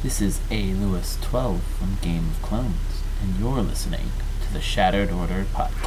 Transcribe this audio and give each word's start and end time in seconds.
This 0.00 0.20
is 0.20 0.40
A. 0.52 0.74
Lewis 0.74 1.18
12 1.22 1.60
from 1.60 1.98
Game 2.00 2.28
of 2.28 2.40
Clones, 2.40 3.02
and 3.20 3.34
you're 3.36 3.60
listening 3.62 4.12
to 4.46 4.52
the 4.52 4.60
Shattered 4.60 5.10
Order 5.10 5.44
podcast. 5.52 5.86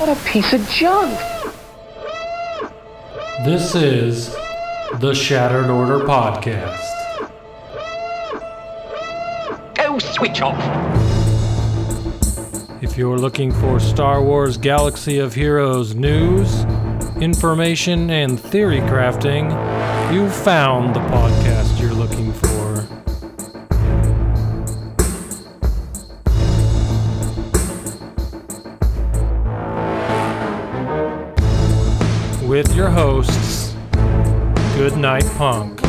What 0.00 0.08
a 0.08 0.20
piece 0.28 0.52
of 0.52 0.68
junk! 0.68 1.16
This 3.44 3.76
is 3.76 4.34
the 4.98 5.14
Shattered 5.14 5.70
Order 5.70 6.00
Podcast. 6.00 7.30
Go 9.76 10.00
switch 10.00 10.40
off! 10.42 10.58
If 12.82 12.98
you're 12.98 13.18
looking 13.18 13.52
for 13.52 13.78
Star 13.78 14.20
Wars 14.20 14.56
Galaxy 14.56 15.20
of 15.20 15.32
Heroes 15.32 15.94
news, 15.94 16.64
information, 17.22 18.10
and 18.10 18.38
theory 18.38 18.80
crafting, 18.80 19.52
you've 20.12 20.34
found 20.34 20.94
the 20.94 21.00
podcast 21.00 21.80
you're 21.80 21.94
looking 21.94 22.32
for. 22.32 22.52
With 32.48 32.74
your 32.74 32.90
hosts, 32.90 33.74
Good 34.76 34.96
Night 34.96 35.24
Punk. 35.36 35.81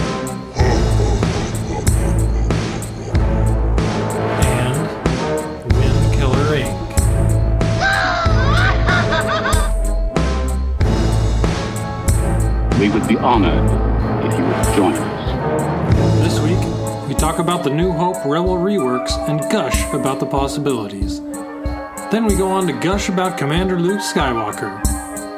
The 17.64 17.70
New 17.70 17.94
Hope 17.94 18.26
Rebel 18.26 18.58
reworks 18.58 19.18
and 19.30 19.40
gush 19.50 19.90
about 19.94 20.20
the 20.20 20.26
possibilities. 20.26 21.22
Then 22.12 22.26
we 22.26 22.36
go 22.36 22.52
on 22.52 22.68
to 22.68 22.74
gush 22.74 23.08
about 23.08 23.38
Commander 23.38 23.80
Luke 23.80 24.02
Skywalker. 24.02 24.84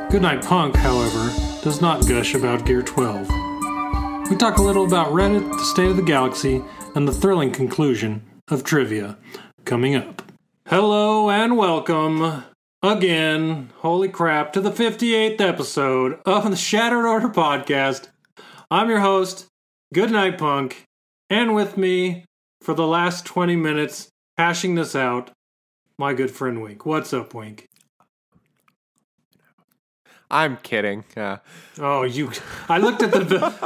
Goodnight 0.10 0.44
Punk, 0.44 0.76
however, 0.76 1.32
does 1.62 1.82
not 1.82 2.08
gush 2.08 2.34
about 2.34 2.66
Gear 2.66 2.82
12. 2.82 3.30
We 4.32 4.36
talk 4.38 4.58
a 4.58 4.64
little 4.64 4.88
about 4.88 5.10
Reddit, 5.10 5.52
the 5.52 5.64
state 5.66 5.92
of 5.92 5.98
the 5.98 6.02
galaxy, 6.02 6.64
and 6.96 7.08
the 7.08 7.12
thrilling 7.12 7.52
conclusion 7.52 8.24
of 8.48 8.64
trivia 8.64 9.20
coming 9.64 9.96
up. 9.96 10.24
Hello 10.66 11.30
and 11.30 11.56
welcome 11.58 12.44
again, 12.82 13.70
holy 13.82 14.10
crap, 14.10 14.52
to 14.54 14.62
the 14.62 14.72
58th 14.72 15.40
episode 15.42 16.20
of 16.26 16.50
the 16.50 16.56
Shattered 16.56 17.06
Order 17.06 17.30
podcast. 17.30 18.08
I'm 18.72 18.90
your 18.90 19.02
host, 19.02 19.46
Goodnight 19.94 20.40
Punk, 20.40 20.88
and 21.30 21.56
with 21.56 21.78
me 21.78 22.26
for 22.62 22.74
the 22.74 22.88
last 22.88 23.26
20 23.26 23.56
minutes, 23.56 24.10
hashing 24.38 24.76
this 24.76 24.96
out, 24.96 25.32
my 25.98 26.14
good 26.14 26.32
friend 26.32 26.62
Wink. 26.62 26.86
What's 26.86 27.14
up, 27.14 27.34
Wink? 27.34 27.68
I'm 30.30 30.58
kidding. 30.58 31.06
Uh, 31.16 31.38
Oh, 31.80 32.04
you! 32.04 32.32
I 32.68 32.80
looked 32.80 33.04
at 33.04 33.12
the 33.12 33.20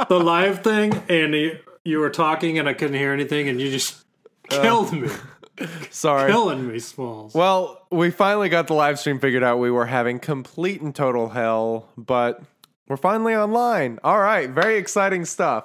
the 0.08 0.18
live 0.22 0.62
thing, 0.62 0.92
and 1.08 1.34
you, 1.34 1.58
you 1.84 1.98
were 1.98 2.10
talking, 2.10 2.58
and 2.58 2.68
I 2.68 2.74
couldn't 2.74 2.96
hear 2.98 3.12
anything, 3.12 3.48
and 3.48 3.58
you 3.60 3.70
just 3.70 4.04
killed 4.50 4.92
me, 4.92 5.08
sorry. 5.90 6.30
killing 6.30 6.68
me, 6.68 6.78
Smalls. 6.78 7.34
Well, 7.34 7.86
we 7.90 8.10
finally 8.10 8.50
got 8.50 8.66
the 8.66 8.74
live 8.74 8.98
stream 8.98 9.18
figured 9.20 9.42
out. 9.42 9.58
We 9.58 9.70
were 9.70 9.86
having 9.86 10.18
complete 10.18 10.82
and 10.82 10.94
total 10.94 11.30
hell, 11.30 11.88
but 11.96 12.42
we're 12.88 12.96
finally 12.98 13.34
online. 13.34 13.98
All 14.04 14.18
right, 14.20 14.50
very 14.50 14.76
exciting 14.76 15.24
stuff. 15.24 15.64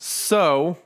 So, 0.00 0.78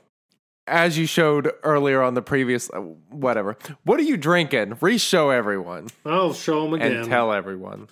as 0.67 0.97
you 0.97 1.05
showed 1.05 1.51
earlier 1.63 2.01
on 2.01 2.13
the 2.15 2.21
previous, 2.21 2.69
uh, 2.71 2.81
whatever, 3.09 3.57
what 3.83 3.99
are 3.99 4.03
you 4.03 4.17
drinking? 4.17 4.77
Re-show 4.81 5.29
everyone 5.29 5.87
I'll 6.05 6.33
show 6.33 6.65
them 6.65 6.73
again. 6.73 6.91
and 6.97 7.05
tell 7.07 7.31
everyone. 7.31 7.87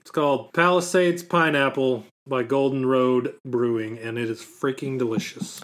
It's 0.00 0.10
called 0.10 0.52
Palisades 0.54 1.22
Pineapple 1.22 2.04
by 2.26 2.42
Golden 2.42 2.86
Road 2.86 3.34
Brewing, 3.44 3.98
and 3.98 4.18
it 4.18 4.30
is 4.30 4.40
freaking 4.40 4.98
delicious. 4.98 5.62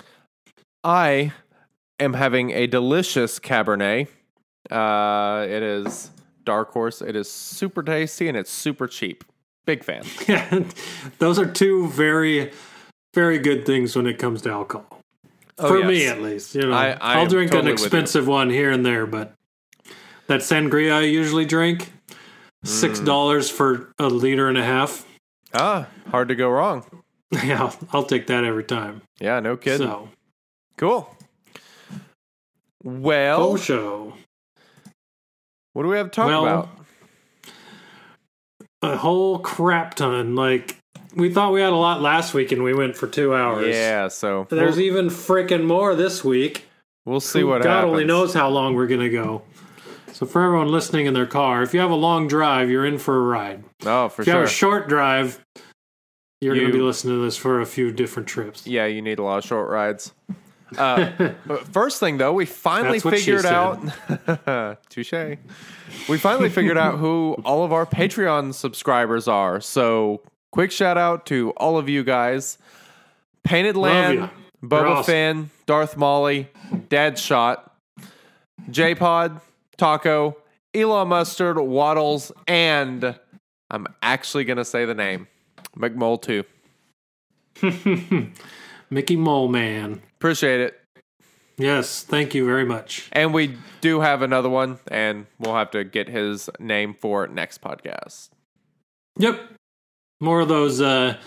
I 0.82 1.32
am 2.00 2.12
having 2.14 2.50
a 2.50 2.66
delicious 2.66 3.38
Cabernet. 3.38 4.08
Uh, 4.70 5.46
it 5.48 5.62
is 5.62 6.10
Dark 6.44 6.72
Horse. 6.72 7.00
It 7.00 7.16
is 7.16 7.30
super 7.30 7.82
tasty 7.82 8.28
and 8.28 8.36
it's 8.36 8.50
super 8.50 8.86
cheap. 8.86 9.24
Big 9.66 9.82
fan. 9.84 10.04
Those 11.18 11.38
are 11.38 11.46
two 11.46 11.88
very, 11.88 12.52
very 13.14 13.38
good 13.38 13.64
things 13.64 13.96
when 13.96 14.06
it 14.06 14.18
comes 14.18 14.42
to 14.42 14.50
alcohol. 14.50 14.93
Oh, 15.58 15.68
For 15.68 15.84
me, 15.84 16.06
at 16.06 16.20
least, 16.20 16.54
you 16.54 16.62
know, 16.62 16.72
I- 16.72 16.96
I 17.00 17.18
will 17.18 17.26
drink 17.28 17.52
totally 17.52 17.70
an 17.70 17.74
expensive 17.74 18.26
one 18.26 18.50
here 18.50 18.70
and 18.72 18.84
there, 18.84 19.06
but 19.06 19.34
that 20.26 20.40
sangria 20.40 20.94
I 20.94 21.00
usually 21.02 21.44
drink, 21.44 21.92
six 22.64 22.98
Mm. 23.00 23.04
dollars 23.06 23.50
for 23.50 23.92
a 23.98 24.08
liter 24.08 24.48
and 24.48 24.58
a 24.58 24.64
half. 24.64 25.06
Ah, 25.52 25.86
hard 26.10 26.28
to 26.28 26.34
go 26.34 26.48
wrong. 26.48 26.84
Yeah, 27.44 27.62
I'll, 27.64 27.74
I'll 27.92 28.04
take 28.04 28.26
that 28.28 28.44
every 28.44 28.62
time. 28.64 29.02
Yeah, 29.20 29.40
no 29.40 29.56
kidding. 29.56 29.86
So, 29.88 30.08
Cool. 30.76 31.08
Well, 32.82 33.38
full 33.38 33.56
show. 33.56 34.14
what 35.72 35.82
do 35.84 35.88
we 35.88 35.96
have 35.96 36.10
to 36.10 36.14
talk 36.16 36.26
Well, 36.26 36.44
about? 36.44 36.68
A 38.82 38.96
whole 38.96 39.38
crap 39.38 39.94
ton. 39.94 40.34
Like 40.36 40.76
we 41.14 41.30
thought 41.32 41.52
we 41.52 41.60
had 41.60 41.72
a 41.72 41.76
lot 41.76 42.00
last 42.00 42.34
week, 42.34 42.52
and 42.52 42.62
we 42.62 42.74
went 42.74 42.96
for 42.96 43.06
two 43.06 43.34
hours. 43.34 43.74
Yeah, 43.74 44.08
so 44.08 44.46
There's 44.50 44.76
we'll, 44.76 44.84
even 44.86 45.06
freaking 45.06 45.64
more 45.64 45.94
this 45.94 46.24
week. 46.24 46.66
we'll 47.04 47.20
see 47.20 47.44
what 47.44 47.62
God 47.62 47.70
happens. 47.70 47.90
only 47.90 48.04
knows 48.04 48.34
how 48.34 48.48
long 48.48 48.74
we're 48.74 48.86
gonna 48.86 49.08
go. 49.08 49.42
So 50.12 50.26
for 50.26 50.42
everyone 50.44 50.68
listening 50.68 51.06
in 51.06 51.14
their 51.14 51.26
car, 51.26 51.62
if 51.62 51.74
you 51.74 51.80
have 51.80 51.90
a 51.90 51.96
long 51.96 52.28
drive, 52.28 52.70
you're 52.70 52.86
in 52.86 52.98
for 52.98 53.16
a 53.16 53.20
ride. 53.20 53.64
Oh, 53.84 54.08
for 54.08 54.22
If 54.22 54.28
you 54.28 54.34
have 54.34 54.42
sure. 54.42 54.44
a 54.44 54.48
short 54.80 54.88
drive, 54.88 55.44
you're 56.40 56.54
going 56.54 56.68
to 56.68 56.72
be 56.72 56.78
listening 56.80 57.16
to 57.16 57.24
this 57.24 57.36
for 57.36 57.60
a 57.60 57.66
few 57.66 57.90
different 57.90 58.28
trips. 58.28 58.64
yeah, 58.64 58.86
you 58.86 59.02
need 59.02 59.18
a 59.18 59.24
lot 59.24 59.38
of 59.38 59.44
short 59.44 59.68
rides. 59.70 60.12
Uh, 60.78 61.32
first 61.70 62.00
thing 62.00 62.16
though, 62.16 62.32
we 62.32 62.46
finally 62.46 62.98
That's 62.98 63.04
what 63.04 63.18
she 63.18 63.26
figured 63.36 63.46
out. 63.46 64.80
Touche. 64.90 65.12
We 66.08 66.18
finally 66.18 66.48
figured 66.48 66.76
out 66.76 66.98
who 66.98 67.36
all 67.44 67.62
of 67.64 67.72
our 67.72 67.86
Patreon 67.86 68.54
subscribers 68.54 69.28
are. 69.28 69.60
So, 69.60 70.22
quick 70.54 70.70
shout 70.70 70.96
out 70.96 71.26
to 71.26 71.50
all 71.56 71.76
of 71.76 71.88
you 71.88 72.04
guys: 72.04 72.58
Painted 73.42 73.76
Land. 73.76 74.30
Boba 74.62 74.90
awesome. 74.90 75.04
Finn, 75.04 75.50
Darth 75.66 75.96
Molly, 75.96 76.48
Dad 76.88 77.18
Shot, 77.18 77.76
J 78.70 78.94
Pod, 78.94 79.40
Taco, 79.76 80.38
Elon 80.72 81.08
Mustard, 81.08 81.58
Waddles, 81.58 82.32
and 82.46 83.18
I'm 83.68 83.88
actually 84.00 84.44
gonna 84.44 84.64
say 84.64 84.84
the 84.84 84.94
name 84.94 85.26
McMole 85.76 86.22
Two. 86.22 86.44
Mickey 88.90 89.16
Mole 89.16 89.48
Man. 89.48 90.00
Appreciate 90.16 90.60
it. 90.60 90.80
Yes, 91.58 92.02
thank 92.04 92.32
you 92.32 92.46
very 92.46 92.64
much. 92.64 93.08
And 93.12 93.34
we 93.34 93.56
do 93.80 94.00
have 94.00 94.22
another 94.22 94.48
one, 94.48 94.78
and 94.88 95.26
we'll 95.40 95.54
have 95.54 95.72
to 95.72 95.82
get 95.84 96.08
his 96.08 96.48
name 96.58 96.94
for 96.94 97.26
next 97.26 97.60
podcast. 97.60 98.30
Yep. 99.18 99.53
More 100.24 100.40
of 100.40 100.48
those 100.48 100.80
uh, 100.80 101.18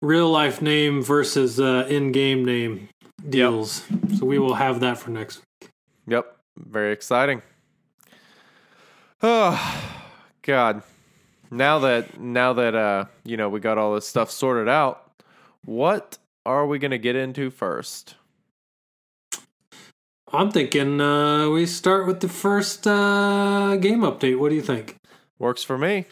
real 0.00 0.30
life 0.30 0.62
name 0.62 1.02
versus 1.02 1.60
uh, 1.60 1.86
in 1.86 2.12
game 2.12 2.46
name 2.46 2.88
deals. 3.28 3.84
So 4.16 4.24
we 4.24 4.38
will 4.38 4.54
have 4.54 4.80
that 4.80 4.96
for 4.96 5.10
next 5.10 5.42
week. 5.60 5.70
Yep, 6.06 6.34
very 6.56 6.94
exciting. 6.94 7.42
Oh 9.22 9.84
God! 10.40 10.82
Now 11.50 11.80
that 11.80 12.18
now 12.18 12.54
that 12.54 12.74
uh 12.74 13.04
you 13.22 13.36
know 13.36 13.50
we 13.50 13.60
got 13.60 13.76
all 13.76 13.94
this 13.94 14.08
stuff 14.08 14.30
sorted 14.30 14.66
out, 14.66 15.12
what 15.66 16.16
are 16.46 16.66
we 16.66 16.78
gonna 16.78 16.96
get 16.96 17.16
into 17.16 17.50
first? 17.50 18.14
I'm 20.32 20.50
thinking 20.50 21.02
uh, 21.02 21.50
we 21.50 21.66
start 21.66 22.06
with 22.06 22.20
the 22.20 22.30
first 22.30 22.86
uh, 22.86 23.76
game 23.76 24.00
update. 24.00 24.38
What 24.38 24.48
do 24.48 24.54
you 24.54 24.62
think? 24.62 24.96
Works 25.38 25.62
for 25.62 25.76
me. 25.76 26.06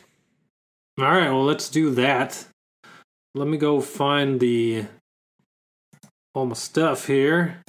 All 0.99 1.05
right, 1.05 1.31
well, 1.31 1.45
let's 1.45 1.69
do 1.69 1.91
that. 1.91 2.45
Let 3.37 3.47
me 3.47 3.57
go 3.57 3.81
find 3.81 4.41
the 4.41 4.87
all 6.35 6.47
my 6.47 6.55
stuff 6.55 7.07
here. 7.07 7.63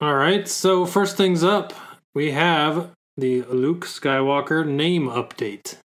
All 0.00 0.14
right, 0.14 0.46
so 0.46 0.86
first 0.86 1.16
things 1.16 1.42
up, 1.42 1.72
we 2.14 2.30
have 2.30 2.92
the 3.16 3.42
Luke 3.42 3.86
Skywalker 3.86 4.64
name 4.64 5.08
update. 5.08 5.78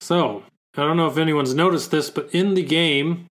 So, 0.00 0.44
I 0.78 0.80
don't 0.82 0.96
know 0.96 1.08
if 1.08 1.18
anyone's 1.18 1.54
noticed 1.54 1.90
this, 1.90 2.08
but 2.08 2.34
in 2.34 2.54
the 2.54 2.62
game, 2.62 3.26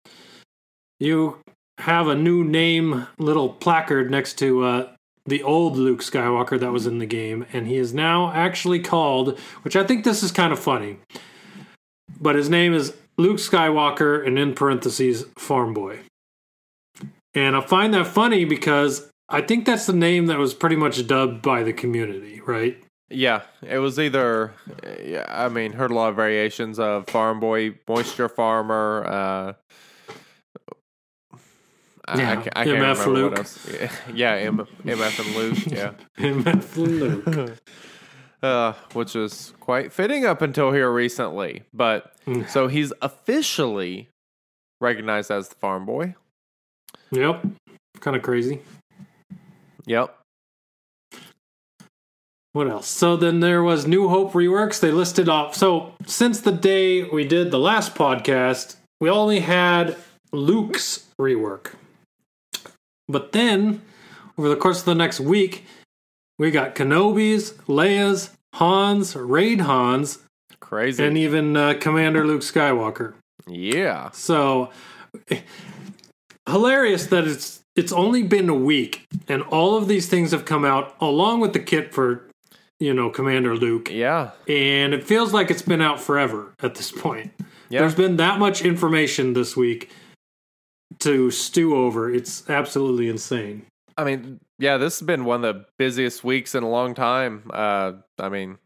you 1.00 1.38
have 1.78 2.08
a 2.08 2.16
new 2.16 2.44
name 2.44 3.06
little 3.20 3.50
placard 3.50 4.10
next 4.10 4.40
to 4.40 4.64
uh, 4.64 4.94
the 5.30 5.44
old 5.44 5.78
Luke 5.78 6.02
Skywalker 6.02 6.60
that 6.60 6.72
was 6.72 6.86
in 6.88 6.98
the 7.00 7.06
game, 7.06 7.46
and 7.54 7.68
he 7.68 7.78
is 7.78 7.94
now 7.94 8.32
actually 8.34 8.80
called, 8.80 9.38
which 9.64 9.76
I 9.76 9.84
think 9.84 10.04
this 10.04 10.24
is 10.24 10.32
kind 10.32 10.52
of 10.54 10.60
funny. 10.60 10.98
but 12.20 12.36
his 12.36 12.50
name 12.50 12.74
is 12.74 12.94
Luke 13.18 13.38
Skywalker, 13.38 14.26
and 14.26 14.38
in 14.40 14.54
parentheses, 14.54 15.26
Farm 15.38 15.74
Boy. 15.74 16.00
And 17.34 17.56
I 17.56 17.62
find 17.62 17.94
that 17.94 18.08
funny 18.08 18.46
because 18.46 19.10
I 19.30 19.42
think 19.42 19.66
that's 19.66 19.86
the 19.86 19.94
name 19.94 20.26
that 20.28 20.38
was 20.38 20.54
pretty 20.54 20.76
much 20.76 21.06
dubbed 21.06 21.42
by 21.42 21.64
the 21.64 21.74
community, 21.74 22.42
right? 22.42 22.82
Yeah, 23.10 23.42
it 23.62 23.80
was 23.80 24.00
either. 24.00 24.54
Yeah, 25.04 25.26
I 25.28 25.50
mean, 25.50 25.74
heard 25.74 25.92
a 25.92 25.96
lot 25.96 26.10
of 26.10 26.16
variations 26.16 26.80
of 26.80 27.08
farm 27.08 27.40
boy, 27.40 27.76
moisture 27.88 28.30
farmer. 28.30 29.06
Uh, 29.08 29.54
Yeah, 32.18 32.32
I, 32.32 32.36
ca- 32.36 32.50
I 32.56 32.64
can't 32.66 32.78
MF 32.78 33.06
remember 33.06 33.08
Luke. 33.08 33.32
what 33.32 33.40
else. 33.40 33.68
Yeah, 33.72 33.92
yeah 34.14 34.34
M, 34.48 34.68
MF 34.84 35.26
and 35.26 35.36
Luke. 35.36 35.66
Yeah, 35.68 35.94
MF 36.18 36.76
Luke. 36.78 37.58
uh, 38.44 38.74
which 38.94 39.16
is 39.16 39.54
quite 39.60 39.92
fitting 39.92 40.26
up 40.26 40.42
until 40.42 40.72
here 40.72 40.92
recently. 40.92 41.64
But 41.74 42.14
so 42.48 42.68
he's 42.68 42.94
officially 43.02 44.10
recognized 44.82 45.32
as 45.32 45.50
the 45.50 45.56
farm 45.56 45.86
boy. 45.86 46.16
Yep. 47.12 47.46
Kind 48.00 48.16
of 48.16 48.24
crazy. 48.24 48.62
Yep. 49.86 50.16
What 52.54 52.68
else? 52.68 52.88
So 52.88 53.16
then 53.16 53.42
there 53.42 53.62
was 53.62 53.86
New 53.86 54.08
Hope 54.10 54.34
reworks. 54.34 54.80
They 54.80 54.92
listed 54.92 55.30
off. 55.30 55.56
So 55.56 55.94
since 56.06 56.42
the 56.42 56.52
day 56.52 57.04
we 57.04 57.24
did 57.24 57.52
the 57.52 57.60
last 57.60 57.94
podcast, 57.94 58.76
we 59.00 59.10
only 59.10 59.40
had 59.40 59.96
Luke's 60.32 61.08
rework. 61.20 61.74
But 63.10 63.32
then, 63.32 63.82
over 64.38 64.48
the 64.48 64.56
course 64.56 64.80
of 64.80 64.86
the 64.86 64.96
next 64.96 65.20
week, 65.20 65.66
we 66.38 66.52
got 66.52 66.76
Kenobi's, 66.76 67.54
Leia's, 67.68 68.30
Han's, 68.54 69.16
Raid 69.16 69.62
Han's, 69.62 70.20
Crazy. 70.60 71.04
and 71.04 71.18
even 71.18 71.58
uh, 71.58 71.74
Commander 71.80 72.26
Luke 72.26 72.42
Skywalker. 72.42 73.16
yeah. 73.48 74.12
So 74.12 74.70
hilarious 76.48 77.08
that 77.08 77.28
it's 77.28 77.62
it's 77.76 77.92
only 77.92 78.24
been 78.24 78.50
a 78.50 78.54
week 78.56 79.06
and 79.28 79.42
all 79.44 79.78
of 79.78 79.88
these 79.88 80.08
things 80.08 80.32
have 80.32 80.46
come 80.46 80.66
out 80.66 80.96
along 81.00 81.40
with 81.40 81.54
the 81.54 81.60
kit 81.60 81.94
for 81.94 82.28
you 82.80 82.94
know 82.94 83.10
Commander 83.10 83.56
Luke 83.56 83.90
Yeah. 83.92 84.32
and 84.48 84.94
it 84.94 85.04
feels 85.04 85.34
like 85.34 85.50
it's 85.52 85.62
been 85.62 85.82
out 85.82 86.00
forever 86.00 86.54
at 86.62 86.76
this 86.76 86.92
point. 86.92 87.32
Yeah. 87.70 87.82
There's 87.82 87.96
been 87.96 88.18
that 88.18 88.40
much 88.40 88.64
information 88.64 89.34
this 89.34 89.56
week 89.56 89.92
to 90.98 91.32
stew 91.32 91.76
over. 91.76 92.12
It's 92.14 92.50
absolutely 92.50 93.10
insane. 93.10 93.66
I 93.98 94.04
mean, 94.04 94.40
yeah, 94.58 94.78
this 94.78 95.00
has 95.00 95.06
been 95.06 95.26
one 95.26 95.44
of 95.44 95.56
the 95.56 95.66
busiest 95.78 96.24
weeks 96.24 96.56
in 96.56 96.64
a 96.64 96.70
long 96.70 96.96
time. 96.96 97.50
Uh, 97.54 97.94
I 98.18 98.30
mean, 98.30 98.58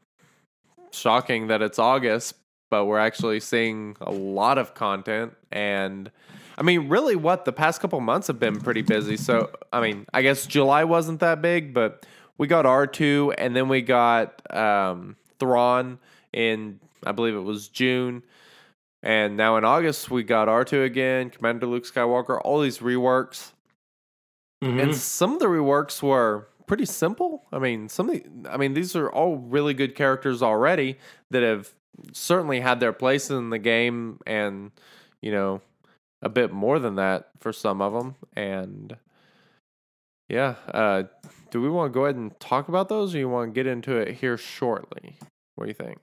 shocking 0.92 1.48
that 1.48 1.62
it's 1.62 1.80
August, 1.80 2.36
but 2.70 2.86
we're 2.86 3.00
actually 3.00 3.40
seeing 3.40 3.98
a 4.00 4.12
lot 4.12 4.58
of 4.58 4.74
content. 4.74 5.34
And 5.52 6.12
I 6.58 6.62
mean, 6.62 6.88
really, 6.88 7.16
what 7.16 7.46
the 7.46 7.52
past 7.52 7.82
couple 7.82 8.00
months 8.00 8.28
have 8.28 8.40
been 8.40 8.60
pretty 8.60 8.84
busy. 8.84 9.18
So, 9.18 9.52
I 9.72 9.82
mean, 9.82 10.06
I 10.14 10.22
guess 10.22 10.46
July 10.46 10.84
wasn't 10.84 11.20
that 11.22 11.42
big, 11.42 11.74
but 11.74 12.06
we 12.38 12.48
got 12.48 12.66
R2 12.66 13.36
and 13.38 13.56
then 13.56 13.68
we 13.70 13.82
got 13.82 14.42
um, 14.56 15.16
Thrawn 15.40 16.00
in, 16.32 16.80
I 17.06 17.12
believe 17.12 17.36
it 17.36 17.44
was 17.44 17.68
June. 17.68 18.24
And 19.04 19.36
now 19.36 19.58
in 19.58 19.66
August, 19.66 20.10
we 20.10 20.24
got 20.24 20.48
R2 20.48 20.86
again, 20.86 21.30
Commander 21.30 21.68
Luke 21.68 21.84
Skywalker, 21.84 22.40
all 22.44 22.62
these 22.62 22.80
reworks. 22.80 23.52
Mhm. 24.64 24.82
And 24.82 24.96
some 24.96 25.34
of 25.34 25.40
the 25.40 25.48
reworks 25.48 26.02
were 26.02 26.48
pretty 26.68 26.86
simple. 26.86 27.46
I 27.52 27.60
mean, 27.60 27.90
some 27.90 28.10
of 28.10 28.16
the, 28.16 28.50
I 28.50 28.56
mean, 28.56 28.74
these 28.74 28.96
are 28.96 29.12
all 29.12 29.36
really 29.36 29.74
good 29.74 29.94
characters 29.94 30.42
already 30.42 30.98
that 31.32 31.44
have 31.44 31.74
certainly 32.14 32.62
had 32.62 32.80
their 32.80 32.94
place 32.94 33.30
in 33.30 33.50
the 33.50 33.60
game 33.60 34.20
and, 34.26 34.72
you 35.22 35.32
know, 35.34 35.62
a 36.22 36.30
bit 36.30 36.54
more 36.54 36.80
than 36.80 36.96
that 36.96 37.30
for 37.42 37.52
some 37.52 37.82
of 37.82 37.92
them. 37.92 38.16
And 38.38 38.96
yeah, 40.30 40.56
uh, 40.70 41.04
do 41.52 41.62
we 41.62 41.70
want 41.70 41.92
to 41.92 41.94
go 41.94 42.06
ahead 42.06 42.16
and 42.16 42.40
talk 42.40 42.70
about 42.70 42.88
those 42.88 43.14
or 43.14 43.18
you 43.18 43.28
want 43.28 43.50
to 43.50 43.54
get 43.54 43.68
into 43.68 43.98
it 43.98 44.16
here 44.16 44.38
shortly? 44.38 45.18
What 45.56 45.66
do 45.66 45.70
you 45.70 45.76
think? 45.76 46.00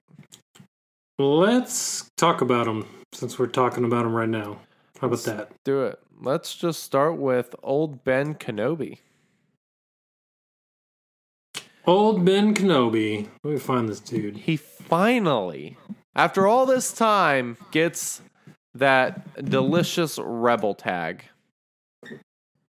Let's 1.20 2.10
talk 2.16 2.40
about 2.40 2.64
them 2.64 2.86
since 3.12 3.38
we're 3.38 3.48
talking 3.48 3.84
about 3.84 4.04
them 4.04 4.14
right 4.14 4.26
now. 4.26 4.58
How 5.02 5.08
about 5.08 5.22
that? 5.24 5.52
Do 5.66 5.82
it. 5.82 5.98
Let's 6.18 6.54
just 6.54 6.82
start 6.82 7.18
with 7.18 7.54
old 7.62 8.04
Ben 8.04 8.34
Kenobi. 8.34 9.00
Old 11.86 12.24
Ben 12.24 12.54
Kenobi. 12.54 13.28
Let 13.44 13.52
me 13.52 13.58
find 13.58 13.86
this 13.86 14.00
dude. 14.00 14.38
he 14.38 14.56
finally, 14.56 15.76
after 16.16 16.46
all 16.46 16.64
this 16.64 16.90
time, 16.90 17.58
gets 17.70 18.22
that 18.74 19.44
delicious 19.44 20.18
rebel 20.18 20.72
tag. 20.72 21.24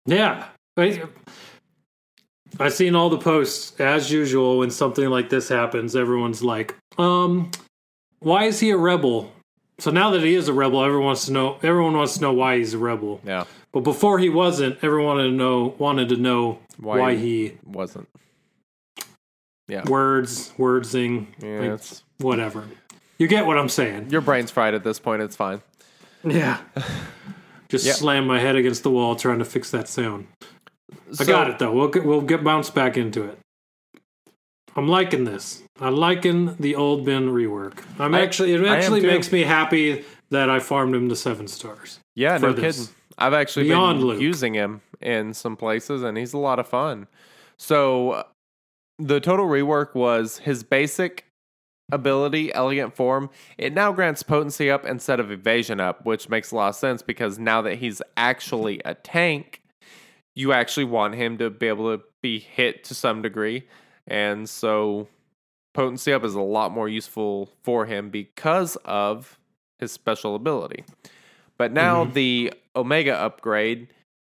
Yeah. 0.05 0.49
I, 0.77 1.05
I've 2.59 2.73
seen 2.73 2.97
all 2.97 3.09
the 3.09 3.19
posts 3.19 3.79
as 3.79 4.11
usual 4.11 4.59
when 4.59 4.73
something 4.73 5.09
like 5.11 5.29
this 5.29 5.49
happens. 5.49 5.94
Everyone's 5.94 6.43
like, 6.43 6.75
um, 6.99 7.53
why 8.23 8.45
is 8.45 8.61
he 8.61 8.71
a 8.71 8.77
rebel? 8.77 9.33
So 9.79 9.91
now 9.91 10.11
that 10.11 10.23
he 10.23 10.35
is 10.35 10.49
a 10.49 10.53
rebel, 10.53 10.83
everyone 10.85 11.07
wants 11.07 11.27
to 11.27 11.33
know. 11.33 11.59
Everyone 11.63 11.97
wants 11.97 12.15
to 12.15 12.21
know 12.21 12.33
why 12.33 12.59
he's 12.59 12.75
a 12.75 12.79
rebel. 12.79 13.21
Yeah, 13.25 13.45
But 13.73 13.81
before 13.81 14.19
he 14.19 14.29
wasn't, 14.29 14.79
everyone 14.83 15.07
wanted 15.17 15.31
to 15.31 15.33
know 15.37 15.75
wanted 15.79 16.09
to 16.11 16.17
know 16.17 16.59
Why 16.79 16.99
why, 16.99 17.17
he- 17.17 17.59
wasn't. 17.65 18.09
Yeah. 19.69 19.89
Words 19.89 20.53
wordsing 20.59 21.35
Yeah, 21.43 21.73
like, 21.73 21.81
whatever. 22.19 22.65
You 23.19 23.27
get 23.29 23.47
what 23.47 23.59
I'm 23.59 23.69
saying? 23.69 24.11
your 24.11 24.21
brain's 24.21 24.51
fried 24.51 24.75
at 24.75 24.85
this 24.85 24.99
point. 24.99 25.23
It's 25.23 25.37
fine. 25.37 25.63
Yeah. 26.25 26.59
Just 27.69 27.87
Yep. 27.87 27.97
slam 27.97 28.27
my 28.27 28.39
head 28.39 28.55
against 28.57 28.83
the 28.83 28.91
wall 28.91 29.17
trying 29.17 29.39
to 29.39 29.45
fix 29.45 29.71
that 29.71 29.89
sound. 29.89 30.27
I 31.19 31.25
got 31.25 31.49
it 31.49 31.59
though. 31.59 31.73
We'll 31.73 31.89
get 31.89 32.05
we'll 32.05 32.21
get 32.21 32.45
bounced 32.45 32.75
back 32.75 32.97
into 32.99 33.25
it. 33.25 33.39
I'm 34.77 34.89
liking 34.89 35.25
this. 35.25 35.63
I'm 35.81 35.97
liking 35.97 36.57
the 36.57 36.75
old 36.77 37.05
Ben 37.05 37.29
rework. 37.29 37.85
I'm 37.99 38.15
I- 38.15 38.23
actually 38.23 38.55
it 38.55 38.65
actually 38.65 39.03
makes 39.03 39.31
me 39.33 39.43
happy 39.43 40.05
that 40.31 40.49
I 40.49 40.61
farmed 40.61 40.95
him 40.95 41.09
to 41.11 41.17
seven 41.17 41.47
stars. 41.49 42.01
Yeah, 42.15 42.39
no 42.39 42.53
this. 42.53 42.79
kidding. 42.79 42.95
I've 43.19 43.35
actually 43.35 43.65
Beyond 43.65 43.99
been 43.99 44.07
Luke. 44.09 44.21
using 44.21 44.55
him 44.55 44.81
in 45.01 45.35
some 45.35 45.57
places, 45.57 46.03
and 46.03 46.17
he's 46.17 46.33
a 46.33 46.39
lot 46.39 46.59
of 46.59 46.67
fun. 46.67 47.07
So, 47.59 48.25
the 48.99 49.21
total 49.21 49.47
rework 49.47 49.95
was 49.95 50.39
his 50.39 50.63
basic 50.63 51.27
ability, 51.91 52.53
Elegant 52.55 52.95
Form. 52.97 53.29
It 53.59 53.75
now 53.75 53.93
grants 53.93 54.23
potency 54.23 54.71
up 54.71 54.87
instead 54.87 55.21
of 55.21 55.31
evasion 55.31 55.79
up, 55.81 56.06
which 56.06 56.29
makes 56.31 56.51
a 56.51 56.56
lot 56.56 56.69
of 56.70 56.77
sense 56.77 57.03
because 57.03 57.39
now 57.39 57.61
that 57.63 57.77
he's 57.77 58.01
actually 58.17 58.81
a 58.85 58.94
tank, 58.94 59.61
you 60.35 60.53
actually 60.55 60.85
want 60.85 61.15
him 61.15 61.37
to 61.39 61.51
be 61.51 61.69
able 61.69 61.96
to 61.96 62.03
be 62.23 62.39
hit 62.39 62.85
to 62.85 62.94
some 62.94 63.20
degree. 63.20 63.65
And 64.06 64.49
so, 64.49 65.09
potency 65.75 66.13
up 66.13 66.25
is 66.25 66.35
a 66.35 66.41
lot 66.41 66.73
more 66.73 66.89
useful 66.89 67.51
for 67.63 67.87
him 67.87 68.11
because 68.11 68.77
of 68.85 69.39
his 69.79 69.93
special 69.93 70.35
ability. 70.35 70.85
But 71.59 71.73
now 71.73 72.05
mm-hmm. 72.05 72.15
the 72.15 72.55
Omega 72.75 73.15
upgrade, 73.15 73.89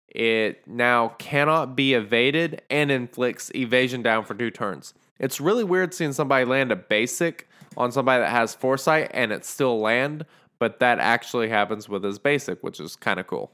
it 0.07 0.67
now 0.67 1.09
cannot 1.19 1.75
be 1.75 1.93
evaded 1.93 2.61
and 2.69 2.91
inflicts 2.91 3.51
evasion 3.55 4.01
down 4.01 4.25
for 4.25 4.33
two 4.33 4.51
turns. 4.51 4.93
It's 5.19 5.39
really 5.39 5.63
weird 5.63 5.93
seeing 5.93 6.13
somebody 6.13 6.45
land 6.45 6.71
a 6.71 6.75
basic 6.75 7.47
on 7.77 7.91
somebody 7.91 8.21
that 8.21 8.29
has 8.29 8.53
foresight 8.53 9.09
and 9.13 9.31
it 9.31 9.45
still 9.45 9.79
land, 9.79 10.25
but 10.59 10.79
that 10.79 10.99
actually 10.99 11.49
happens 11.49 11.87
with 11.89 12.03
his 12.03 12.19
basic, 12.19 12.61
which 12.63 12.79
is 12.79 12.95
kind 12.95 13.19
of 13.19 13.27
cool. 13.27 13.51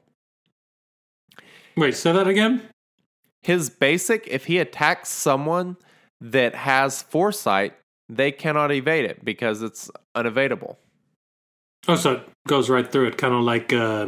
Wait, 1.77 1.95
say 1.95 2.11
that 2.11 2.27
again? 2.27 2.61
His 3.41 3.69
basic, 3.69 4.27
if 4.27 4.45
he 4.45 4.57
attacks 4.57 5.09
someone 5.09 5.77
that 6.21 6.55
has 6.55 7.01
foresight, 7.01 7.73
they 8.07 8.31
cannot 8.31 8.71
evade 8.71 9.05
it 9.05 9.23
because 9.23 9.61
it's 9.61 9.89
unevadable. 10.15 10.77
Oh, 11.87 11.95
so 11.95 12.13
it 12.13 12.29
goes 12.47 12.69
right 12.69 12.89
through 12.89 13.07
it, 13.07 13.17
kind 13.17 13.33
of 13.33 13.41
like 13.41 13.71
uh, 13.71 14.07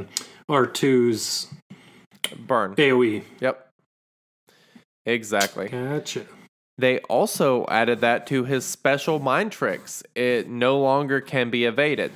R2's 0.50 1.48
Burn. 2.38 2.76
AoE. 2.76 3.24
Yep. 3.40 3.68
Exactly. 5.06 5.70
Gotcha. 5.70 6.26
They 6.78 7.00
also 7.00 7.66
added 7.68 8.02
that 8.02 8.28
to 8.28 8.44
his 8.44 8.66
special 8.66 9.20
mind 9.20 9.52
tricks. 9.52 10.04
It 10.16 10.50
no 10.50 10.80
longer 10.80 11.22
can 11.22 11.50
be 11.50 11.66
evaded. 11.66 12.12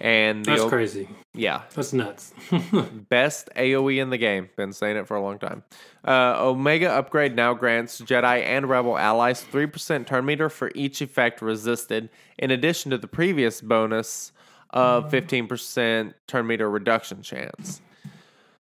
And 0.00 0.44
That's 0.44 0.62
o- 0.62 0.68
crazy. 0.68 1.08
yeah, 1.34 1.62
That's 1.74 1.92
nuts. 1.92 2.32
best 3.08 3.48
AoE 3.56 4.00
in 4.00 4.10
the 4.10 4.18
game. 4.18 4.48
Been 4.56 4.72
saying 4.72 4.96
it 4.96 5.06
for 5.06 5.16
a 5.16 5.22
long 5.22 5.38
time. 5.38 5.62
Uh, 6.06 6.36
Omega 6.38 6.90
upgrade 6.90 7.34
now 7.34 7.54
grants 7.54 8.00
Jedi 8.00 8.44
and 8.44 8.68
Rebel 8.68 8.96
allies 8.98 9.44
3% 9.44 10.06
turn 10.06 10.24
meter 10.24 10.48
for 10.48 10.70
each 10.74 11.00
effect 11.02 11.42
resisted, 11.42 12.08
in 12.38 12.50
addition 12.50 12.90
to 12.90 12.98
the 12.98 13.08
previous 13.08 13.60
bonus 13.60 14.32
of 14.70 15.10
15% 15.10 16.14
turn 16.26 16.46
meter 16.46 16.70
reduction 16.70 17.22
chance. 17.22 17.80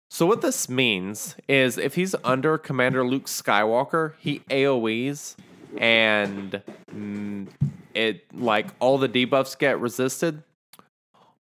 So 0.09 0.25
what 0.25 0.41
this 0.41 0.69
means 0.69 1.35
is 1.47 1.77
if 1.77 1.93
he's 1.95 2.15
under 2.23 2.57
Commander 2.57 3.05
Luke 3.05 3.25
Skywalker, 3.25 4.13
he 4.17 4.39
AoEs 4.49 5.35
and 5.77 6.63
mm, 6.91 7.47
it 7.93 8.23
like 8.33 8.67
all 8.79 8.97
the 8.97 9.09
debuffs 9.09 9.57
get 9.57 9.79
resisted. 9.79 10.41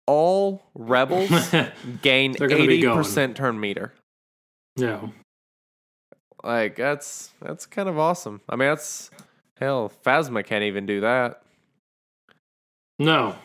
All 0.10 0.64
rebels 0.74 1.30
gain 2.02 2.32
They're 2.32 2.48
gonna 2.48 2.66
be 2.66 2.80
eighty 2.80 2.88
percent 2.88 3.38
turn 3.38 3.60
meter. 3.60 3.94
Yeah. 4.76 5.08
Like 6.44 6.76
that's 6.76 7.30
that's 7.42 7.68
kind 7.68 7.88
of 7.88 8.00
awesome. 8.00 8.42
I 8.50 8.56
mean, 8.56 8.70
that's 8.70 9.12
hell. 9.60 9.92
Phasma 10.04 10.44
can't 10.44 10.64
even 10.64 10.88
do 10.88 11.02
that, 11.02 11.44
No. 12.98 13.36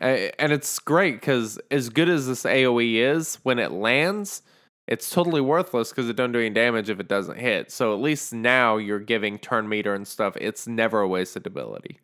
And 0.00 0.50
it's 0.50 0.78
great 0.78 1.20
because 1.20 1.60
as 1.70 1.90
good 1.90 2.08
as 2.08 2.26
this 2.26 2.44
AOE 2.44 2.94
is, 2.94 3.36
when 3.42 3.58
it 3.58 3.70
lands, 3.70 4.42
it's 4.88 5.10
totally 5.10 5.42
worthless 5.42 5.90
because 5.90 6.08
it 6.08 6.16
don't 6.16 6.32
do 6.32 6.40
any 6.40 6.50
damage 6.50 6.88
if 6.90 6.98
it 6.98 7.06
doesn't 7.06 7.38
hit. 7.38 7.70
So 7.70 7.92
at 7.92 8.00
least 8.00 8.32
now 8.32 8.78
you're 8.78 8.98
giving 8.98 9.38
turn 9.38 9.68
meter 9.68 9.94
and 9.94 10.08
stuff. 10.08 10.36
It's 10.40 10.66
never 10.66 11.00
a 11.00 11.08
wasted 11.08 11.46
ability. 11.46 12.00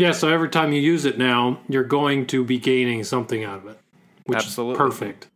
Yeah, 0.00 0.12
so 0.12 0.28
every 0.28 0.48
time 0.48 0.72
you 0.72 0.80
use 0.80 1.04
it 1.04 1.18
now, 1.18 1.60
you're 1.68 1.84
going 1.84 2.26
to 2.28 2.42
be 2.42 2.58
gaining 2.58 3.04
something 3.04 3.44
out 3.44 3.58
of 3.58 3.66
it. 3.66 3.78
Which 4.24 4.38
Absolutely. 4.38 4.72
is 4.72 4.78
perfect. 4.78 5.28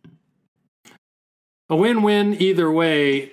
A 1.69 1.77
win-win 1.77 2.41
either 2.41 2.71
way 2.71 3.33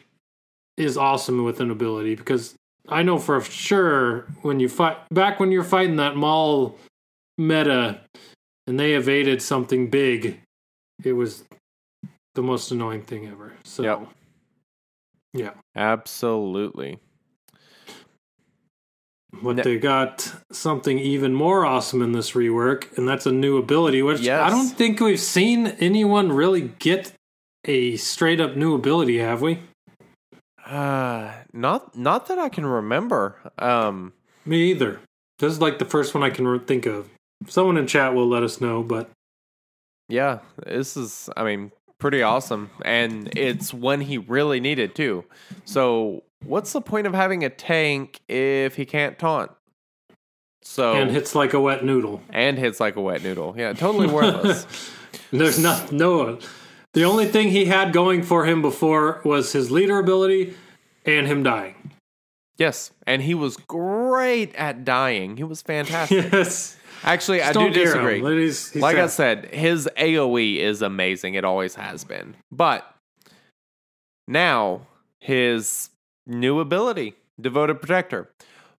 is 0.76 0.98
awesome 0.98 1.46
with 1.46 1.62
an 1.62 1.72
ability 1.72 2.16
because 2.16 2.56
I 2.90 3.04
know 3.04 3.18
for 3.18 3.40
sure 3.40 4.26
when 4.42 4.60
you 4.60 4.68
fight 4.68 4.98
back 5.10 5.40
when 5.40 5.54
you're 5.54 5.64
fighting 5.64 5.96
that 5.98 6.18
Maul 6.18 6.78
meta 7.38 8.02
and 8.68 8.78
they 8.78 8.96
evaded 8.96 9.42
something 9.42 9.90
big, 9.90 10.42
it 11.02 11.14
was 11.14 11.46
the 12.36 12.42
most 12.44 12.72
annoying 12.72 13.04
thing 13.04 13.28
ever. 13.28 13.54
So 13.64 13.84
Yep. 13.84 14.08
yeah. 15.34 15.52
Absolutely. 15.78 17.00
But 19.42 19.58
Ne- 19.58 19.64
they 19.64 19.78
got 19.78 20.34
something 20.52 21.00
even 21.00 21.34
more 21.34 21.66
awesome 21.66 22.02
in 22.02 22.12
this 22.12 22.32
rework, 22.32 22.98
and 22.98 23.08
that's 23.08 23.26
a 23.26 23.32
new 23.32 23.58
ability, 23.58 24.02
which 24.02 24.20
Yes. 24.20 24.42
I 24.42 24.50
don't 24.50 24.68
think 24.70 25.00
we've 25.00 25.20
seen 25.20 25.68
anyone 25.80 26.32
really 26.32 26.74
get 26.80 27.14
a 27.66 27.96
straight 27.98 28.42
up 28.42 28.56
new 28.56 28.74
ability, 28.76 29.20
have 29.20 29.42
we? 29.42 29.60
Uh, 30.66 31.32
not 31.54 31.98
not 31.98 32.28
that 32.28 32.40
I 32.40 32.50
can 32.50 32.66
remember. 32.66 33.36
Um, 33.58 34.14
Me 34.46 34.72
either. 34.72 35.00
This 35.40 35.54
is 35.54 35.62
like 35.62 35.80
the 35.80 35.86
first 35.86 36.14
one 36.14 36.24
I 36.24 36.30
can 36.30 36.60
think 36.62 36.86
of. 36.86 37.10
Someone 37.48 37.78
in 37.78 37.88
chat 37.88 38.14
will 38.14 38.28
let 38.28 38.44
us 38.44 38.62
know, 38.62 38.84
but 38.84 39.10
yeah, 40.08 40.40
this 40.66 40.96
is. 40.96 41.30
I 41.36 41.44
mean, 41.44 41.72
pretty 42.00 42.22
awesome, 42.22 42.70
and 42.84 43.30
it's 43.36 43.74
when 43.74 44.02
he 44.02 44.18
really 44.18 44.60
needed 44.60 44.94
to. 44.96 45.24
So, 45.66 46.24
what's 46.44 46.74
the 46.74 46.82
point 46.82 47.08
of 47.08 47.14
having 47.14 47.44
a 47.44 47.50
tank 47.50 48.20
if 48.28 48.76
he 48.76 48.86
can't 48.86 49.18
taunt? 49.20 49.52
So 50.64 50.94
and 50.94 51.10
hits 51.10 51.34
like 51.34 51.54
a 51.54 51.60
wet 51.60 51.84
noodle. 51.84 52.22
and 52.30 52.58
hits 52.58 52.80
like 52.80 52.96
a 52.96 53.02
wet 53.02 53.24
noodle. 53.24 53.56
Yeah, 53.58 53.74
totally 53.86 54.08
worthless. 54.08 54.66
There's 55.32 55.58
not 55.60 55.92
no. 55.92 56.40
The 56.94 57.06
only 57.06 57.26
thing 57.26 57.50
he 57.50 57.66
had 57.66 57.94
going 57.94 58.22
for 58.22 58.46
him 58.46 58.62
before 58.62 59.22
was 59.24 59.54
his 59.54 59.72
leader 59.72 59.98
ability 59.98 60.54
and 61.06 61.26
him 61.26 61.42
dying. 61.42 61.92
yes, 62.58 62.92
and 63.08 63.22
he 63.24 63.34
was 63.34 63.58
great 63.58 64.54
at 64.56 64.84
dying. 64.86 65.38
He 65.38 65.44
was 65.44 65.62
fantastic. 65.62 66.30
Yes, 66.34 66.78
Actually, 67.04 67.42
I 67.42 67.52
Don't 67.52 67.68
him. 67.68 67.74
disagree. 67.74 68.20
He's- 68.44 68.70
he's 68.72 68.82
like 68.82 68.98
I 68.98 69.08
said, 69.08 69.46
his 69.46 69.90
AoE 69.98 70.58
is 70.58 70.84
amazing. 70.84 71.34
It 71.34 71.44
always 71.44 71.74
has 71.74 72.04
been. 72.04 72.36
But 72.52 72.86
now 74.28 74.82
his 75.20 75.90
new 76.26 76.60
ability, 76.60 77.16
Devoted 77.40 77.80
Protector, 77.80 78.30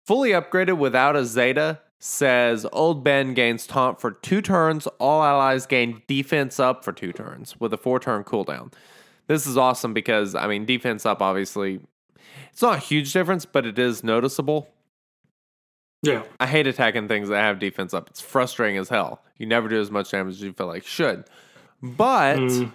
fully 0.04 0.30
upgraded 0.30 0.78
without 0.78 1.16
a 1.16 1.24
Zeta, 1.24 1.80
says 1.98 2.66
Old 2.72 3.04
Ben 3.04 3.34
gains 3.34 3.66
taunt 3.66 4.00
for 4.00 4.10
two 4.10 4.42
turns. 4.42 4.86
All 4.98 5.22
allies 5.22 5.66
gain 5.66 6.02
defense 6.08 6.58
up 6.58 6.84
for 6.84 6.92
two 6.92 7.12
turns 7.12 7.58
with 7.60 7.72
a 7.72 7.76
four 7.76 8.00
turn 8.00 8.24
cooldown. 8.24 8.72
This 9.28 9.46
is 9.46 9.56
awesome 9.56 9.94
because 9.94 10.34
I 10.34 10.48
mean 10.48 10.64
defense 10.66 11.06
up 11.06 11.22
obviously 11.22 11.80
it's 12.52 12.62
not 12.62 12.76
a 12.76 12.80
huge 12.80 13.12
difference, 13.12 13.46
but 13.46 13.66
it 13.66 13.78
is 13.78 14.02
noticeable. 14.04 14.68
yeah. 16.02 16.24
I 16.40 16.46
hate 16.46 16.66
attacking 16.66 17.08
things 17.08 17.28
that 17.28 17.38
have 17.38 17.58
defense 17.58 17.94
up. 17.94 18.10
It's 18.10 18.20
frustrating 18.20 18.78
as 18.78 18.88
hell. 18.88 19.22
You 19.38 19.46
never 19.46 19.68
do 19.68 19.80
as 19.80 19.90
much 19.90 20.10
damage 20.10 20.34
as 20.34 20.42
you 20.42 20.52
feel 20.52 20.66
like 20.66 20.82
you 20.82 20.88
should. 20.88 21.24
But 21.82 22.36
mm. 22.36 22.72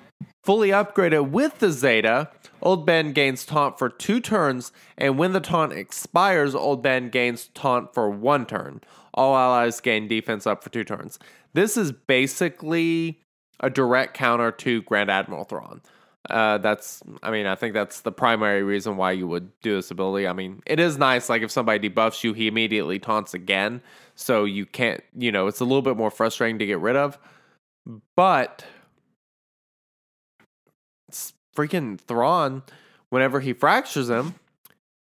Fully 0.48 0.70
upgraded 0.70 1.30
with 1.30 1.60
the 1.60 1.70
Zeta, 1.74 2.30
Old 2.62 2.86
Ben 2.86 3.12
gains 3.12 3.46
taunt 3.46 3.77
for 3.77 3.89
two 3.89 4.22
turns, 4.22 4.72
and 4.98 5.18
when 5.18 5.34
the 5.34 5.42
taunt 5.42 5.74
expires, 5.74 6.56
Old 6.56 6.82
Ben 6.82 7.10
gains 7.10 7.50
taunt 7.54 7.94
for 7.94 8.10
one 8.10 8.46
turn. 8.46 8.80
All 9.13 9.36
allies 9.36 9.82
gain 9.82 10.08
defense 10.08 10.48
up 10.48 10.63
for 10.63 10.70
two 10.70 10.86
turns. 10.86 11.20
This 11.51 11.75
is 11.75 11.92
basically 11.92 13.20
a 13.60 13.70
direct 13.70 14.13
counter 14.13 14.54
to 14.54 14.84
Grand 14.84 15.12
Admiral 15.12 15.44
Thrawn. 15.44 15.82
Uh, 16.30 16.60
that's, 16.60 17.04
I 17.22 17.30
mean, 17.30 17.46
I 17.46 17.56
think 17.56 17.74
that's 17.74 18.00
the 18.00 18.13
primary 18.13 18.63
reason 18.63 18.96
why 18.96 19.12
you 19.12 19.27
would 19.27 19.51
do 19.60 19.75
this 19.75 19.92
ability. 19.92 20.30
I 20.30 20.34
mean, 20.34 20.62
it 20.66 20.80
is 20.80 20.98
nice, 20.98 21.27
like 21.27 21.42
if 21.42 21.51
somebody 21.51 21.89
debuffs 21.89 22.24
you, 22.24 22.32
he 22.32 22.48
immediately 22.48 23.00
taunts 23.00 23.34
again. 23.34 23.82
So 24.16 24.46
you 24.46 24.66
can't, 24.66 25.04
you 25.13 25.30
know, 25.30 25.48
it's 25.48 25.60
a 25.60 25.66
little 25.66 25.82
bit 25.82 25.98
more 25.98 26.10
frustrating 26.10 26.58
to 26.60 26.66
get 26.66 26.80
rid 26.80 26.96
of. 26.96 27.20
But 28.16 28.63
freaking 31.58 32.00
Thrawn, 32.00 32.62
whenever 33.10 33.40
he 33.40 33.54
fractures 33.54 34.10
him, 34.10 34.36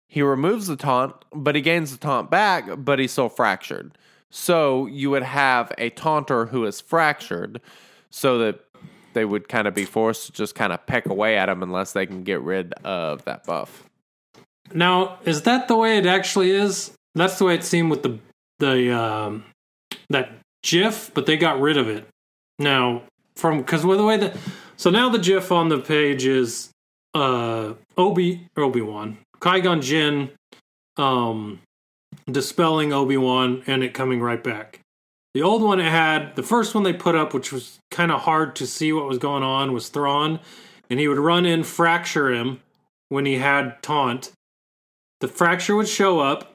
he 0.09 0.23
removes 0.23 0.67
the 0.67 0.77
taunt, 0.77 1.15
but 1.35 1.55
he 1.55 1.61
gains 1.61 1.93
the 1.93 1.99
taunt 1.99 2.31
back, 2.31 2.65
but 2.79 2.99
he's 2.99 3.13
still 3.13 3.29
fractured. 3.29 3.93
So 4.31 4.87
you 4.87 5.11
would 5.11 5.23
have 5.23 5.73
a 5.77 5.91
taunter 5.91 6.47
who 6.47 6.65
is 6.65 6.81
fractured, 6.81 7.61
so 8.11 8.39
that 8.39 8.65
they 9.13 9.25
would 9.25 9.49
kind 9.49 9.69
of 9.69 9.75
be 9.75 9.85
forced 9.85 10.27
to 10.27 10.33
just 10.33 10.55
kind 10.55 10.73
of 10.73 10.85
peck 10.87 11.07
away 11.07 11.37
at 11.37 11.49
him 11.49 11.63
unless 11.63 11.93
they 11.93 12.07
can 12.07 12.25
get 12.25 12.41
rid 12.41 12.73
of 12.85 13.25
that 13.25 13.45
buff. 13.45 13.85
Now, 14.73 15.19
is 15.25 15.43
that 15.43 15.69
the 15.69 15.77
way 15.77 15.99
it 15.99 16.07
actually 16.07 16.51
is? 16.51 16.93
That's 17.15 17.39
the 17.39 17.45
way 17.45 17.55
it 17.55 17.65
seemed 17.65 17.91
with 17.91 18.03
the 18.03 18.19
the 18.59 18.93
um, 18.93 19.45
that 20.11 20.31
GIF, 20.63 21.13
but 21.15 21.27
they 21.27 21.37
got 21.37 21.61
rid 21.61 21.77
of 21.77 21.89
it. 21.89 22.07
Now, 22.59 23.03
from 23.37 23.59
because 23.59 23.83
the 23.83 24.05
way 24.05 24.17
that 24.17 24.37
so 24.79 24.89
now 24.89 25.11
the 25.11 25.19
GIF 25.19 25.53
on 25.53 25.69
the 25.69 25.79
page 25.79 26.25
is 26.25 26.71
uh 27.15 27.75
Obi 27.99 28.49
Obi 28.57 28.81
Wan 28.81 29.19
Qui 29.41 29.61
Gon 29.61 29.83
Jinn 29.83 30.31
um 30.97 31.61
dispelling 32.31 32.93
Obi 32.93 33.17
Wan 33.17 33.63
and 33.67 33.83
it 33.83 33.95
coming 33.95 34.21
right 34.21 34.43
back. 34.43 34.81
The 35.35 35.43
old 35.43 35.63
one 35.63 35.81
it 35.81 35.91
had 35.91 36.37
the 36.37 36.43
first 36.43 36.75
one 36.75 36.85
they 36.85 36.93
put 36.93 37.15
up, 37.15 37.35
which 37.35 37.53
was 37.53 37.79
kind 37.91 38.11
of 38.11 38.23
hard 38.23 38.57
to 38.57 38.67
see 38.67 38.93
what 38.93 39.07
was 39.07 39.19
going 39.19 39.43
on, 39.43 39.73
was 39.73 39.89
Thrawn, 39.89 40.41
and 40.91 40.99
he 40.99 41.09
would 41.09 41.19
run 41.19 41.47
in, 41.47 41.65
fracture 41.65 42.33
him 42.33 42.61
when 43.09 43.27
he 43.27 43.37
had 43.37 43.83
taunt. 43.83 44.33
The 45.21 45.29
fracture 45.29 45.77
would 45.77 45.89
show 45.89 46.21
up, 46.21 46.53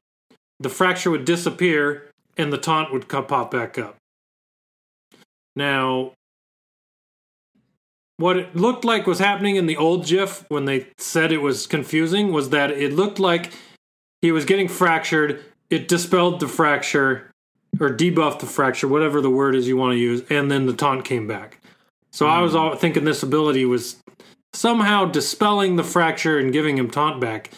the 0.60 0.70
fracture 0.70 1.12
would 1.12 1.25
disappear, 1.25 2.10
and 2.38 2.51
the 2.51 2.58
taunt 2.58 2.92
would 2.92 3.08
pop 3.08 3.51
back 3.51 3.77
up. 3.77 3.96
Now, 5.56 6.13
what 8.17 8.38
it 8.38 8.55
looked 8.55 8.86
like 8.86 9.08
was 9.08 9.20
happening 9.20 9.55
in 9.55 9.65
the 9.65 9.77
old 9.77 10.05
GIF 10.05 10.46
when 10.50 10.65
they 10.65 10.88
said 10.98 11.32
it 11.32 11.41
was 11.41 11.67
confusing 11.67 12.32
was 12.32 12.50
that 12.50 12.72
it 12.72 12.93
looked 12.93 13.20
like 13.20 13.51
he 14.22 14.32
was 14.32 14.46
getting 14.46 14.67
fractured, 14.67 15.43
it 15.70 15.88
dispelled 15.88 16.39
the 16.39 16.48
fracture, 16.48 17.32
or 17.79 17.89
debuffed 17.89 18.39
the 18.39 18.46
fracture, 18.46 18.88
whatever 18.88 19.20
the 19.20 19.29
word 19.29 19.55
is 19.55 19.67
you 19.67 19.77
want 19.77 19.93
to 19.93 20.00
use, 20.00 20.24
and 20.29 20.51
then 20.51 20.65
the 20.65 20.74
taunt 20.74 21.03
came 21.03 21.27
back. 21.27 21.60
So 22.12 22.27
I 22.27 22.41
was 22.41 22.51
hmm. 22.53 22.60
all 22.60 22.75
thinking 22.75 23.03
this 23.03 23.24
ability 23.24 23.65
was 23.65 23.98
somehow 24.53 25.05
dispelling 25.05 25.75
the 25.75 25.84
fracture 25.84 26.38
and 26.38 26.53
giving 26.53 26.77
him 26.77 26.89
taunt 26.89 27.20
back. 27.20 27.50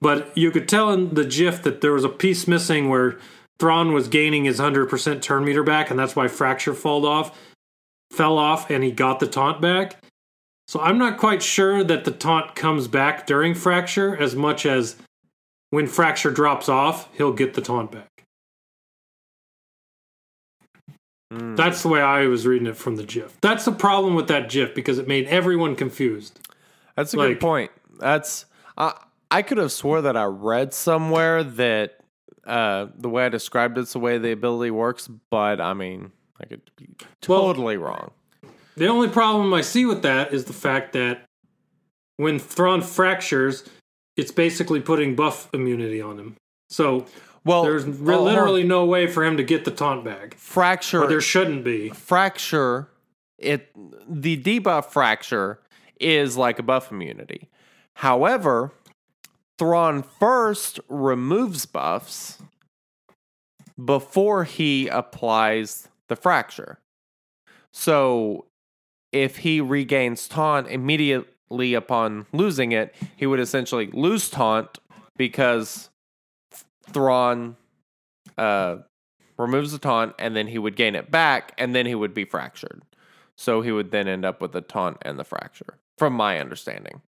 But 0.00 0.36
you 0.36 0.50
could 0.50 0.68
tell 0.68 0.90
in 0.90 1.14
the 1.14 1.24
GIF 1.24 1.62
that 1.62 1.80
there 1.80 1.92
was 1.92 2.04
a 2.04 2.10
piece 2.10 2.46
missing 2.46 2.90
where 2.90 3.18
Thrawn 3.58 3.94
was 3.94 4.08
gaining 4.08 4.44
his 4.44 4.60
100% 4.60 5.22
turn 5.22 5.44
meter 5.44 5.62
back, 5.62 5.90
and 5.90 5.98
that's 5.98 6.14
why 6.14 6.28
fracture 6.28 6.74
fell 6.74 7.06
off, 7.06 7.38
fell 8.14 8.38
off, 8.38 8.70
and 8.70 8.82
he 8.84 8.90
got 8.92 9.20
the 9.20 9.26
taunt 9.26 9.60
back. 9.60 9.96
So 10.66 10.80
I'm 10.80 10.96
not 10.98 11.18
quite 11.18 11.42
sure 11.42 11.84
that 11.84 12.04
the 12.04 12.10
taunt 12.10 12.54
comes 12.54 12.88
back 12.88 13.26
during 13.26 13.54
fracture 13.54 14.16
as 14.16 14.34
much 14.34 14.64
as 14.64 14.96
when 15.70 15.86
fracture 15.86 16.30
drops 16.30 16.68
off, 16.68 17.08
he'll 17.16 17.32
get 17.32 17.54
the 17.54 17.60
taunt 17.60 17.92
back. 17.92 18.08
Mm. 21.32 21.56
That's 21.56 21.82
the 21.82 21.88
way 21.88 22.00
I 22.00 22.26
was 22.26 22.46
reading 22.46 22.66
it 22.66 22.76
from 22.76 22.96
the 22.96 23.04
GIF. 23.04 23.40
That's 23.40 23.64
the 23.64 23.72
problem 23.72 24.14
with 24.14 24.28
that 24.28 24.48
GIF 24.48 24.74
because 24.74 24.98
it 24.98 25.08
made 25.08 25.26
everyone 25.26 25.74
confused. 25.76 26.38
That's 26.96 27.12
a 27.14 27.16
Like- 27.16 27.28
good 27.30 27.40
point. 27.40 27.70
That's 27.98 28.46
I 28.76 28.94
I 29.30 29.42
could 29.42 29.58
have 29.58 29.72
swore 29.72 30.00
that 30.02 30.16
I 30.16 30.24
read 30.24 30.72
somewhere 30.72 31.42
that 31.42 31.98
uh, 32.46 32.86
the 32.96 33.08
way 33.08 33.24
I 33.24 33.28
described 33.30 33.78
it's 33.78 33.94
the 33.94 33.98
way 33.98 34.18
the 34.18 34.30
ability 34.32 34.70
works, 34.70 35.08
but 35.30 35.60
I 35.60 35.74
mean 35.74 36.12
I 36.44 36.46
could 36.46 36.60
be 36.76 36.88
Well- 37.26 37.40
totally 37.42 37.76
wrong. 37.76 38.10
The 38.76 38.88
only 38.88 39.08
problem 39.08 39.54
I 39.54 39.60
see 39.62 39.86
with 39.86 40.02
that 40.02 40.32
is 40.34 40.44
the 40.44 40.52
fact 40.52 40.92
that 40.92 41.24
when 42.16 42.38
Thrawn 42.38 42.82
fractures, 42.82 43.64
it's 44.16 44.30
basically 44.32 44.80
putting 44.80 45.14
buff 45.14 45.48
immunity 45.54 46.00
on 46.02 46.18
him. 46.18 46.36
So 46.68 47.06
Well, 47.44 47.62
there's 47.62 47.84
oh, 47.84 47.90
re- 47.90 48.14
oh, 48.14 48.22
literally 48.22 48.62
no 48.64 48.84
way 48.84 49.06
for 49.06 49.24
him 49.24 49.36
to 49.36 49.42
get 49.44 49.64
the 49.64 49.70
taunt 49.70 50.04
back. 50.04 50.34
fracture. 50.34 51.04
Or 51.04 51.06
there 51.06 51.20
shouldn't 51.20 51.64
be. 51.64 51.90
fracture 51.90 52.88
it 53.38 53.70
the 54.08 54.36
debuff 54.40 54.86
fracture 54.86 55.60
is 56.00 56.36
like 56.36 56.58
a 56.58 56.62
buff 56.62 56.90
immunity. 56.92 57.48
However, 57.94 58.72
Thrawn 59.58 60.02
first 60.02 60.80
removes 60.88 61.64
buffs 61.66 62.38
before 63.82 64.44
he 64.44 64.88
applies 64.88 65.88
the 66.14 66.20
fracture. 66.20 66.78
So 67.72 68.46
if 69.12 69.38
he 69.38 69.60
regains 69.60 70.28
taunt 70.28 70.68
immediately 70.68 71.74
upon 71.74 72.26
losing 72.32 72.70
it, 72.72 72.94
he 73.16 73.26
would 73.26 73.40
essentially 73.40 73.88
lose 73.92 74.30
taunt 74.30 74.78
because 75.16 75.90
Thrawn 76.90 77.56
uh, 78.38 78.76
removes 79.38 79.72
the 79.72 79.78
taunt 79.78 80.14
and 80.18 80.36
then 80.36 80.46
he 80.46 80.58
would 80.58 80.76
gain 80.76 80.94
it 80.94 81.10
back 81.10 81.52
and 81.58 81.74
then 81.74 81.86
he 81.86 81.94
would 81.94 82.14
be 82.14 82.24
fractured. 82.24 82.82
So 83.36 83.60
he 83.60 83.72
would 83.72 83.90
then 83.90 84.06
end 84.06 84.24
up 84.24 84.40
with 84.40 84.52
the 84.52 84.60
taunt 84.60 84.98
and 85.02 85.18
the 85.18 85.24
fracture, 85.24 85.74
from 85.98 86.12
my 86.12 86.38
understanding. 86.38 87.02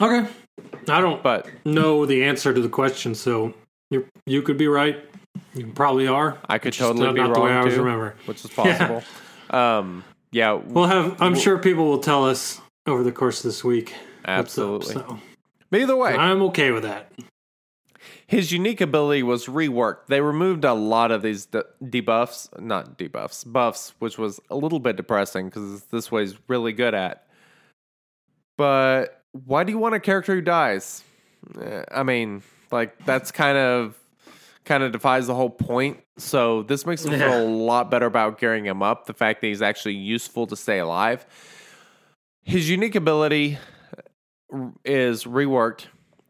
Okay. 0.00 0.26
I 0.88 1.00
don't 1.02 1.22
But 1.22 1.46
know 1.66 2.06
the 2.06 2.24
answer 2.24 2.54
to 2.54 2.60
the 2.60 2.70
question, 2.70 3.14
so 3.14 3.52
you 3.90 4.06
you 4.24 4.40
could 4.40 4.56
be 4.56 4.66
right. 4.66 5.04
You 5.54 5.68
probably 5.68 6.06
are. 6.08 6.38
I 6.48 6.58
could 6.58 6.72
just 6.72 6.80
totally 6.86 7.06
not, 7.06 7.14
be 7.14 7.20
not 7.20 7.26
wrong 7.30 7.34
the 7.34 7.40
way 7.40 7.52
I 7.52 7.58
always 7.58 7.74
too, 7.74 7.82
remember. 7.82 8.16
which 8.26 8.44
is 8.44 8.50
possible. 8.50 9.02
um, 9.50 10.04
yeah, 10.32 10.52
We'll 10.54 10.86
have. 10.86 11.20
I'm 11.22 11.34
sure 11.36 11.58
people 11.58 11.84
will 11.86 12.00
tell 12.00 12.24
us 12.28 12.60
over 12.86 13.02
the 13.04 13.12
course 13.12 13.38
of 13.38 13.44
this 13.44 13.62
week. 13.62 13.90
what's 13.90 13.98
up, 14.24 14.38
absolutely. 14.38 14.94
so 14.94 15.18
But 15.70 15.80
either 15.80 15.96
way, 15.96 16.14
I'm 16.14 16.42
okay 16.42 16.72
with 16.72 16.82
that. 16.82 17.12
his 18.26 18.50
unique 18.52 18.80
ability 18.80 19.22
was 19.22 19.46
reworked. 19.46 20.06
They 20.08 20.20
removed 20.20 20.64
a 20.64 20.74
lot 20.74 21.12
of 21.12 21.22
these 21.22 21.46
de- 21.46 21.64
debuffs, 21.82 22.48
not 22.60 22.98
debuffs, 22.98 23.50
buffs, 23.50 23.94
which 24.00 24.18
was 24.18 24.40
a 24.50 24.56
little 24.56 24.80
bit 24.80 24.96
depressing 24.96 25.46
because 25.50 25.84
this 25.84 26.10
way 26.10 26.24
is 26.24 26.36
really 26.48 26.72
good 26.72 26.94
at. 26.94 27.26
But 28.56 29.22
why 29.32 29.64
do 29.64 29.72
you 29.72 29.78
want 29.78 29.94
a 29.94 30.00
character 30.00 30.34
who 30.34 30.40
dies? 30.40 31.02
Eh, 31.60 31.84
I 31.92 32.02
mean, 32.02 32.42
like 32.70 33.04
that's 33.04 33.30
kind 33.30 33.56
of 33.58 33.96
kind 34.64 34.82
of 34.82 34.92
defies 34.92 35.26
the 35.26 35.34
whole 35.34 35.50
point. 35.50 36.00
So 36.16 36.62
this 36.62 36.86
makes 36.86 37.04
me 37.04 37.18
feel 37.18 37.42
a 37.42 37.46
lot 37.46 37.90
better 37.90 38.06
about 38.06 38.38
gearing 38.38 38.64
him 38.64 38.82
up. 38.82 39.06
The 39.06 39.14
fact 39.14 39.40
that 39.40 39.48
he's 39.48 39.62
actually 39.62 39.94
useful 39.94 40.46
to 40.46 40.56
stay 40.56 40.78
alive. 40.78 41.26
His 42.42 42.68
unique 42.68 42.94
ability 42.94 43.58
is 44.84 45.24
reworked. 45.24 45.86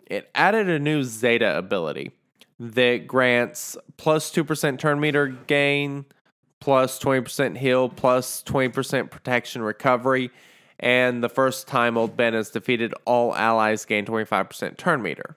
It 0.07 0.31
added 0.35 0.69
a 0.69 0.79
new 0.79 1.03
Zeta 1.03 1.57
ability 1.57 2.13
that 2.61 3.07
grants 3.07 3.77
plus 3.97 4.31
2% 4.31 4.79
turn 4.79 5.01
meter 5.01 5.27
gain, 5.27 6.05
plus 6.61 6.99
20% 6.99 7.57
heal, 7.57 7.89
plus 7.89 8.43
20% 8.45 9.11
protection 9.11 9.63
recovery. 9.63 10.31
And 10.79 11.23
the 11.23 11.29
first 11.29 11.67
time 11.67 11.97
Old 11.97 12.17
Ben 12.17 12.35
is 12.35 12.51
defeated, 12.51 12.95
all 13.05 13.35
allies 13.35 13.85
gain 13.85 14.07
25% 14.07 14.77
turn 14.77 15.03
meter, 15.03 15.37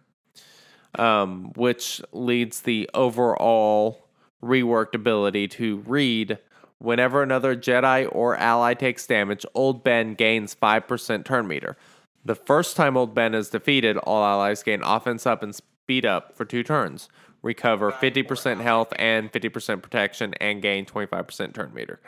um, 0.97 1.51
which 1.55 2.01
leads 2.11 2.61
the 2.61 2.89
overall 2.93 4.07
reworked 4.43 4.93
ability 4.93 5.47
to 5.47 5.77
read 5.85 6.37
whenever 6.79 7.23
another 7.23 7.55
Jedi 7.55 8.07
or 8.11 8.35
ally 8.35 8.73
takes 8.73 9.07
damage, 9.07 9.45
Old 9.53 9.83
Ben 9.83 10.13
gains 10.13 10.55
5% 10.55 11.25
turn 11.25 11.47
meter. 11.47 11.77
The 12.23 12.35
first 12.35 12.75
time 12.75 12.97
Old 12.97 13.15
Ben 13.15 13.33
is 13.33 13.49
defeated, 13.49 13.97
all 13.97 14.23
allies 14.23 14.63
gain 14.63 14.81
offense 14.83 15.25
up 15.25 15.41
and 15.41 15.55
speed 15.55 16.05
up 16.05 16.35
for 16.35 16.45
two 16.45 16.63
turns, 16.63 17.09
recover 17.41 17.91
50% 17.91 18.61
health 18.61 18.93
and 18.99 19.31
50% 19.31 19.81
protection, 19.81 20.33
and 20.35 20.61
gain 20.61 20.85
25% 20.85 21.53
turn 21.53 21.73
meter. 21.73 21.99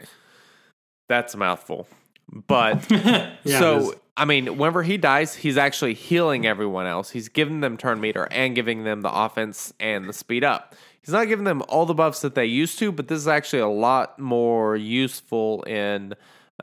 That's 1.07 1.33
a 1.33 1.37
mouthful. 1.37 1.87
But 2.31 2.85
Yeah, 2.91 3.59
so, 3.59 3.95
I 4.19 4.25
mean, 4.25 4.57
whenever 4.57 4.83
he 4.83 4.97
dies, 4.97 5.33
he's 5.33 5.55
actually 5.55 5.93
healing 5.93 6.45
everyone 6.45 6.85
else. 6.85 7.09
He's 7.09 7.29
giving 7.29 7.61
them 7.61 7.77
turn 7.77 8.01
meter 8.01 8.27
and 8.31 8.53
giving 8.53 8.83
them 8.83 8.99
the 9.01 9.11
offense 9.11 9.73
and 9.79 10.09
the 10.09 10.13
speed 10.13 10.43
up. 10.43 10.75
He's 11.01 11.13
not 11.13 11.29
giving 11.29 11.45
them 11.45 11.63
all 11.69 11.85
the 11.85 11.93
buffs 11.93 12.19
that 12.19 12.35
they 12.35 12.45
used 12.45 12.77
to, 12.79 12.91
but 12.91 13.07
this 13.07 13.17
is 13.17 13.29
actually 13.29 13.61
a 13.61 13.69
lot 13.69 14.19
more 14.19 14.75
useful 14.75 15.63
in, 15.63 16.15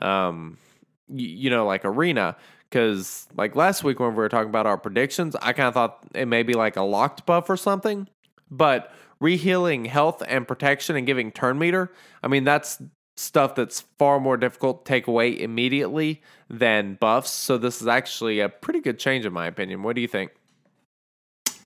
um, 0.03 0.59
y- 1.07 1.17
you 1.17 1.49
know, 1.49 1.65
like 1.65 1.83
arena. 1.83 2.37
Because 2.69 3.27
like 3.35 3.55
last 3.55 3.83
week 3.83 3.99
when 3.99 4.09
we 4.09 4.17
were 4.17 4.29
talking 4.29 4.49
about 4.49 4.67
our 4.67 4.77
predictions, 4.77 5.35
I 5.41 5.53
kind 5.53 5.67
of 5.67 5.73
thought 5.73 6.05
it 6.13 6.27
may 6.27 6.43
be 6.43 6.53
like 6.53 6.75
a 6.75 6.83
locked 6.83 7.25
buff 7.25 7.49
or 7.49 7.57
something. 7.57 8.07
But 8.51 8.93
rehealing 9.19 9.87
health 9.87 10.21
and 10.27 10.47
protection 10.47 10.95
and 10.95 11.07
giving 11.07 11.31
turn 11.31 11.57
meter, 11.57 11.91
I 12.21 12.27
mean, 12.27 12.43
that's 12.43 12.79
stuff 13.17 13.55
that's 13.55 13.81
far 13.97 14.19
more 14.19 14.37
difficult 14.37 14.85
to 14.85 14.89
take 14.89 15.07
away 15.07 15.39
immediately 15.39 16.21
than 16.49 16.93
buffs. 16.95 17.31
So 17.31 17.57
this 17.57 17.81
is 17.81 17.87
actually 17.87 18.39
a 18.39 18.47
pretty 18.49 18.79
good 18.79 18.99
change 18.99 19.25
in 19.25 19.33
my 19.33 19.47
opinion. 19.47 19.83
What 19.83 19.95
do 19.95 20.01
you 20.01 20.07
think? 20.07 20.31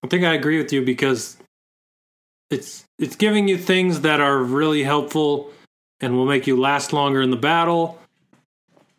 I 0.03 0.07
think 0.07 0.23
I 0.23 0.33
agree 0.33 0.57
with 0.57 0.73
you 0.73 0.83
because 0.83 1.37
it's 2.49 2.83
it's 2.97 3.15
giving 3.15 3.47
you 3.47 3.57
things 3.57 4.01
that 4.01 4.19
are 4.19 4.39
really 4.39 4.83
helpful 4.83 5.51
and 5.99 6.15
will 6.15 6.25
make 6.25 6.47
you 6.47 6.59
last 6.59 6.91
longer 6.93 7.21
in 7.21 7.29
the 7.29 7.37
battle 7.37 7.99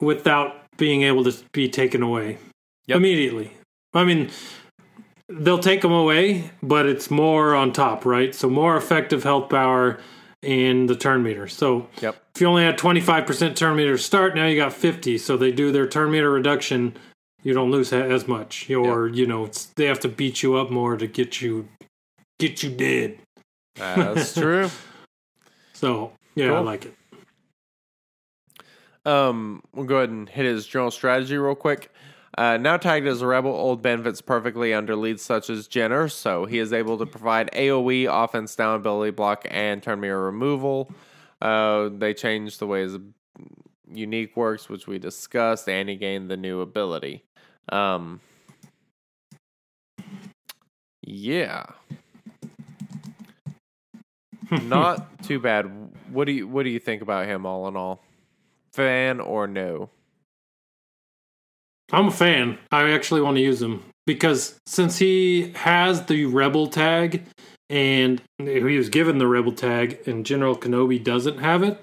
without 0.01 0.57
being 0.77 1.03
able 1.03 1.25
to 1.25 1.33
be 1.53 1.69
taken 1.69 2.03
away 2.03 2.39
Yep. 2.87 2.97
immediately. 2.97 3.53
I 3.95 4.05
mean, 4.05 4.31
they'll 5.29 5.59
take 5.59 5.83
them 5.83 5.93
away, 5.93 6.51
but 6.63 6.87
it's 6.87 7.11
more 7.11 7.55
on 7.55 7.73
top, 7.73 8.05
right? 8.05 8.35
So 8.35 8.49
more 8.49 8.77
effective 8.77 9.23
health 9.23 9.49
power 9.49 10.01
in 10.41 10.87
the 10.87 10.97
turn 10.97 11.23
meter. 11.23 11.49
So 11.49 11.89
Yep. 12.01 12.22
If 12.35 12.41
you 12.41 12.47
only 12.47 12.65
had 12.65 12.79
25% 12.79 13.55
turn 13.55 13.77
meter 13.77 13.99
start, 13.99 14.35
now 14.35 14.47
you 14.47 14.57
got 14.57 14.73
50. 14.73 15.19
So 15.19 15.37
they 15.37 15.53
do 15.53 15.71
their 15.71 15.87
turn 15.87 16.11
meter 16.11 16.31
reduction. 16.31 16.97
You 17.43 17.53
don't 17.53 17.71
lose 17.71 17.93
as 17.93 18.29
much, 18.29 18.71
or 18.71 19.09
you 19.09 19.27
know, 19.27 19.45
it's, 19.45 19.67
they 19.67 19.87
have 19.87 20.01
to 20.01 20.09
beat 20.09 20.43
you 20.43 20.55
up 20.55 20.71
more 20.71 20.97
to 20.97 21.07
get 21.07 21.43
you 21.43 21.69
get 22.39 22.63
you 22.63 22.71
dead. 22.71 23.19
That's 23.75 24.35
true. 24.41 24.71
So 25.73 26.13
yeah, 26.37 26.53
I 26.53 26.61
like 26.61 26.87
it. 26.87 26.95
Um, 29.05 29.63
we'll 29.75 29.87
go 29.87 29.97
ahead 29.97 30.11
and 30.11 30.29
hit 30.29 30.47
his 30.47 30.67
general 30.67 30.93
strategy 30.93 31.37
real 31.37 31.57
quick. 31.57 31.91
Uh, 32.39 32.57
now 32.57 32.77
tagged 32.77 33.07
as 33.07 33.21
a 33.21 33.27
rebel, 33.27 33.51
Old 33.51 33.83
Ben 33.83 34.03
fits 34.03 34.23
perfectly 34.23 34.73
under 34.73 34.97
leads 34.97 35.23
such 35.23 35.51
as 35.51 35.67
Jenner, 35.67 36.09
so 36.09 36.47
he 36.47 36.59
is 36.59 36.73
able 36.73 36.97
to 36.97 37.05
provide 37.05 37.51
AoE, 37.53 38.07
offense 38.09 38.57
down 38.57 38.77
ability 38.77 39.11
block, 39.11 39.47
and 39.51 39.83
turn 39.83 40.01
meter 40.01 40.23
removal. 40.23 40.91
Uh, 41.43 41.91
they 41.99 42.15
changed 42.15 42.61
the 42.61 42.67
way 42.69 42.83
his 42.83 42.99
unique 43.93 44.37
works, 44.37 44.69
which 44.69 44.87
we 44.87 45.01
discussed, 45.01 45.69
and 45.69 45.89
he 45.89 45.97
gained 45.97 46.31
the 46.31 46.37
new 46.37 46.61
ability. 46.61 47.25
Um, 47.69 48.21
yeah, 51.03 51.67
not 54.63 55.21
too 55.25 55.41
bad. 55.41 55.67
What 56.13 56.27
do 56.27 56.33
you 56.33 56.47
What 56.47 56.63
do 56.63 56.71
you 56.71 56.79
think 56.79 57.03
about 57.03 57.27
him, 57.27 57.45
all 57.45 57.67
in 57.67 57.77
all? 57.77 58.01
Fan 58.73 59.19
or 59.19 59.49
no? 59.49 59.91
I'm 61.91 62.07
a 62.07 62.13
fan. 62.13 62.57
I 62.71 62.93
actually 62.93 63.21
want 63.21 63.37
to 63.37 63.43
use 63.43 63.61
him 63.61 63.83
because 64.07 64.61
since 64.65 64.97
he 64.99 65.51
has 65.57 66.07
the 66.07 66.27
rebel 66.27 66.69
tag 66.69 67.25
and 67.73 68.21
he 68.39 68.77
was 68.77 68.91
given 68.91 69.17
the 69.19 69.27
rebel 69.27 69.51
tag 69.53 69.99
and 70.07 70.27
General 70.27 70.55
Kenobi 70.57 71.03
doesn't 71.03 71.39
have 71.39 71.63
it, 71.63 71.83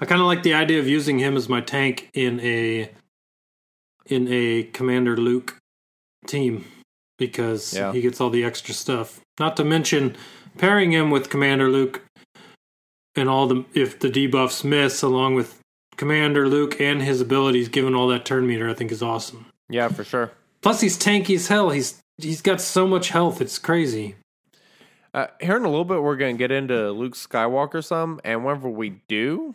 I 0.00 0.04
kind 0.04 0.20
of 0.20 0.26
like 0.26 0.42
the 0.42 0.54
idea 0.54 0.80
of 0.80 0.88
using 0.88 1.20
him 1.20 1.36
as 1.36 1.48
my 1.48 1.60
tank 1.60 2.10
in 2.12 2.40
a 2.40 2.90
in 4.06 4.26
a 4.28 4.64
Commander 4.64 5.16
Luke 5.16 5.56
team 6.26 6.64
because 7.16 7.74
Yeah. 7.74 7.92
he 7.92 8.00
gets 8.00 8.20
all 8.20 8.30
the 8.30 8.44
extra 8.44 8.74
stuff. 8.74 9.20
Not 9.38 9.56
to 9.56 9.64
mention 9.64 10.16
pairing 10.58 10.92
him 10.92 11.10
with 11.10 11.30
Commander 11.30 11.70
Luke 11.70 12.02
and 13.14 13.28
all 13.28 13.46
the 13.46 13.64
if 13.72 13.98
the 13.98 14.10
debuffs 14.10 14.64
miss 14.64 15.00
along 15.02 15.36
with 15.36 15.60
Commander 15.96 16.48
Luke 16.48 16.80
and 16.80 17.02
his 17.02 17.20
abilities 17.20 17.68
given 17.68 17.94
all 17.94 18.08
that 18.08 18.24
turn 18.24 18.46
meter 18.46 18.68
I 18.68 18.74
think 18.74 18.90
is 18.90 19.02
awesome. 19.02 19.46
Yeah, 19.68 19.88
for 19.88 20.02
sure. 20.04 20.32
Plus 20.60 20.80
he's 20.80 20.98
tanky 20.98 21.36
as 21.36 21.46
hell. 21.48 21.70
He's 21.70 22.00
he's 22.18 22.42
got 22.42 22.60
so 22.60 22.86
much 22.88 23.10
health. 23.10 23.40
It's 23.40 23.58
crazy. 23.58 24.16
Uh, 25.16 25.26
here 25.40 25.56
in 25.56 25.64
a 25.64 25.68
little 25.68 25.86
bit, 25.86 26.02
we're 26.02 26.16
going 26.16 26.36
to 26.36 26.38
get 26.38 26.50
into 26.50 26.90
Luke 26.90 27.14
Skywalker 27.14 27.82
some, 27.82 28.20
and 28.22 28.44
whenever 28.44 28.68
we 28.68 29.00
do, 29.08 29.54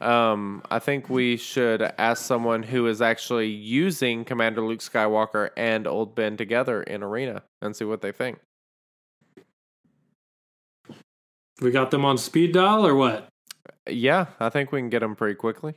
um, 0.00 0.62
I 0.70 0.78
think 0.78 1.10
we 1.10 1.36
should 1.36 1.82
ask 1.82 2.24
someone 2.24 2.62
who 2.62 2.86
is 2.86 3.02
actually 3.02 3.48
using 3.48 4.24
Commander 4.24 4.64
Luke 4.64 4.78
Skywalker 4.78 5.50
and 5.56 5.88
Old 5.88 6.14
Ben 6.14 6.36
together 6.36 6.84
in 6.84 7.02
Arena 7.02 7.42
and 7.60 7.74
see 7.74 7.84
what 7.84 8.02
they 8.02 8.12
think. 8.12 8.38
We 11.60 11.72
got 11.72 11.90
them 11.90 12.04
on 12.04 12.16
speed 12.16 12.52
dial 12.52 12.86
or 12.86 12.94
what? 12.94 13.26
Yeah, 13.90 14.26
I 14.38 14.48
think 14.48 14.70
we 14.70 14.78
can 14.78 14.90
get 14.90 15.00
them 15.00 15.16
pretty 15.16 15.34
quickly. 15.34 15.74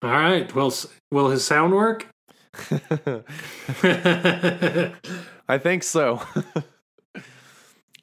All 0.00 0.10
right. 0.10 0.54
Well, 0.54 0.72
will 1.10 1.30
his 1.30 1.44
sound 1.44 1.74
work? 1.74 2.06
I 5.48 5.58
think 5.58 5.82
so. 5.82 6.22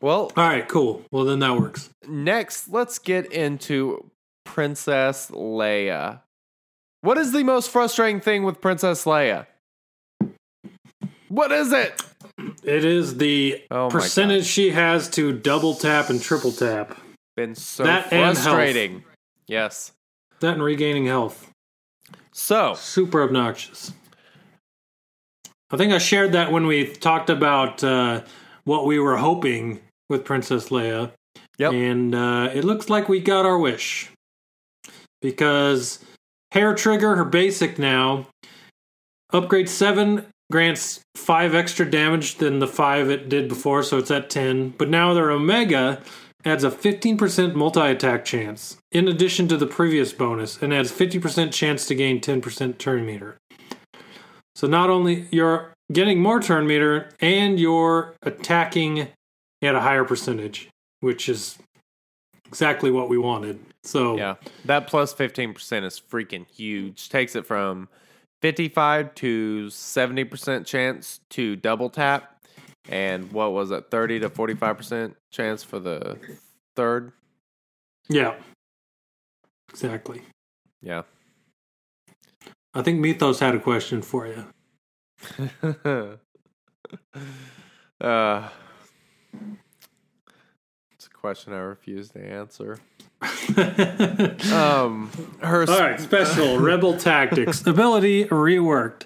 well, 0.05 0.31
All 0.37 0.47
right, 0.47 0.67
cool. 0.67 1.03
Well, 1.11 1.25
then 1.25 1.39
that 1.39 1.57
works. 1.59 1.89
next, 2.07 2.69
let's 2.69 2.99
get 2.99 3.31
into 3.33 4.11
Princess 4.43 5.31
Leia. 5.31 6.19
What 7.01 7.17
is 7.17 7.31
the 7.31 7.41
most 7.41 7.71
frustrating 7.71 8.21
thing 8.21 8.43
with 8.43 8.61
Princess 8.61 9.05
Leia? 9.05 9.47
What 11.27 11.51
is 11.51 11.73
it? 11.73 12.03
It 12.63 12.85
is 12.85 13.17
the 13.17 13.63
Oh 13.71 13.89
percentage 13.89 14.45
she 14.45 14.69
has 14.69 15.09
to 15.11 15.33
double 15.33 15.73
tap 15.73 16.11
and 16.11 16.21
triple 16.21 16.51
tap. 16.51 16.95
Been 17.35 17.55
so 17.55 17.83
That 17.83 18.09
frustrating. 18.09 19.03
Yes. 19.47 19.91
That 20.39 20.53
and 20.53 20.61
regaining 20.61 21.07
health. 21.07 21.49
So, 22.31 22.75
Super 22.75 23.23
obnoxious. 23.23 23.91
I 25.71 25.77
think 25.77 25.91
I 25.91 25.97
shared 25.97 26.33
that 26.33 26.51
when 26.51 26.67
we 26.67 26.93
talked 26.93 27.31
about 27.31 27.83
uh, 27.83 28.21
what 28.65 28.85
we 28.85 28.99
were 28.99 29.17
hoping 29.17 29.81
with 30.09 30.25
Princess 30.25 30.69
Leia. 30.69 31.11
Yep. 31.57 31.73
And 31.73 32.15
uh, 32.15 32.49
it 32.53 32.63
looks 32.63 32.89
like 32.89 33.09
we 33.09 33.19
got 33.19 33.45
our 33.45 33.57
wish. 33.57 34.09
Because 35.21 35.99
Hair 36.51 36.75
Trigger, 36.75 37.15
her 37.15 37.25
basic 37.25 37.79
now, 37.79 38.27
upgrade 39.31 39.69
7 39.69 40.25
grants 40.51 41.01
5 41.15 41.55
extra 41.55 41.89
damage 41.89 42.35
than 42.35 42.59
the 42.59 42.67
5 42.67 43.09
it 43.09 43.29
did 43.29 43.49
before, 43.49 43.83
so 43.83 43.97
it's 43.97 44.11
at 44.11 44.29
10. 44.29 44.69
But 44.77 44.89
now 44.89 45.13
their 45.13 45.31
Omega 45.31 46.01
adds 46.43 46.63
a 46.63 46.69
15% 46.69 47.55
multi 47.55 47.79
attack 47.79 48.23
chance, 48.23 48.77
in 48.91 49.07
addition 49.07 49.47
to 49.47 49.57
the 49.57 49.65
previous 49.65 50.13
bonus, 50.13 50.61
and 50.61 50.73
adds 50.73 50.91
50% 50.91 51.51
chance 51.51 51.87
to 51.87 51.95
gain 51.95 52.21
10% 52.21 52.77
turn 52.77 53.05
meter. 53.05 53.37
So 54.53 54.67
not 54.67 54.89
only 54.89 55.27
you're 55.31 55.73
getting 55.91 56.21
more 56.21 56.41
turn 56.41 56.67
meter, 56.67 57.09
and 57.19 57.59
you're 57.59 58.15
attacking 58.21 59.09
at 59.65 59.75
a 59.75 59.81
higher 59.81 60.03
percentage, 60.03 60.69
which 60.99 61.29
is 61.29 61.57
exactly 62.47 62.91
what 62.91 63.09
we 63.09 63.17
wanted. 63.17 63.59
So 63.83 64.17
yeah, 64.17 64.35
that 64.65 64.87
plus 64.87 65.13
15% 65.13 65.83
is 65.83 65.99
freaking 65.99 66.45
huge. 66.49 67.09
Takes 67.09 67.35
it 67.35 67.45
from 67.45 67.89
55 68.41 69.15
to 69.15 69.67
70% 69.67 70.65
chance 70.65 71.19
to 71.31 71.55
double 71.55 71.89
tap. 71.89 72.31
And 72.87 73.31
what 73.31 73.51
was 73.53 73.71
it, 73.71 73.89
30 73.89 74.19
to 74.19 74.29
45% 74.29 75.15
chance 75.31 75.63
for 75.63 75.79
the 75.79 76.17
third? 76.75 77.11
yeah, 78.09 78.35
exactly. 79.69 80.21
Yeah. 80.81 81.01
I 82.75 82.81
think 82.83 82.99
Mythos 82.99 83.39
had 83.39 83.55
a 83.55 83.59
question 83.59 84.01
for 84.03 84.27
you. 84.27 84.45
uh, 88.01 88.49
it's 90.93 91.07
a 91.07 91.09
question 91.09 91.53
I 91.53 91.57
refuse 91.57 92.09
to 92.09 92.19
answer. 92.19 92.79
Um, 94.51 95.09
her 95.41 95.61
All 95.69 95.79
right, 95.79 95.99
special 95.99 96.59
Rebel 96.59 96.97
Tactics 96.97 97.65
ability 97.65 98.25
reworked. 98.25 99.03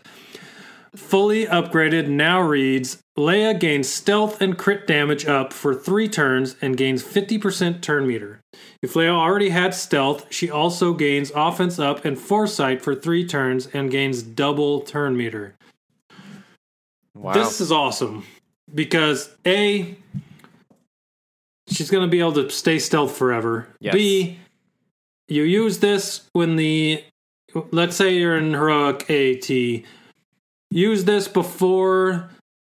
Fully 0.95 1.45
upgraded 1.45 2.07
now 2.07 2.41
reads 2.41 3.01
Leia 3.17 3.57
gains 3.59 3.87
stealth 3.87 4.41
and 4.41 4.57
crit 4.57 4.87
damage 4.87 5.25
up 5.25 5.53
for 5.53 5.75
three 5.75 6.07
turns 6.07 6.55
and 6.61 6.75
gains 6.75 7.03
50% 7.03 7.81
turn 7.81 8.07
meter. 8.07 8.41
If 8.81 8.93
Leia 8.93 9.09
already 9.09 9.49
had 9.49 9.73
stealth, 9.73 10.25
she 10.33 10.49
also 10.49 10.93
gains 10.93 11.31
offense 11.35 11.77
up 11.79 12.05
and 12.05 12.17
foresight 12.17 12.81
for 12.81 12.95
three 12.95 13.25
turns 13.25 13.67
and 13.67 13.91
gains 13.91 14.23
double 14.23 14.81
turn 14.81 15.15
meter. 15.15 15.55
wow. 17.13 17.33
This 17.33 17.61
is 17.61 17.71
awesome 17.71 18.25
because 18.73 19.35
A, 19.45 19.95
she's 21.69 21.89
going 21.89 22.03
to 22.05 22.09
be 22.09 22.19
able 22.19 22.33
to 22.33 22.49
stay 22.49 22.79
stealth 22.79 23.15
forever. 23.15 23.67
Yes. 23.79 23.93
B, 23.93 24.39
you 25.27 25.43
use 25.43 25.79
this 25.79 26.27
when 26.33 26.55
the, 26.55 27.03
let's 27.71 27.95
say 27.95 28.15
you're 28.17 28.37
in 28.37 28.53
heroic 28.53 29.09
AT, 29.09 29.49
use 30.71 31.03
this 31.03 31.27
before 31.27 32.29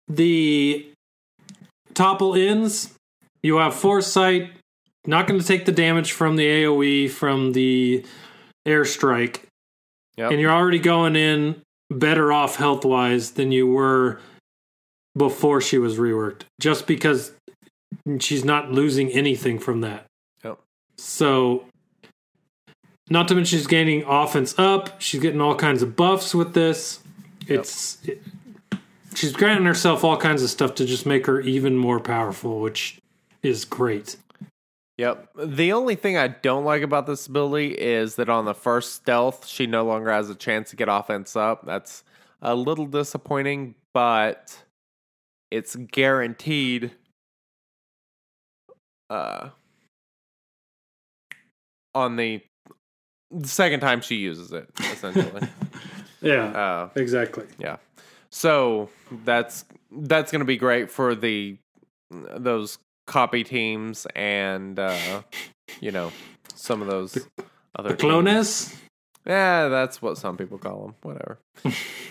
the 0.07 0.87
topple 1.93 2.35
ends. 2.35 2.93
You 3.43 3.57
have 3.57 3.73
foresight, 3.73 4.51
not 5.05 5.27
going 5.27 5.39
to 5.39 5.45
take 5.45 5.65
the 5.65 5.71
damage 5.71 6.11
from 6.11 6.35
the 6.35 6.45
AoE 6.45 7.09
from 7.09 7.53
the 7.53 8.05
airstrike 8.67 9.41
Yep. 10.17 10.31
and 10.31 10.41
you're 10.41 10.51
already 10.51 10.77
going 10.77 11.15
in 11.15 11.61
better 11.89 12.31
off 12.31 12.57
health 12.57 12.85
wise 12.85 13.31
than 13.31 13.51
you 13.51 13.65
were 13.65 14.19
before 15.17 15.61
she 15.61 15.77
was 15.77 15.97
reworked, 15.97 16.41
just 16.59 16.85
because 16.85 17.31
she's 18.19 18.43
not 18.45 18.71
losing 18.71 19.09
anything 19.11 19.59
from 19.59 19.81
that. 19.81 20.05
Yep. 20.43 20.59
So, 20.97 21.65
not 23.09 23.27
to 23.27 23.35
mention 23.35 23.57
she's 23.57 23.67
gaining 23.67 24.03
offense 24.03 24.57
up. 24.57 25.01
She's 25.01 25.21
getting 25.21 25.41
all 25.41 25.55
kinds 25.55 25.81
of 25.81 25.95
buffs 25.95 26.33
with 26.33 26.53
this. 26.53 26.99
It's 27.47 28.03
it- 28.05 28.21
she's 29.15 29.33
granting 29.33 29.65
herself 29.65 30.03
all 30.03 30.17
kinds 30.17 30.41
of 30.43 30.49
stuff 30.49 30.75
to 30.75 30.85
just 30.85 31.05
make 31.05 31.25
her 31.25 31.41
even 31.41 31.77
more 31.77 31.99
powerful, 31.99 32.59
which 32.61 32.97
is 33.43 33.65
great. 33.65 34.15
Yep. 34.97 35.29
The 35.35 35.73
only 35.73 35.95
thing 35.95 36.17
I 36.17 36.27
don't 36.27 36.63
like 36.63 36.83
about 36.83 37.07
this 37.07 37.25
ability 37.25 37.71
is 37.71 38.15
that 38.15 38.29
on 38.29 38.45
the 38.45 38.53
first 38.53 38.93
stealth, 38.93 39.47
she 39.47 39.65
no 39.65 39.83
longer 39.83 40.11
has 40.11 40.29
a 40.29 40.35
chance 40.35 40.69
to 40.69 40.75
get 40.75 40.87
offense 40.89 41.35
up. 41.35 41.65
That's 41.65 42.03
a 42.41 42.53
little 42.55 42.85
disappointing, 42.85 43.75
but 43.93 44.63
it's 45.49 45.75
guaranteed. 45.75 46.91
Uh, 49.11 49.49
on 51.93 52.15
the 52.15 52.41
second 53.43 53.81
time 53.81 53.99
she 53.99 54.15
uses 54.15 54.51
it, 54.53 54.69
essentially. 54.79 55.47
Yeah, 56.23 56.43
uh, 56.43 56.89
exactly. 56.95 57.47
yeah. 57.57 57.77
So 58.29 58.89
that's 59.25 59.65
that's 59.91 60.31
going 60.31 60.41
to 60.41 60.45
be 60.45 60.55
great 60.55 60.91
for 60.91 61.15
the 61.15 61.57
those 62.11 62.77
copy 63.07 63.43
teams 63.43 64.05
and 64.15 64.77
uh, 64.77 65.23
you 65.79 65.89
know 65.89 66.11
some 66.53 66.79
of 66.83 66.87
those 66.87 67.17
other 67.75 67.95
teams. 67.95 68.01
Clones? 68.01 68.75
Yeah, 69.25 69.67
that's 69.69 69.99
what 69.99 70.19
some 70.19 70.37
people 70.37 70.59
call 70.59 70.85
them. 70.85 70.95
Whatever. 71.01 71.39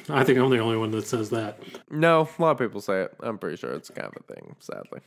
I 0.08 0.24
think 0.24 0.38
I'm 0.38 0.50
the 0.50 0.58
only 0.58 0.76
one 0.76 0.90
that 0.90 1.06
says 1.06 1.30
that. 1.30 1.60
No, 1.88 2.28
a 2.36 2.42
lot 2.42 2.50
of 2.50 2.58
people 2.58 2.80
say 2.80 3.02
it. 3.02 3.14
I'm 3.20 3.38
pretty 3.38 3.58
sure 3.58 3.72
it's 3.72 3.90
kind 3.90 4.08
of 4.08 4.16
a 4.28 4.34
thing. 4.34 4.56
Sadly, 4.58 5.00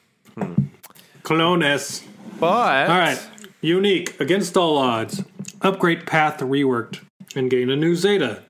Clones. 1.23 2.03
but 2.39 2.89
All 2.89 2.99
right. 2.99 3.21
Unique. 3.61 4.19
Against 4.19 4.57
all 4.57 4.77
odds. 4.77 5.23
Upgrade 5.61 6.05
path 6.05 6.39
reworked 6.39 6.99
and 7.35 7.49
gain 7.49 7.69
a 7.69 7.75
new 7.75 7.95
Zeta. 7.95 8.43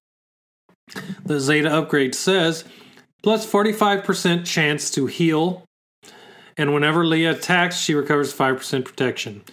The 1.26 1.40
Zeta 1.40 1.72
upgrade 1.72 2.16
says 2.16 2.64
plus 3.24 3.50
45% 3.50 4.46
chance 4.46 4.92
to 4.92 5.08
heal. 5.08 5.64
And 6.58 6.74
whenever 6.74 7.04
Leia 7.04 7.32
attacks, 7.36 7.78
she 7.78 7.96
recovers 7.96 8.34
5% 8.34 8.86
protection. 8.86 9.44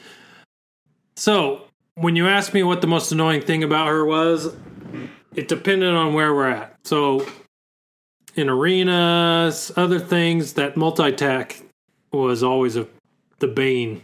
So, 1.16 1.62
when 1.94 2.16
you 2.16 2.28
asked 2.28 2.52
me 2.52 2.62
what 2.62 2.80
the 2.80 2.86
most 2.86 3.12
annoying 3.12 3.42
thing 3.42 3.62
about 3.62 3.88
her 3.88 4.04
was, 4.04 4.54
it 5.34 5.48
depended 5.48 5.94
on 5.94 6.12
where 6.12 6.34
we're 6.34 6.50
at. 6.50 6.76
So, 6.84 7.26
in 8.34 8.48
arenas, 8.48 9.72
other 9.76 9.98
things, 9.98 10.54
that 10.54 10.76
multi 10.76 11.04
attack 11.04 11.62
was 12.12 12.42
always 12.42 12.76
a, 12.76 12.86
the 13.40 13.48
bane 13.48 14.02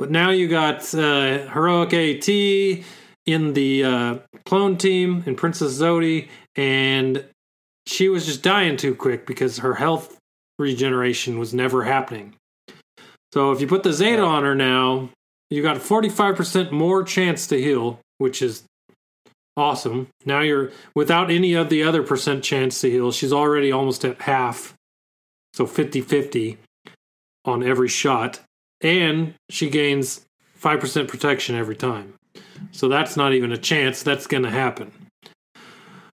but 0.00 0.10
now 0.10 0.30
you 0.30 0.48
got 0.48 0.94
uh, 0.94 1.46
Heroic 1.48 1.92
AT 1.92 2.26
in 3.26 3.52
the 3.52 3.84
uh, 3.84 4.18
clone 4.46 4.78
team 4.78 5.22
and 5.26 5.36
Princess 5.36 5.78
Zodi, 5.78 6.30
and 6.56 7.22
she 7.86 8.08
was 8.08 8.24
just 8.24 8.42
dying 8.42 8.78
too 8.78 8.94
quick 8.94 9.26
because 9.26 9.58
her 9.58 9.74
health 9.74 10.16
regeneration 10.58 11.38
was 11.38 11.52
never 11.52 11.84
happening. 11.84 12.34
So 13.34 13.52
if 13.52 13.60
you 13.60 13.66
put 13.66 13.82
the 13.82 13.92
Zeta 13.92 14.22
on 14.22 14.42
her 14.42 14.54
now, 14.54 15.10
you 15.50 15.62
got 15.62 15.76
45% 15.76 16.72
more 16.72 17.02
chance 17.04 17.46
to 17.48 17.60
heal, 17.60 18.00
which 18.16 18.40
is 18.40 18.64
awesome. 19.54 20.08
Now 20.24 20.40
you're 20.40 20.70
without 20.94 21.30
any 21.30 21.52
of 21.52 21.68
the 21.68 21.82
other 21.82 22.02
percent 22.02 22.42
chance 22.42 22.80
to 22.80 22.90
heal. 22.90 23.12
She's 23.12 23.34
already 23.34 23.70
almost 23.70 24.02
at 24.06 24.22
half. 24.22 24.74
So 25.52 25.66
50 25.66 26.00
50 26.00 26.56
on 27.44 27.62
every 27.62 27.88
shot 27.88 28.40
and 28.80 29.34
she 29.48 29.70
gains 29.70 30.26
5% 30.60 31.08
protection 31.08 31.56
every 31.56 31.76
time. 31.76 32.14
So 32.72 32.88
that's 32.88 33.16
not 33.16 33.32
even 33.32 33.52
a 33.52 33.58
chance 33.58 34.02
that's 34.02 34.26
going 34.26 34.42
to 34.42 34.50
happen. 34.50 34.92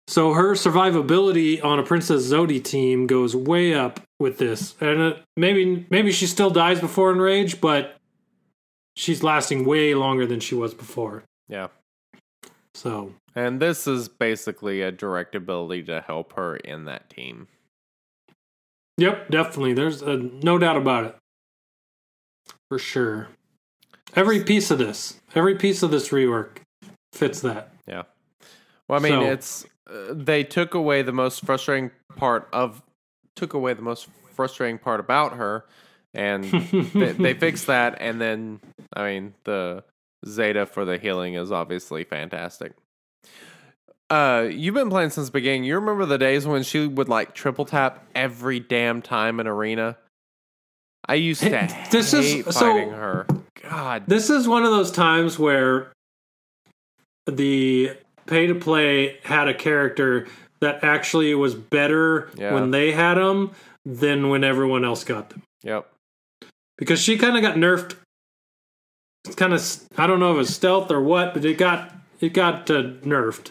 So 0.08 0.34
her 0.34 0.54
survivability 0.54 1.64
on 1.64 1.80
a 1.80 1.84
Princess 1.84 2.32
Zodi 2.32 2.64
team 2.64 3.08
goes 3.08 3.36
way 3.36 3.74
up 3.74 4.00
with 4.20 4.38
this. 4.38 4.74
And 4.80 5.02
uh, 5.02 5.14
maybe 5.36 5.86
maybe 5.90 6.12
she 6.12 6.28
still 6.28 6.50
dies 6.50 6.80
before 6.80 7.12
Enrage, 7.12 7.60
but 7.60 7.98
she's 8.96 9.22
lasting 9.22 9.66
way 9.66 9.94
longer 9.96 10.26
than 10.26 10.40
she 10.40 10.56
was 10.56 10.74
before. 10.74 11.24
yeah. 11.50 11.68
So, 12.74 13.14
And 13.36 13.60
this 13.60 13.88
is 13.88 14.08
basically 14.08 14.84
a 14.84 14.92
direct 14.92 15.34
ability 15.34 15.84
to 15.84 16.00
help 16.00 16.34
her 16.34 16.56
in 16.58 16.86
that 16.86 17.10
team. 17.10 17.48
Yep, 18.98 19.30
definitely. 19.30 19.74
There's 19.74 20.02
uh, 20.04 20.20
no 20.42 20.58
doubt 20.58 20.78
about 20.78 21.06
it. 21.06 21.16
For 22.70 22.80
sure. 22.80 23.30
Every 24.16 24.44
piece 24.44 24.72
of 24.72 24.78
this, 24.78 25.20
every 25.36 25.56
piece 25.56 25.84
of 25.84 25.92
this 25.92 26.10
rework 26.10 26.58
fits 27.14 27.42
that. 27.42 27.72
Yeah. 27.88 28.04
Well, 28.88 29.00
I 29.00 29.04
mean, 29.04 29.12
So- 29.14 29.32
it's 29.32 29.66
uh, 29.90 30.14
they 30.14 30.44
took 30.44 30.74
away 30.74 31.02
the 31.02 31.14
most 31.14 31.46
frustrating 31.46 31.92
part 32.16 32.50
of 32.52 32.82
took 33.36 33.54
away 33.54 33.74
the 33.74 33.82
most 33.82 34.08
frustrating 34.34 34.78
part 34.78 35.00
about 35.00 35.34
her, 35.34 35.66
and 36.14 36.44
they, 36.94 37.12
they 37.14 37.34
fixed 37.34 37.68
that. 37.68 37.98
And 38.00 38.20
then, 38.20 38.60
I 38.94 39.04
mean, 39.08 39.34
the 39.46 39.84
Zeta 40.26 40.66
for 40.66 40.84
the 40.84 40.98
healing 40.98 41.36
is 41.36 41.52
obviously 41.52 42.04
fantastic. 42.04 42.74
Uh, 44.10 44.48
you've 44.50 44.74
been 44.76 44.90
playing 44.90 45.10
since 45.10 45.28
the 45.28 45.32
beginning. 45.34 45.66
You 45.66 45.76
remember 45.76 46.06
the 46.06 46.18
days 46.18 46.48
when 46.48 46.64
she 46.64 46.88
would 46.88 47.10
like 47.10 47.34
triple 47.34 47.66
tap 47.66 48.06
every 48.16 48.60
damn 48.60 49.02
time 49.02 49.40
in 49.40 49.48
arena. 49.48 49.98
I 51.10 51.16
used 51.16 51.42
to 51.42 51.50
This 51.92 52.14
is- 52.14 52.26
hate 52.32 52.46
so- 52.46 52.52
fighting 52.74 52.92
her. 52.92 53.28
God, 53.64 54.04
This 54.08 54.30
is 54.30 54.48
one 54.48 54.64
of 54.64 54.72
those 54.72 54.92
times 54.92 55.38
where 55.38 55.92
the 57.26 57.98
pay 58.28 58.48
to 58.48 58.56
play 58.56 59.20
had 59.24 59.48
a 59.50 59.54
character 59.54 60.28
that 60.62 60.84
actually 60.84 61.34
was 61.36 61.54
better 61.56 62.30
Yeah. 62.36 62.54
when 62.54 62.72
they 62.72 62.92
had 62.94 63.16
them 63.16 63.52
than 63.86 64.30
when 64.30 64.44
everyone 64.44 64.86
else 64.86 65.04
got 65.04 65.30
them. 65.30 65.44
yep, 65.64 65.92
Because 66.78 67.02
she 67.02 67.18
kind 67.18 67.36
of 67.36 67.42
got 67.42 67.56
nerfed. 67.56 67.96
It's 69.26 69.36
kind 69.36 69.54
of 69.54 69.62
I 69.98 70.08
don't 70.08 70.20
know 70.22 70.32
if 70.32 70.36
it 70.36 70.40
was 70.40 70.56
stealth 70.56 70.90
or 70.92 71.02
what, 71.02 71.34
but 71.34 71.44
it 71.44 71.58
got 71.58 71.94
it 72.22 72.30
got 72.34 72.70
uh, 72.72 72.82
nerfed, 73.04 73.50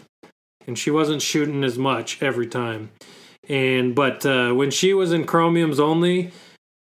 and 0.67 0.79
she 0.79 0.91
wasn't 0.91 1.23
shooting 1.23 1.65
as 1.65 1.79
much 1.79 2.23
every 2.23 2.47
time. 2.47 2.91
And 3.49 3.95
but 3.95 4.27
uh, 4.27 4.53
when 4.53 4.71
she 4.71 4.93
was 4.95 5.13
in 5.13 5.25
chromiums 5.25 5.79
only, 5.79 6.33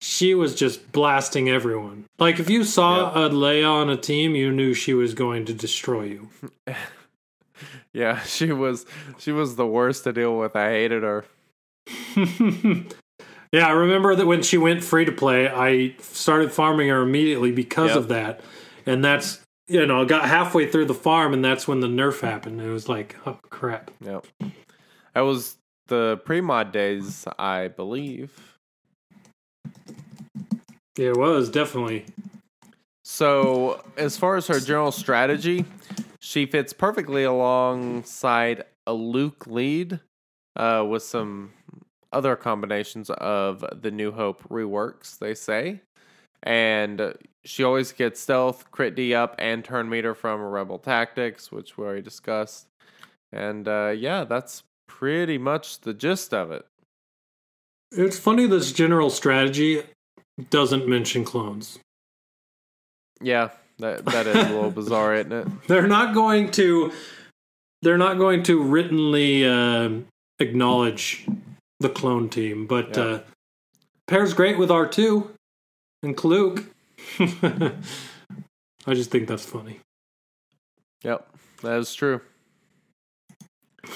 she 0.02 0.34
was 0.34 0.56
just 0.56 0.92
blasting 0.92 1.50
everyone. 1.50 2.06
Like 2.20 2.40
if 2.40 2.50
you 2.50 2.64
saw 2.64 3.12
a 3.14 3.30
Leia 3.30 3.70
on 3.70 3.90
a 3.90 3.98
team, 3.98 4.36
you 4.36 4.52
knew 4.52 4.74
she 4.74 4.94
was 4.94 5.14
going 5.14 5.46
to 5.46 5.54
destroy 5.54 6.04
you. 6.04 6.30
yeah. 7.94 8.20
She 8.22 8.52
was 8.52 8.86
she 9.18 9.32
was 9.32 9.56
the 9.56 9.68
worst 9.68 10.06
to 10.06 10.14
deal 10.14 10.38
with. 10.38 10.56
I 10.56 10.70
hated 10.70 11.04
her. 11.04 11.26
yeah, 13.52 13.68
I 13.68 13.72
remember 13.72 14.16
that 14.16 14.26
when 14.26 14.42
she 14.42 14.58
went 14.58 14.84
free 14.84 15.06
to 15.06 15.12
play, 15.12 15.50
I 15.50 15.96
started 16.00 16.52
farming 16.52 16.88
her 16.90 17.02
immediately 17.02 17.52
because 17.52 17.90
Yep. 17.90 17.98
of 17.98 18.08
that. 18.08 18.42
And 18.86 19.04
that's 19.04 19.43
you 19.68 19.86
know, 19.86 20.02
I 20.02 20.06
got 20.06 20.26
halfway 20.26 20.70
through 20.70 20.86
the 20.86 20.94
farm 20.94 21.34
and 21.34 21.44
that's 21.44 21.68
when 21.68 21.80
the 21.80 21.88
nerf 21.88 22.22
happened. 22.22 22.62
It 22.62 22.70
was 22.70 22.90
like, 22.90 23.16
oh 23.26 23.40
crap. 23.50 23.92
Yep. 24.02 24.26
That 25.14 25.22
was 25.22 25.58
the 25.88 26.22
pre 26.26 26.42
mod 26.42 26.72
days, 26.72 27.26
I 27.38 27.70
believe. 27.70 28.58
Yeah, 30.98 31.10
it 31.10 31.18
was 31.18 31.50
definitely. 31.50 32.06
So, 33.04 33.84
as 33.98 34.18
far 34.18 34.38
as 34.38 34.48
her 34.48 34.60
general 34.60 34.92
strategy, 34.92 35.66
she 36.20 36.46
fits 36.46 36.72
perfectly 36.72 37.24
alongside 37.24 38.64
a 38.88 38.94
Luke 38.94 39.46
lead 39.48 40.00
uh, 40.56 40.86
with 40.88 41.04
some 41.04 41.52
other 42.12 42.36
combinations 42.36 43.10
of 43.10 43.66
the 43.82 43.92
New 43.92 44.12
Hope 44.12 44.48
reworks, 44.50 45.18
they 45.18 45.34
say. 45.34 45.82
And 46.44 47.14
she 47.46 47.64
always 47.64 47.92
gets 47.92 48.20
stealth, 48.22 48.70
crit 48.72 48.96
D 48.96 49.14
up, 49.14 49.36
and 49.40 49.64
turn 49.64 49.90
meter 49.90 50.14
from 50.16 50.42
Rebel 50.42 50.80
Tactics, 50.80 51.52
which 51.52 51.78
we 51.78 51.84
already 51.86 52.02
discussed. 52.02 52.68
And 53.32 53.68
uh, 53.68 53.94
yeah, 53.96 54.24
that's 54.24 54.64
pretty 54.88 55.38
much 55.38 55.82
the 55.82 55.94
gist 55.94 56.34
of 56.34 56.52
it. 56.52 56.66
It's 57.92 58.18
funny 58.20 58.48
this 58.48 58.72
general 58.72 59.10
strategy 59.10 59.84
doesn't 60.50 60.88
mention 60.88 61.24
clones. 61.26 61.80
Yeah, 63.22 63.50
that 63.80 64.06
that 64.06 64.28
is 64.28 64.36
a 64.36 64.54
little 64.54 64.72
bizarre, 64.82 65.16
isn't 65.16 65.32
it? 65.32 65.48
They're 65.68 65.88
not 65.88 66.14
going 66.14 66.52
to 66.52 66.92
they're 67.82 67.98
not 67.98 68.18
going 68.18 68.44
to 68.44 68.62
writtenly 68.64 69.46
uh, 69.46 69.90
acknowledge 70.40 71.28
the 71.80 71.90
clone 71.90 72.30
team, 72.30 72.66
but 72.66 72.96
Yeah. 72.96 73.04
uh, 73.04 73.20
pairs 74.08 74.34
great 74.34 74.58
with 74.58 74.70
R2 74.70 75.30
and 76.02 76.16
Kaluk. 76.16 76.66
I 78.86 78.94
just 78.94 79.12
think 79.12 79.28
that's 79.28 79.46
funny. 79.46 79.80
Yep, 81.04 81.28
that 81.62 81.80
is 81.80 81.94
true. 81.94 82.22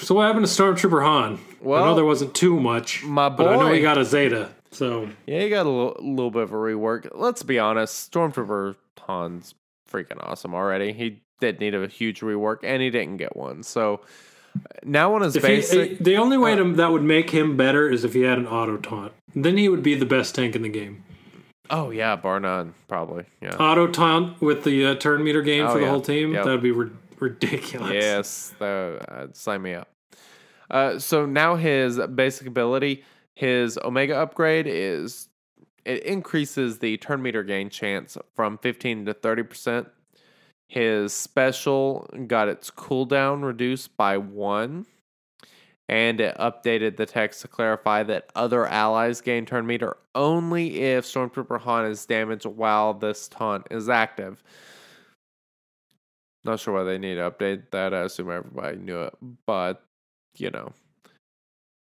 So 0.00 0.14
what 0.14 0.26
happened 0.26 0.46
to 0.46 0.52
Stormtrooper 0.52 1.02
Han? 1.02 1.38
I 1.62 1.64
know 1.64 1.94
there 1.94 2.04
wasn't 2.04 2.34
too 2.34 2.60
much, 2.60 3.02
my 3.04 3.28
boy, 3.28 3.36
but 3.44 3.48
I 3.48 3.56
know 3.56 3.72
he 3.72 3.80
got 3.80 3.98
a 3.98 4.04
Zeta. 4.04 4.50
So 4.70 5.08
Yeah, 5.26 5.40
he 5.40 5.48
got 5.48 5.64
a 5.66 5.70
little, 5.70 5.96
little 6.00 6.30
bit 6.30 6.42
of 6.42 6.52
a 6.52 6.56
rework. 6.56 7.08
Let's 7.14 7.42
be 7.42 7.58
honest, 7.58 8.12
Stormtrooper 8.12 8.76
Han's 9.06 9.54
freaking 9.90 10.18
awesome 10.20 10.54
already. 10.54 10.92
He 10.92 11.22
did 11.40 11.60
need 11.60 11.74
a 11.74 11.86
huge 11.86 12.20
rework, 12.20 12.58
and 12.62 12.82
he 12.82 12.90
didn't 12.90 13.16
get 13.16 13.36
one. 13.36 13.62
So 13.62 14.00
now 14.84 15.14
on 15.14 15.22
his 15.22 15.36
if 15.36 15.42
he, 15.42 15.48
basic, 15.48 15.98
the 15.98 16.16
only 16.16 16.36
way 16.36 16.52
uh, 16.52 16.56
to, 16.56 16.72
that 16.74 16.92
would 16.92 17.02
make 17.02 17.30
him 17.30 17.56
better 17.56 17.88
is 17.88 18.04
if 18.04 18.14
he 18.14 18.22
had 18.22 18.38
an 18.38 18.46
auto 18.46 18.76
taunt. 18.76 19.12
Then 19.34 19.56
he 19.56 19.68
would 19.68 19.82
be 19.82 19.94
the 19.94 20.06
best 20.06 20.34
tank 20.34 20.54
in 20.54 20.62
the 20.62 20.68
game. 20.68 21.04
Oh 21.70 21.90
yeah, 21.90 22.16
bar 22.16 22.40
none, 22.40 22.74
probably. 22.88 23.24
Yeah. 23.40 23.56
Auto 23.56 23.86
taunt 23.86 24.40
with 24.40 24.64
the 24.64 24.86
uh, 24.86 24.94
turn 24.96 25.22
meter 25.24 25.42
game 25.42 25.64
Oh, 25.66 25.72
for 25.72 25.78
the 25.78 25.84
yeah. 25.84 25.90
whole 25.90 26.00
team. 26.00 26.32
Yep. 26.34 26.44
That 26.44 26.50
would 26.52 26.62
be 26.62 26.70
ri- 26.72 26.90
ridiculous. 27.18 27.92
Yes, 27.92 28.54
the, 28.58 28.98
uh, 29.08 29.26
sign 29.32 29.62
me 29.62 29.74
up. 29.74 29.88
Uh, 30.70 30.98
so 30.98 31.24
now 31.26 31.56
his 31.56 31.98
basic 32.14 32.46
ability, 32.46 33.04
his 33.34 33.78
Omega 33.78 34.16
upgrade 34.16 34.66
is 34.68 35.28
it 35.84 36.02
increases 36.02 36.78
the 36.80 36.96
turn 36.98 37.22
meter 37.22 37.42
gain 37.42 37.70
chance 37.70 38.18
from 38.34 38.58
15 38.58 39.06
to 39.06 39.14
30 39.14 39.42
percent. 39.44 39.88
His 40.68 41.14
special 41.14 42.06
got 42.26 42.48
its 42.48 42.70
cooldown 42.70 43.42
reduced 43.42 43.96
by 43.96 44.18
one, 44.18 44.84
and 45.88 46.20
it 46.20 46.36
updated 46.36 46.96
the 46.96 47.06
text 47.06 47.40
to 47.42 47.48
clarify 47.48 48.02
that 48.02 48.30
other 48.34 48.66
allies 48.66 49.20
gain 49.20 49.46
turn 49.46 49.66
meter 49.66 49.96
only 50.14 50.82
if 50.82 51.04
Stormtrooper 51.04 51.60
Han 51.60 51.86
is 51.86 52.04
damaged 52.04 52.44
while 52.44 52.94
this 52.94 53.28
taunt 53.28 53.66
is 53.70 53.88
active. 53.88 54.42
Not 56.44 56.60
sure 56.60 56.74
why 56.74 56.84
they 56.84 56.98
need 56.98 57.16
to 57.16 57.30
update 57.30 57.70
that. 57.70 57.92
I 57.92 58.02
assume 58.02 58.30
everybody 58.30 58.76
knew 58.78 59.02
it, 59.02 59.14
but 59.46 59.82
you 60.36 60.50
know, 60.50 60.72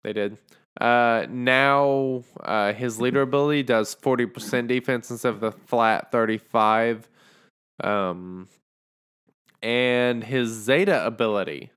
they 0.03 0.13
did. 0.13 0.37
Uh, 0.79 1.25
now 1.29 2.23
uh, 2.41 2.73
his 2.73 3.01
leader 3.01 3.21
ability 3.21 3.63
does 3.63 3.93
forty 3.93 4.25
percent 4.25 4.67
defense 4.67 5.11
instead 5.11 5.33
of 5.33 5.39
the 5.39 5.51
flat 5.51 6.11
thirty-five. 6.11 7.09
Um, 7.81 8.47
and 9.61 10.23
his 10.23 10.49
Zeta 10.49 11.05
ability, 11.05 11.71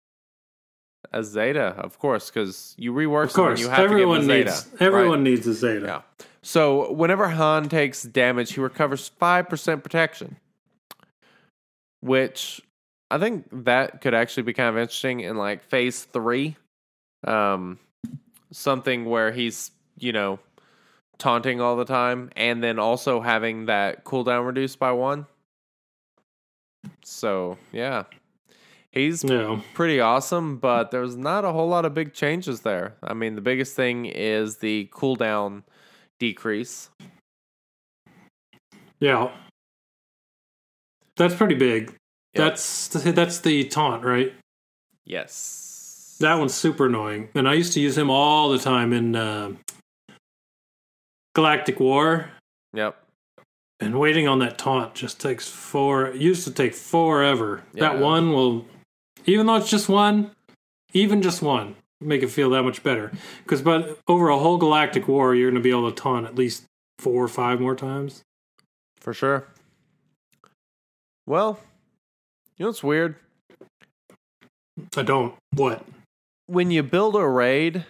a 1.13 1.23
Zeta, 1.23 1.75
of 1.79 1.99
course, 1.99 2.31
because 2.31 2.75
you 2.79 2.93
rework 2.93 3.27
Of 3.27 3.33
course, 3.35 3.61
you 3.61 3.69
have 3.69 3.81
everyone 3.81 4.23
to 4.23 4.27
give 4.27 4.47
needs 4.47 4.65
Zeta. 4.65 4.83
everyone 4.83 5.19
right? 5.19 5.31
needs 5.31 5.47
a 5.47 5.55
Zeta. 5.55 5.87
Yeah. 5.87 6.27
So 6.43 6.93
whenever 6.93 7.29
Han 7.29 7.69
takes 7.69 8.03
damage, 8.03 8.53
he 8.55 8.61
recovers 8.61 9.09
five 9.09 9.49
percent 9.49 9.83
protection, 9.83 10.37
which 12.01 12.61
I 13.11 13.19
think 13.19 13.47
that 13.65 14.01
could 14.01 14.15
actually 14.15 14.45
be 14.45 14.53
kind 14.53 14.69
of 14.69 14.79
interesting 14.79 15.21
in 15.21 15.37
like 15.37 15.63
phase 15.65 16.05
three, 16.05 16.57
um, 17.25 17.79
something 18.51 19.05
where 19.05 19.31
he's 19.31 19.71
you 19.99 20.13
know 20.13 20.39
taunting 21.19 21.61
all 21.61 21.77
the 21.77 21.85
time, 21.85 22.31
and 22.35 22.63
then 22.65 22.79
also 22.79 23.21
having 23.21 23.67
that 23.67 24.05
cooldown 24.05 24.47
reduced 24.47 24.79
by 24.79 24.93
one. 24.93 25.27
So 27.05 27.59
yeah, 27.71 28.05
he's 28.93 29.25
Yeah. 29.25 29.61
pretty 29.75 30.01
awesome, 30.01 30.59
but 30.59 30.91
there's 30.91 31.17
not 31.17 31.45
a 31.45 31.53
whole 31.53 31.69
lot 31.69 31.85
of 31.85 31.95
big 31.95 32.13
changes 32.15 32.61
there. 32.61 32.95
I 33.03 33.15
mean, 33.15 33.35
the 33.35 33.41
biggest 33.41 33.75
thing 33.75 34.07
is 34.07 34.59
the 34.59 34.89
cooldown 34.93 35.63
decrease. 36.21 36.91
Yeah. 39.01 39.33
That's 41.17 41.35
pretty 41.35 41.57
big. 41.57 41.89
Yep. 41.89 41.97
That's 42.35 42.89
that's 42.89 43.41
the 43.41 43.65
taunt, 43.65 44.05
right? 44.05 44.33
Yes. 45.05 46.17
That 46.21 46.35
one's 46.37 46.55
super 46.55 46.87
annoying, 46.87 47.29
and 47.35 47.49
I 47.49 47.55
used 47.55 47.73
to 47.75 47.81
use 47.81 47.99
him 47.99 48.09
all 48.09 48.49
the 48.51 48.59
time 48.59 48.93
in 48.93 49.17
uh, 49.17 49.53
Galactic 51.35 51.81
War. 51.81 52.31
Yep. 52.73 52.97
And 53.81 53.99
waiting 53.99 54.29
on 54.29 54.39
that 54.39 54.57
taunt 54.57 54.95
just 54.95 55.21
takes 55.21 55.49
four. 55.49 56.07
It 56.07 56.17
used 56.17 56.45
to 56.45 56.53
take 56.53 56.75
forever. 56.75 57.65
That 57.75 57.99
one 57.99 58.33
will, 58.33 58.65
even 59.27 59.47
though 59.47 59.57
it's 59.57 59.71
just 59.71 59.89
one, 59.89 60.33
even 60.93 61.23
just 61.23 61.43
one, 61.43 61.77
make 62.01 62.23
it 62.23 62.29
feel 62.29 62.51
that 62.51 62.63
much 62.63 62.83
better. 62.83 63.13
Because 63.43 63.63
but 63.63 63.99
over 64.09 64.29
a 64.29 64.39
whole 64.39 64.59
Galactic 64.59 65.09
War, 65.09 65.35
you're 65.35 65.51
going 65.51 65.63
to 65.63 65.65
be 65.65 65.71
able 65.71 65.91
to 65.91 66.01
taunt 66.01 66.27
at 66.27 66.35
least 66.35 66.65
four 66.99 67.23
or 67.23 67.29
five 67.29 67.61
more 67.61 67.75
times. 67.75 68.23
For 69.01 69.13
sure. 69.13 69.49
Well, 71.27 71.59
you 72.57 72.65
know 72.65 72.69
what's 72.69 72.83
weird? 72.83 73.17
I 74.97 75.03
don't. 75.03 75.35
What? 75.55 75.85
When 76.47 76.71
you 76.71 76.83
build 76.83 77.17
a 77.17 77.27
raid 77.27 77.87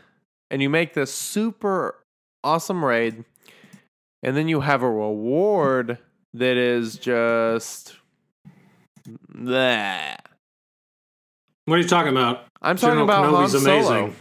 and 0.50 0.62
you 0.62 0.68
make 0.68 0.94
this 0.94 1.12
super 1.12 1.96
awesome 2.44 2.84
raid, 2.84 3.24
and 4.22 4.36
then 4.36 4.48
you 4.48 4.60
have 4.60 4.82
a 4.82 4.90
reward 4.90 5.98
that 6.34 6.56
is 6.56 6.96
just 6.96 7.96
Bleh. 9.34 10.16
What 11.66 11.76
are 11.76 11.82
you 11.82 11.88
talking 11.88 12.10
about? 12.10 12.46
I'm 12.60 12.76
talking 12.76 12.98
General 12.98 13.04
about 13.04 13.24
Han 13.24 13.34
Kenobi's 13.44 13.62
Solo. 13.62 13.96
amazing. 14.04 14.16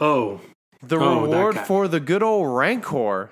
Oh, 0.00 0.40
The 0.82 0.96
Oh, 0.98 1.22
reward 1.22 1.58
for 1.60 1.88
the 1.88 2.00
good 2.00 2.22
old 2.22 2.54
Rancor. 2.54 3.30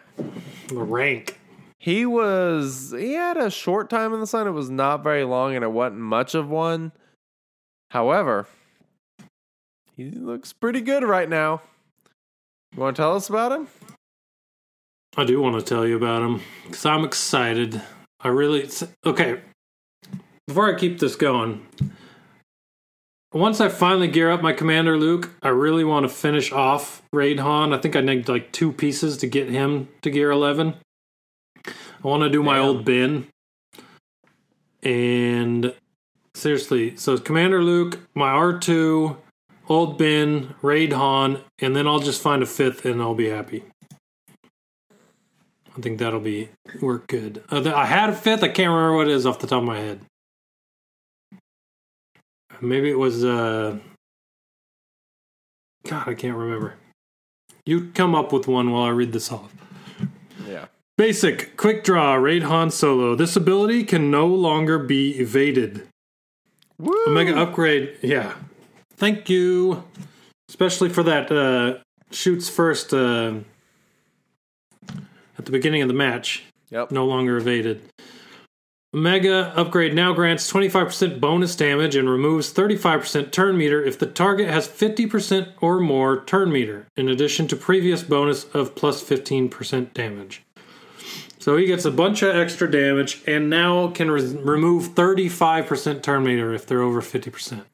the 0.69 0.77
rank. 0.77 1.39
He 1.79 2.07
was 2.07 2.95
he 2.97 3.13
had 3.13 3.37
a 3.37 3.51
short 3.51 3.91
time 3.91 4.15
in 4.15 4.21
the 4.21 4.27
sun. 4.27 4.47
It 4.47 4.53
was 4.53 4.71
not 4.71 5.03
very 5.03 5.25
long 5.25 5.55
and 5.55 5.63
it 5.63 5.71
wasn't 5.71 6.01
much 6.01 6.35
of 6.35 6.49
one. 6.49 6.93
However, 7.91 8.47
he 9.95 10.11
looks 10.11 10.53
pretty 10.55 10.81
good 10.81 11.05
right 11.05 11.29
now. 11.29 11.61
You 12.75 12.81
want 12.81 12.97
to 12.97 13.03
tell 13.03 13.15
us 13.15 13.29
about 13.29 13.53
him? 13.53 13.69
I 15.17 15.25
do 15.25 15.41
want 15.41 15.57
to 15.57 15.63
tell 15.63 15.87
you 15.87 15.97
about 15.97 16.23
him 16.23 16.41
because 16.65 16.87
I'm 16.87 17.05
excited. 17.05 17.83
I 18.21 18.29
really 18.29 18.69
okay. 19.05 19.41
Before 20.49 20.75
I 20.75 20.79
keep 20.79 20.99
this 20.99 21.15
going, 21.17 21.67
once 23.35 23.61
I 23.61 23.69
finally 23.69 24.07
gear 24.07 24.31
up 24.31 24.43
my 24.43 24.53
Commander 24.53 24.97
Luke, 24.97 25.31
I 25.43 25.49
really 25.49 25.83
want 25.83 26.05
to 26.05 26.09
finish 26.09 26.53
off 26.53 27.03
Raid 27.13 27.41
Han. 27.41 27.73
I 27.73 27.79
think 27.79 27.97
I 27.97 28.01
need 28.01 28.29
like 28.29 28.53
two 28.53 28.71
pieces 28.73 29.17
to 29.19 29.27
get 29.27 29.51
him 29.51 29.89
to 30.03 30.11
gear 30.11 30.31
11. 30.31 30.75
I 31.67 31.73
want 32.03 32.23
to 32.23 32.29
do 32.29 32.43
my 32.43 32.57
Damn. 32.57 32.65
old 32.65 32.85
Ben. 32.85 33.27
And 34.85 35.75
seriously, 36.35 36.97
so 36.97 37.19
Commander 37.19 37.63
Luke, 37.63 37.99
my 38.15 38.31
R2, 38.31 39.17
old 39.69 39.99
Ben, 39.99 40.55
Raid 40.63 40.93
Han, 40.93 41.41
and 41.59 41.75
then 41.75 41.89
I'll 41.89 41.99
just 41.99 42.23
find 42.23 42.43
a 42.43 42.47
fifth 42.47 42.85
and 42.85 43.03
I'll 43.03 43.15
be 43.15 43.31
happy. 43.31 43.65
I 45.77 45.81
think 45.81 45.99
that'll 45.99 46.21
be 46.21 46.51
work 46.81 47.09
good. 47.09 47.43
Uh, 47.51 47.73
I 47.75 47.87
had 47.87 48.11
a 48.11 48.15
fifth. 48.15 48.45
I 48.45 48.49
can't 48.49 48.71
remember 48.71 48.95
what 48.95 49.09
it 49.09 49.13
is 49.15 49.27
off 49.27 49.41
the 49.41 49.49
top 49.49 49.63
of 49.63 49.65
my 49.65 49.79
head. 49.79 50.01
Maybe 52.61 52.91
it 52.91 52.99
was. 52.99 53.25
uh 53.25 53.79
God, 55.87 56.09
I 56.09 56.15
can't 56.15 56.37
remember. 56.37 56.75
You 57.67 57.91
come 57.95 58.15
up 58.15 58.33
with 58.33 58.47
one 58.49 58.71
while 58.71 58.85
I 58.85 58.91
read 58.91 59.13
this 59.13 59.31
off. 59.31 59.55
Yeah. 60.47 60.67
Basic, 60.97 61.57
quick 61.57 61.85
draw, 61.85 62.15
Raid 62.15 62.45
Han 62.45 62.71
Solo. 62.71 63.15
This 63.15 63.37
ability 63.37 63.85
can 63.85 64.11
no 64.11 64.27
longer 64.27 64.79
be 64.79 65.19
evaded. 65.19 65.87
Woo! 66.79 66.95
Omega 67.07 67.37
upgrade, 67.37 67.99
yeah. 68.03 68.35
Thank 68.97 69.29
you. 69.29 69.85
Especially 70.49 70.89
for 70.89 71.03
that 71.03 71.31
uh 71.33 71.83
shoots 72.11 72.49
first 72.49 72.95
uh 72.95 73.35
at 75.37 75.45
the 75.45 75.51
beginning 75.51 75.83
of 75.83 75.89
the 75.89 75.95
match. 75.95 76.45
Yep. 76.71 76.93
No 76.93 77.05
longer 77.05 77.37
evaded. 77.37 77.83
Omega 78.95 79.53
upgrade 79.57 79.93
now 79.93 80.13
grants 80.13 80.51
25% 80.53 81.19
bonus 81.19 81.57
damage 81.57 81.97
and 81.97 82.09
removes 82.09 82.53
35% 82.53 83.33
turn 83.33 83.59
meter 83.59 83.83
if 83.83 83.99
the 83.99 84.07
target 84.07 84.49
has 84.49 84.69
50% 84.69 85.49
or 85.61 85.81
more 85.81 86.25
turn 86.25 86.53
meter, 86.53 86.87
in 86.97 87.09
addition 87.09 87.49
to 87.49 87.57
previous 87.57 88.05
bonus 88.05 88.45
of 88.55 88.77
plus 88.77 89.03
15% 89.03 89.93
damage. 89.95 90.45
So 91.41 91.57
he 91.57 91.67
gets 91.67 91.85
a 91.85 91.91
bunch 91.91 92.23
of 92.23 92.37
extra 92.37 92.71
damage 92.71 93.21
and 93.27 93.51
now 93.51 93.89
can 93.89 94.13
re- 94.13 94.37
remove 94.37 94.95
35% 94.95 96.01
turn 96.01 96.23
meter 96.23 96.55
if 96.55 96.65
they're 96.65 96.81
over 96.81 97.03
50%. 97.03 97.65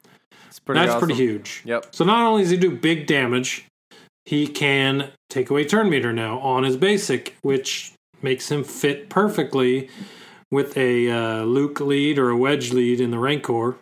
It's 0.47 0.59
pretty 0.59 0.79
That's 0.79 0.93
awesome. 0.93 1.07
pretty 1.07 1.21
huge. 1.21 1.61
Yep. 1.65 1.85
So 1.91 2.03
not 2.03 2.25
only 2.25 2.41
does 2.41 2.51
he 2.51 2.57
do 2.57 2.75
big 2.75 3.05
damage, 3.05 3.67
he 4.25 4.47
can 4.47 5.11
take 5.29 5.51
away 5.51 5.65
turn 5.65 5.87
meter 5.87 6.11
now 6.11 6.39
on 6.39 6.63
his 6.63 6.77
basic, 6.77 7.35
which 7.43 7.93
makes 8.23 8.49
him 8.49 8.63
fit 8.63 9.07
perfectly 9.07 9.87
with 10.51 10.75
a 10.77 11.09
uh, 11.09 11.43
Luke 11.43 11.79
lead 11.79 12.19
or 12.19 12.29
a 12.29 12.37
Wedge 12.37 12.71
lead 12.73 12.99
in 13.01 13.11
the 13.11 13.19
Rancor. 13.19 13.77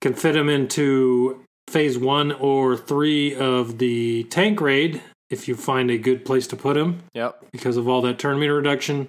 Can 0.00 0.14
fit 0.14 0.36
him 0.36 0.48
into 0.50 1.42
phase 1.68 1.96
one 1.98 2.30
or 2.32 2.76
three 2.76 3.34
of 3.34 3.78
the 3.78 4.24
tank 4.24 4.60
raid 4.60 5.02
if 5.30 5.48
you 5.48 5.56
find 5.56 5.90
a 5.90 5.96
good 5.96 6.24
place 6.24 6.46
to 6.48 6.56
put 6.56 6.76
him 6.76 7.02
Yep. 7.14 7.46
because 7.52 7.76
of 7.78 7.88
all 7.88 8.02
that 8.02 8.18
turn 8.18 8.38
meter 8.38 8.54
reduction. 8.54 9.08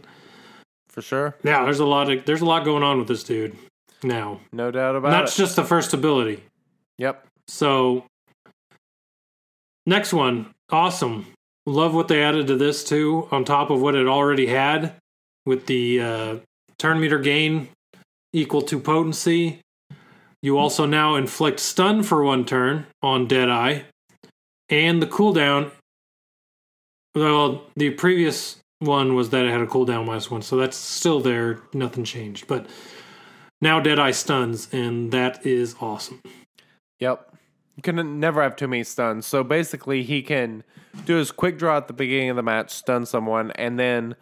For 0.88 1.02
sure. 1.02 1.36
Yeah, 1.44 1.66
there's 1.66 1.80
a 1.82 1.86
lot 1.86 2.10
of 2.10 2.24
there's 2.26 2.40
a 2.42 2.46
lot 2.46 2.64
going 2.64 2.82
on 2.84 2.98
with 2.98 3.10
this 3.10 3.24
dude 3.24 3.58
now. 4.02 4.40
No 4.54 4.72
doubt 4.72 4.96
about 4.96 5.08
And 5.12 5.16
it. 5.18 5.20
that's 5.26 5.36
just 5.36 5.58
the 5.58 5.66
first 5.66 5.94
ability. 5.94 6.42
yep. 6.98 7.26
So 7.50 8.06
next 9.86 10.14
one, 10.14 10.52
awesome. 10.72 11.28
Love 11.66 11.94
what 11.94 12.08
they 12.08 12.24
added 12.24 12.48
to 12.48 12.56
this 12.56 12.84
too, 12.86 13.28
on 13.32 13.44
top 13.44 13.70
of 13.70 13.82
what 13.82 13.96
it 13.96 14.08
already 14.08 14.48
had 14.48 14.94
with 15.46 15.66
the 15.68 16.02
uh, 16.02 16.36
turn 16.78 17.00
meter 17.00 17.20
gain 17.20 17.70
equal 18.34 18.62
to 18.64 18.80
potency. 18.80 19.62
You 20.42 20.58
also 20.58 20.86
now 20.86 21.16
inflict 21.16 21.60
stun 21.60 22.04
for 22.04 22.24
one 22.24 22.46
turn 22.46 22.86
on 23.02 23.28
Deadeye, 23.28 23.82
and 24.70 25.02
the 25.02 25.08
cooldown. 25.08 25.72
Well, 27.16 27.66
the 27.76 27.92
previous 27.92 28.58
one 28.80 29.16
was 29.16 29.30
that 29.30 29.46
it 29.46 29.52
had 29.52 29.62
a 29.62 29.68
cooldown 29.68 30.06
minus 30.06 30.30
one, 30.30 30.42
so 30.42 30.58
that's 30.58 30.78
still 30.78 31.20
there. 31.20 31.62
Nothing 31.74 32.04
changed, 32.04 32.48
but 32.48 32.68
now 33.62 33.80
Deadeye 33.80 34.12
stuns, 34.12 34.68
and 34.72 35.12
that 35.12 35.46
is 35.46 35.76
awesome. 35.80 36.22
Yep. 37.00 37.32
You 37.76 37.82
can 37.82 38.20
never 38.20 38.42
have 38.42 38.56
too 38.56 38.68
many 38.68 38.84
stuns. 38.84 39.26
So 39.26 39.44
basically, 39.44 40.04
he 40.04 40.22
can 40.22 40.64
do 41.06 41.16
his 41.16 41.32
quick 41.32 41.58
draw 41.58 41.78
at 41.78 41.88
the 41.88 41.94
beginning 41.94 42.30
of 42.30 42.36
the 42.36 42.44
match, 42.44 42.72
stun 42.72 43.06
someone, 43.06 43.52
and 43.52 43.80
then 43.80 44.16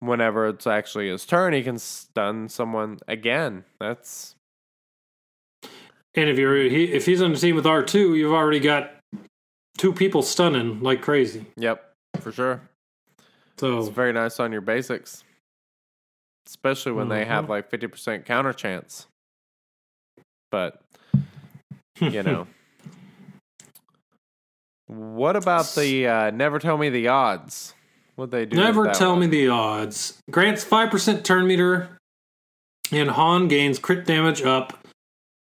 whenever 0.00 0.46
it's 0.48 0.66
actually 0.66 1.08
his 1.08 1.24
turn, 1.26 1.52
he 1.52 1.62
can 1.62 1.78
stun 1.78 2.48
someone 2.48 2.98
again. 3.08 3.64
That's 3.80 4.34
And 6.14 6.28
if 6.28 6.38
you're 6.38 6.56
he, 6.64 6.92
if 6.92 7.06
he's 7.06 7.22
on 7.22 7.32
the 7.32 7.38
team 7.38 7.56
with 7.56 7.66
R 7.66 7.82
two, 7.82 8.14
you've 8.14 8.32
already 8.32 8.60
got 8.60 8.92
two 9.76 9.92
people 9.92 10.22
stunning 10.22 10.80
like 10.80 11.02
crazy. 11.02 11.46
yep, 11.56 11.92
for 12.20 12.32
sure. 12.32 12.60
It's 13.52 13.60
So 13.60 13.80
very 13.82 14.12
nice 14.12 14.38
on 14.40 14.52
your 14.52 14.60
basics, 14.60 15.24
especially 16.48 16.92
when 16.92 17.08
they 17.08 17.24
have 17.24 17.48
like 17.48 17.70
fifty 17.70 17.86
percent 17.86 18.24
counter 18.24 18.52
chance. 18.52 19.06
But 20.50 20.80
you 22.00 22.22
know, 22.22 22.46
what 24.86 25.36
about 25.36 25.66
the 25.74 26.06
uh, 26.06 26.30
never 26.30 26.58
tell 26.58 26.78
me 26.78 26.88
the 26.88 27.08
odds? 27.08 27.74
What 28.18 28.32
they 28.32 28.46
do? 28.46 28.56
never 28.56 28.90
tell 28.90 29.12
one? 29.12 29.20
me 29.20 29.26
the 29.28 29.46
odds. 29.46 30.18
Grants 30.28 30.64
five 30.64 30.90
percent 30.90 31.24
turn 31.24 31.46
meter, 31.46 32.00
and 32.90 33.10
Han 33.10 33.46
gains 33.46 33.78
crit 33.78 34.06
damage 34.06 34.42
up 34.42 34.88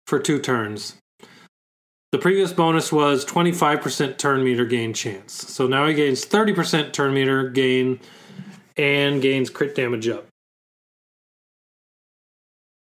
for 0.06 0.18
two 0.18 0.38
turns. 0.38 0.96
The 2.12 2.18
previous 2.18 2.52
bonus 2.52 2.92
was 2.92 3.24
twenty 3.24 3.50
five 3.50 3.80
percent 3.80 4.18
turn 4.18 4.44
meter 4.44 4.66
gain 4.66 4.92
chance. 4.92 5.32
So 5.32 5.66
now 5.66 5.86
he 5.86 5.94
gains 5.94 6.26
thirty 6.26 6.52
percent 6.52 6.92
turn 6.92 7.14
meter 7.14 7.48
gain, 7.48 7.98
and 8.76 9.22
gains 9.22 9.48
crit 9.48 9.74
damage 9.74 10.06
up. 10.08 10.26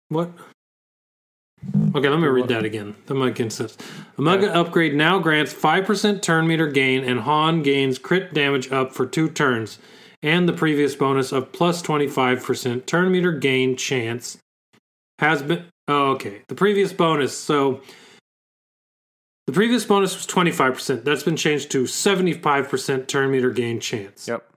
What? 0.09 0.31
Okay, 1.95 2.09
let 2.09 2.19
me 2.19 2.27
read 2.27 2.47
that 2.47 2.65
again. 2.65 2.95
That 3.05 3.13
might 3.13 3.39
make 3.39 3.51
sense. 3.51 3.77
Omega 4.17 4.53
upgrade 4.53 4.95
now 4.95 5.19
grants 5.19 5.53
5% 5.53 6.21
turn 6.21 6.47
meter 6.47 6.67
gain, 6.67 7.03
and 7.03 7.21
Han 7.21 7.61
gains 7.61 7.99
crit 7.99 8.33
damage 8.33 8.71
up 8.71 8.93
for 8.93 9.05
two 9.05 9.29
turns, 9.29 9.77
and 10.21 10.49
the 10.49 10.53
previous 10.53 10.95
bonus 10.95 11.31
of 11.31 11.51
plus 11.51 11.81
25% 11.81 12.85
turn 12.85 13.11
meter 13.11 13.31
gain 13.31 13.75
chance 13.77 14.37
has 15.19 15.43
been. 15.43 15.65
Oh, 15.87 16.11
okay. 16.11 16.41
The 16.47 16.55
previous 16.55 16.93
bonus. 16.93 17.37
So 17.37 17.81
the 19.47 19.53
previous 19.53 19.85
bonus 19.85 20.15
was 20.15 20.25
25%. 20.25 21.03
That's 21.03 21.23
been 21.23 21.35
changed 21.35 21.69
to 21.71 21.83
75% 21.83 23.07
turn 23.07 23.31
meter 23.31 23.51
gain 23.51 23.79
chance. 23.79 24.27
Yep. 24.27 24.49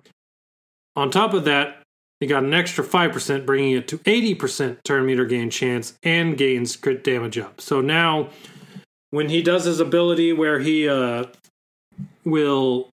On 0.94 1.11
top 1.11 1.34
of 1.34 1.44
that, 1.44 1.82
he 2.20 2.26
got 2.26 2.44
an 2.44 2.54
extra 2.54 2.84
5%, 2.84 3.46
bringing 3.46 3.72
it 3.72 3.88
to 3.88 3.98
80% 3.98 4.82
turn 4.84 5.04
meter 5.06 5.24
gain 5.24 5.50
chance 5.50 5.98
and 6.02 6.36
gains 6.36 6.76
crit 6.76 7.04
damage 7.04 7.38
up. 7.38 7.60
So 7.60 7.80
now, 7.80 8.30
when 9.10 9.28
he 9.28 9.42
does 9.42 9.64
his 9.64 9.80
ability 9.80 10.32
where 10.32 10.60
he 10.60 10.88
uh, 10.88 11.26
will 12.24 12.88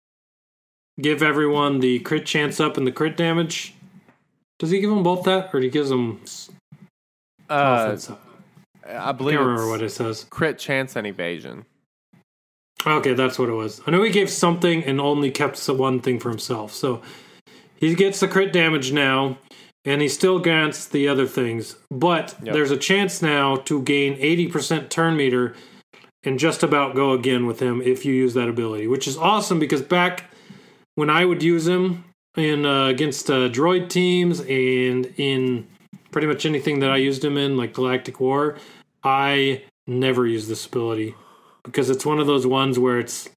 give 1.00 1.22
everyone 1.22 1.80
the 1.80 1.98
crit 2.00 2.26
chance 2.26 2.60
up 2.60 2.76
and 2.76 2.86
the 2.86 2.92
crit 2.92 3.16
damage, 3.16 3.74
does 4.58 4.70
he 4.70 4.80
give 4.80 4.90
them 4.90 5.02
both 5.02 5.24
that, 5.24 5.54
or 5.54 5.60
he 5.60 5.70
gives 5.70 5.88
them 5.88 6.20
Uh? 7.48 7.98
I 8.86 9.08
I 9.08 9.12
believe 9.12 9.36
can't 9.36 9.46
remember 9.46 9.68
what 9.68 9.82
it 9.82 9.90
says. 9.90 10.26
crit 10.30 10.58
chance 10.58 10.96
and 10.96 11.06
evasion. 11.06 11.64
Okay, 12.86 13.12
that's 13.12 13.38
what 13.38 13.48
it 13.48 13.52
was. 13.52 13.80
I 13.86 13.90
know 13.90 14.02
he 14.02 14.10
gave 14.10 14.30
something 14.30 14.82
and 14.84 15.00
only 15.00 15.30
kept 15.30 15.64
the 15.66 15.74
one 15.74 16.00
thing 16.00 16.18
for 16.18 16.30
himself. 16.30 16.72
So 16.72 17.02
he 17.80 17.94
gets 17.94 18.20
the 18.20 18.28
crit 18.28 18.52
damage 18.52 18.92
now, 18.92 19.38
and 19.84 20.00
he 20.02 20.08
still 20.08 20.38
grants 20.38 20.86
the 20.86 21.08
other 21.08 21.26
things. 21.26 21.76
But 21.90 22.36
Yep. 22.42 22.54
there's 22.54 22.70
a 22.70 22.76
chance 22.76 23.22
now 23.22 23.56
to 23.56 23.82
gain 23.82 24.16
80% 24.20 24.90
turn 24.90 25.16
meter 25.16 25.54
and 26.22 26.38
just 26.38 26.62
about 26.62 26.94
go 26.94 27.12
again 27.12 27.46
with 27.46 27.60
him 27.60 27.80
if 27.80 28.04
you 28.04 28.12
use 28.14 28.34
that 28.34 28.48
ability, 28.48 28.86
which 28.86 29.08
is 29.08 29.16
awesome 29.16 29.58
because 29.58 29.80
back 29.80 30.30
when 30.94 31.08
I 31.08 31.24
would 31.24 31.42
use 31.42 31.66
him 31.66 32.04
in 32.36 32.66
uh, 32.66 32.86
against 32.86 33.30
uh, 33.30 33.48
droid 33.48 33.88
teams 33.88 34.40
and 34.40 35.06
in 35.16 35.66
pretty 36.10 36.26
much 36.26 36.44
anything 36.44 36.80
that 36.80 36.90
I 36.90 36.98
used 36.98 37.24
him 37.24 37.38
in, 37.38 37.56
like 37.56 37.72
Galactic 37.72 38.20
War, 38.20 38.56
I 39.02 39.62
never 39.86 40.26
use 40.26 40.46
this 40.46 40.66
ability 40.66 41.14
because 41.64 41.88
it's 41.88 42.04
one 42.04 42.18
of 42.18 42.26
those 42.26 42.46
ones 42.46 42.78
where 42.78 42.98
it's 42.98 43.30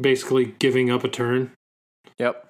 basically 0.00 0.54
giving 0.58 0.90
up 0.90 1.04
a 1.04 1.08
turn. 1.08 1.52
Yep. 2.18 2.45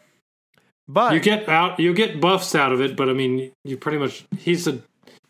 But 0.89 1.15
You 1.15 1.21
get 1.21 1.49
out, 1.49 1.81
you 1.81 1.93
get 1.95 2.21
buffs 2.21 2.55
out 2.55 2.73
of 2.73 2.81
it, 2.81 2.97
but 2.97 3.09
I 3.09 3.13
mean, 3.13 3.53
you 3.65 3.77
pretty 3.77 3.99
much 3.99 4.25
he's 4.39 4.67
a 4.67 4.81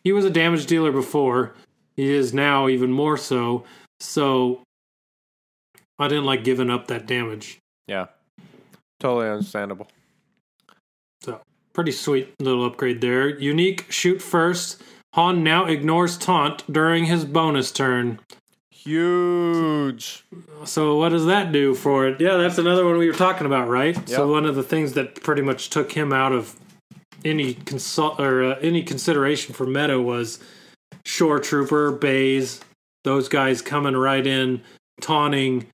he 0.04 0.12
was 0.12 0.24
a 0.24 0.30
damage 0.30 0.66
dealer 0.66 0.92
before. 0.92 1.54
He 1.96 2.12
is 2.12 2.34
now 2.34 2.68
even 2.68 2.92
more 2.92 3.16
so. 3.16 3.64
So 4.00 4.62
I 5.98 6.08
didn't 6.08 6.26
like 6.26 6.44
giving 6.44 6.70
up 6.70 6.88
that 6.88 7.06
damage. 7.06 7.58
yeah, 7.86 8.06
totally 9.00 9.28
understandable. 9.28 9.88
So 11.22 11.40
pretty 11.72 11.92
sweet 11.92 12.34
little 12.40 12.64
upgrade 12.66 13.00
there. 13.00 13.28
Unique 13.38 13.90
shoot 13.90 14.20
first. 14.20 14.82
Han 15.14 15.42
now 15.42 15.64
ignores 15.64 16.18
taunt 16.18 16.70
during 16.70 17.06
his 17.06 17.24
bonus 17.24 17.72
turn. 17.72 18.20
Huge. 18.86 20.24
So 20.64 20.96
what 20.96 21.08
does 21.08 21.26
that 21.26 21.50
do 21.50 21.74
for 21.74 22.06
it? 22.06 22.20
Yeah, 22.20 22.36
that's 22.36 22.56
another 22.56 22.84
one 22.84 22.98
we 22.98 23.08
were 23.08 23.16
talking 23.16 23.44
about, 23.46 23.68
right? 23.68 24.08
So 24.08 24.30
one 24.30 24.46
of 24.46 24.54
the 24.54 24.62
things 24.62 24.92
that 24.92 25.22
pretty 25.24 25.42
much 25.42 25.70
took 25.70 25.90
him 25.90 26.12
out 26.12 26.32
of 26.32 26.54
any 27.24 27.54
consult 27.54 28.20
or 28.20 28.44
uh, 28.44 28.58
any 28.60 28.84
consideration 28.84 29.54
for 29.54 29.66
meta 29.66 30.00
was 30.00 30.38
Shore 31.04 31.40
Trooper, 31.40 31.90
Baze, 31.90 32.60
those 33.02 33.28
guys 33.28 33.60
coming 33.60 33.96
right 33.96 34.24
in, 34.24 34.62
taunting, 35.00 35.66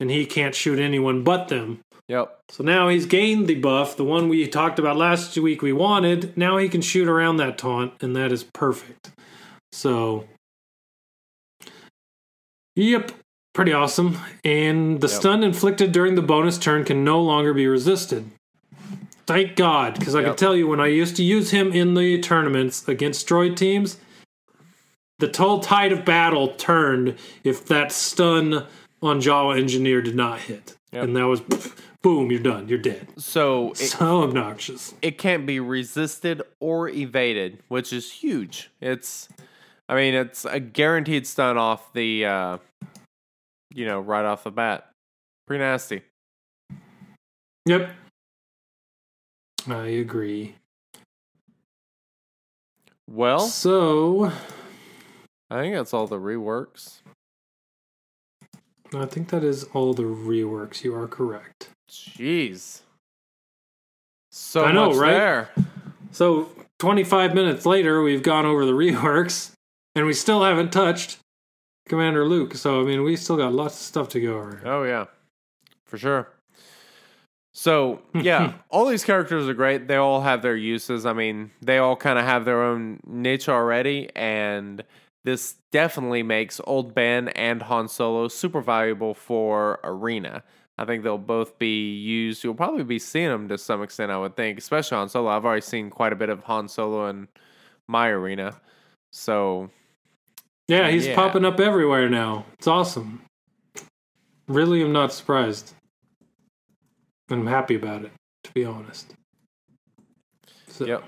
and 0.00 0.10
he 0.10 0.24
can't 0.24 0.54
shoot 0.54 0.78
anyone 0.78 1.22
but 1.22 1.48
them. 1.48 1.80
Yep. 2.08 2.40
So 2.50 2.64
now 2.64 2.88
he's 2.88 3.06
gained 3.06 3.46
the 3.46 3.54
buff, 3.56 3.96
the 3.96 4.04
one 4.04 4.28
we 4.28 4.46
talked 4.46 4.78
about 4.78 4.96
last 4.96 5.36
week 5.36 5.60
we 5.60 5.72
wanted. 5.72 6.36
Now 6.36 6.56
he 6.56 6.70
can 6.70 6.80
shoot 6.80 7.08
around 7.08 7.36
that 7.36 7.58
taunt, 7.58 7.92
and 8.02 8.16
that 8.16 8.32
is 8.32 8.44
perfect. 8.44 9.10
So, 9.72 10.24
yep, 12.76 13.12
pretty 13.52 13.72
awesome. 13.72 14.18
And 14.44 15.00
the 15.00 15.08
Yep. 15.08 15.16
stun 15.20 15.42
inflicted 15.44 15.92
during 15.92 16.14
the 16.14 16.22
bonus 16.22 16.58
turn 16.58 16.84
can 16.84 17.04
no 17.04 17.20
longer 17.20 17.54
be 17.54 17.66
resisted. 17.66 18.30
Thank 19.26 19.56
God, 19.56 19.98
because 19.98 20.14
I 20.14 20.22
can 20.22 20.36
tell 20.36 20.54
you 20.54 20.66
when 20.68 20.80
I 20.80 20.88
used 20.88 21.16
to 21.16 21.22
use 21.24 21.50
him 21.50 21.72
in 21.72 21.94
the 21.94 22.18
tournaments 22.20 22.86
against 22.86 23.26
droid 23.26 23.56
teams, 23.56 23.96
the 25.18 25.32
whole 25.34 25.60
tide 25.60 25.92
of 25.92 26.04
battle 26.04 26.48
turned 26.48 27.16
if 27.42 27.64
that 27.66 27.90
stun 27.90 28.66
on 29.00 29.20
Jawa 29.20 29.58
Engineer 29.58 30.02
did 30.02 30.14
not 30.14 30.40
hit. 30.40 30.76
Yep. 30.92 31.04
And 31.04 31.16
that 31.16 31.24
was 31.26 31.40
boom, 32.02 32.30
you're 32.30 32.40
done, 32.40 32.68
you're 32.68 32.78
dead. 32.78 33.08
So 33.16 33.70
it, 33.72 33.76
So 33.78 34.22
obnoxious. 34.24 34.92
it 35.00 35.16
can't 35.16 35.46
be 35.46 35.58
resisted 35.58 36.42
or 36.60 36.90
evaded, 36.90 37.60
which 37.68 37.94
is 37.94 38.12
huge. 38.12 38.70
It's, 38.82 39.28
I 39.88 39.94
mean, 39.94 40.14
it's 40.14 40.44
a 40.44 40.60
guaranteed 40.60 41.26
stun 41.26 41.58
off 41.58 41.92
the, 41.92 42.24
uh, 42.24 42.58
you 43.74 43.86
know, 43.86 44.00
right 44.00 44.24
off 44.24 44.44
the 44.44 44.50
bat. 44.50 44.90
Pretty 45.46 45.62
nasty. 45.62 46.02
Yep. 47.66 47.90
I 49.68 49.86
agree. 49.86 50.56
Well, 53.10 53.40
So 53.40 54.32
I 55.50 55.60
think 55.60 55.74
that's 55.74 55.92
all 55.92 56.06
the 56.06 56.18
reworks. 56.18 57.00
I 58.94 59.06
think 59.06 59.28
that 59.28 59.42
is 59.44 59.64
all 59.74 59.92
the 59.92 60.04
reworks. 60.04 60.84
You 60.84 60.94
are 60.94 61.06
correct. 61.08 61.68
Jeez. 61.90 62.80
So 64.30 64.64
I 64.64 64.72
know, 64.72 64.88
much 64.90 64.96
right? 64.98 65.12
there. 65.12 65.50
So 66.12 66.48
25 66.78 67.34
minutes 67.34 67.66
later, 67.66 68.02
we've 68.02 68.22
gone 68.22 68.46
over 68.46 68.64
the 68.64 68.72
reworks, 68.72 69.52
and 69.94 70.06
we 70.06 70.12
still 70.12 70.42
haven't 70.42 70.72
touched 70.72 71.18
Commander 71.88 72.26
Luke. 72.26 72.54
So 72.54 72.80
I 72.80 72.84
mean, 72.84 73.02
we 73.02 73.16
still 73.16 73.36
got 73.36 73.52
lots 73.52 73.74
of 73.74 73.80
stuff 73.80 74.08
to 74.10 74.20
go 74.20 74.36
over. 74.38 74.60
Oh 74.64 74.84
yeah, 74.84 75.06
for 75.84 75.98
sure. 75.98 76.28
So 77.52 78.00
yeah, 78.14 78.54
all 78.70 78.86
these 78.86 79.04
characters 79.04 79.48
are 79.48 79.54
great. 79.54 79.88
They 79.88 79.96
all 79.96 80.20
have 80.22 80.42
their 80.42 80.56
uses. 80.56 81.06
I 81.06 81.12
mean, 81.12 81.50
they 81.62 81.78
all 81.78 81.96
kind 81.96 82.18
of 82.18 82.24
have 82.24 82.44
their 82.44 82.62
own 82.62 83.00
niche 83.06 83.48
already, 83.48 84.10
and 84.16 84.82
this 85.24 85.56
definitely 85.72 86.22
makes 86.22 86.60
Old 86.64 86.94
Ben 86.94 87.28
and 87.28 87.62
Han 87.62 87.88
Solo 87.88 88.28
super 88.28 88.60
valuable 88.60 89.14
for 89.14 89.80
Arena. 89.84 90.42
I 90.76 90.84
think 90.84 91.04
they'll 91.04 91.18
both 91.18 91.56
be 91.58 91.94
used. 91.94 92.42
You'll 92.42 92.54
probably 92.54 92.82
be 92.82 92.98
seeing 92.98 93.28
them 93.28 93.48
to 93.48 93.56
some 93.56 93.82
extent. 93.82 94.10
I 94.10 94.18
would 94.18 94.36
think, 94.36 94.58
especially 94.58 94.96
Han 94.96 95.08
Solo. 95.08 95.30
I've 95.30 95.44
already 95.44 95.60
seen 95.60 95.88
quite 95.88 96.12
a 96.12 96.16
bit 96.16 96.28
of 96.28 96.42
Han 96.44 96.68
Solo 96.68 97.08
in 97.08 97.28
my 97.86 98.08
arena. 98.08 98.60
So 99.12 99.70
Yeah, 100.68 100.90
he's 100.90 101.06
Yeah. 101.06 101.14
popping 101.14 101.44
up 101.44 101.60
everywhere 101.60 102.08
now. 102.08 102.46
It's 102.54 102.66
awesome. 102.66 103.22
Really, 104.48 104.82
I'm 104.82 104.92
not 104.92 105.12
surprised. 105.12 105.74
I'm 107.30 107.46
happy 107.46 107.74
about 107.74 108.04
it, 108.04 108.12
to 108.44 108.52
be 108.52 108.64
honest. 108.64 109.14
So, 110.68 110.86
Yep. 110.86 111.04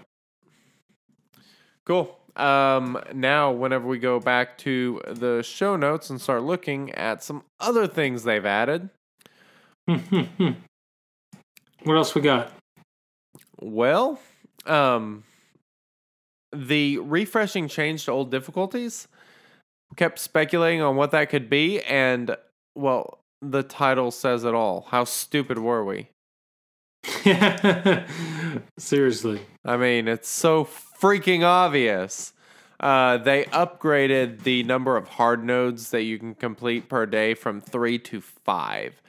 Cool. 1.84 2.18
Um, 2.36 2.98
now, 3.14 3.50
whenever 3.52 3.86
we 3.86 3.98
go 3.98 4.20
back 4.20 4.58
to 4.58 5.00
the 5.06 5.42
show 5.42 5.76
notes 5.76 6.10
and 6.10 6.20
start 6.20 6.42
looking 6.42 6.90
at 6.92 7.22
some 7.22 7.44
other 7.60 7.86
things 7.86 8.24
they've 8.24 8.44
added, 8.44 8.90
What 9.86 10.56
else 11.96 12.14
we 12.14 12.20
got? 12.20 12.52
well, 13.60 14.18
um, 14.66 15.24
the 16.52 16.98
refreshing 16.98 17.68
change 17.68 18.04
to 18.06 18.12
old 18.12 18.30
difficulties 18.30 19.08
kept 19.94 20.18
speculating 20.18 20.82
on 20.82 20.96
what 20.96 21.12
that 21.12 21.28
could 21.28 21.48
be, 21.48 21.80
and 21.82 22.36
well, 22.74 23.20
the 23.40 23.62
title 23.62 24.10
says 24.10 24.44
it 24.44 24.54
all. 24.54 24.86
How 24.90 25.04
stupid 25.04 25.58
were 25.58 25.84
we? 25.84 26.08
Seriously. 28.78 29.40
I 29.64 29.76
mean, 29.76 30.08
it's 30.08 30.28
so 30.28 30.64
freaking 30.64 31.44
obvious. 31.44 32.32
Uh, 32.80 33.18
they 33.18 33.44
upgraded 33.44 34.42
the 34.42 34.62
number 34.64 34.96
of 34.96 35.08
hard 35.08 35.44
nodes 35.44 35.90
that 35.90 36.02
you 36.02 36.18
can 36.18 36.34
complete 36.34 36.88
per 36.88 37.06
day 37.06 37.34
from 37.34 37.60
three 37.60 37.98
to 37.98 38.20
five, 38.20 39.00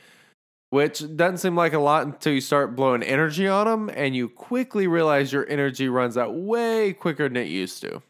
which 0.69 0.99
doesn't 1.17 1.39
seem 1.39 1.55
like 1.55 1.73
a 1.73 1.79
lot 1.79 2.05
until 2.05 2.33
you 2.33 2.41
start 2.41 2.75
blowing 2.75 3.03
energy 3.03 3.47
on 3.47 3.67
them, 3.67 3.89
and 3.93 4.15
you 4.15 4.29
quickly 4.29 4.87
realize 4.87 5.33
your 5.33 5.47
energy 5.49 5.89
runs 5.89 6.17
out 6.17 6.33
way 6.33 6.93
quicker 6.93 7.27
than 7.27 7.37
it 7.37 7.47
used 7.47 7.81
to. 7.81 8.01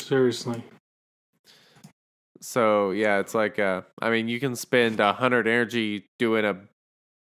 Seriously. 0.00 0.62
So 2.40 2.90
yeah, 2.90 3.18
it's 3.18 3.34
like 3.34 3.58
uh, 3.58 3.82
I 4.00 4.10
mean, 4.10 4.28
you 4.28 4.40
can 4.40 4.56
spend 4.56 5.00
a 5.00 5.12
hundred 5.12 5.46
energy 5.46 6.08
doing 6.18 6.44
a 6.44 6.56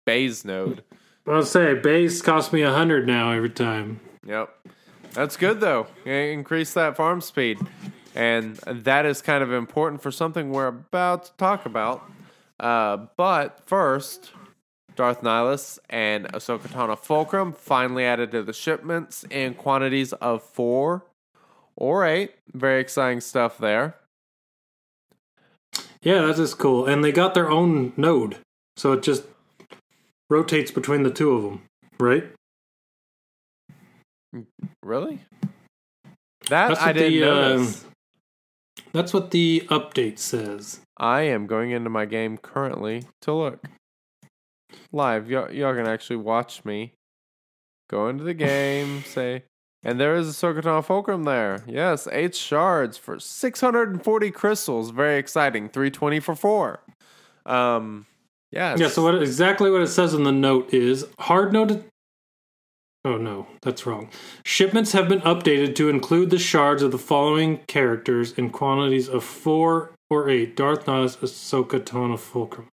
base 0.04 0.44
node. 0.44 0.82
I'll 1.26 1.42
say 1.42 1.74
base 1.74 2.22
costs 2.22 2.52
me 2.52 2.62
a 2.62 2.72
hundred 2.72 3.06
now 3.06 3.32
every 3.32 3.50
time. 3.50 4.00
Yep. 4.26 4.54
That's 5.12 5.36
good 5.36 5.60
though. 5.60 5.86
Increase 6.04 6.74
that 6.74 6.96
farm 6.96 7.20
speed. 7.20 7.58
And 8.14 8.56
that 8.66 9.04
is 9.04 9.20
kind 9.22 9.42
of 9.42 9.52
important 9.52 10.02
for 10.02 10.10
something 10.10 10.50
we're 10.50 10.68
about 10.68 11.26
to 11.26 11.32
talk 11.36 11.66
about. 11.66 12.02
Uh, 12.58 13.06
but 13.16 13.60
first, 13.66 14.32
Darth 14.94 15.20
Nihilus 15.20 15.78
and 15.90 16.26
Ahsoka 16.32 16.68
Tano 16.68 16.98
Fulcrum 16.98 17.52
finally 17.52 18.04
added 18.04 18.30
to 18.32 18.42
the 18.42 18.54
shipments 18.54 19.24
in 19.30 19.54
quantities 19.54 20.14
of 20.14 20.42
four 20.42 21.04
or 21.76 22.06
eight. 22.06 22.32
Very 22.52 22.80
exciting 22.80 23.20
stuff 23.20 23.58
there. 23.58 23.96
Yeah, 26.06 26.22
that 26.26 26.38
is 26.38 26.54
cool. 26.54 26.86
And 26.86 27.02
they 27.02 27.10
got 27.10 27.34
their 27.34 27.50
own 27.50 27.92
node. 27.96 28.36
So 28.76 28.92
it 28.92 29.02
just 29.02 29.24
rotates 30.30 30.70
between 30.70 31.02
the 31.02 31.10
two 31.10 31.32
of 31.32 31.42
them, 31.42 31.62
right? 31.98 32.30
Really? 34.84 35.22
That 36.48 36.68
That's 36.68 36.80
I 36.80 36.86
what 36.86 36.92
didn't 36.92 37.20
the, 37.20 37.28
uh, 37.28 37.34
notice. 37.34 37.84
That's 38.92 39.12
what 39.12 39.32
the 39.32 39.64
update 39.66 40.20
says. 40.20 40.78
I 40.96 41.22
am 41.22 41.48
going 41.48 41.72
into 41.72 41.90
my 41.90 42.04
game 42.04 42.38
currently 42.38 43.02
to 43.22 43.32
look 43.32 43.66
live. 44.92 45.28
Y'all, 45.28 45.50
y'all 45.50 45.74
can 45.74 45.88
actually 45.88 46.16
watch 46.16 46.64
me 46.64 46.92
go 47.90 48.08
into 48.08 48.22
the 48.22 48.32
game, 48.32 49.02
say, 49.02 49.42
and 49.86 50.00
there 50.00 50.16
is 50.16 50.28
Ahsoka 50.28 50.60
Tano 50.62 50.84
Fulcrum 50.84 51.22
there. 51.22 51.62
Yes, 51.66 52.08
eight 52.10 52.34
shards 52.34 52.98
for 52.98 53.20
640 53.20 54.30
crystals. 54.32 54.90
Very 54.90 55.16
exciting. 55.16 55.68
320 55.68 56.18
for 56.18 56.34
four. 56.34 56.80
Um, 57.46 58.06
yeah. 58.50 58.74
Yeah, 58.76 58.88
so 58.88 59.04
what 59.04 59.22
exactly 59.22 59.70
what 59.70 59.80
it 59.82 59.86
says 59.86 60.12
in 60.12 60.24
the 60.24 60.32
note 60.32 60.74
is 60.74 61.06
hard 61.20 61.52
note. 61.52 61.84
Oh 63.04 63.16
no, 63.16 63.46
that's 63.62 63.86
wrong. 63.86 64.10
Shipments 64.44 64.90
have 64.90 65.08
been 65.08 65.20
updated 65.20 65.76
to 65.76 65.88
include 65.88 66.30
the 66.30 66.40
shards 66.40 66.82
of 66.82 66.90
the 66.90 66.98
following 66.98 67.58
characters 67.68 68.32
in 68.32 68.50
quantities 68.50 69.08
of 69.08 69.22
four 69.22 69.92
or 70.10 70.28
eight: 70.28 70.56
Darth 70.56 70.86
Nihilus, 70.86 71.16
Ahsoka, 71.18 71.78
Tano, 71.78 72.18
Fulcrum. 72.18 72.66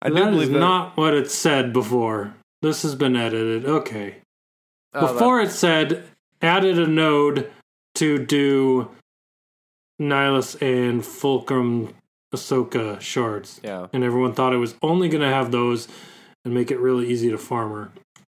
I 0.00 0.08
do 0.08 0.14
That 0.14 0.28
is 0.28 0.34
believe 0.34 0.52
that. 0.54 0.58
not 0.58 0.96
what 0.96 1.12
it 1.12 1.30
said 1.30 1.74
before. 1.74 2.32
This 2.62 2.80
has 2.80 2.94
been 2.94 3.14
edited. 3.16 3.66
Okay. 3.66 4.19
Oh, 4.92 5.12
Before 5.12 5.40
it 5.40 5.50
said 5.50 6.04
added 6.42 6.78
a 6.78 6.86
node 6.86 7.50
to 7.96 8.18
do 8.24 8.90
Nihilus 10.00 10.60
and 10.62 11.04
Fulcrum 11.04 11.94
Ahsoka 12.34 13.00
shards. 13.00 13.60
yeah. 13.62 13.86
And 13.92 14.02
everyone 14.04 14.32
thought 14.32 14.52
it 14.52 14.58
was 14.58 14.74
only 14.82 15.08
going 15.08 15.22
to 15.22 15.28
have 15.28 15.50
those 15.50 15.88
and 16.44 16.54
make 16.54 16.70
it 16.70 16.78
really 16.78 17.08
easy 17.08 17.30
to 17.30 17.38
farmer. 17.38 17.92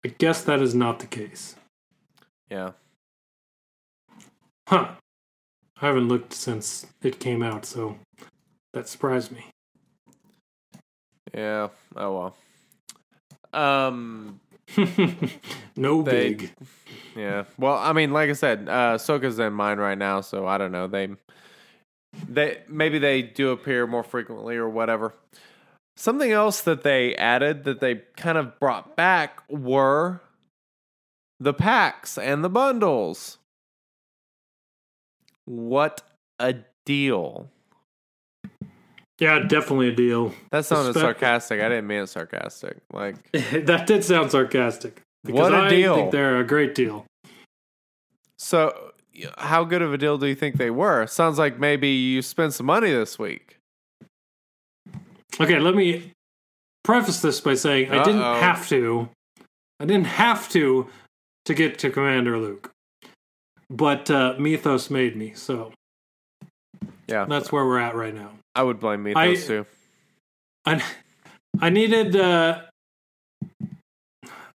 I 0.04 0.08
guess 0.08 0.42
that 0.44 0.62
is 0.62 0.74
not 0.74 0.98
the 1.00 1.06
case. 1.06 1.56
Yeah. 2.50 2.70
Huh. 4.68 4.92
I 5.82 5.86
haven't 5.86 6.08
looked 6.08 6.32
since 6.32 6.86
it 7.02 7.20
came 7.20 7.42
out, 7.42 7.64
so 7.66 7.96
that 8.72 8.88
surprised 8.88 9.32
me. 9.32 9.46
Yeah. 11.34 11.68
Oh 11.96 12.32
well. 13.52 13.62
Um. 13.62 14.40
no 15.76 16.02
They- 16.02 16.34
big. 16.34 16.50
Yeah. 17.16 17.44
Well, 17.58 17.76
I 17.76 17.92
mean, 17.92 18.12
like 18.12 18.30
I 18.30 18.34
said, 18.34 18.68
uh, 18.68 18.96
Soka's 18.96 19.38
in 19.38 19.52
mine 19.52 19.78
right 19.78 19.98
now, 19.98 20.20
so 20.20 20.46
I 20.46 20.58
don't 20.58 20.70
know. 20.72 20.86
They, 20.86 21.08
they 22.28 22.62
maybe 22.68 22.98
they 22.98 23.22
do 23.22 23.50
appear 23.50 23.86
more 23.86 24.04
frequently 24.04 24.56
or 24.56 24.68
whatever. 24.68 25.14
Something 25.96 26.30
else 26.32 26.60
that 26.62 26.82
they 26.82 27.14
added 27.16 27.64
that 27.64 27.80
they 27.80 28.02
kind 28.16 28.38
of 28.38 28.58
brought 28.60 28.96
back 28.96 29.42
were 29.50 30.20
the 31.40 31.52
packs 31.52 32.16
and 32.16 32.42
the 32.44 32.48
bundles. 32.48 33.38
What 35.46 36.02
a 36.38 36.54
deal! 36.86 37.50
Yeah, 39.20 39.38
definitely 39.40 39.88
a 39.88 39.92
deal. 39.94 40.32
That 40.50 40.64
sounded 40.64 40.94
sarcastic. 40.94 41.60
I 41.60 41.68
didn't 41.68 41.86
mean 41.86 42.00
it 42.00 42.06
sarcastic. 42.08 42.78
Like, 42.92 43.16
that 43.32 43.86
did 43.86 44.02
sound 44.02 44.30
sarcastic. 44.30 45.02
Because 45.22 45.38
What 45.40 45.52
a 45.54 45.58
I 45.58 45.68
deal. 45.68 45.94
think 45.94 46.10
they're 46.10 46.40
a 46.40 46.44
great 46.44 46.74
deal. 46.74 47.04
so 48.38 48.92
how 49.36 49.64
good 49.64 49.82
of 49.82 49.92
a 49.92 49.98
deal 49.98 50.16
do 50.16 50.26
you 50.26 50.34
think 50.34 50.56
they 50.56 50.70
were? 50.70 51.06
Sounds 51.06 51.38
like 51.38 51.58
maybe 51.58 51.88
you 51.88 52.22
spent 52.22 52.54
some 52.54 52.64
money 52.66 52.90
this 52.90 53.18
week. 53.18 53.58
Okay, 55.38 55.58
let 55.58 55.74
me 55.74 56.12
preface 56.82 57.20
this 57.20 57.40
by 57.40 57.52
saying 57.54 57.90
I 57.92 58.02
didn't 58.02 58.22
have 58.22 58.66
to. 58.70 59.10
I 59.78 59.84
didn't 59.84 60.06
have 60.06 60.48
to 60.50 60.88
to 61.44 61.54
get 61.54 61.78
to 61.80 61.90
Commander 61.90 62.38
Luke. 62.38 62.70
But 63.68 64.10
uh, 64.10 64.34
Mythos 64.38 64.88
made 64.90 65.16
me, 65.16 65.32
so 65.34 65.72
Yeah. 67.10 67.24
that's 67.26 67.50
where 67.52 67.64
we're 67.66 67.78
at 67.78 67.94
right 67.94 68.14
now. 68.14 68.30
I 68.54 68.62
would 68.62 68.80
blame 68.80 69.02
me 69.02 69.14
I- 69.14 69.28
those 69.28 69.46
two. 69.46 69.66
I 70.64 70.82
I 71.60 71.70
needed 71.70 72.16
uh 72.16 72.62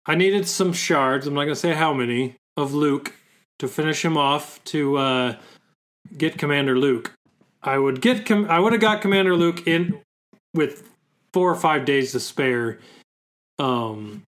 I 0.06 0.16
needed 0.16 0.48
some 0.48 0.74
shards. 0.74 1.28
I'm 1.28 1.34
not 1.34 1.44
gonna 1.44 1.56
say 1.56 1.74
how 1.74 1.94
many 1.94 2.36
of 2.58 2.74
Luke 2.74 3.14
to 3.60 3.68
finish 3.68 4.04
him 4.04 4.18
off 4.18 4.64
to 4.66 4.98
uh 4.98 5.36
get 6.18 6.38
Commander 6.38 6.78
Luke. 6.78 7.14
I 7.62 7.78
would 7.78 8.02
get 8.02 8.26
com- 8.26 8.50
I 8.50 8.60
would 8.60 8.74
have 8.74 8.82
got 8.82 9.02
Commander 9.02 9.36
Luke 9.36 9.66
in 9.68 10.00
with 10.54 10.90
four 11.34 11.50
or 11.50 11.56
five 11.56 11.86
days 11.86 12.12
to 12.12 12.20
spare. 12.20 12.80
Um 13.60 14.24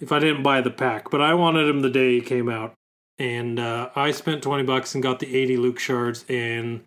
if 0.00 0.12
I 0.12 0.18
didn't 0.18 0.42
buy 0.42 0.60
the 0.60 0.70
pack, 0.70 1.10
but 1.10 1.22
I 1.22 1.34
wanted 1.34 1.66
him 1.68 1.80
the 1.80 1.88
day 1.90 2.14
he 2.16 2.20
came 2.20 2.48
out. 2.50 2.74
And 3.18 3.60
uh, 3.60 3.90
I 3.94 4.10
spent 4.10 4.42
20 4.42 4.64
bucks 4.64 4.92
and 4.94 5.02
got 5.02 5.20
the 5.20 5.34
80 5.34 5.56
Luke 5.56 5.78
shards 5.78 6.24
and 6.28 6.82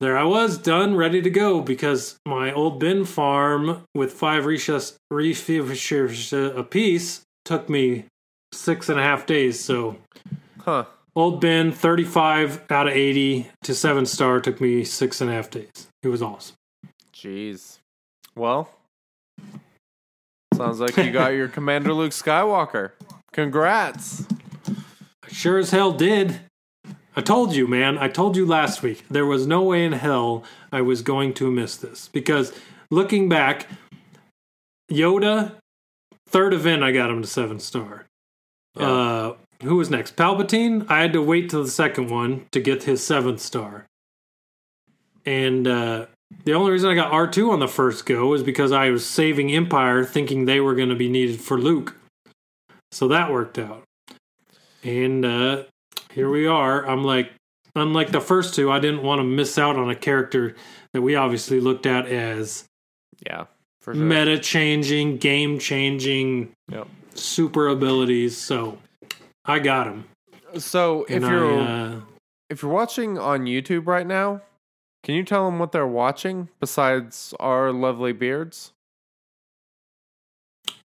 there 0.00 0.16
I 0.16 0.24
was, 0.24 0.56
done, 0.58 0.96
ready 0.96 1.20
to 1.22 1.30
go, 1.30 1.60
because 1.60 2.18
my 2.26 2.52
old 2.52 2.80
Ben 2.80 3.04
farm 3.04 3.82
with 3.94 4.12
five 4.12 4.46
refresh 4.46 6.32
a 6.32 6.64
piece 6.64 7.22
took 7.44 7.68
me 7.68 8.04
six 8.52 8.88
and 8.88 8.98
a 8.98 9.02
half 9.02 9.26
days. 9.26 9.60
So 9.60 9.96
Huh. 10.60 10.84
old 11.14 11.40
Ben, 11.40 11.72
thirty-five 11.72 12.70
out 12.70 12.86
of 12.88 12.94
eighty 12.94 13.50
to 13.62 13.74
seven 13.74 14.06
star 14.06 14.40
took 14.40 14.60
me 14.60 14.84
six 14.84 15.20
and 15.20 15.30
a 15.30 15.34
half 15.34 15.50
days. 15.50 15.88
It 16.02 16.08
was 16.08 16.22
awesome. 16.22 16.56
Jeez. 17.12 17.78
Well, 18.34 18.70
sounds 20.54 20.80
like 20.80 20.96
you 20.96 21.10
got 21.10 21.32
your 21.34 21.48
Commander 21.56 21.92
Luke 21.92 22.12
Skywalker. 22.12 22.92
Congrats. 23.32 24.24
I 24.68 25.28
sure 25.30 25.58
as 25.58 25.70
hell 25.70 25.92
did. 25.92 26.40
I 27.20 27.22
told 27.22 27.54
you, 27.54 27.66
man. 27.66 27.98
I 27.98 28.08
told 28.08 28.34
you 28.34 28.46
last 28.46 28.82
week. 28.82 29.04
There 29.10 29.26
was 29.26 29.46
no 29.46 29.60
way 29.60 29.84
in 29.84 29.92
hell 29.92 30.42
I 30.72 30.80
was 30.80 31.02
going 31.02 31.34
to 31.34 31.50
miss 31.50 31.76
this 31.76 32.08
because 32.08 32.50
looking 32.90 33.28
back, 33.28 33.66
Yoda, 34.90 35.52
third 36.26 36.54
event, 36.54 36.82
I 36.82 36.92
got 36.92 37.10
him 37.10 37.20
to 37.20 37.28
seven 37.28 37.58
star. 37.60 38.06
Uh, 38.74 39.34
who 39.62 39.76
was 39.76 39.90
next? 39.90 40.16
Palpatine. 40.16 40.86
I 40.88 41.02
had 41.02 41.12
to 41.12 41.20
wait 41.20 41.50
till 41.50 41.62
the 41.62 41.70
second 41.70 42.08
one 42.08 42.46
to 42.52 42.58
get 42.60 42.84
his 42.84 43.04
seventh 43.04 43.40
star. 43.40 43.84
And 45.26 45.68
uh, 45.68 46.06
the 46.44 46.54
only 46.54 46.70
reason 46.70 46.88
I 46.88 46.94
got 46.94 47.12
R 47.12 47.26
two 47.26 47.50
on 47.50 47.60
the 47.60 47.68
first 47.68 48.06
go 48.06 48.32
is 48.32 48.42
because 48.42 48.72
I 48.72 48.88
was 48.88 49.04
saving 49.04 49.52
Empire, 49.52 50.06
thinking 50.06 50.46
they 50.46 50.60
were 50.60 50.74
going 50.74 50.88
to 50.88 50.94
be 50.94 51.10
needed 51.10 51.38
for 51.42 51.58
Luke. 51.58 51.96
So 52.92 53.08
that 53.08 53.30
worked 53.30 53.58
out. 53.58 53.82
And 54.82 55.26
uh, 55.26 55.64
here 56.12 56.28
we 56.30 56.46
are. 56.46 56.86
I'm 56.86 57.04
like, 57.04 57.32
unlike 57.74 58.10
the 58.10 58.20
first 58.20 58.54
two, 58.54 58.70
I 58.70 58.78
didn't 58.80 59.02
want 59.02 59.20
to 59.20 59.24
miss 59.24 59.58
out 59.58 59.76
on 59.76 59.90
a 59.90 59.94
character 59.94 60.54
that 60.92 61.02
we 61.02 61.14
obviously 61.14 61.60
looked 61.60 61.86
at 61.86 62.06
as 62.06 62.64
Yeah, 63.26 63.46
for 63.80 63.94
sure. 63.94 64.02
meta 64.02 64.38
changing, 64.38 65.18
game 65.18 65.58
changing, 65.58 66.52
Yep. 66.70 66.88
super 67.14 67.68
abilities. 67.68 68.36
So 68.36 68.78
I 69.44 69.58
got 69.58 69.86
him. 69.86 70.04
So 70.58 71.04
if 71.04 71.22
And 71.22 71.24
you're 71.24 71.60
I, 71.62 71.64
uh, 71.94 72.00
if 72.48 72.62
you're 72.62 72.72
watching 72.72 73.18
on 73.18 73.44
YouTube 73.44 73.86
right 73.86 74.06
now, 74.06 74.42
can 75.04 75.14
you 75.14 75.22
tell 75.24 75.46
them 75.46 75.58
what 75.58 75.72
they're 75.72 75.86
watching 75.86 76.48
besides 76.58 77.32
our 77.40 77.72
lovely 77.72 78.12
beards? 78.12 78.72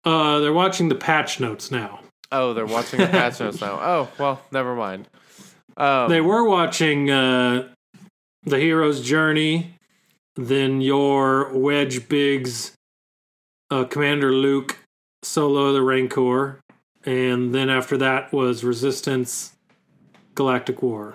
uh, 0.05 0.39
they're 0.41 0.53
watching 0.53 0.89
the 0.91 0.95
patch 0.95 1.41
notes 1.41 1.71
now. 1.71 2.01
Oh, 2.37 2.53
they're 2.53 2.67
watching 2.67 2.99
the 2.99 3.07
notes 3.13 3.61
now. 3.61 3.79
Oh, 3.81 4.09
well, 4.19 4.43
never 4.51 4.75
mind. 4.75 5.09
Um, 5.77 6.09
They 6.11 6.21
were 6.21 6.49
watching 6.49 7.09
uh, 7.11 7.69
the 8.43 8.59
hero's 8.59 9.03
journey, 9.07 9.75
then 10.35 10.81
your 10.81 11.57
Wedge 11.57 12.09
Biggs, 12.09 12.73
uh, 13.71 13.85
Commander 13.85 14.33
Luke, 14.33 14.79
Solo 15.23 15.73
the 15.73 15.83
Rancor, 15.83 16.61
and 17.05 17.55
then 17.55 17.71
after 17.71 17.97
that 17.99 18.33
was 18.33 18.65
Resistance, 18.65 19.55
Galactic 20.35 20.83
War, 20.83 21.15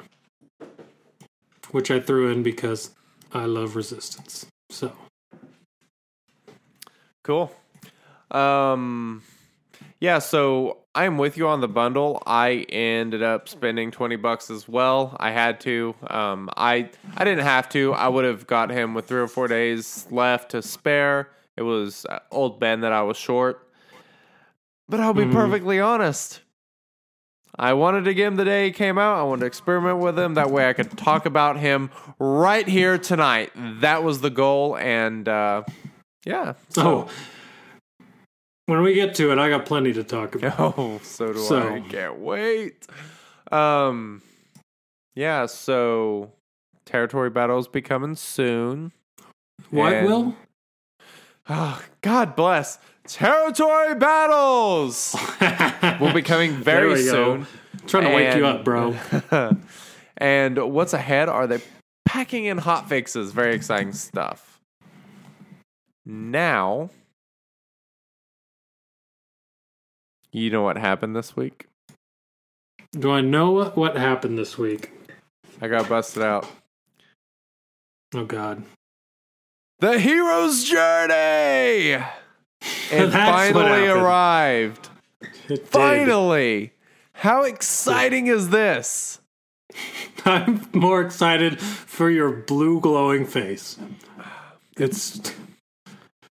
which 1.72 1.92
I 1.92 2.00
threw 2.00 2.32
in 2.32 2.44
because 2.44 2.92
I 3.34 3.46
love 3.46 3.76
Resistance. 3.76 4.46
So 4.70 4.94
Cool. 7.24 7.52
Um 8.32 9.24
yeah, 10.00 10.20
so 10.20 10.79
I'm 10.96 11.18
with 11.18 11.38
you 11.38 11.48
on 11.48 11.62
the 11.62 11.68
bundle. 11.68 12.22
I 12.26 12.66
ended 12.70 13.22
up 13.22 13.48
spending 13.48 13.92
20 13.92 14.16
bucks 14.18 14.50
as 14.50 14.68
well. 14.68 15.16
I 15.20 15.32
had 15.32 15.60
to. 15.62 15.96
Um 16.08 16.50
I 16.58 16.90
I 17.16 17.24
didn't 17.24 17.46
have 17.46 17.70
to. 17.70 17.94
I 17.94 18.08
would 18.08 18.26
have 18.26 18.48
got 18.48 18.70
him 18.72 18.94
with 18.94 19.08
3 19.08 19.22
or 19.22 19.28
4 19.28 19.48
days 19.48 20.08
left 20.10 20.52
to 20.52 20.62
spare. 20.62 21.30
It 21.56 21.62
was 21.64 22.06
uh, 22.10 22.20
old 22.32 22.60
Ben 22.60 22.82
that 22.82 22.92
I 22.92 23.02
was 23.04 23.18
short. 23.18 23.68
But 24.88 25.00
I'll 25.00 25.14
be 25.14 25.26
Mhm. 25.26 25.34
perfectly 25.34 25.80
honest. 25.80 26.42
I 27.58 27.74
wanted 27.74 28.06
to 28.06 28.14
get 28.14 28.28
him 28.28 28.36
the 28.38 28.46
day 28.46 28.66
he 28.68 28.72
came 28.72 28.98
out. 28.98 29.20
I 29.20 29.24
wanted 29.24 29.42
to 29.42 29.46
experiment 29.48 29.98
with 30.00 30.18
him. 30.18 30.36
That 30.36 30.50
way 30.50 30.70
I 30.70 30.74
could 30.74 30.98
talk 30.98 31.26
about 31.26 31.58
him 31.58 31.90
right 32.18 32.66
here 32.68 32.98
tonight. 32.98 33.52
That 33.56 34.04
was 34.04 34.22
the 34.22 34.30
goal. 34.30 34.78
And 34.78 35.28
uh, 35.28 35.64
yeah. 36.26 36.54
oh, 36.78 37.10
when 38.70 38.82
we 38.82 38.94
get 38.94 39.16
to 39.16 39.32
it, 39.32 39.38
I 39.40 39.50
got 39.50 39.66
plenty 39.66 39.92
to 39.94 40.04
talk 40.04 40.36
about. 40.36 40.78
Oh, 40.78 41.00
so 41.04 41.34
do 41.34 41.40
So- 41.40 41.68
I. 41.76 41.80
Can't 41.82 42.20
wait. 42.20 42.88
Um, 43.52 44.22
yeah. 45.16 45.46
So, 45.48 46.32
territory 46.86 47.30
battles 47.30 47.68
be 47.68 47.82
coming 47.82 48.16
soon. 48.16 48.92
What 49.72 49.94
And- 49.94 50.08
will? 50.08 50.36
Oh, 51.50 51.82
God 52.02 52.36
bless. 52.36 52.78
Territory 53.06 53.96
battles 53.96 55.16
will 56.00 56.14
be 56.14 56.22
coming 56.22 56.54
very 56.54 57.02
soon. 57.02 57.48
Trying 57.88 58.04
to 58.04 58.14
wake 58.16 58.36
you 58.36 58.46
up, 58.46 58.64
bro. 58.64 58.96
and 60.18 60.58
what's 60.72 60.94
ahead 60.94 61.28
are 61.28 61.48
they 61.48 61.60
packing 62.06 62.46
in 62.46 62.60
hot 62.60 62.88
fixes. 62.88 63.32
Very 63.32 63.56
exciting 63.56 63.94
stuff. 63.94 64.62
Now, 66.06 66.92
you 70.32 70.50
know 70.50 70.62
what 70.62 70.78
happened 70.78 71.16
this 71.16 71.36
week? 71.36 71.68
Do 72.92 73.12
I 73.12 73.22
know 73.22 73.52
what, 73.52 73.98
happened 73.98 74.38
this 74.38 74.58
week? 74.58 74.92
I 75.62 75.68
got 75.68 75.88
busted 75.88 76.24
out. 76.24 76.48
Oh 78.14 78.26
God. 78.26 78.64
The 79.80 80.00
hero's 80.00 80.64
journey. 80.64 82.04
It 82.92 83.12
finally 83.12 83.88
arrived. 83.88 84.90
It. 85.48 85.68
Finally! 85.68 86.74
How 87.14 87.44
exciting 87.44 88.28
is 88.28 88.50
this? 88.50 89.22
I'm 90.26 90.68
more 90.74 91.02
excited 91.02 91.60
for 91.62 92.10
your 92.10 92.32
blue 92.32 92.80
glowing 92.82 93.26
face. 93.26 93.78
It's 94.78 95.34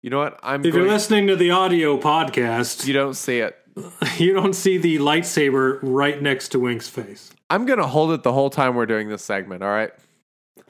You 0.01 0.09
know 0.09 0.19
what? 0.19 0.39
I'm 0.43 0.63
if 0.63 0.73
you're 0.73 0.87
listening 0.87 1.27
to 1.27 1.35
the 1.35 1.51
audio 1.51 1.97
podcast, 1.97 2.85
you 2.85 2.93
don't 2.93 3.15
see 3.15 3.39
it. 3.39 3.57
you 4.17 4.33
don't 4.33 4.53
see 4.53 4.77
the 4.77 4.97
lightsaber 4.97 5.79
right 5.81 6.21
next 6.21 6.49
to 6.49 6.59
Wink's 6.59 6.87
face. 6.87 7.31
I'm 7.49 7.65
gonna 7.65 7.87
hold 7.87 8.11
it 8.11 8.23
the 8.23 8.33
whole 8.33 8.49
time 8.49 8.75
we're 8.75 8.85
doing 8.85 9.09
this 9.09 9.23
segment, 9.23 9.63
all 9.63 9.69
right? 9.69 9.91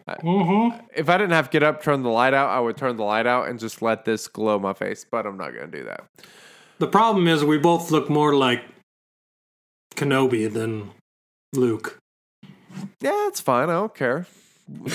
Mm-hmm. 0.08 0.86
If 0.96 1.10
I 1.10 1.18
didn't 1.18 1.32
have 1.32 1.50
to 1.50 1.52
get 1.52 1.64
up, 1.64 1.82
turn 1.82 2.04
the 2.04 2.10
light 2.10 2.34
out, 2.34 2.50
I 2.50 2.60
would 2.60 2.76
turn 2.76 2.98
the 2.98 3.04
light 3.04 3.26
out 3.26 3.48
and 3.48 3.60
just 3.60 3.82
let 3.82 4.04
this 4.06 4.28
glow 4.28 4.60
my 4.60 4.74
face, 4.74 5.06
but 5.10 5.26
I'm 5.26 5.38
not 5.38 5.54
gonna 5.54 5.68
do 5.68 5.84
that. 5.86 6.04
The 6.80 6.88
problem 6.88 7.28
is 7.28 7.44
we 7.44 7.58
both 7.58 7.92
look 7.92 8.10
more 8.10 8.36
like 8.36 8.64
Kenobi 9.96 10.52
than 10.52 10.92
Luke. 11.54 11.98
Yeah, 13.00 13.28
it's 13.28 13.40
fine. 13.40 13.70
I 13.70 13.74
don't 13.74 13.96
care. 13.96 14.26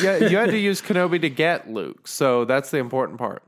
Yeah, 0.02 0.16
you 0.18 0.36
had 0.36 0.50
to 0.50 0.59
use 0.70 0.82
Kenobi 0.82 1.20
to 1.20 1.30
get 1.30 1.70
Luke, 1.70 2.09
so 2.09 2.44
that's 2.44 2.70
the 2.70 2.78
important 2.78 3.18
part. 3.18 3.42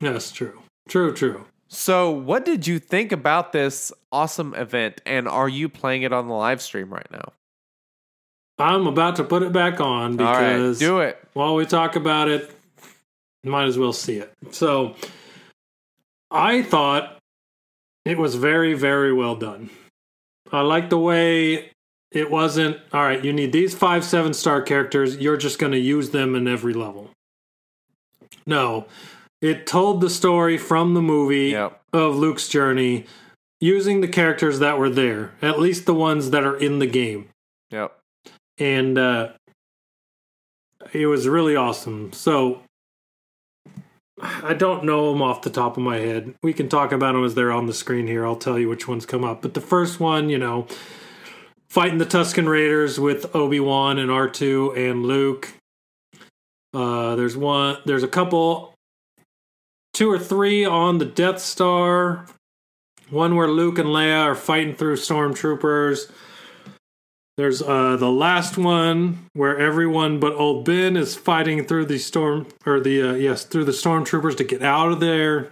That's 0.00 0.30
true. 0.30 0.60
True, 0.88 1.14
true. 1.14 1.46
So, 1.68 2.10
what 2.10 2.44
did 2.44 2.66
you 2.66 2.78
think 2.78 3.10
about 3.12 3.52
this 3.52 3.92
awesome 4.12 4.54
event, 4.54 5.00
and 5.06 5.26
are 5.26 5.48
you 5.48 5.68
playing 5.68 6.02
it 6.02 6.12
on 6.12 6.28
the 6.28 6.34
live 6.34 6.62
stream 6.62 6.92
right 6.92 7.10
now? 7.10 7.32
I'm 8.58 8.86
about 8.86 9.16
to 9.16 9.24
put 9.24 9.42
it 9.42 9.52
back 9.52 9.80
on 9.80 10.20
All 10.20 10.32
right, 10.32 10.52
because 10.52 10.78
do 10.78 11.00
it. 11.00 11.18
while 11.32 11.56
we 11.56 11.66
talk 11.66 11.96
about 11.96 12.28
it, 12.28 12.50
might 13.42 13.64
as 13.64 13.76
well 13.76 13.92
see 13.92 14.18
it. 14.18 14.32
So, 14.52 14.94
I 16.30 16.62
thought 16.62 17.18
it 18.04 18.18
was 18.18 18.34
very, 18.34 18.74
very 18.74 19.12
well 19.12 19.34
done. 19.34 19.70
I 20.52 20.60
like 20.60 20.90
the 20.90 20.98
way 20.98 21.70
it 22.12 22.30
wasn't, 22.30 22.76
all 22.92 23.02
right, 23.02 23.24
you 23.24 23.32
need 23.32 23.52
these 23.52 23.74
five, 23.74 24.04
seven 24.04 24.32
star 24.34 24.62
characters. 24.62 25.16
You're 25.16 25.36
just 25.36 25.58
going 25.58 25.72
to 25.72 25.78
use 25.78 26.10
them 26.10 26.34
in 26.36 26.46
every 26.46 26.74
level. 26.74 27.10
No, 28.46 28.86
it 29.44 29.66
told 29.66 30.00
the 30.00 30.08
story 30.10 30.56
from 30.56 30.94
the 30.94 31.02
movie 31.02 31.50
Yep. 31.50 31.80
of 31.92 32.16
Luke's 32.16 32.48
journey 32.48 33.04
using 33.60 34.00
the 34.00 34.08
characters 34.08 34.58
that 34.58 34.78
were 34.78 34.90
there, 34.90 35.32
at 35.42 35.60
least 35.60 35.86
the 35.86 35.94
ones 35.94 36.30
that 36.30 36.44
are 36.44 36.56
in 36.56 36.78
the 36.78 36.86
game 36.86 37.28
Yep. 37.70 37.96
and 38.58 38.98
uh, 38.98 39.28
it 40.92 41.06
was 41.06 41.28
really 41.28 41.56
awesome. 41.56 42.12
So 42.12 42.62
I 44.20 44.54
don't 44.54 44.84
know 44.84 45.12
them 45.12 45.22
off 45.22 45.42
the 45.42 45.50
top 45.50 45.76
of 45.76 45.82
my 45.82 45.96
head. 45.98 46.34
We 46.42 46.52
can 46.52 46.68
talk 46.68 46.92
about 46.92 47.12
them 47.14 47.24
as 47.24 47.34
they're 47.34 47.50
on 47.52 47.66
the 47.66 47.74
screen 47.74 48.06
here. 48.06 48.24
I'll 48.24 48.36
tell 48.36 48.58
you 48.58 48.68
which 48.68 48.86
ones 48.86 49.06
come 49.06 49.24
up. 49.24 49.42
But 49.42 49.54
the 49.54 49.60
first 49.60 49.98
one, 49.98 50.28
you 50.30 50.38
know, 50.38 50.66
fighting 51.68 51.98
the 51.98 52.06
Tusken 52.06 52.48
Raiders 52.48 53.00
with 53.00 53.34
Obi 53.34 53.58
Wan 53.60 53.98
and 53.98 54.10
R 54.10 54.28
two 54.28 54.72
and 54.76 55.04
Luke. 55.04 55.52
Uh, 56.72 57.16
there's 57.16 57.36
one. 57.36 57.78
There's 57.86 58.02
a 58.04 58.08
couple, 58.08 58.73
two 59.94 60.10
or 60.10 60.18
three 60.18 60.64
on 60.64 60.98
the 60.98 61.06
Death 61.06 61.40
Star. 61.40 62.26
One 63.08 63.36
where 63.36 63.48
Luke 63.48 63.78
and 63.78 63.88
Leia 63.88 64.24
are 64.24 64.34
fighting 64.34 64.74
through 64.74 64.96
stormtroopers. 64.96 66.10
There's 67.36 67.62
uh 67.62 67.96
the 67.96 68.10
last 68.10 68.58
one 68.58 69.26
where 69.32 69.58
everyone 69.58 70.20
but 70.20 70.34
old 70.34 70.64
Ben 70.64 70.96
is 70.96 71.16
fighting 71.16 71.64
through 71.64 71.86
the 71.86 71.98
storm 71.98 72.46
or 72.64 72.78
the 72.80 73.10
uh, 73.10 73.14
yes 73.14 73.44
through 73.44 73.64
the 73.64 73.72
stormtroopers 73.72 74.36
to 74.36 74.44
get 74.44 74.62
out 74.62 74.92
of 74.92 75.00
there. 75.00 75.50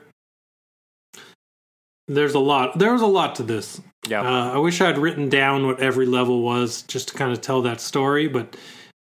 There's 2.09 2.35
a 2.35 2.41
lot. 2.41 2.79
There 2.79 2.93
was 2.93 3.03
a 3.03 3.07
lot 3.07 3.37
to 3.37 3.43
this. 3.43 3.81
Yeah. 4.09 4.23
Uh, 4.23 4.55
I 4.55 4.59
wish 4.59 4.81
I'd 4.81 4.99
written 4.99 5.29
down 5.29 5.67
what 5.67 5.81
every 5.81 6.07
level 6.07 6.43
was 6.43 6.83
just 6.83 7.09
to 7.09 7.15
kind 7.15 7.33
of 7.33 7.41
tell 7.41 7.63
that 7.63 7.81
story. 7.81 8.29
But 8.29 8.57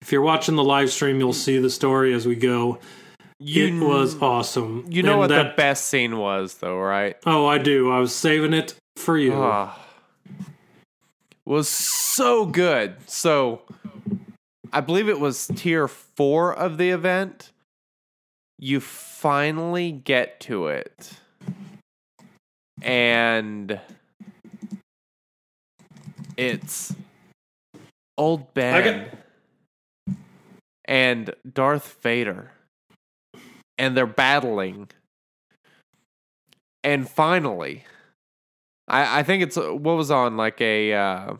if 0.03 0.12
you're 0.12 0.22
watching 0.22 0.57
the 0.57 0.64
live 0.64 0.91
stream, 0.91 1.18
you'll 1.18 1.32
see 1.32 1.59
the 1.59 1.70
story 1.70 2.12
as 2.12 2.26
we 2.26 2.34
go. 2.34 2.78
It 3.41 3.82
was 3.82 4.20
awesome. 4.20 4.84
You 4.89 5.03
know 5.03 5.12
And 5.12 5.18
what 5.20 5.26
the 5.28 5.34
that- 5.45 5.57
best 5.57 5.86
scene 5.86 6.16
was, 6.18 6.55
though, 6.55 6.78
right? 6.78 7.16
Oh, 7.26 7.47
I 7.47 7.59
do. 7.59 7.91
I 7.91 7.99
was 8.01 8.14
saving 8.14 8.53
it 8.55 8.74
for 8.97 9.16
you. 9.18 9.34
Ah. 9.34 9.78
was 11.45 11.68
so 11.68 12.45
good. 12.45 12.97
So, 13.09 13.62
I 14.72 14.80
believe 14.82 15.09
it 15.09 15.18
was 15.20 15.47
tier 15.55 15.89
four 15.89 16.53
of 16.53 16.76
the 16.78 16.91
event. 16.91 17.53
You 18.59 18.80
finally 18.80 19.93
get 19.93 20.41
to 20.41 20.66
it. 20.66 21.12
And 22.82 23.80
it's 26.36 26.95
old 28.16 28.53
Ben 28.55 29.07
and 30.84 31.34
Darth 31.51 31.99
Vader. 32.03 32.53
And 33.79 33.97
they're 33.97 34.07
battling. 34.07 34.89
And 36.83 37.09
finally, 37.09 37.85
I, 38.87 39.20
I 39.20 39.22
think 39.22 39.43
it's 39.43 39.57
what 39.57 39.97
was 39.97 40.11
on 40.11 40.37
like 40.37 40.61
a 40.61 40.95
uh, 40.95 41.35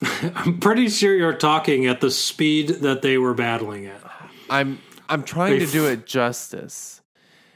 I'm 0.34 0.60
pretty 0.60 0.88
sure 0.88 1.14
you're 1.14 1.32
talking 1.32 1.86
at 1.86 2.00
the 2.00 2.10
speed 2.10 2.68
that 2.68 3.02
they 3.02 3.18
were 3.18 3.34
battling 3.34 3.86
at. 3.86 4.00
I'm 4.48 4.78
I'm 5.08 5.22
trying 5.22 5.58
They 5.58 5.66
to 5.66 5.72
do 5.72 5.86
it 5.86 6.06
justice. 6.06 7.02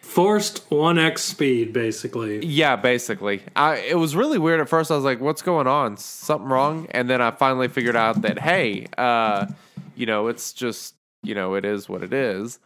Forced 0.01 0.69
1x 0.69 1.19
speed, 1.19 1.73
basically. 1.73 2.45
Yeah, 2.45 2.77
basically. 2.77 3.43
I 3.55 3.77
it 3.77 3.95
was 3.99 4.17
really 4.17 4.39
weird 4.39 4.61
at 4.61 4.69
first. 4.69 4.91
I 4.91 4.97
was 4.97 5.05
like, 5.05 5.21
"What's 5.21 5.43
going 5.43 5.67
on? 5.67 5.97
Something 5.97 6.49
wrong?" 6.49 6.87
And 6.91 7.09
then 7.09 7.23
I 7.23 7.31
finally 7.31 7.69
figured 7.69 7.97
out 7.97 8.23
that 8.23 8.39
hey, 8.39 8.89
uh, 8.99 9.47
you 9.95 10.07
know, 10.07 10.29
it's 10.29 10.53
just 10.53 10.97
you 11.23 11.35
know, 11.35 11.55
it 11.55 11.65
is 11.65 11.89
what 11.89 12.03
it 12.03 12.13
is. 12.13 12.59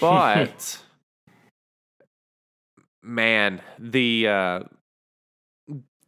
But 0.00 0.80
man, 3.02 3.60
the 3.78 4.28
uh, 4.28 4.60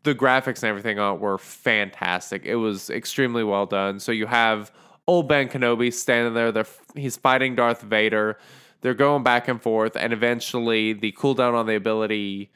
the 0.03 0.15
graphics 0.15 0.63
and 0.63 0.65
everything 0.65 0.99
on 0.99 1.17
it 1.17 1.21
were 1.21 1.39
fantastic. 1.39 2.45
It 2.45 2.57
was 2.57 2.91
extremely 2.91 3.45
well 3.45 3.67
done. 3.67 4.01
So 4.01 4.13
you 4.13 4.27
have 4.27 4.73
old 5.07 5.29
Ben 5.29 5.49
Kenobi 5.49 5.93
standing 5.93 6.35
there. 6.35 6.53
They're, 6.53 6.67
he's 6.95 7.17
fighting 7.17 7.55
Darth 7.55 7.83
Vader. 7.83 8.39
They're 8.81 8.95
going 8.95 9.23
back 9.23 9.47
and 9.49 9.61
forth, 9.61 9.95
and 9.95 10.13
eventually 10.13 10.95
the 10.95 11.13
cooldown 11.13 11.55
on 11.55 11.67
the 11.67 11.75
ability. 11.75 12.51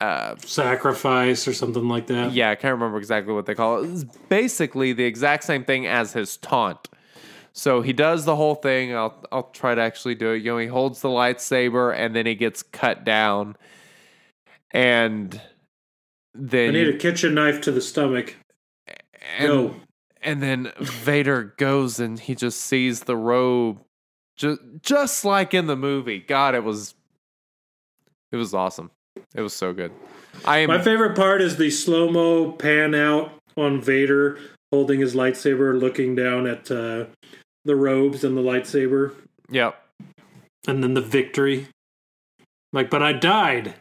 Uh, 0.00 0.34
Sacrifice 0.38 1.46
or 1.46 1.54
something 1.54 1.88
like 1.88 2.08
that. 2.08 2.32
yeah, 2.32 2.50
I 2.50 2.56
can't 2.56 2.72
remember 2.72 2.98
exactly 2.98 3.32
what 3.32 3.46
they 3.46 3.54
call 3.54 3.84
it. 3.84 3.90
It's 3.90 4.04
basically 4.28 4.92
the 4.92 5.04
exact 5.04 5.44
same 5.44 5.64
thing 5.64 5.86
as 5.86 6.12
his 6.12 6.36
taunt. 6.38 6.88
So 7.54 7.82
he 7.82 7.92
does 7.92 8.24
the 8.24 8.34
whole 8.34 8.56
thing. 8.56 8.94
I'll 8.94 9.24
I'll 9.30 9.50
try 9.50 9.74
to 9.74 9.80
actually 9.80 10.16
do 10.16 10.32
it. 10.32 10.42
You 10.42 10.52
know, 10.52 10.58
he 10.58 10.66
holds 10.66 11.00
the 11.00 11.08
lightsaber 11.08 11.96
and 11.96 12.14
then 12.14 12.26
he 12.26 12.34
gets 12.34 12.62
cut 12.62 13.04
down, 13.04 13.56
and 14.72 15.40
then 16.34 16.70
I 16.70 16.72
need 16.72 16.88
a 16.88 16.98
kitchen 16.98 17.34
knife 17.34 17.60
to 17.62 17.72
the 17.72 17.80
stomach. 17.80 18.34
and, 19.38 19.46
Go. 19.46 19.74
and 20.20 20.42
then 20.42 20.72
Vader 20.80 21.54
goes 21.56 22.00
and 22.00 22.18
he 22.18 22.34
just 22.34 22.60
sees 22.60 23.04
the 23.04 23.16
robe, 23.16 23.80
just 24.36 24.60
just 24.82 25.24
like 25.24 25.54
in 25.54 25.68
the 25.68 25.76
movie. 25.76 26.18
God, 26.18 26.56
it 26.56 26.64
was 26.64 26.94
it 28.32 28.36
was 28.36 28.52
awesome. 28.52 28.90
It 29.32 29.42
was 29.42 29.54
so 29.54 29.72
good. 29.72 29.92
I 30.44 30.58
am 30.58 30.68
My 30.68 30.82
favorite 30.82 31.14
part 31.14 31.40
is 31.40 31.56
the 31.56 31.70
slow 31.70 32.10
mo 32.10 32.50
pan 32.50 32.96
out 32.96 33.30
on 33.56 33.80
Vader 33.80 34.40
holding 34.72 34.98
his 34.98 35.14
lightsaber, 35.14 35.80
looking 35.80 36.16
down 36.16 36.48
at 36.48 36.68
uh, 36.68 37.04
the 37.64 37.76
robes 37.76 38.24
and 38.24 38.36
the 38.36 38.42
lightsaber, 38.42 39.14
yep. 39.50 39.82
and 40.66 40.82
then 40.82 40.94
the 40.94 41.00
victory. 41.00 41.68
Like, 42.72 42.90
but 42.90 43.02
I 43.02 43.12
died. 43.12 43.74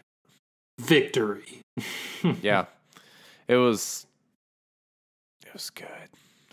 Victory. 0.80 1.62
Yeah. 2.42 2.68
It 3.50 3.58
was 3.58 4.08
it 5.46 5.54
was 5.54 5.70
good. 5.70 5.88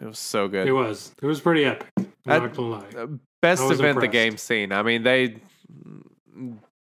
It 0.01 0.07
was 0.07 0.19
so 0.19 0.49
good. 0.49 0.67
It 0.67 0.73
was. 0.73 1.15
It 1.23 1.27
was 1.27 1.41
pretty 1.41 1.65
epic. 1.65 1.89
I'm 1.97 2.43
not 2.43 2.55
gonna 2.55 2.69
lie. 2.69 3.07
Best 3.41 3.63
I 3.63 3.67
was 3.67 3.79
event 3.79 4.01
the 4.01 4.07
impressed. 4.07 4.13
game 4.13 4.37
seen. 4.37 4.73
I 4.73 4.83
mean, 4.83 5.03
they 5.03 5.37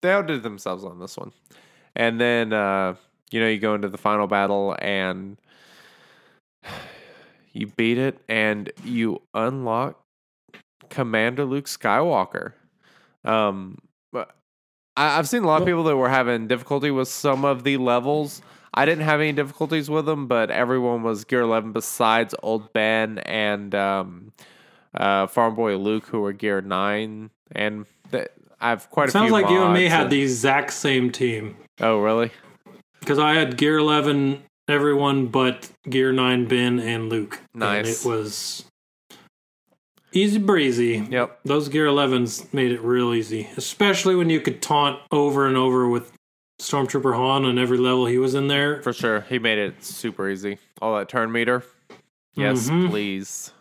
they 0.02 0.12
outdid 0.12 0.42
themselves 0.42 0.84
on 0.84 0.98
this 0.98 1.16
one. 1.16 1.32
And 1.94 2.20
then 2.20 2.52
uh, 2.52 2.94
you 3.30 3.40
know, 3.40 3.48
you 3.48 3.58
go 3.58 3.74
into 3.74 3.88
the 3.88 3.98
final 3.98 4.26
battle 4.26 4.76
and 4.80 5.36
you 7.52 7.66
beat 7.76 7.98
it 7.98 8.18
and 8.28 8.70
you 8.84 9.22
unlock 9.34 10.00
Commander 10.90 11.44
Luke 11.44 11.66
Skywalker. 11.66 12.52
Um 13.24 13.78
but 14.12 14.34
I, 14.96 15.18
I've 15.18 15.28
seen 15.28 15.44
a 15.44 15.46
lot 15.46 15.62
of 15.62 15.66
people 15.66 15.84
that 15.84 15.96
were 15.96 16.08
having 16.08 16.46
difficulty 16.46 16.90
with 16.90 17.08
some 17.08 17.44
of 17.44 17.64
the 17.64 17.76
levels. 17.76 18.42
I 18.74 18.84
didn't 18.84 19.04
have 19.04 19.20
any 19.20 19.32
difficulties 19.32 19.88
with 19.88 20.04
them, 20.06 20.26
but 20.26 20.50
everyone 20.50 21.02
was 21.02 21.24
gear 21.24 21.40
11 21.40 21.72
besides 21.72 22.34
Old 22.42 22.72
Ben 22.74 23.18
and 23.20 23.74
um, 23.74 24.32
uh, 24.94 25.26
Farm 25.28 25.54
Boy 25.54 25.76
Luke, 25.76 26.06
who 26.06 26.20
were 26.20 26.34
gear 26.34 26.60
9. 26.60 27.30
And 27.52 27.86
th- 28.12 28.28
I 28.60 28.68
have 28.68 28.90
quite 28.90 29.08
a 29.08 29.12
Sounds 29.12 29.30
like 29.32 29.48
you 29.48 29.62
and 29.62 29.72
me 29.72 29.86
had 29.86 30.10
the 30.10 30.20
exact 30.20 30.74
same 30.74 31.10
team. 31.10 31.56
Oh, 31.80 32.00
really? 32.00 32.30
because 33.06 33.18
I 33.20 33.34
had 33.34 33.56
Gear 33.56 33.78
11, 33.78 34.42
everyone 34.68 35.28
but 35.28 35.70
Gear 35.88 36.12
9, 36.12 36.46
Ben, 36.46 36.80
and 36.80 37.08
Luke. 37.08 37.40
Nice. 37.54 37.78
And 37.78 37.86
it 37.86 38.04
was 38.04 38.64
easy 40.16 40.38
breezy. 40.38 41.06
Yep. 41.10 41.40
Those 41.44 41.68
Gear 41.68 41.86
11s 41.86 42.52
made 42.52 42.72
it 42.72 42.80
real 42.80 43.12
easy, 43.14 43.48
especially 43.56 44.14
when 44.16 44.30
you 44.30 44.40
could 44.40 44.62
taunt 44.62 45.00
over 45.10 45.46
and 45.46 45.56
over 45.56 45.88
with 45.88 46.12
Stormtrooper 46.60 47.14
Han 47.14 47.44
on 47.44 47.58
every 47.58 47.78
level 47.78 48.06
he 48.06 48.18
was 48.18 48.34
in 48.34 48.48
there. 48.48 48.82
For 48.82 48.92
sure. 48.92 49.20
He 49.22 49.38
made 49.38 49.58
it 49.58 49.84
super 49.84 50.28
easy. 50.30 50.58
All 50.80 50.96
that 50.96 51.08
turn 51.08 51.30
meter. 51.30 51.62
Yes, 52.34 52.68
Mhm. 52.70 52.88
please. 52.90 53.52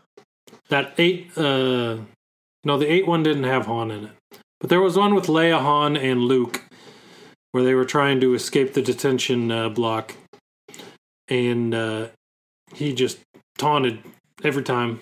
That 0.70 0.94
8, 0.98 1.38
uh, 1.38 1.98
no, 2.64 2.78
the 2.78 2.92
8 2.92 3.06
one 3.08 3.24
didn't 3.24 3.44
have 3.44 3.66
Han 3.66 3.92
in 3.92 4.06
it. 4.06 4.12
But 4.60 4.70
there 4.70 4.82
was 4.82 4.98
one 4.98 5.14
with 5.14 5.28
Leia, 5.28 5.60
Han, 5.60 5.96
and 5.98 6.22
Luke 6.22 6.62
where 7.52 7.64
they 7.64 7.74
were 7.74 7.86
trying 7.86 8.20
to 8.20 8.34
escape 8.34 8.74
the 8.74 8.82
detention 8.82 9.50
uh, 9.52 9.70
block. 9.70 10.14
And 11.30 11.74
uh, 11.74 12.08
he 12.74 12.94
just 12.94 13.20
taunted 13.58 14.00
every 14.44 14.64
time. 14.64 15.00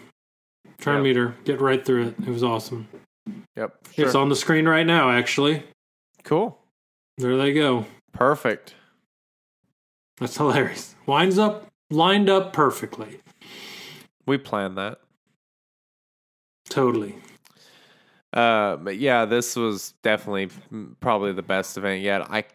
Turn 0.80 0.96
Yep. 0.96 1.04
meter, 1.04 1.36
get 1.46 1.62
right 1.62 1.86
through 1.86 2.08
it. 2.08 2.16
It 2.20 2.30
was 2.30 2.44
awesome. 2.44 2.88
Yep. 3.56 3.88
It's 3.96 4.16
on 4.16 4.30
the 4.30 4.36
screen 4.36 4.68
right 4.68 4.86
now, 4.86 5.10
actually. 5.10 5.64
Cool. 6.24 6.58
There 7.18 7.38
they 7.38 7.54
go. 7.54 7.86
Perfect. 8.12 8.76
That's 10.20 10.38
hilarious. 10.38 10.96
Winds 11.06 11.38
up, 11.38 11.68
lined 11.90 12.30
up 12.30 12.54
perfectly. 12.54 13.20
We 14.26 14.38
planned 14.38 14.78
that. 14.78 15.00
Totally. 16.70 17.16
Uh, 18.32 18.78
but 18.78 18.98
yeah, 18.98 19.26
this 19.26 19.56
was 19.56 19.94
definitely 20.02 20.50
probably 21.00 21.34
the 21.34 21.44
best 21.44 21.78
event 21.78 22.02
yet. 22.02 22.22
I 22.32 22.46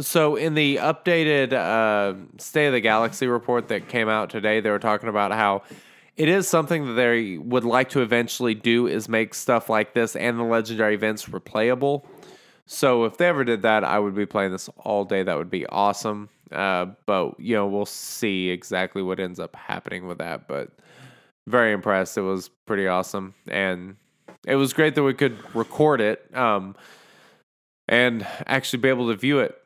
so 0.00 0.36
in 0.36 0.54
the 0.54 0.76
updated 0.76 1.52
uh, 1.52 2.14
State 2.38 2.68
of 2.68 2.72
the 2.72 2.80
Galaxy 2.80 3.26
report 3.26 3.68
that 3.68 3.88
came 3.88 4.08
out 4.08 4.30
today, 4.30 4.60
they 4.60 4.70
were 4.70 4.78
talking 4.78 5.08
about 5.08 5.32
how 5.32 5.62
it 6.16 6.28
is 6.28 6.48
something 6.48 6.86
that 6.86 6.92
they 6.94 7.38
would 7.38 7.64
like 7.64 7.90
to 7.90 8.02
eventually 8.02 8.54
do 8.54 8.86
is 8.86 9.08
make 9.08 9.34
stuff 9.34 9.68
like 9.68 9.94
this 9.94 10.16
and 10.16 10.38
the 10.38 10.44
legendary 10.44 10.94
events 10.94 11.26
replayable. 11.26 12.04
So 12.66 13.04
if 13.04 13.16
they 13.16 13.26
ever 13.26 13.42
did 13.44 13.62
that, 13.62 13.84
I 13.84 13.98
would 13.98 14.14
be 14.14 14.26
playing 14.26 14.52
this 14.52 14.68
all 14.78 15.04
day. 15.04 15.22
That 15.22 15.36
would 15.36 15.50
be 15.50 15.66
awesome. 15.66 16.28
Uh, 16.52 16.86
but 17.06 17.38
you 17.38 17.54
know, 17.54 17.66
we'll 17.66 17.86
see 17.86 18.48
exactly 18.48 19.02
what 19.02 19.20
ends 19.20 19.40
up 19.40 19.54
happening 19.56 20.06
with 20.06 20.18
that. 20.18 20.48
But 20.48 20.70
very 21.46 21.72
impressed. 21.72 22.16
It 22.16 22.22
was 22.22 22.48
pretty 22.66 22.86
awesome, 22.86 23.34
and 23.48 23.96
it 24.46 24.56
was 24.56 24.72
great 24.72 24.94
that 24.94 25.02
we 25.02 25.14
could 25.14 25.36
record 25.54 26.00
it 26.00 26.24
um, 26.34 26.76
and 27.88 28.26
actually 28.46 28.80
be 28.80 28.88
able 28.88 29.08
to 29.08 29.16
view 29.16 29.40
it. 29.40 29.56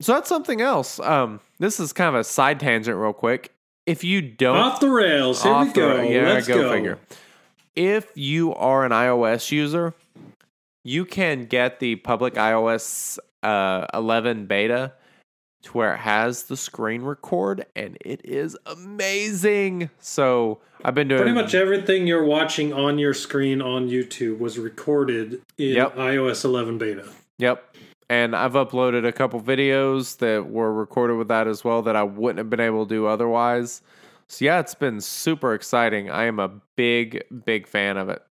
So 0.00 0.14
that's 0.14 0.28
something 0.28 0.60
else. 0.60 0.98
Um, 1.00 1.40
this 1.58 1.78
is 1.78 1.92
kind 1.92 2.08
of 2.08 2.20
a 2.20 2.24
side 2.24 2.60
tangent, 2.60 2.96
real 2.96 3.12
quick. 3.12 3.52
If 3.86 4.02
you 4.04 4.22
don't 4.22 4.56
Off 4.56 4.80
the 4.80 4.90
rails. 4.90 5.42
Here 5.42 5.52
we 5.52 5.58
off 5.58 5.74
the- 5.74 5.80
go. 5.80 6.02
Yeah, 6.02 6.32
Let's 6.32 6.48
go, 6.48 6.54
go. 6.62 6.72
figure. 6.72 6.98
If 7.76 8.10
you 8.14 8.54
are 8.54 8.84
an 8.84 8.92
iOS 8.92 9.50
user, 9.52 9.94
you 10.84 11.04
can 11.04 11.46
get 11.46 11.80
the 11.80 11.96
public 11.96 12.34
iOS 12.34 13.18
uh, 13.42 13.86
11 13.92 14.46
beta 14.46 14.92
to 15.62 15.70
where 15.72 15.94
it 15.94 15.98
has 15.98 16.44
the 16.44 16.56
screen 16.56 17.02
record, 17.02 17.66
and 17.74 17.96
it 18.04 18.20
is 18.24 18.56
amazing. 18.66 19.90
So 19.98 20.60
I've 20.84 20.94
been 20.94 21.08
doing 21.08 21.22
Pretty 21.22 21.34
much 21.34 21.54
everything 21.54 22.06
you're 22.06 22.24
watching 22.24 22.72
on 22.72 22.98
your 22.98 23.14
screen 23.14 23.60
on 23.60 23.88
YouTube 23.88 24.38
was 24.38 24.58
recorded 24.58 25.40
in 25.58 25.74
Yep. 25.76 25.96
iOS 25.96 26.44
11 26.44 26.78
beta. 26.78 27.08
Yep. 27.38 27.76
And 28.08 28.36
I've 28.36 28.52
uploaded 28.52 29.06
a 29.06 29.12
couple 29.12 29.40
videos 29.40 30.18
that 30.18 30.50
were 30.50 30.72
recorded 30.72 31.16
with 31.16 31.28
that 31.28 31.46
as 31.46 31.64
well 31.64 31.82
that 31.82 31.96
I 31.96 32.02
wouldn't 32.02 32.38
have 32.38 32.50
been 32.50 32.60
able 32.60 32.86
to 32.86 32.94
do 32.94 33.06
otherwise. 33.06 33.82
So 34.28 34.44
yeah, 34.44 34.60
it's 34.60 34.74
been 34.74 35.00
super 35.00 35.54
exciting. 35.54 36.10
I 36.10 36.24
am 36.24 36.38
a 36.38 36.50
big, 36.76 37.24
big 37.44 37.66
fan 37.66 37.96
of 37.96 38.08
it. 38.08 38.22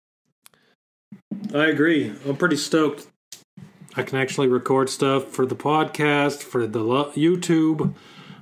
I 1.53 1.67
agree. 1.67 2.13
I'm 2.27 2.37
pretty 2.37 2.57
stoked. 2.57 3.07
I 3.95 4.03
can 4.03 4.17
actually 4.17 4.47
record 4.47 4.89
stuff 4.89 5.29
for 5.29 5.45
the 5.45 5.55
podcast, 5.55 6.41
for 6.41 6.65
the 6.65 6.79
lo- 6.79 7.11
YouTube. 7.11 7.93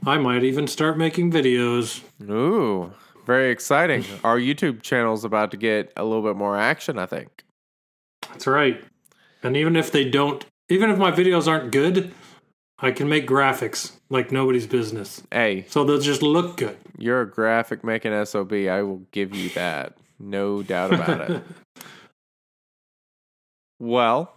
I 0.05 0.17
might 0.17 0.43
even 0.43 0.67
start 0.67 0.97
making 0.97 1.31
videos. 1.31 2.01
Ooh, 2.29 2.93
very 3.25 3.51
exciting. 3.51 4.05
Our 4.23 4.39
YouTube 4.39 4.81
channel 4.81 5.13
is 5.13 5.23
about 5.23 5.51
to 5.51 5.57
get 5.57 5.91
a 5.97 6.03
little 6.03 6.23
bit 6.23 6.37
more 6.37 6.57
action, 6.57 6.97
I 6.97 7.05
think. 7.05 7.43
That's 8.29 8.47
right. 8.47 8.81
And 9.43 9.57
even 9.57 9.75
if 9.75 9.91
they 9.91 10.09
don't, 10.09 10.45
even 10.71 10.89
if 10.89 10.97
my 10.97 11.11
videos 11.11 11.47
aren't 11.47 11.71
good, 11.71 12.13
I 12.79 12.91
can 12.91 13.07
make 13.09 13.27
graphics 13.27 13.91
like 14.09 14.31
nobody's 14.31 14.65
business. 14.65 15.21
Hey, 15.31 15.65
So 15.69 15.83
they'll 15.83 15.99
just 15.99 16.21
look 16.23 16.57
good. 16.57 16.77
you're 16.97 17.21
a 17.21 17.29
graphic 17.29 17.83
making 17.83 18.13
SOB. 18.25 18.53
I 18.53 18.81
will 18.81 19.03
give 19.11 19.35
you 19.35 19.49
that. 19.49 19.97
No 20.19 20.63
doubt 20.63 20.93
about 20.93 21.29
it. 21.29 21.43
Well, 23.79 24.31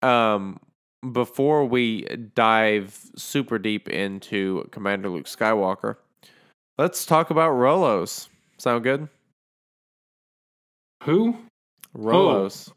um, 0.00 0.58
before 1.12 1.66
we 1.66 2.04
dive 2.34 2.98
super 3.16 3.58
deep 3.58 3.88
into 3.90 4.66
Commander 4.72 5.10
Luke 5.10 5.26
Skywalker, 5.26 5.96
let's 6.78 7.04
talk 7.04 7.28
about 7.28 7.52
Rolos. 7.52 8.28
Sound 8.56 8.82
good? 8.82 9.08
Who? 11.02 11.36
Rolos. 11.94 12.72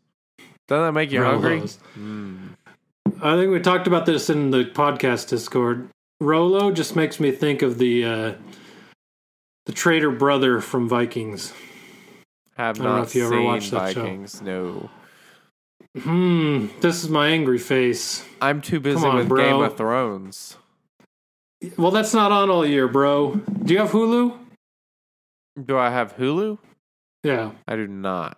Doesn't 0.67 0.85
that 0.85 0.91
make 0.91 1.11
you 1.11 1.23
hungry? 1.23 1.61
Mm. 1.97 2.49
I 3.21 3.35
think 3.35 3.51
we 3.51 3.59
talked 3.59 3.87
about 3.87 4.05
this 4.05 4.29
in 4.29 4.51
the 4.51 4.65
podcast 4.65 5.29
Discord. 5.29 5.89
Rolo 6.19 6.71
just 6.71 6.95
makes 6.95 7.19
me 7.19 7.31
think 7.31 7.61
of 7.61 7.77
the 7.77 8.03
uh, 8.03 8.33
the 9.65 9.71
traitor 9.71 10.11
brother 10.11 10.59
from 10.59 10.89
Vikings. 10.89 11.53
Have 12.57 12.79
I 12.79 12.83
don't 12.83 12.95
know 12.95 13.01
if 13.03 13.15
you 13.15 13.25
ever 13.25 13.35
seen 13.35 13.43
watched 13.43 13.71
that 13.71 13.93
show. 13.93 14.01
Vikings. 14.01 14.41
No. 14.41 14.89
Hmm, 15.97 16.67
this 16.81 17.03
is 17.03 17.09
my 17.09 17.27
angry 17.27 17.59
face. 17.59 18.25
I'm 18.41 18.61
too 18.61 18.79
busy 18.79 19.05
on, 19.05 19.15
with 19.15 19.29
bro. 19.29 19.43
Game 19.43 19.61
of 19.61 19.77
Thrones. 19.77 20.57
Well, 21.77 21.91
that's 21.91 22.13
not 22.13 22.31
on 22.31 22.49
all 22.49 22.65
year, 22.65 22.87
bro. 22.87 23.35
Do 23.63 23.73
you 23.73 23.79
have 23.79 23.91
Hulu? 23.91 24.37
Do 25.63 25.77
I 25.77 25.89
have 25.89 26.15
Hulu? 26.17 26.59
Yeah. 27.23 27.51
I 27.67 27.75
do 27.75 27.87
not. 27.87 28.37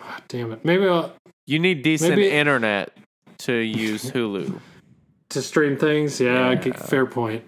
Ah, 0.00 0.20
damn 0.28 0.52
it. 0.52 0.64
Maybe 0.64 0.86
I'll 0.86 1.12
You 1.50 1.58
need 1.58 1.82
decent 1.82 2.10
Maybe- 2.14 2.30
internet 2.30 2.96
to 3.38 3.52
use 3.54 4.04
Hulu. 4.12 4.60
to 5.30 5.42
stream 5.42 5.76
things. 5.76 6.20
Yeah, 6.20 6.50
okay, 6.50 6.70
fair 6.70 7.06
point. 7.06 7.42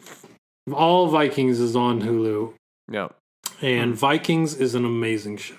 All 0.72 1.06
Vikings 1.06 1.60
is 1.60 1.76
on 1.76 2.02
Hulu, 2.02 2.52
no. 2.88 3.12
and 3.60 3.94
Vikings 3.94 4.56
is 4.56 4.74
an 4.74 4.84
amazing 4.84 5.36
show. 5.36 5.54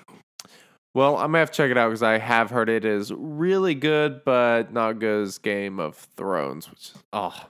Well, 0.92 1.16
I'm 1.16 1.28
gonna 1.28 1.38
have 1.38 1.52
to 1.52 1.56
check 1.56 1.70
it 1.70 1.78
out 1.78 1.88
because 1.88 2.02
I 2.02 2.18
have 2.18 2.50
heard 2.50 2.68
it 2.68 2.84
is 2.84 3.10
really 3.14 3.74
good, 3.74 4.22
but 4.26 4.74
not 4.74 4.98
good 4.98 5.22
as 5.22 5.38
Game 5.38 5.80
of 5.80 5.96
Thrones. 5.96 6.70
Which 6.70 6.80
is 6.80 6.94
oh. 7.14 7.46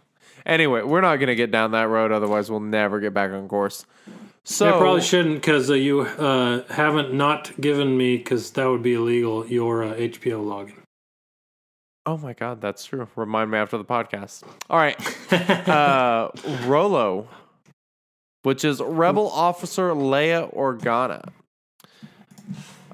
Anyway, 0.46 0.82
we're 0.82 1.00
not 1.00 1.16
gonna 1.16 1.34
get 1.34 1.50
down 1.50 1.72
that 1.72 1.88
road. 1.88 2.12
Otherwise, 2.12 2.52
we'll 2.52 2.60
never 2.60 3.00
get 3.00 3.12
back 3.12 3.32
on 3.32 3.48
course. 3.48 3.84
So 4.44 4.68
I 4.68 4.78
probably 4.78 5.00
shouldn't 5.00 5.36
because 5.36 5.70
uh, 5.70 5.74
you 5.74 6.02
uh, 6.02 6.62
haven't 6.72 7.14
not 7.14 7.50
given 7.60 7.96
me 7.98 8.16
because 8.16 8.52
that 8.52 8.66
would 8.66 8.82
be 8.84 8.94
illegal. 8.94 9.44
Your 9.48 9.82
uh, 9.82 9.94
HBO 9.94 10.44
login. 10.44 10.83
Oh 12.06 12.18
my 12.18 12.34
god, 12.34 12.60
that's 12.60 12.84
true. 12.84 13.08
Remind 13.16 13.50
me 13.50 13.58
after 13.58 13.78
the 13.78 13.84
podcast. 13.84 14.42
All 14.68 14.78
right. 14.78 14.98
uh 15.68 16.30
Rolo, 16.66 17.28
which 18.42 18.64
is 18.64 18.80
Rebel 18.80 19.30
Officer 19.30 19.90
Leia 19.90 20.54
Organa. 20.54 21.28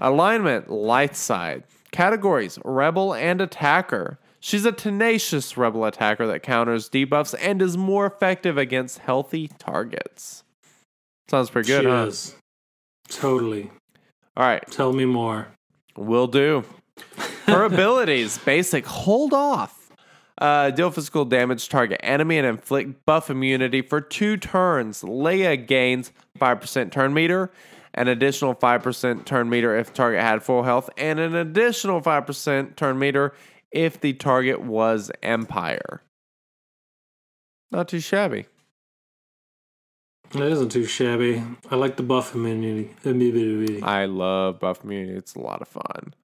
Alignment, 0.01 0.71
light 0.71 1.17
side. 1.17 1.65
Categories, 1.93 2.59
Rebel 2.65 3.15
and 3.15 3.41
Attacker. 3.41 4.19
She's 4.39 4.65
a 4.65 4.73
tenacious 4.73 5.57
Rebel 5.57 5.85
attacker 5.85 6.27
that 6.29 6.43
counters 6.43 6.89
debuffs 6.89 7.35
and 7.39 7.61
is 7.61 7.77
more 7.77 8.07
effective 8.07 8.57
against 8.57 9.01
healthy 9.01 9.49
targets. 9.59 10.45
Sounds 11.29 11.51
pretty 11.51 11.67
good, 11.67 11.83
she 11.83 11.89
huh? 11.89 12.07
is. 12.07 12.35
Totally. 13.09 13.71
All 14.37 14.45
right. 14.47 14.65
Tell 14.71 14.93
me 14.93 15.05
more. 15.05 15.49
Will 15.97 16.27
do. 16.29 16.65
Her 17.51 17.65
abilities 17.65 18.39
basic 18.39 18.87
hold 18.87 19.33
off. 19.33 19.77
Uh, 20.39 20.71
deal 20.71 20.91
physical 20.91 21.27
damage, 21.27 21.69
target 21.69 22.01
enemy, 22.03 22.39
and 22.39 22.47
inflict 22.47 23.05
buff 23.05 23.29
immunity 23.29 23.83
for 23.83 24.01
two 24.01 24.39
turns. 24.39 25.03
Leia 25.03 25.67
gains 25.67 26.13
5% 26.39 26.91
turn 26.91 27.13
meter, 27.13 27.51
an 27.93 28.09
additional 28.09 28.55
5% 28.55 29.27
turn 29.27 29.51
meter 29.51 29.77
if 29.77 29.93
target 29.93 30.23
had 30.23 30.43
full 30.43 30.63
health, 30.63 30.89
and 30.97 31.21
an 31.21 31.35
additional 31.35 32.01
5% 32.01 32.75
turn 32.77 32.99
meter 32.99 33.35
if 33.71 34.01
the 34.01 34.15
target 34.15 34.63
was 34.63 35.11
Empire. 35.23 36.03
Not 37.71 37.89
too 37.89 38.01
shabby. 38.01 38.47
It 40.35 40.41
isn't 40.41 40.71
too 40.71 40.85
shabby. 40.85 41.43
I 41.71 41.75
like 41.75 41.97
the 41.97 42.03
buff 42.03 42.35
immunity. 42.35 42.91
immunity. 43.05 43.83
I 43.83 44.05
love 44.05 44.61
buff 44.61 44.85
immunity. 44.85 45.19
It's 45.19 45.35
a 45.35 45.41
lot 45.41 45.61
of 45.61 45.69
fun. 45.69 46.15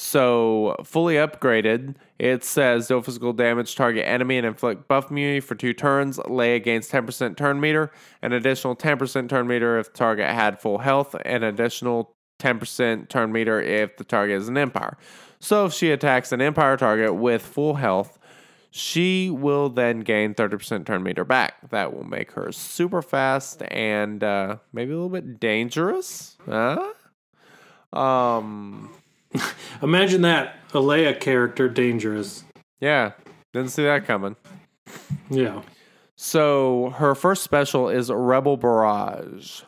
So 0.00 0.76
fully 0.84 1.16
upgraded, 1.16 1.96
it 2.20 2.44
says 2.44 2.86
deal 2.86 3.02
physical 3.02 3.32
damage 3.32 3.74
target 3.74 4.06
enemy 4.06 4.38
and 4.38 4.46
inflict 4.46 4.86
buff 4.86 5.10
immunity 5.10 5.40
for 5.40 5.56
two 5.56 5.72
turns. 5.72 6.18
Leia 6.18 6.62
gains 6.62 6.88
10% 6.88 7.36
turn 7.36 7.58
meter, 7.58 7.90
an 8.22 8.32
additional 8.32 8.76
10% 8.76 9.28
turn 9.28 9.48
meter 9.48 9.76
if 9.76 9.90
the 9.90 9.98
target 9.98 10.28
had 10.28 10.60
full 10.60 10.78
health, 10.78 11.16
and 11.24 11.42
additional 11.42 12.14
10% 12.38 13.08
turn 13.08 13.32
meter 13.32 13.60
if 13.60 13.96
the 13.96 14.04
target 14.04 14.36
is 14.36 14.46
an 14.48 14.56
Empire. 14.56 14.96
So 15.40 15.66
if 15.66 15.72
she 15.72 15.90
attacks 15.90 16.30
an 16.30 16.40
Empire 16.40 16.76
target 16.76 17.16
with 17.16 17.42
full 17.42 17.74
health, 17.74 18.20
she 18.70 19.30
will 19.30 19.68
then 19.68 20.00
gain 20.00 20.32
30% 20.32 20.86
turn 20.86 21.02
meter 21.02 21.24
back. 21.24 21.70
That 21.70 21.92
will 21.92 22.04
make 22.04 22.30
her 22.32 22.52
super 22.52 23.02
fast 23.02 23.64
and 23.72 24.22
uh, 24.22 24.58
maybe 24.72 24.92
a 24.92 24.94
little 24.94 25.08
bit 25.08 25.40
dangerous. 25.40 26.36
Huh? 26.46 26.92
Um, 27.92 28.90
Imagine 29.82 30.22
that 30.22 30.56
a 30.74 30.78
Leia 30.78 31.18
character 31.18 31.68
dangerous. 31.68 32.44
yeah, 32.80 33.12
didn't 33.52 33.70
see 33.70 33.84
that 33.84 34.06
coming. 34.06 34.36
Yeah. 35.30 35.62
So 36.16 36.90
her 36.96 37.14
first 37.14 37.42
special 37.44 37.88
is 37.88 38.10
Rebel 38.10 38.56
Barrage. 38.56 39.62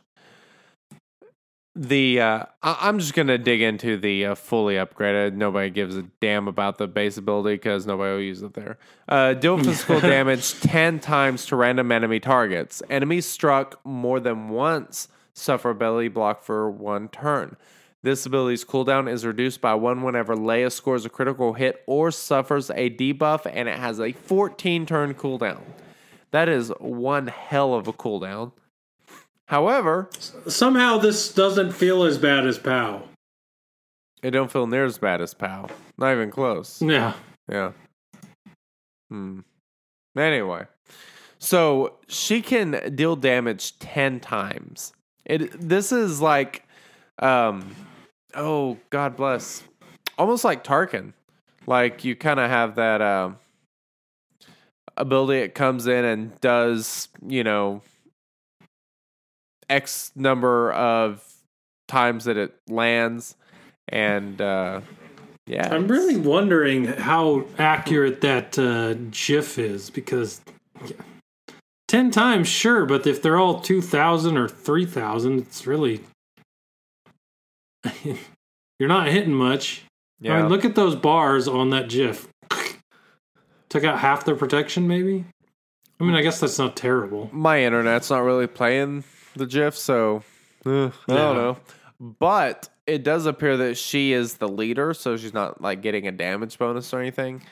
The 1.76 2.20
uh, 2.20 2.44
I- 2.64 2.78
I'm 2.82 2.98
just 2.98 3.14
gonna 3.14 3.38
dig 3.38 3.62
into 3.62 3.96
the 3.96 4.26
uh, 4.26 4.34
fully 4.34 4.74
upgraded. 4.74 5.34
Nobody 5.34 5.70
gives 5.70 5.96
a 5.96 6.02
damn 6.20 6.48
about 6.48 6.78
the 6.78 6.88
base 6.88 7.16
ability 7.16 7.54
because 7.54 7.86
nobody 7.86 8.12
will 8.12 8.20
use 8.22 8.42
it 8.42 8.54
there. 8.54 8.76
Uh, 9.08 9.34
deal 9.34 9.56
physical 9.56 10.00
damage 10.00 10.58
ten 10.60 10.98
times 10.98 11.46
to 11.46 11.56
random 11.56 11.92
enemy 11.92 12.18
targets. 12.18 12.82
Enemies 12.90 13.24
struck 13.26 13.78
more 13.84 14.18
than 14.18 14.48
once 14.48 15.06
suffer 15.32 15.70
ability 15.70 16.08
block 16.08 16.42
for 16.42 16.68
one 16.68 17.08
turn. 17.08 17.56
This 18.02 18.24
ability's 18.24 18.64
cooldown 18.64 19.10
is 19.12 19.26
reduced 19.26 19.60
by 19.60 19.74
one 19.74 20.02
whenever 20.02 20.34
Leia 20.34 20.72
scores 20.72 21.04
a 21.04 21.10
critical 21.10 21.52
hit 21.52 21.82
or 21.86 22.10
suffers 22.10 22.70
a 22.70 22.88
debuff, 22.90 23.44
and 23.52 23.68
it 23.68 23.78
has 23.78 24.00
a 24.00 24.12
14 24.12 24.86
turn 24.86 25.14
cooldown. 25.14 25.60
That 26.30 26.48
is 26.48 26.72
one 26.78 27.26
hell 27.26 27.74
of 27.74 27.88
a 27.88 27.92
cooldown. 27.92 28.52
However, 29.48 30.08
Somehow 30.46 30.96
this 30.98 31.32
doesn't 31.34 31.72
feel 31.72 32.04
as 32.04 32.16
bad 32.18 32.46
as 32.46 32.58
POW. 32.58 33.02
it 34.22 34.30
don't 34.30 34.50
feel 34.50 34.66
near 34.66 34.84
as 34.84 34.96
bad 34.96 35.20
as 35.20 35.34
POW. 35.34 35.68
Not 35.98 36.12
even 36.12 36.30
close. 36.30 36.80
Yeah. 36.80 37.14
Yeah. 37.50 37.72
Hmm. 39.10 39.40
Anyway, 40.16 40.66
so 41.38 41.94
she 42.08 42.40
can 42.42 42.94
deal 42.94 43.16
damage 43.16 43.78
ten 43.80 44.20
times. 44.20 44.92
It. 45.24 45.50
This 45.68 45.90
is 45.92 46.20
like, 46.20 46.64
um, 47.18 47.74
oh 48.34 48.78
God 48.90 49.16
bless, 49.16 49.62
almost 50.18 50.44
like 50.44 50.64
Tarkin. 50.64 51.12
Like 51.66 52.04
you 52.04 52.16
kind 52.16 52.40
of 52.40 52.50
have 52.50 52.76
that 52.76 53.02
um 53.02 53.38
ability. 54.96 55.40
It 55.40 55.54
comes 55.54 55.86
in 55.86 56.04
and 56.04 56.40
does 56.40 57.08
you 57.26 57.44
know 57.44 57.82
x 59.68 60.12
number 60.14 60.72
of 60.72 61.24
times 61.88 62.24
that 62.24 62.36
it 62.36 62.54
lands, 62.68 63.36
and 63.88 64.40
uh, 64.40 64.80
yeah, 65.46 65.72
I'm 65.72 65.88
really 65.88 66.16
wondering 66.16 66.86
how 66.86 67.44
accurate 67.58 68.20
that 68.20 68.58
uh, 68.58 68.94
GIF 69.10 69.58
is 69.58 69.90
because 69.90 70.40
yeah, 70.84 70.92
10 71.90 72.12
times, 72.12 72.46
sure, 72.46 72.86
but 72.86 73.04
if 73.04 73.20
they're 73.20 73.36
all 73.36 73.58
2,000 73.60 74.36
or 74.36 74.48
3,000, 74.48 75.40
it's 75.40 75.66
really. 75.66 76.00
You're 78.78 78.88
not 78.88 79.08
hitting 79.08 79.34
much. 79.34 79.82
yeah. 80.20 80.34
I 80.34 80.40
mean, 80.40 80.48
look 80.50 80.64
at 80.64 80.74
those 80.74 80.96
bars 80.96 81.46
on 81.48 81.70
that 81.70 81.88
GIF. 81.88 82.28
Took 83.68 83.84
out 83.84 83.98
half 84.00 84.24
their 84.24 84.34
protection, 84.34 84.88
maybe? 84.88 85.24
I 86.00 86.04
mean, 86.04 86.14
I 86.14 86.22
guess 86.22 86.40
that's 86.40 86.58
not 86.58 86.76
terrible. 86.76 87.28
my 87.32 87.62
internet's 87.62 88.10
not 88.10 88.20
really 88.20 88.46
playing 88.46 89.04
the 89.36 89.46
GIF, 89.46 89.76
so 89.76 90.22
uh, 90.66 90.70
I 90.70 90.90
Yeah. 91.08 91.14
don't 91.14 91.36
know. 91.36 91.56
But 92.00 92.68
it 92.86 93.02
does 93.04 93.26
appear 93.26 93.56
that 93.58 93.76
she 93.76 94.12
is 94.12 94.34
the 94.38 94.48
leader, 94.48 94.94
so 94.94 95.16
she's 95.16 95.34
not 95.34 95.60
like 95.60 95.82
getting 95.82 96.08
a 96.08 96.12
damage 96.12 96.58
bonus 96.58 96.92
or 96.94 97.00
anything. 97.00 97.42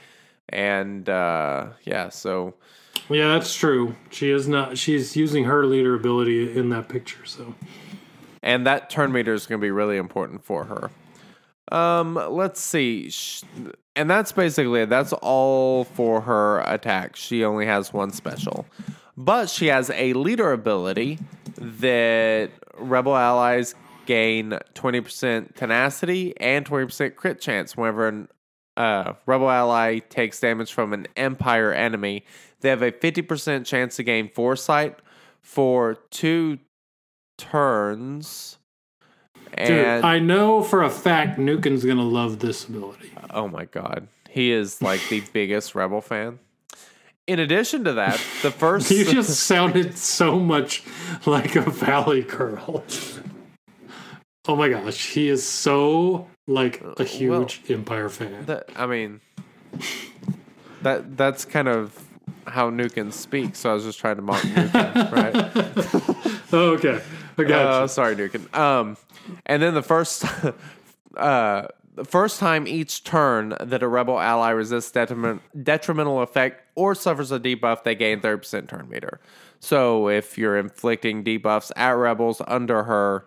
And 0.49 1.07
uh, 1.09 1.69
yeah, 1.85 2.09
so 2.09 2.55
Yeah, 3.11 3.29
that's 3.35 3.55
true. 3.55 3.95
She 4.11 4.31
is 4.31 4.49
not. 4.49 4.79
She's 4.79 5.15
using 5.15 5.45
her 5.45 5.67
leader 5.67 5.95
ability 5.95 6.57
in 6.59 6.71
that 6.71 6.89
picture. 6.89 7.25
So 7.27 7.55
and 8.49 8.67
that 8.67 8.89
turn 8.89 9.13
meter 9.13 9.35
is 9.35 9.47
going 9.47 9.61
to 9.61 9.63
be 9.65 9.71
really 9.71 9.99
important 9.99 10.43
for 10.43 10.65
her. 10.65 10.91
Um, 11.71 12.15
let's 12.31 12.61
see, 12.61 13.13
and 13.95 14.09
that's 14.09 14.33
basically 14.33 14.81
it. 14.81 14.89
That's 14.89 15.13
all 15.13 15.85
for 15.85 16.23
her 16.23 16.61
attack. 16.61 17.15
She 17.15 17.45
only 17.45 17.67
has 17.67 17.93
one 17.93 18.11
special, 18.11 18.65
but 19.19 19.51
she 19.51 19.67
has 19.67 19.91
a 19.91 20.15
leader 20.15 20.51
ability 20.51 21.19
that 21.57 22.51
rebel 22.79 23.15
allies 23.15 23.75
gain 24.07 24.59
twenty 24.73 25.03
percent 25.03 25.55
tenacity 25.55 26.33
and 26.41 26.65
twenty 26.65 26.87
percent 26.87 27.17
crit 27.17 27.43
chance 27.43 27.77
whenever 27.77 28.09
an 28.09 28.29
uh, 28.79 29.13
rebel 29.27 29.51
ally 29.51 29.99
takes 29.99 30.41
damage 30.41 30.73
from 30.73 30.95
an 30.95 31.07
empire 31.19 31.71
enemy. 31.75 32.25
They 32.61 32.71
have 32.71 32.81
a 32.81 32.93
fifty 32.93 33.21
percent 33.21 33.67
chance 33.67 33.97
to 33.97 34.03
gain 34.05 34.31
foresight 34.31 35.01
for 35.43 35.97
two 36.11 36.59
turns. 37.39 38.59
Dude, 39.57 39.71
And 39.71 40.05
I 40.05 40.19
know 40.19 40.63
for 40.63 40.83
a 40.83 40.91
fact 40.91 41.39
Nukin's 41.39 41.85
gonna 41.85 42.03
love 42.03 42.39
this 42.41 42.65
ability. 42.69 43.11
oh 43.31 43.49
my 43.49 43.65
god, 43.65 44.09
he 44.29 44.53
is 44.53 44.83
like 44.83 45.01
the 45.09 45.21
biggest 45.33 45.75
rebel 45.75 46.03
fan. 46.03 46.39
In 47.27 47.39
addition 47.41 47.85
to 47.85 47.95
that, 47.95 48.21
the 48.43 48.51
first 48.51 48.91
You 48.91 49.05
just 49.05 49.41
sounded 49.41 49.97
so 49.97 50.39
much 50.39 50.83
like 51.27 51.57
a 51.57 51.63
Valley 51.63 52.23
girl. 52.23 52.85
Oh 54.47 54.57
my 54.57 54.69
gosh, 54.69 55.11
he 55.11 55.29
is 55.29 55.47
so 55.47 56.27
like 56.47 56.81
a 56.83 57.01
uh, 57.01 57.05
huge 57.05 57.63
Empire 57.71 58.09
fan. 58.09 58.45
that, 58.47 58.69
I 58.77 58.87
mean 58.87 59.21
that 60.83 61.17
that's 61.17 61.45
kind 61.45 61.69
of 61.69 61.99
how 62.47 62.71
Nukin 62.71 63.13
speaks. 63.13 63.59
So 63.61 63.71
I 63.71 63.75
was 63.75 63.85
just 63.85 63.99
trying 63.99 64.17
to 64.17 64.23
mock 64.23 64.43
Nukin, 64.43 65.13
right? 65.13 66.35
Okay, 66.53 67.03
Uh, 67.39 67.87
sorry, 67.87 68.17
Nukin. 68.17 68.55
Um, 68.57 68.97
and 69.47 69.63
then 69.63 69.75
the 69.75 69.83
first, 69.83 70.25
uh, 71.17 71.67
the 71.95 72.05
first 72.05 72.39
time 72.39 72.67
each 72.67 73.05
turn 73.05 73.55
that 73.61 73.83
a 73.83 73.89
rebel 73.89 74.19
ally 74.19 74.51
resists 74.51 74.91
detriment, 74.91 75.43
detrimental 75.65 76.23
effect 76.23 76.63
or 76.75 76.95
suffers 76.95 77.33
a 77.33 77.41
debuff, 77.41 77.83
they 77.85 77.95
gain 77.95 78.21
thirty 78.21 78.39
percent 78.39 78.69
turn 78.69 78.89
meter. 78.89 79.21
So 79.61 80.09
if 80.09 80.39
you're 80.39 80.57
inflicting 80.57 81.25
debuffs 81.25 81.73
at 81.77 81.91
rebels 81.91 82.41
under 82.47 82.85
her, 82.85 83.27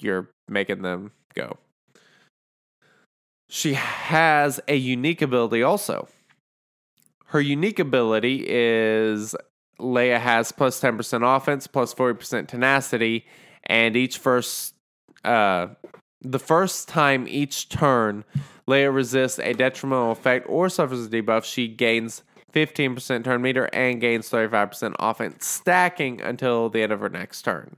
you're 0.00 0.30
making 0.48 0.82
them 0.82 1.12
go. 1.34 1.58
She 3.48 3.74
has 3.74 4.60
a 4.66 4.76
unique 4.76 5.22
ability 5.22 5.62
also. 5.62 6.08
Her 7.26 7.40
unique 7.40 7.78
ability 7.78 8.44
is 8.48 9.34
Leia 9.80 10.20
has 10.20 10.52
plus 10.52 10.80
10% 10.80 11.36
offense, 11.36 11.66
plus 11.66 11.92
40% 11.94 12.46
tenacity, 12.46 13.26
and 13.64 13.96
each 13.96 14.18
first 14.18 14.74
uh 15.24 15.68
the 16.20 16.38
first 16.38 16.88
time 16.88 17.26
each 17.28 17.68
turn 17.68 18.24
Leia 18.68 18.94
resists 18.94 19.38
a 19.38 19.52
detrimental 19.52 20.10
effect 20.12 20.46
or 20.48 20.68
suffers 20.70 21.04
a 21.06 21.08
debuff, 21.10 21.44
she 21.44 21.68
gains 21.68 22.22
15% 22.54 23.24
turn 23.24 23.42
meter 23.42 23.68
and 23.72 24.00
gains 24.00 24.30
35% 24.30 24.94
offense, 24.98 25.44
stacking 25.46 26.20
until 26.22 26.68
the 26.70 26.82
end 26.82 26.92
of 26.92 27.00
her 27.00 27.08
next 27.10 27.42
turn. 27.42 27.76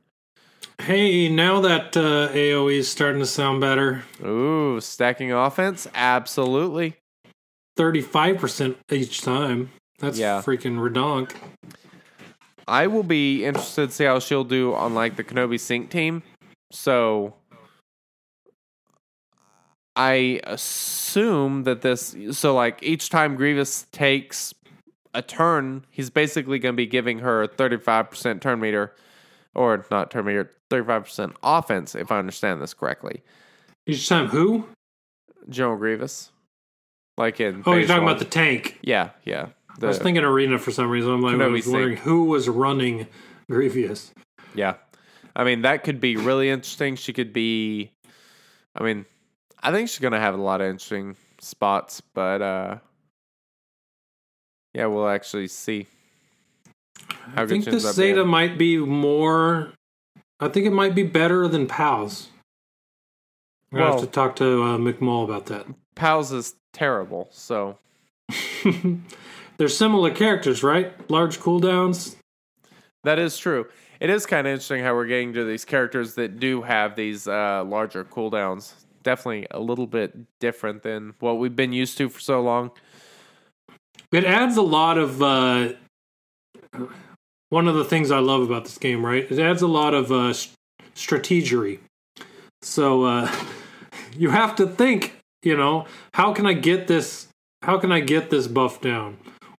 Hey, 0.80 1.28
now 1.30 1.60
that 1.62 1.96
uh, 1.96 2.28
AOE 2.32 2.76
is 2.78 2.88
starting 2.88 3.20
to 3.20 3.26
sound 3.26 3.60
better, 3.60 4.02
Ooh, 4.24 4.78
stacking 4.80 5.32
offense? 5.32 5.88
Absolutely. 5.94 6.96
thirty-five 7.76 8.36
percent 8.38 8.76
each 8.92 9.22
time. 9.22 9.70
That's 9.98 10.18
Yeah. 10.18 10.42
freaking 10.42 10.76
redonk. 10.78 11.32
I 12.68 12.86
will 12.88 13.02
be 13.02 13.44
interested 13.44 13.88
to 13.90 13.94
see 13.94 14.04
how 14.04 14.18
she'll 14.18 14.44
do 14.44 14.74
on 14.74 14.94
like 14.94 15.16
the 15.16 15.24
Kenobi 15.24 15.58
Sync 15.58 15.90
team. 15.90 16.22
So 16.72 17.34
I 19.94 20.40
assume 20.44 21.64
that 21.64 21.82
this 21.82 22.14
so 22.32 22.54
like 22.54 22.82
each 22.82 23.08
time 23.08 23.36
Grievous 23.36 23.86
takes 23.92 24.52
a 25.14 25.22
turn, 25.22 25.86
he's 25.90 26.10
basically 26.10 26.58
going 26.58 26.74
to 26.74 26.76
be 26.76 26.86
giving 26.86 27.20
her 27.20 27.46
35% 27.46 28.40
turn 28.40 28.60
meter 28.60 28.94
or 29.54 29.86
not 29.90 30.10
turn 30.10 30.26
meter, 30.26 30.50
35% 30.70 31.34
offense 31.42 31.94
if 31.94 32.12
I 32.12 32.18
understand 32.18 32.60
this 32.60 32.74
correctly. 32.74 33.22
Each 33.86 34.06
time, 34.08 34.26
who? 34.26 34.68
General 35.48 35.76
Grievous. 35.78 36.32
Like 37.16 37.40
in 37.40 37.62
Oh, 37.64 37.72
you're 37.74 37.86
talking 37.86 38.02
one. 38.04 38.12
about 38.12 38.18
the 38.18 38.26
tank. 38.30 38.78
Yeah, 38.82 39.10
yeah. 39.24 39.46
I 39.82 39.86
was 39.86 39.98
The- 39.98 40.04
thinking 40.04 40.24
arena 40.24 40.58
for 40.58 40.70
some 40.70 40.88
reason. 40.88 41.10
I'm 41.10 41.20
like, 41.22 41.40
I 41.40 41.46
was 41.48 41.66
wondering 41.66 41.96
who 41.98 42.24
was 42.24 42.48
running 42.48 43.06
Grievous. 43.50 44.12
Yeah. 44.54 44.74
I 45.34 45.44
mean, 45.44 45.62
that 45.62 45.84
could 45.84 46.00
be 46.00 46.16
really 46.16 46.48
interesting. 46.48 46.96
She 46.96 47.12
could 47.12 47.32
be, 47.32 47.92
I 48.74 48.82
mean, 48.82 49.04
I 49.62 49.70
think 49.70 49.88
she's 49.88 49.98
gonna 49.98 50.18
have 50.20 50.34
a 50.34 50.40
lot 50.40 50.60
of 50.62 50.68
interesting 50.68 51.16
spots, 51.40 52.00
but 52.14 52.40
uh, 52.40 52.78
yeah, 54.74 54.86
we'll 54.86 55.08
actually 55.08 55.48
see. 55.48 55.86
I 57.34 57.44
think 57.46 57.64
this 57.66 57.84
ends 57.84 57.96
being. 57.96 58.14
Zeta 58.14 58.24
might 58.24 58.56
be 58.56 58.78
more. 58.78 59.72
I 60.40 60.48
think 60.48 60.66
it 60.66 60.72
might 60.72 60.94
be 60.94 61.02
better 61.02 61.48
than 61.48 61.66
Pals. 61.66 62.28
I'm 63.72 63.78
Well- 63.80 63.92
have 63.92 64.00
to 64.00 64.06
talk 64.06 64.36
to 64.36 64.62
uh, 64.62 64.76
McMull 64.78 65.24
about 65.24 65.46
that. 65.46 65.66
Pals 65.94 66.32
is 66.32 66.54
terrible, 66.72 67.28
so 67.30 67.78
They're 69.58 69.68
similar 69.68 70.10
characters, 70.10 70.62
right? 70.62 70.92
Large 71.10 71.38
cooldowns. 71.38 72.16
that 73.04 73.18
is 73.18 73.38
true. 73.38 73.66
It 74.00 74.10
is 74.10 74.26
kind 74.26 74.46
of 74.46 74.52
interesting 74.52 74.82
how 74.82 74.94
we're 74.94 75.06
getting 75.06 75.32
to 75.34 75.44
these 75.44 75.64
characters 75.64 76.14
that 76.14 76.38
do 76.38 76.62
have 76.62 76.96
these 76.96 77.26
uh, 77.26 77.64
larger 77.64 78.04
cooldowns. 78.04 78.74
Definitely 79.02 79.46
a 79.50 79.60
little 79.60 79.86
bit 79.86 80.14
different 80.40 80.82
than 80.82 81.14
what 81.20 81.38
we've 81.38 81.56
been 81.56 81.72
used 81.72 81.96
to 81.98 82.08
for 82.08 82.20
so 82.20 82.42
long. 82.42 82.72
It 84.12 84.24
adds 84.24 84.56
a 84.56 84.62
lot 84.62 84.98
of. 84.98 85.22
Uh, 85.22 85.72
one 87.48 87.68
of 87.68 87.74
the 87.74 87.84
things 87.84 88.10
I 88.10 88.18
love 88.18 88.42
about 88.42 88.64
this 88.64 88.78
game, 88.78 89.04
right? 89.04 89.30
It 89.30 89.38
adds 89.38 89.62
a 89.62 89.66
lot 89.66 89.94
of 89.94 90.10
uh, 90.10 90.34
strategery. 90.94 91.78
So 92.62 93.04
uh, 93.04 93.32
you 94.16 94.30
have 94.30 94.56
to 94.56 94.66
think, 94.66 95.16
you 95.42 95.56
know, 95.56 95.86
how 96.14 96.32
can 96.32 96.46
I 96.46 96.52
get 96.52 96.86
this? 96.86 97.28
How 97.62 97.78
can 97.78 97.92
I 97.92 98.00
get 98.00 98.30
this 98.30 98.46
buff 98.46 98.80
down? 98.80 99.16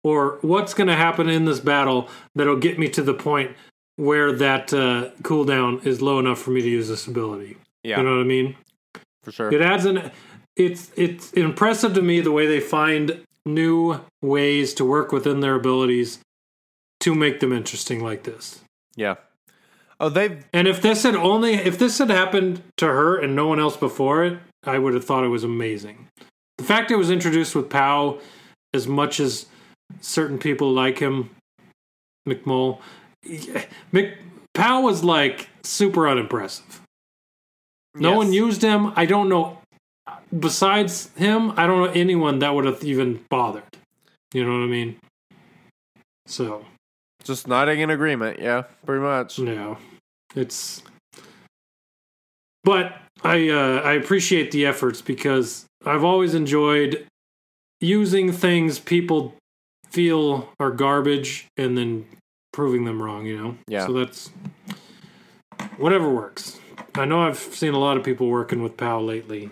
Or 0.06 0.38
what's 0.42 0.72
going 0.72 0.86
to 0.86 0.94
happen 0.94 1.28
in 1.28 1.46
this 1.46 1.58
battle 1.58 2.08
that'll 2.36 2.58
get 2.66 2.78
me 2.78 2.88
to 2.90 3.02
the 3.02 3.14
point 3.14 3.56
where 3.96 4.30
that 4.32 4.72
uh, 4.72 5.10
cooldown 5.22 5.84
is 5.84 6.00
low 6.00 6.20
enough 6.20 6.38
for 6.38 6.50
me 6.52 6.62
to 6.62 6.68
use 6.68 6.88
this 6.88 7.06
ability? 7.08 7.56
Yeah, 7.82 7.96
You 7.98 8.04
know 8.04 8.12
what 8.16 8.20
I 8.20 8.24
mean? 8.24 8.56
for 9.24 9.32
sure. 9.32 9.52
It 9.52 9.60
adds 9.60 9.84
an. 9.84 10.12
It's 10.54 10.90
it's 10.96 11.32
impressive 11.32 11.92
to 11.94 12.02
me 12.02 12.20
the 12.20 12.30
way 12.30 12.46
they 12.46 12.60
find 12.60 13.20
new 13.44 14.00
ways 14.22 14.74
to 14.74 14.84
work 14.84 15.10
within 15.12 15.40
their 15.40 15.54
abilities 15.56 16.20
to 17.00 17.14
make 17.14 17.40
them 17.40 17.52
interesting 17.52 18.02
like 18.02 18.22
this. 18.22 18.60
yeah. 18.96 19.16
Oh, 19.98 20.10
they've 20.10 20.44
And 20.52 20.68
if 20.68 20.80
this 20.82 21.02
had 21.04 21.16
only 21.16 21.54
if 21.54 21.78
this 21.78 21.98
had 21.98 22.10
happened 22.10 22.62
to 22.76 22.86
her 22.86 23.16
and 23.18 23.34
no 23.34 23.46
one 23.48 23.58
else 23.58 23.76
before 23.78 24.24
it, 24.24 24.38
I 24.64 24.78
would 24.78 24.94
have 24.94 25.04
thought 25.06 25.24
it 25.24 25.28
was 25.28 25.42
amazing. 25.44 26.08
The 26.58 26.64
fact 26.64 26.90
it 26.90 26.96
was 26.96 27.10
introduced 27.10 27.54
with 27.56 27.70
Pao, 27.70 28.18
as 28.74 28.86
much 28.86 29.18
as 29.20 29.46
certain 30.00 30.38
people 30.38 30.72
like 30.72 30.98
him, 30.98 31.30
McMull, 32.28 32.80
Mc, 33.92 34.18
Pao 34.54 34.80
was 34.82 35.04
like 35.04 35.48
super 35.62 36.08
unimpressive. 36.08 36.80
No 37.94 38.10
Yes. 38.10 38.16
one 38.16 38.32
used 38.32 38.62
him. 38.62 38.92
I 38.96 39.06
don't 39.06 39.28
know. 39.28 39.58
Besides 40.38 41.10
him, 41.16 41.52
I 41.56 41.66
don't 41.66 41.78
know 41.84 41.92
anyone 41.92 42.38
that 42.40 42.54
would 42.54 42.64
have 42.64 42.82
even 42.84 43.24
bothered. 43.30 43.64
You 44.34 44.44
know 44.44 44.52
what 44.58 44.64
I 44.64 44.68
mean? 44.68 44.96
So 46.26 46.64
just 47.24 47.48
nodding 47.48 47.80
in 47.80 47.90
agreement. 47.90 48.38
Yeah, 48.40 48.62
pretty 48.84 49.02
much. 49.02 49.38
no, 49.38 49.78
it's. 50.34 50.82
But 52.64 52.96
I 53.22 53.48
uh, 53.48 53.80
I 53.84 53.92
appreciate 53.94 54.50
the 54.50 54.66
efforts 54.66 55.00
because 55.00 55.66
I've 55.84 56.04
always 56.04 56.34
enjoyed 56.34 57.06
using 57.80 58.32
things 58.32 58.78
people 58.78 59.34
feel 59.90 60.52
are 60.58 60.70
garbage 60.70 61.46
and 61.56 61.76
then 61.76 62.06
proving 62.52 62.84
them 62.84 63.02
wrong. 63.02 63.26
You 63.26 63.38
know. 63.38 63.58
Yeah. 63.68 63.86
So 63.86 63.92
that's 63.92 64.30
whatever 65.76 66.10
works. 66.10 66.58
I 66.94 67.04
know 67.04 67.22
I've 67.22 67.38
seen 67.38 67.74
a 67.74 67.78
lot 67.78 67.96
of 67.96 68.04
people 68.04 68.28
working 68.28 68.62
with 68.62 68.76
Pao 68.76 69.00
lately, 69.00 69.50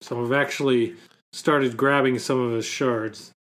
so 0.00 0.22
I've 0.22 0.32
actually 0.32 0.94
started 1.32 1.76
grabbing 1.76 2.18
some 2.18 2.40
of 2.40 2.52
his 2.52 2.66
shards. 2.66 3.32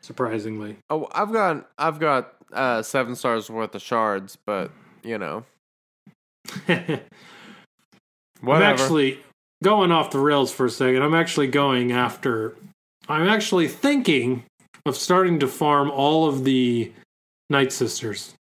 Surprisingly. 0.00 0.76
Oh, 0.90 1.08
I've 1.12 1.32
got 1.32 1.68
I've 1.78 1.98
got 1.98 2.34
uh, 2.52 2.82
seven 2.82 3.16
stars 3.16 3.48
worth 3.48 3.74
of 3.74 3.82
shards, 3.82 4.36
but 4.46 4.70
you 5.02 5.18
know, 5.18 5.44
Whatever. 6.66 7.02
I'm 8.42 8.62
actually 8.62 9.20
going 9.62 9.90
off 9.90 10.10
the 10.10 10.18
rails 10.18 10.52
for 10.52 10.66
a 10.66 10.70
second. 10.70 11.02
I'm 11.02 11.14
actually 11.14 11.46
going 11.46 11.92
after. 11.92 12.54
I'm 13.08 13.28
actually 13.28 13.68
thinking 13.68 14.44
of 14.86 14.96
starting 14.96 15.40
to 15.40 15.48
farm 15.48 15.90
all 15.90 16.28
of 16.28 16.44
the 16.44 16.92
Night 17.50 17.72
Sisters. 17.72 18.34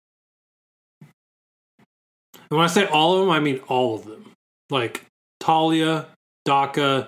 And 1.02 2.58
when 2.58 2.62
I 2.62 2.68
say 2.68 2.86
all 2.86 3.16
of 3.16 3.22
them, 3.22 3.30
I 3.30 3.40
mean 3.40 3.60
all 3.68 3.96
of 3.96 4.06
them. 4.06 4.32
Like 4.70 5.06
Talia, 5.40 6.08
Daka, 6.46 7.08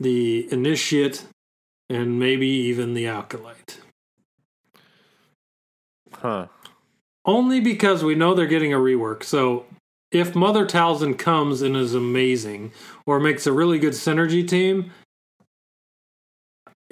the 0.00 0.52
Initiate, 0.52 1.24
and 1.88 2.18
maybe 2.18 2.46
even 2.46 2.94
the 2.94 3.06
Acolyte. 3.06 3.78
huh? 6.14 6.46
Only 7.24 7.60
because 7.60 8.02
we 8.02 8.14
know 8.14 8.34
they're 8.34 8.46
getting 8.46 8.72
a 8.72 8.78
rework. 8.78 9.22
So 9.22 9.66
if 10.10 10.34
Mother 10.34 10.66
Talzin 10.66 11.18
comes 11.18 11.62
and 11.62 11.76
is 11.76 11.94
amazing 11.94 12.72
or 13.06 13.20
makes 13.20 13.46
a 13.46 13.52
really 13.52 13.78
good 13.78 13.92
synergy 13.92 14.46
team, 14.46 14.92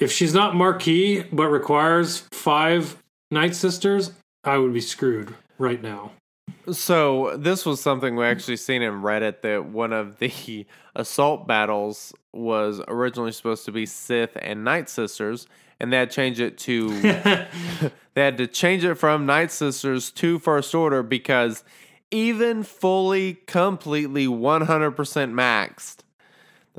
if 0.00 0.10
she's 0.10 0.34
not 0.34 0.56
marquee 0.56 1.22
but 1.30 1.48
requires 1.48 2.24
five 2.32 2.96
Night 3.30 3.54
Sisters, 3.54 4.12
I 4.42 4.58
would 4.58 4.72
be 4.72 4.80
screwed 4.80 5.34
right 5.58 5.80
now. 5.80 6.12
So 6.72 7.36
this 7.36 7.64
was 7.64 7.80
something 7.80 8.16
we 8.16 8.24
actually 8.24 8.56
seen 8.56 8.82
in 8.82 9.02
Reddit 9.02 9.42
that 9.42 9.66
one 9.66 9.92
of 9.92 10.18
the 10.18 10.66
assault 10.96 11.46
battles 11.46 12.12
was 12.32 12.80
originally 12.88 13.32
supposed 13.32 13.64
to 13.66 13.72
be 13.72 13.86
Sith 13.86 14.36
and 14.40 14.64
Night 14.64 14.88
Sisters, 14.88 15.46
and 15.78 15.92
they 15.92 15.98
had 15.98 16.10
to 16.10 16.16
change 16.16 16.40
it 16.40 16.58
to 16.58 16.88
they 18.14 18.22
had 18.22 18.38
to 18.38 18.46
change 18.46 18.84
it 18.84 18.94
from 18.96 19.26
Night 19.26 19.52
Sisters 19.52 20.10
to 20.12 20.38
First 20.38 20.74
Order 20.74 21.02
because 21.02 21.62
even 22.10 22.64
fully, 22.64 23.34
completely, 23.46 24.26
one 24.26 24.62
hundred 24.62 24.92
percent 24.92 25.32
maxed, 25.32 25.98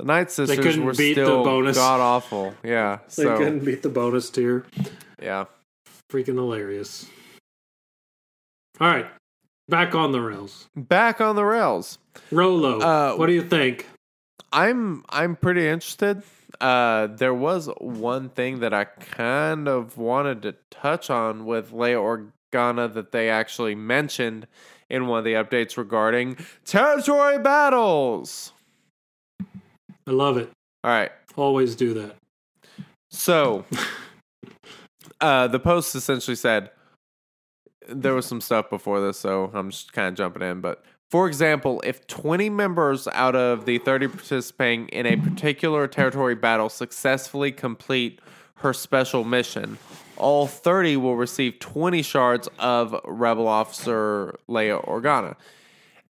the 0.02 0.06
Night 0.06 0.32
Sisters 0.32 0.58
couldn't 0.58 0.84
were 0.84 0.92
beat 0.94 1.14
the 1.14 1.24
still 1.24 1.44
bonus. 1.44 1.76
god 1.76 2.00
awful. 2.00 2.54
Yeah, 2.64 2.98
They 3.16 3.22
so 3.22 3.36
couldn't 3.38 3.64
beat 3.64 3.82
the 3.82 3.88
bonus 3.88 4.30
tier. 4.30 4.64
yeah. 5.22 5.44
Freaking 6.10 6.34
hilarious. 6.34 7.06
All 8.80 8.88
right, 8.88 9.06
back 9.68 9.94
on 9.94 10.10
the 10.10 10.20
rails. 10.20 10.66
Back 10.74 11.20
on 11.20 11.36
the 11.36 11.44
rails. 11.44 11.98
Rolo, 12.32 12.80
Uh, 12.80 13.14
what 13.14 13.26
do 13.26 13.32
you 13.32 13.42
think? 13.42 13.86
I'm 14.52 15.04
I'm 15.08 15.36
pretty 15.36 15.66
interested. 15.68 16.22
Uh, 16.60 17.06
there 17.06 17.32
was 17.34 17.68
one 17.78 18.28
thing 18.28 18.58
that 18.60 18.74
I 18.74 18.84
kind 18.84 19.68
of 19.68 19.96
wanted 19.96 20.42
to 20.42 20.56
touch 20.70 21.10
on 21.10 21.46
with 21.46 21.70
Leia 21.72 22.30
Organa 22.52 22.92
that 22.92 23.12
they 23.12 23.30
actually 23.30 23.74
mentioned 23.74 24.46
in 24.90 25.06
one 25.06 25.18
of 25.20 25.24
the 25.24 25.32
updates 25.34 25.76
regarding 25.76 26.36
territory 26.64 27.38
battles. 27.38 28.52
I 30.06 30.10
love 30.10 30.36
it. 30.36 30.50
All 30.84 30.90
right, 30.90 31.10
Always 31.36 31.74
do 31.76 31.94
that. 31.94 32.16
so 33.10 33.64
uh, 35.20 35.46
the 35.48 35.60
post 35.60 35.94
essentially 35.94 36.34
said 36.34 36.70
there 37.88 38.14
was 38.14 38.26
some 38.26 38.40
stuff 38.40 38.68
before 38.70 39.00
this, 39.00 39.18
so 39.18 39.50
I'm 39.54 39.70
just 39.70 39.92
kind 39.92 40.08
of 40.08 40.14
jumping 40.14 40.42
in. 40.42 40.60
But 40.60 40.84
for 41.10 41.26
example, 41.28 41.80
if 41.84 42.06
20 42.06 42.50
members 42.50 43.06
out 43.08 43.36
of 43.36 43.64
the 43.64 43.78
30 43.78 44.08
participating 44.08 44.88
in 44.88 45.06
a 45.06 45.16
particular 45.16 45.86
territory 45.86 46.34
battle 46.34 46.68
successfully 46.68 47.52
complete 47.52 48.20
her 48.56 48.72
special 48.72 49.22
mission, 49.24 49.78
all 50.16 50.46
30 50.46 50.96
will 50.96 51.16
receive 51.16 51.58
20 51.58 52.02
shards 52.02 52.48
of 52.58 52.98
Rebel 53.04 53.46
Officer 53.48 54.36
Leia 54.48 54.84
Organa. 54.86 55.36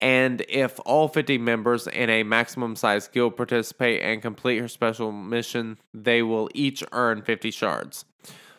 And 0.01 0.45
if 0.49 0.79
all 0.87 1.09
50 1.09 1.39
members 1.39 1.87
in 1.89 2.09
a 2.09 2.23
maximum 2.23 2.77
size 2.77 3.09
guild 3.09 3.37
participate 3.37 4.01
and 4.03 4.23
complete 4.23 4.59
her 4.59 4.69
special 4.69 5.11
mission, 5.11 5.79
they 5.93 6.23
will 6.23 6.49
each 6.55 6.85
earn 6.93 7.23
50 7.23 7.51
shards. 7.51 8.05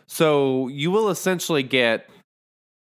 So 0.06 0.68
you 0.68 0.92
will 0.92 1.10
essentially 1.10 1.64
get 1.64 2.10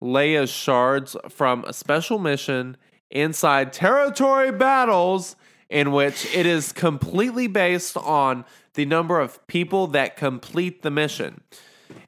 Leia's 0.03 0.49
shards 0.49 1.15
from 1.29 1.63
a 1.65 1.73
special 1.73 2.19
mission 2.19 2.75
inside 3.11 3.71
territory 3.71 4.51
battles 4.51 5.35
in 5.69 5.91
which 5.91 6.25
it 6.35 6.45
is 6.45 6.71
completely 6.71 7.47
based 7.47 7.95
on 7.97 8.43
the 8.73 8.85
number 8.85 9.19
of 9.19 9.45
people 9.47 9.87
that 9.87 10.17
complete 10.17 10.81
the 10.81 10.91
mission. 10.91 11.41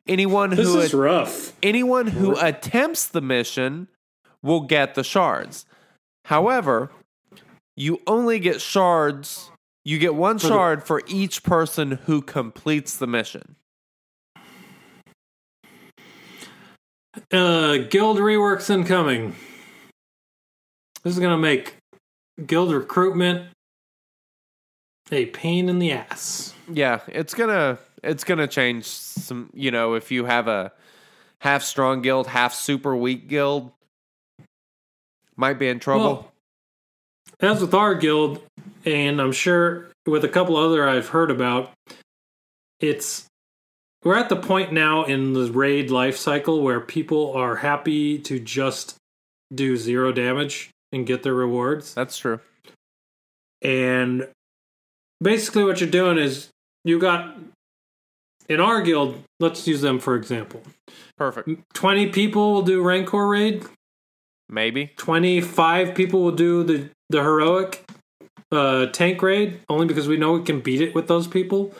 Anyone 0.08 0.49
This 0.52 0.68
who 0.68 0.80
is 0.80 0.93
rough. 0.93 1.54
anyone 1.62 2.08
who 2.08 2.36
attempts 2.39 3.08
the 3.08 3.22
mission 3.22 3.88
will 4.41 4.62
get 4.62 4.95
the 4.95 5.04
shards. 5.04 5.66
However, 6.26 6.91
you 7.76 7.99
only 8.07 8.39
get 8.39 8.61
shards. 8.61 9.49
You 9.84 9.97
get 9.97 10.15
one 10.15 10.38
the- 10.38 10.47
shard 10.47 10.84
for 10.84 11.01
each 11.07 11.43
person 11.43 11.99
who 12.05 12.22
completes 12.22 12.95
the 12.97 13.07
mission. 13.07 13.55
Uh, 17.32 17.78
guild 17.89 18.17
reworks 18.17 18.69
incoming. 18.69 19.36
This 21.03 21.13
is 21.13 21.19
gonna 21.19 21.38
make 21.38 21.76
guild 22.45 22.72
recruitment 22.72 23.49
a 25.11 25.26
pain 25.28 25.67
in 25.67 25.80
the 25.80 25.91
ass. 25.91 26.53
Yeah, 26.72 27.01
it's 27.07 27.34
gonna 27.34 27.80
it's 28.03 28.24
gonna 28.24 28.47
change 28.47 28.86
some. 28.86 29.49
You 29.53 29.72
know, 29.72 29.95
if 29.95 30.11
you 30.11 30.26
have 30.26 30.47
a 30.47 30.72
half 31.39 31.63
strong 31.63 32.01
guild, 32.01 32.28
half 32.28 32.53
super 32.53 32.95
weak 32.95 33.28
guild, 33.28 33.72
might 35.42 35.60
be 35.60 35.68
in 35.68 35.80
trouble. 35.80 36.04
Well, 36.04 36.32
as 37.42 37.60
with 37.60 37.74
our 37.74 37.96
guild, 37.96 38.42
and 38.86 39.20
I'm 39.20 39.34
sure 39.34 39.89
with 40.06 40.24
a 40.24 40.30
couple 40.30 40.56
other 40.56 40.88
I've 40.88 41.10
heard 41.10 41.32
about, 41.32 41.72
it's 42.80 43.26
we're 44.04 44.18
at 44.18 44.30
the 44.30 44.36
point 44.36 44.72
now 44.72 45.04
in 45.04 45.34
the 45.34 45.52
raid 45.52 45.92
life 45.92 46.18
cycle 46.18 46.62
where 46.62 46.80
people 46.80 47.34
are 47.34 47.58
happy 47.58 48.18
to 48.20 48.39
just 48.39 48.96
do 49.54 49.76
zero 49.76 50.12
damage 50.12 50.70
and 50.92 51.06
get 51.06 51.24
their 51.24 51.34
rewards. 51.34 51.94
That's 51.94 52.18
true. 52.18 52.39
And 53.62 54.28
basically, 55.22 55.64
what 55.64 55.82
you're 55.82 55.89
doing 55.89 56.18
is 56.18 56.50
you 56.84 57.00
got 57.00 57.36
in 58.48 58.60
our 58.60 58.82
guild. 58.82 59.24
Let's 59.39 59.68
use 59.68 59.82
them 59.82 60.00
for 60.00 60.16
example. 60.16 60.62
Perfect. 61.18 61.50
Twenty 61.74 62.08
people 62.08 62.54
will 62.54 62.62
do 62.64 62.84
Rancor 62.84 63.28
raid. 63.28 63.66
Maybe. 64.52 64.91
Twenty-five 64.97 65.95
people 65.95 66.22
will 66.22 66.34
do 66.34 66.64
the 66.64 66.89
the 67.10 67.24
heroic 67.24 67.89
uh, 68.52 68.88
tank 68.88 69.22
raid, 69.22 69.62
only 69.70 69.86
because 69.86 70.10
we 70.10 70.18
know 70.18 70.34
we 70.34 70.43
can 70.43 70.60
beat 70.60 70.82
it 70.82 70.93
with 70.93 71.08
those 71.08 71.26
people, 71.26 71.74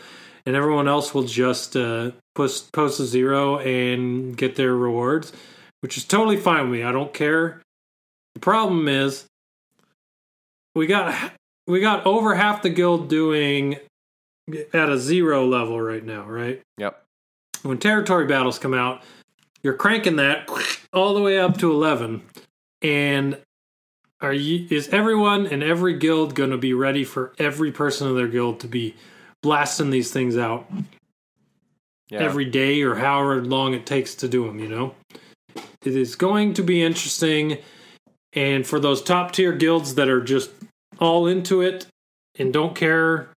and 0.45 0.55
everyone 0.55 0.88
else 0.88 1.13
will 1.13 1.24
just 1.24 1.76
uh, 1.76 2.11
post 2.34 2.72
post 2.72 2.99
a 3.01 3.05
zero 3.05 3.59
and 3.59 4.38
get 4.38 4.55
their 4.55 4.74
rewards, 4.74 5.34
which 5.82 5.97
is 5.97 6.05
totally 6.05 6.38
fine 6.38 6.69
with 6.69 6.80
me. 6.80 6.84
I 6.84 6.93
don't 6.93 7.13
care. 7.13 7.61
The 8.36 8.39
problem 8.39 8.88
is 8.88 9.26
we 10.74 10.88
got 10.88 11.34
we 11.67 11.82
got 11.82 12.05
over 12.05 12.36
half 12.36 12.61
the 12.61 12.69
guild 12.69 13.09
doing 13.09 13.76
at 14.74 14.89
a 14.89 14.97
zero 14.97 15.45
level 15.45 15.80
right 15.80 16.05
now, 16.05 16.24
right? 16.24 16.61
Yep. 16.78 17.03
When 17.63 17.78
territory 17.78 18.26
battles 18.26 18.57
come 18.57 18.74
out, 18.74 19.03
you're 19.61 19.74
cranking 19.74 20.15
that 20.15 20.49
all 20.93 21.13
the 21.13 21.22
way 21.22 21.38
up 21.38 21.57
to 21.59 21.69
11 21.69 22.24
and 22.82 23.38
are 24.21 24.34
you 24.34 24.67
is 24.69 24.89
everyone 24.89 25.47
in 25.47 25.63
every 25.63 25.97
guild 25.97 26.36
going 26.36 26.51
to 26.51 26.57
be 26.57 26.73
ready 26.73 27.03
for 27.03 27.34
every 27.39 27.71
person 27.71 28.07
of 28.07 28.15
their 28.15 28.27
guild 28.27 28.59
to 28.59 28.67
be 28.67 28.95
blasting 29.41 29.89
these 29.89 30.11
things 30.11 30.38
out 30.38 30.69
Yeah. 32.09 32.19
every 32.19 32.45
day 32.45 32.82
or 32.84 32.95
however 32.95 33.43
long 33.43 33.73
it 33.73 33.86
takes 33.86 34.13
to 34.15 34.27
do 34.27 34.45
them, 34.45 34.59
you 34.59 34.67
know? 34.67 34.95
It 35.84 35.95
is 35.95 36.15
going 36.15 36.53
to 36.55 36.63
be 36.63 36.84
interesting. 36.84 37.57
And 38.34 38.65
for 38.67 38.79
those 38.79 39.01
top 39.01 39.32
tier 39.32 39.51
guilds 39.53 39.95
that 39.95 40.07
are 40.07 40.21
just 40.21 40.51
all 40.99 41.25
into 41.25 41.61
it 41.61 41.88
and 42.38 42.53
don't 42.53 42.75
care, 42.75 43.29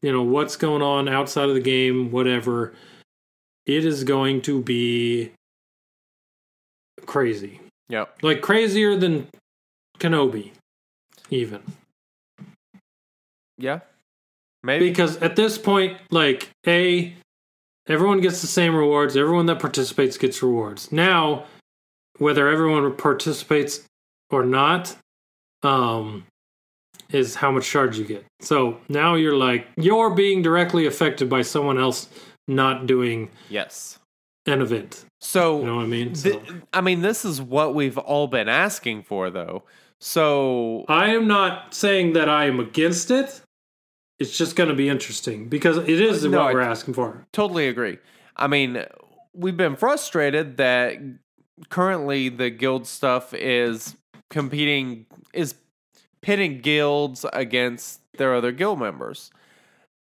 you 0.00 0.12
know, 0.12 0.22
what's 0.22 0.56
going 0.56 0.82
on 0.82 1.08
outside 1.08 1.48
of 1.48 1.54
the 1.54 1.60
game, 1.60 2.10
whatever, 2.12 2.72
it 3.66 3.84
is 3.84 4.04
going 4.04 4.42
to 4.42 4.62
be 4.62 5.32
crazy. 7.06 7.60
Yep. 7.92 8.22
Like 8.22 8.40
crazier 8.40 8.96
than 8.96 9.28
Kenobi, 9.98 10.50
even. 11.28 11.60
Yeah. 13.58 13.80
Maybe. 14.62 14.88
Because 14.88 15.18
at 15.18 15.36
this 15.36 15.58
point, 15.58 15.98
like, 16.10 16.48
A, 16.66 17.12
everyone 17.86 18.22
gets 18.22 18.40
the 18.40 18.46
same 18.46 18.74
rewards. 18.74 19.14
Everyone 19.14 19.44
that 19.46 19.60
participates 19.60 20.16
gets 20.16 20.42
rewards. 20.42 20.90
Now, 20.90 21.44
whether 22.16 22.48
everyone 22.48 22.96
participates 22.96 23.84
or 24.30 24.44
not, 24.44 24.96
um, 25.62 26.24
is 27.10 27.34
how 27.34 27.50
much 27.50 27.68
charge 27.68 27.98
you 27.98 28.06
get. 28.06 28.24
So 28.40 28.78
now 28.88 29.16
you're 29.16 29.36
like, 29.36 29.68
you're 29.76 30.14
being 30.14 30.40
directly 30.40 30.86
affected 30.86 31.28
by 31.28 31.42
someone 31.42 31.78
else 31.78 32.08
not 32.48 32.86
doing 32.86 33.28
yes. 33.50 33.98
An 34.46 34.60
event. 34.60 35.04
So 35.20 35.60
You 35.60 35.66
know 35.66 35.76
what 35.76 35.84
I 35.84 35.88
mean? 35.88 36.14
Th- 36.14 36.40
I 36.72 36.80
mean, 36.80 37.02
this 37.02 37.24
is 37.24 37.40
what 37.40 37.74
we've 37.74 37.98
all 37.98 38.26
been 38.26 38.48
asking 38.48 39.04
for, 39.04 39.30
though. 39.30 39.62
So 40.00 40.84
I 40.88 41.10
am 41.14 41.28
not 41.28 41.74
saying 41.74 42.14
that 42.14 42.28
I 42.28 42.46
am 42.46 42.58
against 42.58 43.10
it. 43.10 43.40
It's 44.18 44.36
just 44.36 44.56
going 44.56 44.68
to 44.68 44.74
be 44.74 44.88
interesting 44.88 45.48
because 45.48 45.76
it 45.78 45.88
is 46.00 46.24
uh, 46.24 46.28
No, 46.28 46.38
what 46.38 46.46
I- 46.48 46.52
we're 46.54 46.60
asking 46.60 46.94
for. 46.94 47.24
totally 47.32 47.68
agree. 47.68 47.98
I 48.36 48.46
mean, 48.48 48.84
we've 49.34 49.56
been 49.56 49.76
frustrated 49.76 50.56
that 50.56 50.96
currently 51.68 52.28
the 52.28 52.50
guild 52.50 52.86
stuff 52.86 53.32
is 53.34 53.96
competing, 54.30 55.06
is 55.32 55.54
pitting 56.20 56.60
guilds 56.60 57.24
against 57.32 58.00
their 58.16 58.34
other 58.34 58.50
guild 58.52 58.78
members. 58.80 59.30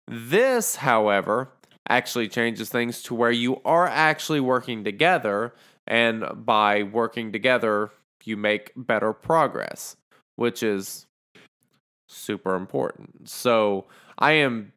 This, 0.06 0.76
however, 0.76 1.48
actually 1.90 2.28
changes 2.28 2.70
things 2.70 3.02
to 3.02 3.14
where 3.14 3.32
you 3.32 3.60
are 3.64 3.86
actually 3.86 4.40
working 4.40 4.84
together, 4.84 5.52
and 5.86 6.24
by 6.34 6.84
working 6.84 7.32
together, 7.32 7.90
you 8.24 8.36
make 8.36 8.72
better 8.76 9.12
progress, 9.12 9.96
which 10.36 10.62
is 10.62 11.06
super 12.08 12.54
important. 12.54 13.28
So 13.28 13.86
I 14.18 14.32
am 14.32 14.72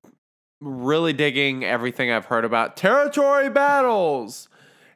really 0.60 1.14
digging 1.14 1.64
everything 1.64 2.12
I've 2.12 2.26
heard 2.26 2.46
about 2.46 2.78
territory 2.78 3.50
battles. 3.50 4.50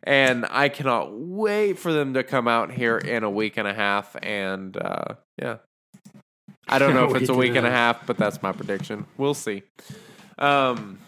And 0.04 0.46
I 0.50 0.70
cannot 0.70 1.12
wait 1.12 1.78
for 1.78 1.92
them 1.92 2.14
to 2.14 2.24
come 2.24 2.48
out 2.48 2.72
here 2.72 2.98
in 2.98 3.24
a 3.24 3.30
week 3.30 3.58
and 3.58 3.68
a 3.68 3.74
half. 3.74 4.16
And 4.24 4.78
uh, 4.78 5.16
yeah, 5.42 5.58
I 6.68 6.80
don't 6.80 6.94
know 6.94 7.10
if 7.16 7.22
it's 7.22 7.30
a 7.30 7.34
week 7.34 7.56
and 7.56 7.68
a 7.68 7.72
half, 7.72 8.08
but 8.08 8.18
that's 8.18 8.42
my 8.42 8.54
prediction. 8.54 9.06
We'll 9.18 9.34
see. 9.34 9.64
Um, 10.38 11.00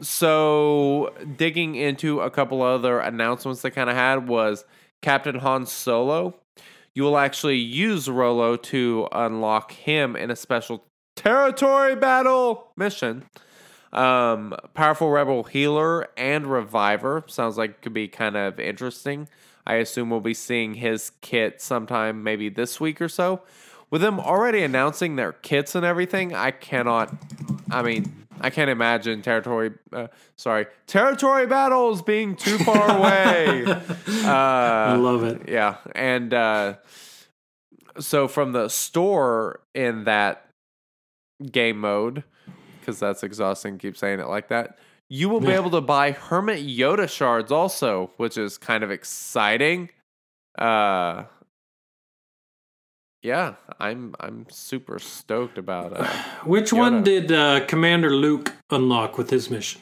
so 0.00 1.12
digging 1.36 1.74
into 1.74 2.20
a 2.20 2.30
couple 2.30 2.62
other 2.62 2.98
announcements 2.98 3.62
they 3.62 3.70
kind 3.70 3.90
of 3.90 3.96
had 3.96 4.28
was 4.28 4.64
Captain 5.02 5.36
Han 5.36 5.66
Solo. 5.66 6.34
You 6.94 7.02
will 7.02 7.18
actually 7.18 7.58
use 7.58 8.08
Rolo 8.08 8.56
to 8.56 9.08
unlock 9.12 9.72
him 9.72 10.16
in 10.16 10.30
a 10.30 10.36
special 10.36 10.84
territory 11.16 11.94
battle 11.94 12.72
mission. 12.76 13.24
Um, 13.92 14.54
powerful 14.74 15.10
rebel 15.10 15.44
healer 15.44 16.08
and 16.16 16.46
reviver 16.46 17.24
sounds 17.26 17.56
like 17.56 17.80
could 17.80 17.94
be 17.94 18.08
kind 18.08 18.36
of 18.36 18.60
interesting. 18.60 19.28
I 19.66 19.74
assume 19.76 20.10
we'll 20.10 20.20
be 20.20 20.34
seeing 20.34 20.74
his 20.74 21.10
kit 21.20 21.60
sometime, 21.60 22.22
maybe 22.22 22.48
this 22.48 22.80
week 22.80 23.00
or 23.00 23.08
so. 23.08 23.42
With 23.90 24.00
them 24.00 24.20
already 24.20 24.62
announcing 24.62 25.16
their 25.16 25.32
kits 25.32 25.74
and 25.74 25.84
everything, 25.84 26.34
I 26.34 26.50
cannot. 26.50 27.14
I 27.70 27.82
mean, 27.82 28.26
I 28.40 28.50
can't 28.50 28.70
imagine 28.70 29.22
territory. 29.22 29.72
Uh, 29.92 30.08
sorry, 30.36 30.66
territory 30.86 31.46
battles 31.46 32.02
being 32.02 32.36
too 32.36 32.58
far 32.58 32.98
away. 32.98 33.64
I 34.06 34.92
uh, 34.94 34.98
love 34.98 35.24
it. 35.24 35.48
yeah, 35.48 35.76
and 35.94 36.32
uh, 36.32 36.74
so 37.98 38.28
from 38.28 38.52
the 38.52 38.68
store 38.68 39.60
in 39.74 40.04
that 40.04 40.48
game 41.50 41.78
mode, 41.78 42.24
because 42.80 42.98
that's 42.98 43.22
exhausting. 43.22 43.78
Keep 43.78 43.96
saying 43.96 44.20
it 44.20 44.28
like 44.28 44.48
that. 44.48 44.78
You 45.10 45.30
will 45.30 45.40
be 45.40 45.52
able 45.52 45.70
to 45.70 45.80
buy 45.80 46.10
Hermit 46.10 46.66
Yoda 46.66 47.08
shards 47.08 47.50
also, 47.50 48.10
which 48.18 48.36
is 48.36 48.58
kind 48.58 48.84
of 48.84 48.90
exciting. 48.90 49.88
Uh, 50.58 51.24
yeah, 53.22 53.54
I'm 53.80 54.14
I'm 54.20 54.46
super 54.50 54.98
stoked 54.98 55.58
about 55.58 55.92
it. 55.92 56.06
Which 56.46 56.70
Yoda. 56.70 56.78
one 56.78 57.02
did 57.02 57.32
uh, 57.32 57.64
Commander 57.66 58.10
Luke 58.10 58.52
unlock 58.70 59.18
with 59.18 59.30
his 59.30 59.50
mission? 59.50 59.80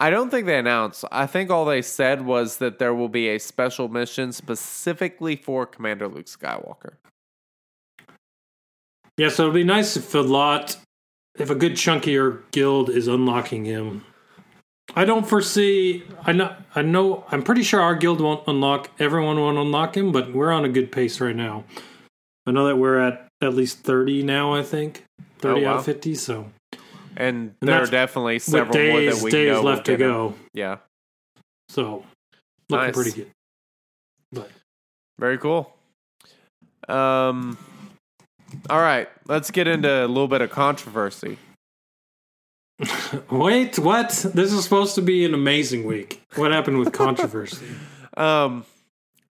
I 0.00 0.10
don't 0.10 0.30
think 0.30 0.46
they 0.46 0.58
announced. 0.58 1.04
I 1.10 1.26
think 1.26 1.50
all 1.50 1.64
they 1.64 1.82
said 1.82 2.24
was 2.24 2.58
that 2.58 2.78
there 2.78 2.94
will 2.94 3.08
be 3.08 3.28
a 3.28 3.38
special 3.38 3.88
mission 3.88 4.32
specifically 4.32 5.34
for 5.34 5.66
Commander 5.66 6.06
Luke 6.06 6.26
Skywalker. 6.26 6.94
Yeah, 9.16 9.28
so 9.30 9.44
it'd 9.44 9.54
be 9.54 9.64
nice 9.64 9.96
if 9.96 10.14
a 10.14 10.18
lot, 10.18 10.76
if 11.36 11.50
a 11.50 11.56
good 11.56 11.76
chunk 11.76 12.04
of 12.04 12.12
your 12.12 12.44
guild 12.52 12.88
is 12.88 13.08
unlocking 13.08 13.64
him. 13.64 14.04
I 14.94 15.04
don't 15.04 15.26
foresee. 15.28 16.04
I 16.22 16.32
know. 16.32 16.54
I 16.74 16.82
know. 16.82 17.24
I'm 17.30 17.42
pretty 17.42 17.62
sure 17.62 17.80
our 17.80 17.96
guild 17.96 18.20
won't 18.20 18.46
unlock. 18.46 18.90
Everyone 19.00 19.38
won't 19.40 19.58
unlock 19.58 19.96
him, 19.96 20.12
but 20.12 20.32
we're 20.32 20.52
on 20.52 20.64
a 20.64 20.68
good 20.68 20.92
pace 20.92 21.20
right 21.20 21.36
now. 21.36 21.64
I 22.48 22.52
know 22.52 22.66
that 22.66 22.76
we're 22.76 22.98
at 22.98 23.28
at 23.40 23.54
least 23.54 23.80
thirty 23.80 24.22
now. 24.22 24.54
I 24.54 24.62
think 24.62 25.04
30 25.38 25.66
out 25.66 25.72
wow. 25.72 25.78
of 25.78 25.84
fifty. 25.84 26.14
So 26.14 26.50
And, 27.16 27.54
And 27.60 27.68
there 27.68 27.82
are 27.82 27.86
definitely 27.86 28.38
several 28.38 28.66
more 28.66 29.00
days 29.00 29.16
that 29.16 29.24
we 29.24 29.30
days 29.30 29.52
know 29.52 29.62
left 29.62 29.86
to 29.86 29.96
go. 29.96 30.34
Yeah, 30.54 30.78
So 31.68 32.04
looking 32.68 32.86
Nice. 32.86 32.94
pretty 32.94 33.12
good. 33.12 33.30
But 34.32 34.50
very 35.18 35.38
cool. 35.38 35.74
Um, 36.88 37.58
all 38.70 38.80
right, 38.80 39.08
let's 39.26 39.50
get 39.50 39.66
into 39.68 39.90
a 40.04 40.06
little 40.06 40.28
bit 40.28 40.40
of 40.40 40.50
controversy. 40.50 41.38
wait, 43.30 43.78
what? 43.78 44.10
This 44.34 44.52
is 44.52 44.62
supposed 44.64 44.94
to 44.94 45.02
be 45.02 45.24
an 45.24 45.34
amazing 45.34 45.84
week. 45.84 46.22
What 46.36 46.52
happened 46.52 46.78
with 46.78 46.92
controversy? 47.04 47.66
Um, 48.16 48.64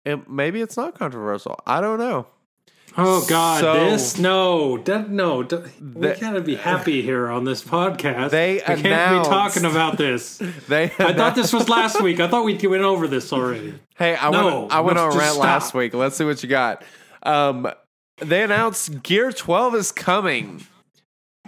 it, 0.04 0.28
maybe 0.28 0.60
it's 0.60 0.76
not 0.76 0.98
controversial. 0.98 1.58
I 1.66 1.80
don't 1.80 1.98
know. 1.98 2.26
Oh 2.98 3.24
God, 3.28 3.60
So- 3.60 3.90
this 3.90 4.18
no, 4.18 4.78
that, 4.78 5.10
no. 5.10 5.38
we 5.38 5.46
The- 5.46 6.16
gotta 6.20 6.40
be 6.40 6.56
happy 6.56 7.02
here 7.02 7.28
on 7.28 7.44
this 7.44 7.62
podcast. 7.62 8.30
They 8.30 8.54
we 8.54 8.60
can't 8.82 9.22
be 9.24 9.28
talking 9.28 9.64
about 9.64 9.98
this. 9.98 10.38
They 10.68 10.84
I 10.98 11.12
thought 11.12 11.34
this 11.34 11.52
was 11.52 11.68
last 11.68 12.00
week. 12.02 12.20
I 12.20 12.28
thought 12.28 12.44
we 12.44 12.56
went 12.66 12.82
over 12.82 13.06
this 13.06 13.32
already. 13.32 13.74
Hey, 13.96 14.16
I 14.16 14.30
No, 14.30 14.60
went 14.62 14.72
I 14.72 14.80
went 14.80 14.98
on 14.98 15.16
rant 15.16 15.36
last 15.36 15.74
week. 15.74 15.92
Let's 15.94 16.16
see 16.16 16.24
what 16.24 16.42
you 16.42 16.48
got. 16.48 16.82
Um, 17.22 17.68
they 18.18 18.42
announced 18.42 19.02
Gear 19.02 19.30
12 19.30 19.74
is 19.74 19.92
coming. 19.92 20.66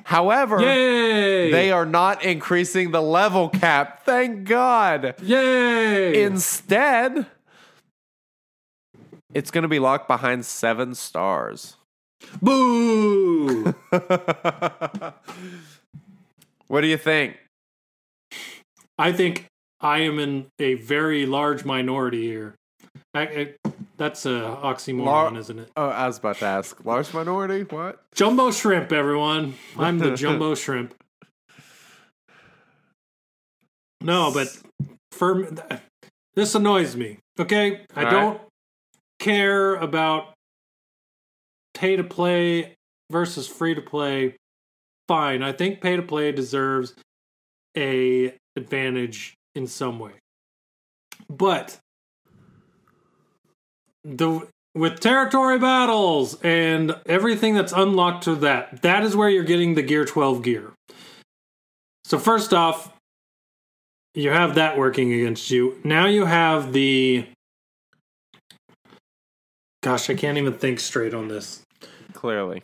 However, 0.04 0.60
Yay! 0.60 1.50
they 1.50 1.70
are 1.70 1.84
not 1.84 2.24
increasing 2.24 2.90
the 2.92 3.02
level 3.02 3.48
cap. 3.50 4.04
Thank 4.04 4.44
God. 4.44 5.14
Yay! 5.22 6.22
Instead, 6.22 7.26
it's 9.34 9.50
going 9.50 9.62
to 9.62 9.68
be 9.68 9.78
locked 9.78 10.08
behind 10.08 10.44
seven 10.46 10.94
stars. 10.94 11.76
Boo! 12.42 13.74
What 16.68 16.82
do 16.82 16.86
you 16.86 16.98
think? 16.98 17.38
I 18.98 19.12
think 19.12 19.46
I 19.80 20.00
am 20.00 20.18
in 20.18 20.46
a 20.58 20.74
very 20.74 21.24
large 21.24 21.64
minority 21.64 22.26
here. 22.26 22.54
I, 23.14 23.22
I, 23.22 23.54
that's 23.96 24.26
a 24.26 24.58
oxymoron, 24.62 25.04
Lar- 25.04 25.38
isn't 25.38 25.58
it? 25.58 25.70
Oh, 25.76 25.88
I 25.88 26.06
was 26.06 26.18
about 26.18 26.36
to 26.36 26.44
ask. 26.44 26.84
Large 26.84 27.14
minority? 27.14 27.62
What? 27.62 28.02
Jumbo 28.14 28.50
shrimp, 28.50 28.92
everyone. 28.92 29.54
I'm 29.78 29.98
the 29.98 30.14
jumbo 30.14 30.54
shrimp. 30.54 30.94
No, 34.02 34.30
but 34.32 34.48
for 35.12 35.48
this 36.34 36.54
annoys 36.54 36.94
me. 36.96 37.18
Okay, 37.40 37.86
I 37.96 38.04
All 38.04 38.10
don't 38.10 38.40
care 39.18 39.74
about 39.76 40.34
pay 41.74 41.96
to 41.96 42.04
play 42.04 42.74
versus 43.10 43.46
free 43.46 43.74
to 43.74 43.82
play. 43.82 44.36
Fine, 45.06 45.42
I 45.42 45.52
think 45.52 45.80
pay 45.80 45.96
to 45.96 46.02
play 46.02 46.32
deserves 46.32 46.94
a 47.76 48.34
advantage 48.56 49.34
in 49.54 49.66
some 49.66 49.98
way, 49.98 50.12
but 51.30 51.78
the 54.04 54.46
with 54.74 55.00
territory 55.00 55.58
battles 55.58 56.40
and 56.42 56.94
everything 57.06 57.54
that's 57.54 57.72
unlocked 57.72 58.24
to 58.24 58.36
that, 58.36 58.82
that 58.82 59.02
is 59.02 59.16
where 59.16 59.28
you're 59.28 59.44
getting 59.44 59.74
the 59.74 59.82
Gear 59.82 60.04
12 60.04 60.42
gear. 60.42 60.72
So 62.04 62.18
first 62.18 62.54
off, 62.54 62.92
you 64.14 64.30
have 64.30 64.54
that 64.54 64.78
working 64.78 65.12
against 65.12 65.50
you. 65.50 65.78
Now 65.84 66.06
you 66.06 66.24
have 66.24 66.72
the 66.72 67.26
Gosh, 69.88 70.10
I 70.10 70.14
can't 70.14 70.36
even 70.36 70.52
think 70.52 70.80
straight 70.80 71.14
on 71.14 71.28
this. 71.28 71.62
Clearly. 72.12 72.62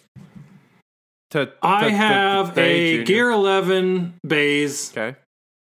To, 1.30 1.51
I 1.62 1.84
to- 1.84 1.88
to- 1.90 1.96
have 1.96 2.48
today, 2.51 2.86
a 2.86 2.90
Junior. 2.98 3.05
Gear 3.06 3.30
11 3.30 4.14
Baze. 4.26 4.90
Okay. 4.94 5.16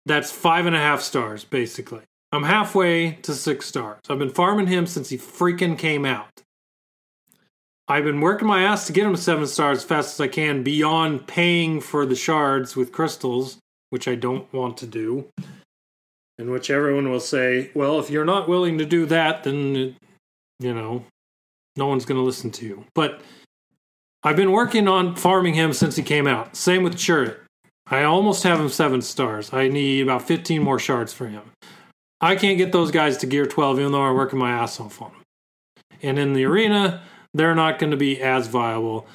that's 0.06 0.30
five 0.30 0.66
and 0.66 0.76
a 0.76 0.78
half 0.78 1.00
stars, 1.00 1.42
basically. 1.42 2.02
I'm 2.30 2.44
halfway 2.44 3.12
to 3.22 3.34
six 3.34 3.66
stars. 3.66 3.98
I've 4.08 4.20
been 4.20 4.30
farming 4.30 4.68
him 4.68 4.86
since 4.86 5.08
he 5.08 5.18
freaking 5.18 5.76
came 5.76 6.04
out. 6.04 6.28
I've 7.88 8.04
been 8.04 8.20
working 8.20 8.46
my 8.46 8.62
ass 8.62 8.86
to 8.86 8.92
get 8.92 9.04
him 9.06 9.16
seven 9.16 9.48
stars 9.48 9.78
as 9.78 9.84
fast 9.84 10.14
as 10.14 10.20
I 10.20 10.28
can, 10.28 10.62
beyond 10.62 11.26
paying 11.26 11.80
for 11.80 12.06
the 12.06 12.14
shards 12.14 12.76
with 12.76 12.92
crystals, 12.92 13.58
which 13.90 14.06
I 14.06 14.14
don't 14.14 14.50
want 14.52 14.76
to 14.76 14.86
do. 14.86 15.26
And 16.38 16.52
which 16.52 16.70
everyone 16.70 17.10
will 17.10 17.18
say, 17.18 17.72
well, 17.74 17.98
if 17.98 18.10
you're 18.10 18.24
not 18.24 18.48
willing 18.48 18.78
to 18.78 18.84
do 18.84 19.06
that, 19.06 19.42
then, 19.42 19.74
it, 19.74 19.94
you 20.60 20.72
know, 20.72 21.04
no 21.78 21.86
one's 21.86 22.04
going 22.04 22.20
to 22.20 22.24
listen 22.24 22.50
to 22.50 22.66
you. 22.66 22.84
But 22.94 23.20
I've 24.22 24.36
been 24.36 24.52
working 24.52 24.88
on 24.88 25.14
farming 25.14 25.54
him 25.54 25.72
since 25.72 25.96
he 25.96 26.02
came 26.02 26.26
out. 26.26 26.56
Same 26.56 26.82
with 26.82 26.96
Chirrut. 26.96 27.36
I 27.90 28.02
almost 28.02 28.42
have 28.42 28.60
him 28.60 28.68
seven 28.68 29.00
stars. 29.00 29.52
I 29.52 29.68
need 29.68 30.02
about 30.02 30.22
15 30.22 30.62
more 30.62 30.78
shards 30.78 31.12
for 31.12 31.26
him. 31.26 31.42
I 32.20 32.36
can't 32.36 32.58
get 32.58 32.72
those 32.72 32.90
guys 32.90 33.16
to 33.18 33.26
gear 33.26 33.46
12, 33.46 33.80
even 33.80 33.92
though 33.92 34.02
I'm 34.02 34.16
working 34.16 34.38
my 34.38 34.50
ass 34.50 34.80
off 34.80 35.00
on 35.00 35.12
them. 35.12 35.22
And 36.02 36.18
in 36.18 36.32
the 36.34 36.44
arena, 36.44 37.02
they're 37.32 37.54
not 37.54 37.78
going 37.78 37.92
to 37.92 37.96
be 37.96 38.20
as 38.20 38.48
viable. 38.48 39.06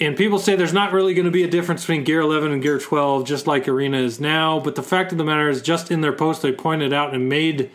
And 0.00 0.16
people 0.16 0.38
say 0.38 0.54
there's 0.54 0.72
not 0.72 0.92
really 0.92 1.14
going 1.14 1.24
to 1.24 1.32
be 1.32 1.42
a 1.42 1.50
difference 1.50 1.82
between 1.82 2.04
gear 2.04 2.20
11 2.20 2.52
and 2.52 2.62
gear 2.62 2.78
12, 2.78 3.24
just 3.24 3.46
like 3.46 3.66
arena 3.66 3.98
is 3.98 4.20
now. 4.20 4.60
But 4.60 4.76
the 4.76 4.82
fact 4.82 5.10
of 5.10 5.18
the 5.18 5.24
matter 5.24 5.48
is, 5.48 5.60
just 5.60 5.90
in 5.90 6.02
their 6.02 6.12
post, 6.12 6.42
they 6.42 6.52
pointed 6.52 6.92
out 6.92 7.14
and 7.14 7.28
made 7.28 7.70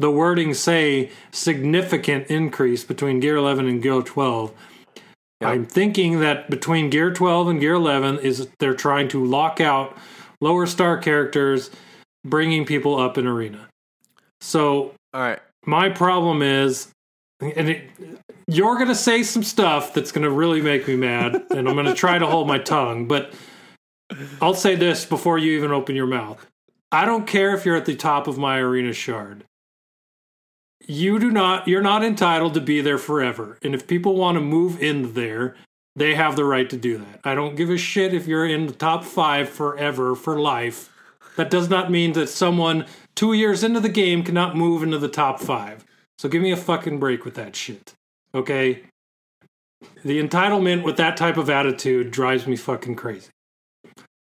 the 0.00 0.10
wording 0.10 0.54
say 0.54 1.10
significant 1.30 2.28
increase 2.28 2.84
between 2.84 3.20
gear 3.20 3.36
11 3.36 3.66
and 3.66 3.82
gear 3.82 4.02
12. 4.02 4.52
I'm 5.42 5.64
thinking 5.64 6.20
that 6.20 6.50
between 6.50 6.90
Gear 6.90 7.12
12 7.12 7.48
and 7.48 7.60
Gear 7.60 7.74
11 7.74 8.18
is 8.18 8.46
they're 8.58 8.74
trying 8.74 9.08
to 9.08 9.24
lock 9.24 9.60
out 9.60 9.96
lower 10.40 10.66
star 10.66 10.98
characters, 10.98 11.70
bringing 12.24 12.66
people 12.66 12.98
up 12.98 13.16
in 13.16 13.26
arena. 13.26 13.68
So 14.40 14.94
All 15.14 15.20
right. 15.20 15.40
my 15.64 15.88
problem 15.88 16.42
is, 16.42 16.88
and 17.40 17.70
it, 17.70 17.90
you're 18.48 18.76
going 18.76 18.88
to 18.88 18.94
say 18.94 19.22
some 19.22 19.42
stuff 19.42 19.94
that's 19.94 20.12
going 20.12 20.24
to 20.24 20.30
really 20.30 20.60
make 20.60 20.86
me 20.86 20.96
mad, 20.96 21.42
and 21.50 21.68
I'm 21.68 21.74
going 21.74 21.86
to 21.86 21.94
try 21.94 22.18
to 22.18 22.26
hold 22.26 22.46
my 22.46 22.58
tongue. 22.58 23.08
But 23.08 23.32
I'll 24.42 24.54
say 24.54 24.74
this 24.74 25.06
before 25.06 25.38
you 25.38 25.56
even 25.56 25.70
open 25.70 25.96
your 25.96 26.06
mouth: 26.06 26.46
I 26.92 27.06
don't 27.06 27.26
care 27.26 27.54
if 27.54 27.64
you're 27.64 27.76
at 27.76 27.86
the 27.86 27.96
top 27.96 28.26
of 28.26 28.36
my 28.36 28.58
arena 28.58 28.92
shard. 28.92 29.44
You 30.90 31.20
do 31.20 31.30
not. 31.30 31.68
You're 31.68 31.82
not 31.82 32.02
entitled 32.02 32.54
to 32.54 32.60
be 32.60 32.80
there 32.80 32.98
forever. 32.98 33.58
And 33.62 33.76
if 33.76 33.86
people 33.86 34.16
want 34.16 34.34
to 34.34 34.40
move 34.40 34.82
in 34.82 35.14
there, 35.14 35.54
they 35.94 36.16
have 36.16 36.34
the 36.34 36.44
right 36.44 36.68
to 36.68 36.76
do 36.76 36.98
that. 36.98 37.20
I 37.22 37.36
don't 37.36 37.54
give 37.54 37.70
a 37.70 37.78
shit 37.78 38.12
if 38.12 38.26
you're 38.26 38.44
in 38.44 38.66
the 38.66 38.72
top 38.72 39.04
five 39.04 39.48
forever 39.48 40.16
for 40.16 40.40
life. 40.40 40.92
That 41.36 41.48
does 41.48 41.70
not 41.70 41.92
mean 41.92 42.14
that 42.14 42.28
someone 42.28 42.86
two 43.14 43.34
years 43.34 43.62
into 43.62 43.78
the 43.78 43.88
game 43.88 44.24
cannot 44.24 44.56
move 44.56 44.82
into 44.82 44.98
the 44.98 45.06
top 45.06 45.38
five. 45.38 45.84
So 46.18 46.28
give 46.28 46.42
me 46.42 46.50
a 46.50 46.56
fucking 46.56 46.98
break 46.98 47.24
with 47.24 47.34
that 47.34 47.54
shit. 47.54 47.94
Okay? 48.34 48.82
The 50.04 50.20
entitlement 50.20 50.82
with 50.82 50.96
that 50.96 51.16
type 51.16 51.36
of 51.36 51.48
attitude 51.48 52.10
drives 52.10 52.48
me 52.48 52.56
fucking 52.56 52.96
crazy. 52.96 53.30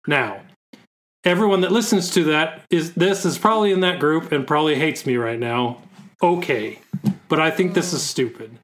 Now, 0.07 0.41
everyone 1.23 1.61
that 1.61 1.71
listens 1.71 2.09
to 2.15 2.23
that 2.23 2.63
is 2.71 2.93
this 2.93 3.25
is 3.25 3.37
probably 3.37 3.71
in 3.71 3.81
that 3.81 3.99
group 3.99 4.31
and 4.31 4.47
probably 4.47 4.73
hates 4.73 5.05
me 5.05 5.17
right 5.17 5.39
now. 5.39 5.83
Okay. 6.21 6.79
But 7.29 7.39
I 7.39 7.51
think 7.51 7.73
this 7.73 7.93
is 7.93 8.01
stupid. 8.03 8.57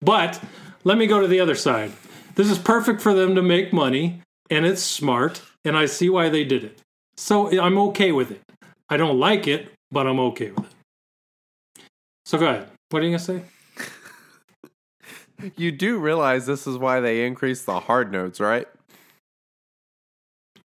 But 0.00 0.40
let 0.84 0.98
me 0.98 1.06
go 1.06 1.20
to 1.20 1.26
the 1.26 1.40
other 1.40 1.54
side. 1.54 1.92
This 2.34 2.50
is 2.50 2.58
perfect 2.58 3.00
for 3.00 3.14
them 3.14 3.34
to 3.34 3.42
make 3.42 3.72
money 3.72 4.20
and 4.50 4.66
it's 4.66 4.82
smart 4.82 5.42
and 5.64 5.76
I 5.76 5.86
see 5.86 6.10
why 6.10 6.28
they 6.28 6.44
did 6.44 6.64
it. 6.64 6.80
So 7.16 7.58
I'm 7.60 7.78
okay 7.78 8.12
with 8.12 8.30
it. 8.30 8.42
I 8.88 8.96
don't 8.96 9.18
like 9.18 9.46
it, 9.46 9.72
but 9.90 10.06
I'm 10.06 10.20
okay 10.20 10.50
with 10.50 10.66
it. 10.66 11.82
So 12.26 12.38
go 12.38 12.46
ahead. 12.46 12.68
What 12.90 13.02
are 13.02 13.06
you 13.06 13.12
gonna 13.12 13.18
say? 13.18 13.42
You 15.56 15.72
do 15.72 15.98
realize 15.98 16.46
this 16.46 16.66
is 16.66 16.78
why 16.78 17.00
they 17.00 17.26
increased 17.26 17.66
the 17.66 17.78
hard 17.80 18.10
nodes, 18.10 18.40
right? 18.40 18.66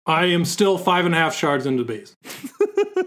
I 0.06 0.26
am 0.26 0.44
still 0.44 0.77
five 0.77 1.06
and 1.06 1.14
a 1.14 1.18
half 1.18 1.34
shards 1.34 1.65
into 1.65 1.85
base. 1.85 2.15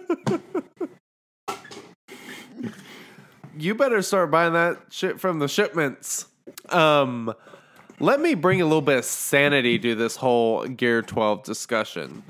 You 3.61 3.74
better 3.74 4.01
start 4.01 4.31
buying 4.31 4.55
that 4.55 4.78
shit 4.89 5.20
from 5.20 5.39
the 5.39 5.47
shipments. 5.47 6.24
Um, 6.70 7.35
let 7.99 8.19
me 8.19 8.35
bring 8.35 8.62
a 8.62 8.65
little 8.65 8.81
bit 8.81 8.99
of 8.99 9.05
sanity 9.05 9.78
to 9.81 9.95
this 9.95 10.16
whole 10.16 10.66
Gear 10.66 11.03
12 11.03 11.45
discussion. 11.45 12.23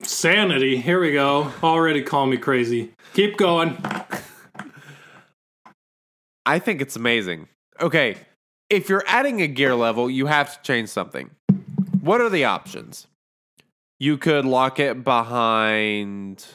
Sanity. 0.00 0.78
Here 0.78 0.98
we 0.98 1.12
go. 1.12 1.52
Already 1.62 2.00
call 2.00 2.24
me 2.24 2.38
crazy. 2.38 2.94
Keep 3.12 3.36
going. 3.36 3.76
I 6.46 6.58
think 6.58 6.80
it's 6.80 6.96
amazing. 6.96 7.48
Okay, 7.78 8.16
if 8.70 8.88
you're 8.88 9.04
adding 9.06 9.42
a 9.42 9.48
gear 9.48 9.74
level, 9.74 10.08
you 10.08 10.24
have 10.24 10.56
to 10.56 10.62
change 10.62 10.88
something. 10.88 11.32
What 12.00 12.22
are 12.22 12.30
the 12.30 12.46
options? 12.46 13.08
You 13.98 14.16
could 14.16 14.46
lock 14.46 14.80
it 14.80 15.04
behind 15.04 16.46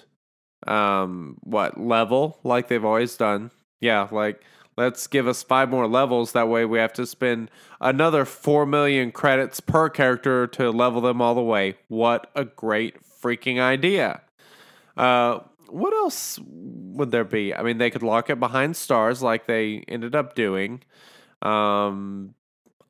um 0.65 1.37
what 1.41 1.79
level 1.79 2.39
like 2.43 2.67
they've 2.67 2.85
always 2.85 3.15
done. 3.15 3.51
Yeah, 3.81 4.07
like 4.11 4.41
let's 4.77 5.07
give 5.07 5.27
us 5.27 5.43
five 5.43 5.69
more 5.69 5.87
levels 5.87 6.31
that 6.31 6.47
way 6.47 6.63
we 6.63 6.79
have 6.79 6.93
to 6.93 7.05
spend 7.05 7.51
another 7.81 8.23
4 8.23 8.65
million 8.65 9.11
credits 9.11 9.59
per 9.59 9.89
character 9.89 10.47
to 10.47 10.71
level 10.71 11.01
them 11.01 11.21
all 11.21 11.35
the 11.35 11.41
way. 11.41 11.75
What 11.89 12.31
a 12.35 12.45
great 12.45 12.95
freaking 13.21 13.59
idea. 13.59 14.21
Uh 14.95 15.39
what 15.71 15.93
else 15.93 16.39
would 16.45 17.11
there 17.11 17.23
be? 17.23 17.55
I 17.55 17.63
mean, 17.63 17.77
they 17.77 17.89
could 17.89 18.03
lock 18.03 18.29
it 18.29 18.39
behind 18.39 18.75
stars 18.75 19.21
like 19.21 19.47
they 19.47 19.83
ended 19.87 20.15
up 20.15 20.35
doing. 20.35 20.83
Um, 21.41 22.35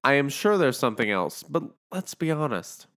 I 0.04 0.14
am 0.14 0.30
sure 0.30 0.58
there's 0.58 0.80
something 0.80 1.10
else, 1.10 1.44
but 1.44 1.64
let's 1.92 2.16
be 2.16 2.32
honest. 2.32 2.88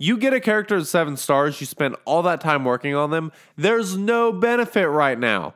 You 0.00 0.16
get 0.16 0.34
a 0.34 0.40
character 0.40 0.76
at 0.76 0.86
seven 0.86 1.16
stars, 1.16 1.60
you 1.60 1.66
spend 1.66 1.96
all 2.04 2.22
that 2.22 2.40
time 2.40 2.64
working 2.64 2.94
on 2.94 3.10
them. 3.10 3.32
There's 3.56 3.96
no 3.96 4.32
benefit 4.32 4.88
right 4.88 5.18
now. 5.18 5.54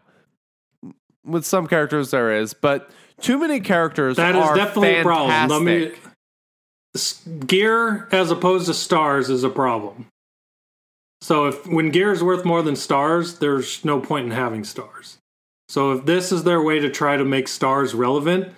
With 1.25 1.45
some 1.45 1.67
characters, 1.67 2.11
there 2.11 2.33
is, 2.33 2.53
but 2.55 2.91
Too 3.23 3.39
many 3.39 3.61
characters 3.61 4.17
That 4.17 4.35
is 4.35 4.57
definitely 4.57 4.99
a 4.99 5.03
problem. 5.03 5.49
Let 5.49 5.63
me, 5.63 5.93
gear 7.47 8.09
as 8.11 8.31
opposed 8.31 8.67
to 8.67 8.75
stars 8.75 9.31
is 9.31 9.45
a 9.45 9.49
problem. 9.51 10.07
So 11.21 11.47
if 11.47 11.67
when 11.69 11.91
gear 11.91 12.11
is 12.11 12.23
worth 12.23 12.45
more 12.45 12.63
than 12.63 12.75
stars, 12.75 13.39
there's 13.39 13.85
no 13.85 14.01
point 14.01 14.27
in 14.27 14.33
having 14.33 14.65
stars. 14.65 15.19
So 15.69 15.93
if 15.93 16.05
this 16.05 16.33
is 16.33 16.43
their 16.43 16.61
way 16.61 16.81
to 16.81 16.91
try 16.91 17.17
to 17.17 17.25
make 17.25 17.47
stars 17.47 17.95
relevant, 17.95 18.53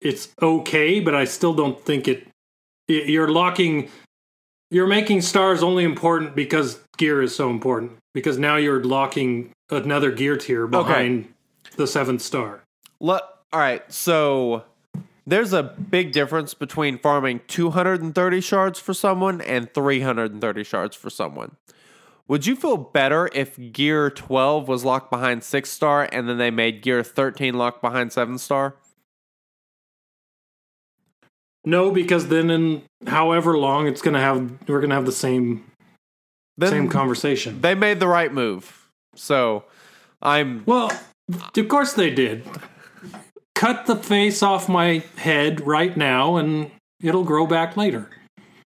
it's 0.00 0.28
okay, 0.42 0.98
but 0.98 1.14
I 1.14 1.24
still 1.24 1.54
don't 1.54 1.80
think 1.80 2.08
it. 2.08 2.26
You're 2.88 3.30
locking. 3.30 3.88
You're 4.72 4.88
making 4.88 5.22
stars 5.22 5.62
only 5.62 5.84
important 5.84 6.34
because 6.34 6.80
gear 6.96 7.22
is 7.22 7.34
so 7.34 7.50
important. 7.50 7.92
Because 8.12 8.38
now 8.38 8.56
you're 8.56 8.82
locking 8.82 9.52
another 9.70 10.10
gear 10.10 10.36
tier 10.36 10.66
behind 10.66 11.28
the 11.76 11.86
seventh 11.86 12.22
star. 12.22 12.62
Le- 13.00 13.22
all 13.52 13.60
right, 13.60 13.90
so 13.92 14.64
there's 15.26 15.52
a 15.52 15.62
big 15.62 16.12
difference 16.12 16.54
between 16.54 16.98
farming 16.98 17.40
230 17.48 18.40
shards 18.40 18.78
for 18.78 18.94
someone 18.94 19.40
and 19.40 19.72
330 19.72 20.64
shards 20.64 20.96
for 20.96 21.10
someone. 21.10 21.56
Would 22.28 22.44
you 22.46 22.56
feel 22.56 22.76
better 22.76 23.30
if 23.32 23.56
gear 23.72 24.10
12 24.10 24.66
was 24.66 24.84
locked 24.84 25.10
behind 25.10 25.44
6 25.44 25.70
star 25.70 26.08
and 26.10 26.28
then 26.28 26.38
they 26.38 26.50
made 26.50 26.82
gear 26.82 27.02
13 27.04 27.54
locked 27.54 27.80
behind 27.80 28.12
7 28.12 28.36
star? 28.38 28.74
No, 31.64 31.90
because 31.90 32.28
then 32.28 32.50
in 32.50 32.82
however 33.06 33.56
long 33.58 33.86
it's 33.86 34.02
gonna 34.02 34.20
have, 34.20 34.68
we're 34.68 34.80
gonna 34.80 34.94
have 34.94 35.06
the 35.06 35.12
same 35.12 35.64
Then 36.56 36.70
same 36.70 36.88
conversation. 36.88 37.60
they 37.60 37.74
made 37.74 38.00
the 38.00 38.08
right 38.08 38.32
move. 38.32 38.88
So 39.14 39.64
I'm 40.22 40.62
Well, 40.66 40.90
of 41.56 41.68
course 41.68 41.92
they 41.94 42.10
did. 42.10 42.44
Cut 43.54 43.86
the 43.86 43.96
face 43.96 44.42
off 44.42 44.68
my 44.68 45.02
head 45.16 45.66
right 45.66 45.96
now, 45.96 46.36
and 46.36 46.70
it'll 47.02 47.24
grow 47.24 47.46
back 47.46 47.76
later. 47.76 48.10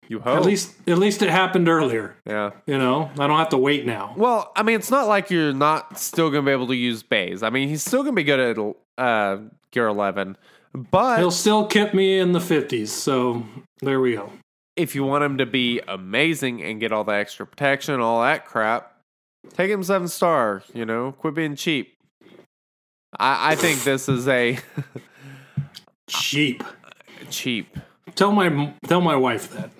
you 0.07 0.19
hope. 0.19 0.37
At 0.37 0.45
least, 0.45 0.75
at 0.87 0.99
least 0.99 1.23
it 1.23 1.29
happened 1.31 1.67
earlier. 1.67 2.15
yeah. 2.27 2.51
You 2.67 2.77
know, 2.77 3.09
I 3.17 3.25
don't 3.25 3.37
have 3.39 3.49
to 3.49 3.57
wait 3.57 3.85
now. 3.87 4.13
Well, 4.15 4.51
I 4.55 4.61
mean, 4.61 4.75
it's 4.75 4.91
not 4.91 5.07
like 5.07 5.31
you're 5.31 5.53
not 5.53 5.97
still 5.99 6.29
going 6.29 6.43
to 6.43 6.49
be 6.49 6.51
able 6.51 6.67
to 6.67 6.75
use 6.75 7.01
Baze. 7.01 7.41
I 7.41 7.49
mean, 7.49 7.67
he's 7.67 7.81
still 7.83 8.03
going 8.03 8.13
to 8.15 8.19
be 8.19 8.23
good 8.23 8.39
at 8.39 9.03
uh, 9.03 9.37
Gear 9.71 9.87
11. 9.87 10.37
But 10.91 11.17
He'll 11.17 11.31
still 11.31 11.65
keep 11.65 11.93
me 11.95 12.19
in 12.19 12.33
the 12.33 12.41
fifties. 12.41 12.91
So 12.91 13.43
there 13.81 13.99
we 14.01 14.13
go. 14.15 14.29
if 14.75 14.93
you 14.93 15.03
want 15.05 15.23
him 15.23 15.37
to 15.39 15.45
be 15.47 15.79
amazing 15.87 16.61
and 16.61 16.79
get 16.79 16.91
all 16.91 17.03
the 17.05 17.13
extra 17.13 17.47
protection, 17.47 18.01
all 18.01 18.21
that 18.21 18.45
crap, 18.45 18.91
take 19.53 19.71
him 19.71 19.81
seven 19.83 20.09
star. 20.09 20.63
You 20.73 20.85
know, 20.85 21.13
quit 21.13 21.33
being 21.33 21.55
cheap. 21.55 21.94
I, 23.19 23.51
I 23.51 23.55
think 23.55 23.83
this 23.83 24.09
is 24.09 24.27
a 24.27 24.57
Cheap. 26.07 26.63
cheap. 27.29 27.77
Tell 28.15 28.31
my 28.31 28.73
tell 28.87 29.01
my 29.01 29.15
wife 29.15 29.51
that. 29.51 29.71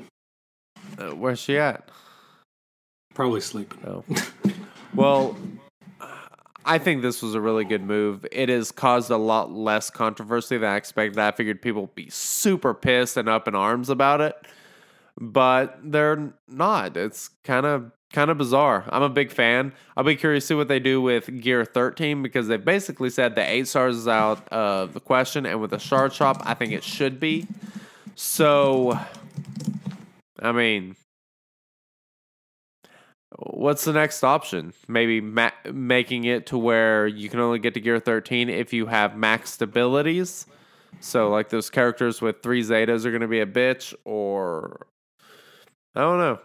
Uh, 0.97 1.15
where's 1.15 1.39
she 1.39 1.57
at? 1.57 1.89
Probably 3.13 3.41
sleeping. 3.41 3.79
No. 3.83 4.03
well, 4.95 5.37
I 6.65 6.77
think 6.79 7.01
this 7.01 7.21
was 7.21 7.35
a 7.35 7.41
really 7.41 7.63
good 7.63 7.83
move. 7.83 8.25
It 8.31 8.49
has 8.49 8.71
caused 8.71 9.11
a 9.11 9.17
lot 9.17 9.51
less 9.51 9.89
controversy 9.89 10.57
than 10.57 10.69
I 10.69 10.75
expected. 10.77 11.19
I 11.19 11.31
figured 11.31 11.61
people 11.61 11.81
would 11.81 11.95
be 11.95 12.09
super 12.09 12.73
pissed 12.73 13.17
and 13.17 13.29
up 13.29 13.47
in 13.47 13.55
arms 13.55 13.89
about 13.89 14.19
it, 14.21 14.35
but 15.19 15.77
they're 15.83 16.33
not. 16.47 16.97
It's 16.97 17.29
kind 17.43 17.65
of 17.65 17.91
kind 18.15 18.31
of 18.31 18.37
bizarre. 18.37 18.85
I'm 18.89 19.03
a 19.03 19.09
big 19.09 19.29
fan. 19.29 19.73
I'll 19.97 20.05
be 20.05 20.15
curious 20.15 20.45
to 20.45 20.47
see 20.47 20.55
what 20.55 20.69
they 20.69 20.79
do 20.79 21.01
with 21.01 21.41
Gear 21.41 21.65
13 21.65 22.23
because 22.23 22.47
they 22.47 22.55
basically 22.55 23.09
said 23.09 23.35
the 23.35 23.47
eight 23.47 23.67
stars 23.67 23.97
is 23.97 24.07
out 24.07 24.47
of 24.47 24.93
the 24.93 25.01
question, 25.01 25.45
and 25.45 25.59
with 25.59 25.71
the 25.71 25.79
shard 25.79 26.13
shop, 26.13 26.41
I 26.45 26.53
think 26.53 26.71
it 26.71 26.83
should 26.83 27.19
be. 27.19 27.45
So, 28.15 28.97
I 30.41 30.53
mean, 30.53 30.95
what's 33.37 33.83
the 33.83 33.91
next 33.91 34.23
option? 34.23 34.73
Maybe 34.87 35.19
ma- 35.19 35.51
making 35.71 36.23
it 36.23 36.45
to 36.47 36.57
where 36.57 37.05
you 37.05 37.27
can 37.27 37.41
only 37.41 37.59
get 37.59 37.73
to 37.73 37.81
gear 37.81 37.99
13 37.99 38.49
if 38.49 38.71
you 38.71 38.85
have 38.85 39.11
maxed 39.11 39.61
abilities. 39.61 40.45
So, 41.01 41.29
like 41.29 41.49
those 41.49 41.69
characters 41.69 42.21
with 42.21 42.41
three 42.41 42.63
Zetas 42.63 43.03
are 43.03 43.11
going 43.11 43.21
to 43.21 43.27
be 43.27 43.41
a 43.41 43.45
bitch, 43.45 43.93
or 44.05 44.87
I 45.93 45.99
don't 45.99 46.19
know. 46.19 46.39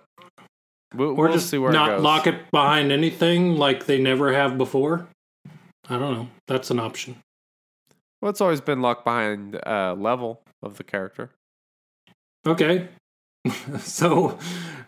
We'll, 0.94 1.10
Or 1.10 1.14
we'll 1.24 1.32
just 1.32 1.50
see 1.50 1.58
where 1.58 1.70
it 1.70 1.74
not 1.74 1.88
goes. 1.88 2.02
lock 2.02 2.26
it 2.26 2.50
behind 2.50 2.90
anything 2.90 3.56
like 3.56 3.86
they 3.86 4.00
never 4.00 4.32
have 4.32 4.58
before. 4.58 5.08
I 5.88 5.98
don't 5.98 6.14
know. 6.14 6.28
That's 6.46 6.70
an 6.70 6.80
option. 6.80 7.16
Well, 8.20 8.30
it's 8.30 8.40
always 8.40 8.60
been 8.60 8.82
locked 8.82 9.04
behind 9.04 9.58
uh, 9.66 9.94
level 9.94 10.42
of 10.62 10.76
the 10.76 10.84
character. 10.84 11.30
Okay. 12.46 12.88
so 13.78 14.38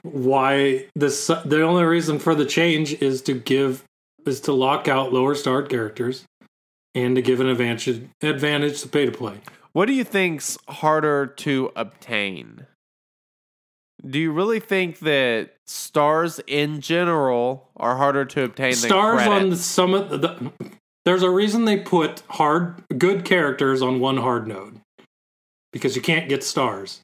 why 0.02 0.86
this 0.94 1.26
the 1.26 1.62
only 1.62 1.84
reason 1.84 2.18
for 2.18 2.34
the 2.34 2.44
change 2.44 2.92
is 2.94 3.22
to 3.22 3.34
give 3.34 3.84
is 4.26 4.40
to 4.42 4.52
lock 4.52 4.88
out 4.88 5.12
lower 5.12 5.34
starred 5.34 5.68
characters 5.70 6.24
and 6.94 7.16
to 7.16 7.22
give 7.22 7.40
an 7.40 7.46
advantage 7.48 8.02
advantage 8.20 8.82
to 8.82 8.88
pay 8.88 9.06
to 9.06 9.12
play. 9.12 9.40
What 9.72 9.86
do 9.86 9.94
you 9.94 10.04
think's 10.04 10.58
harder 10.68 11.26
to 11.26 11.70
obtain? 11.74 12.66
Do 14.08 14.18
you 14.18 14.32
really 14.32 14.60
think 14.60 14.98
that 15.00 15.54
stars 15.66 16.40
in 16.46 16.80
general 16.80 17.68
are 17.76 17.96
harder 17.96 18.24
to 18.24 18.44
obtain 18.44 18.74
Stars 18.74 19.22
on 19.22 19.26
credits? 19.26 19.60
some 19.60 19.94
of 19.94 20.10
the 20.10 20.52
there's 21.04 21.22
a 21.22 21.30
reason 21.30 21.64
they 21.64 21.78
put 21.78 22.22
hard 22.28 22.82
good 22.96 23.24
characters 23.24 23.82
on 23.82 24.00
one 24.00 24.18
hard 24.18 24.46
node. 24.46 24.80
Because 25.72 25.96
you 25.96 26.02
can't 26.02 26.28
get 26.28 26.44
stars. 26.44 27.00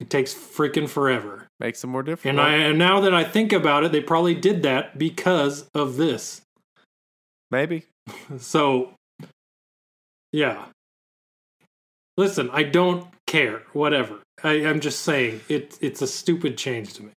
It 0.00 0.08
takes 0.08 0.32
freaking 0.34 0.88
forever. 0.88 1.48
Makes 1.60 1.82
it 1.82 1.88
more 1.88 2.02
difficult. 2.02 2.30
And 2.30 2.40
I 2.40 2.54
and 2.54 2.78
now 2.78 3.00
that 3.00 3.14
I 3.14 3.24
think 3.24 3.52
about 3.52 3.84
it, 3.84 3.92
they 3.92 4.00
probably 4.00 4.34
did 4.34 4.62
that 4.62 4.98
because 4.98 5.68
of 5.74 5.96
this. 5.96 6.42
Maybe. 7.50 7.84
So, 8.38 8.92
yeah. 10.32 10.66
Listen, 12.18 12.50
I 12.52 12.64
don't 12.64 13.06
care. 13.26 13.62
Whatever. 13.72 14.20
I, 14.44 14.66
I'm 14.66 14.78
just 14.80 15.00
saying 15.00 15.40
it. 15.48 15.76
It's 15.80 16.02
a 16.02 16.06
stupid 16.06 16.56
change 16.58 16.92
to 16.94 17.02
me. 17.04 17.12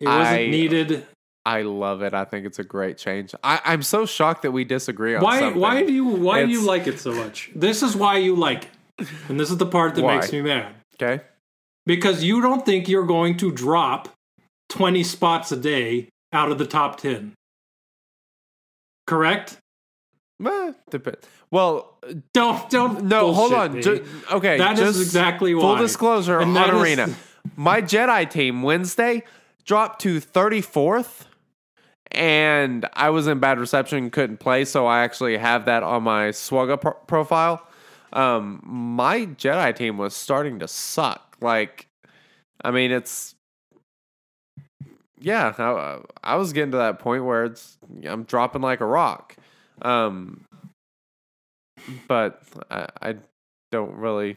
It 0.00 0.06
wasn't 0.08 0.26
I- 0.28 0.46
needed. 0.48 1.06
I 1.46 1.60
love 1.60 2.00
it. 2.02 2.14
I 2.14 2.24
think 2.24 2.46
it's 2.46 2.58
a 2.58 2.64
great 2.64 2.96
change. 2.96 3.34
I, 3.44 3.60
I'm 3.66 3.82
so 3.82 4.06
shocked 4.06 4.42
that 4.42 4.50
we 4.52 4.64
disagree 4.64 5.14
on 5.14 5.22
Why? 5.22 5.40
something. 5.40 5.60
Why 5.60 5.84
do 5.84 5.92
you? 5.92 6.04
Why 6.06 6.44
do 6.44 6.50
you 6.50 6.62
like 6.66 6.86
it 6.86 6.98
so 6.98 7.12
much? 7.12 7.50
This 7.54 7.82
is 7.82 7.94
why 7.94 8.16
you 8.16 8.34
like 8.34 8.70
it, 8.98 9.06
and 9.28 9.38
this 9.38 9.50
is 9.50 9.58
the 9.58 9.66
part 9.66 9.94
that 9.94 10.02
Why? 10.04 10.16
makes 10.16 10.32
me 10.32 10.40
mad 10.40 10.74
Okay. 11.00 11.22
because 11.84 12.24
you 12.24 12.40
don't 12.40 12.64
think 12.64 12.88
you're 12.88 13.04
going 13.06 13.36
to 13.36 13.52
drop 13.52 14.08
twenty 14.70 15.02
spots 15.04 15.52
a 15.52 15.56
day 15.58 16.08
out 16.32 16.50
of 16.50 16.56
the 16.56 16.66
top 16.66 16.96
ten. 16.96 17.34
Correct? 19.06 19.58
Well, 20.40 20.74
dep- 20.90 21.24
well 21.50 21.98
Don't 22.32 22.68
don't. 22.70 23.04
no, 23.04 23.32
hold 23.32 23.52
on. 23.52 23.74
me. 23.74 23.82
Ju- 23.82 24.04
okay, 24.32 24.58
That 24.58 24.78
is 24.78 25.00
exactly 25.00 25.52
Full 25.54 25.76
disclosure 25.76 26.38
And 26.40 26.48
on 26.48 26.54
that 26.54 26.74
is- 26.74 26.82
Arena. 26.82 27.08
My 27.56 27.80
Jedi 27.82 28.28
team 28.28 28.62
Wednesday 28.62 29.22
dropped 29.64 30.00
to 30.02 30.20
34th, 30.20 31.26
and 32.10 32.86
I 32.94 33.10
was 33.10 33.26
in 33.26 33.38
bad 33.38 33.58
reception 33.58 34.10
couldn't 34.10 34.38
play, 34.38 34.64
so 34.64 34.86
I 34.86 35.04
actually 35.04 35.36
have 35.36 35.66
that 35.66 35.82
on 35.82 36.02
my 36.02 36.28
Swugga 36.30 36.80
pro- 36.80 36.92
profile. 36.92 37.66
Um, 38.12 38.60
my 38.64 39.20
Jedi 39.26 39.74
team 39.76 39.98
was 39.98 40.14
starting 40.14 40.58
to 40.60 40.68
suck. 40.68 41.36
Like, 41.40 41.86
I 42.64 42.70
mean, 42.70 42.90
it's 42.92 43.34
yeah. 45.20 45.52
I, 45.58 45.98
I 46.22 46.36
was 46.36 46.52
getting 46.52 46.72
to 46.72 46.78
that 46.78 46.98
point 46.98 47.24
where 47.24 47.44
it's 47.44 47.76
I'm 48.04 48.24
dropping 48.24 48.62
like 48.62 48.80
a 48.80 48.86
rock. 48.86 49.36
Um, 49.82 50.44
but 52.08 52.42
I, 52.70 52.88
I 53.00 53.14
don't 53.72 53.94
really. 53.94 54.36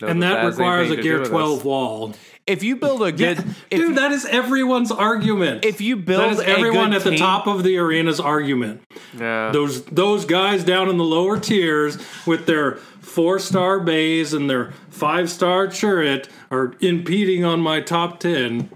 And 0.00 0.22
that 0.24 0.38
has 0.40 0.56
requires 0.56 0.90
a 0.90 0.96
gear 0.96 1.24
12 1.24 1.58
this. 1.58 1.64
wall. 1.64 2.12
If 2.46 2.64
you 2.64 2.74
build 2.74 3.02
a 3.02 3.12
good, 3.12 3.38
if, 3.70 3.80
Dude, 3.80 3.96
that 3.96 4.10
is 4.10 4.24
everyone's 4.24 4.90
argument. 4.90 5.64
if 5.64 5.80
you 5.80 5.96
build 5.96 6.38
that 6.38 6.48
everyone 6.48 6.92
at 6.92 7.04
the 7.04 7.10
team- 7.10 7.18
top 7.20 7.46
of 7.46 7.62
the 7.62 7.78
arena's 7.78 8.18
argument. 8.18 8.82
yeah, 9.16 9.50
Those 9.52 9.84
those 9.84 10.24
guys 10.24 10.64
down 10.64 10.88
in 10.88 10.96
the 10.96 11.04
lower 11.04 11.38
tiers 11.38 11.98
with 12.26 12.46
their 12.46 12.76
four 13.00 13.38
star 13.38 13.78
Baze 13.78 14.32
and 14.32 14.50
their 14.50 14.72
five 14.90 15.30
star 15.30 15.68
Chirrut 15.68 16.28
are 16.50 16.74
impeding 16.80 17.44
on 17.44 17.60
my 17.60 17.80
top 17.80 18.18
ten. 18.18 18.70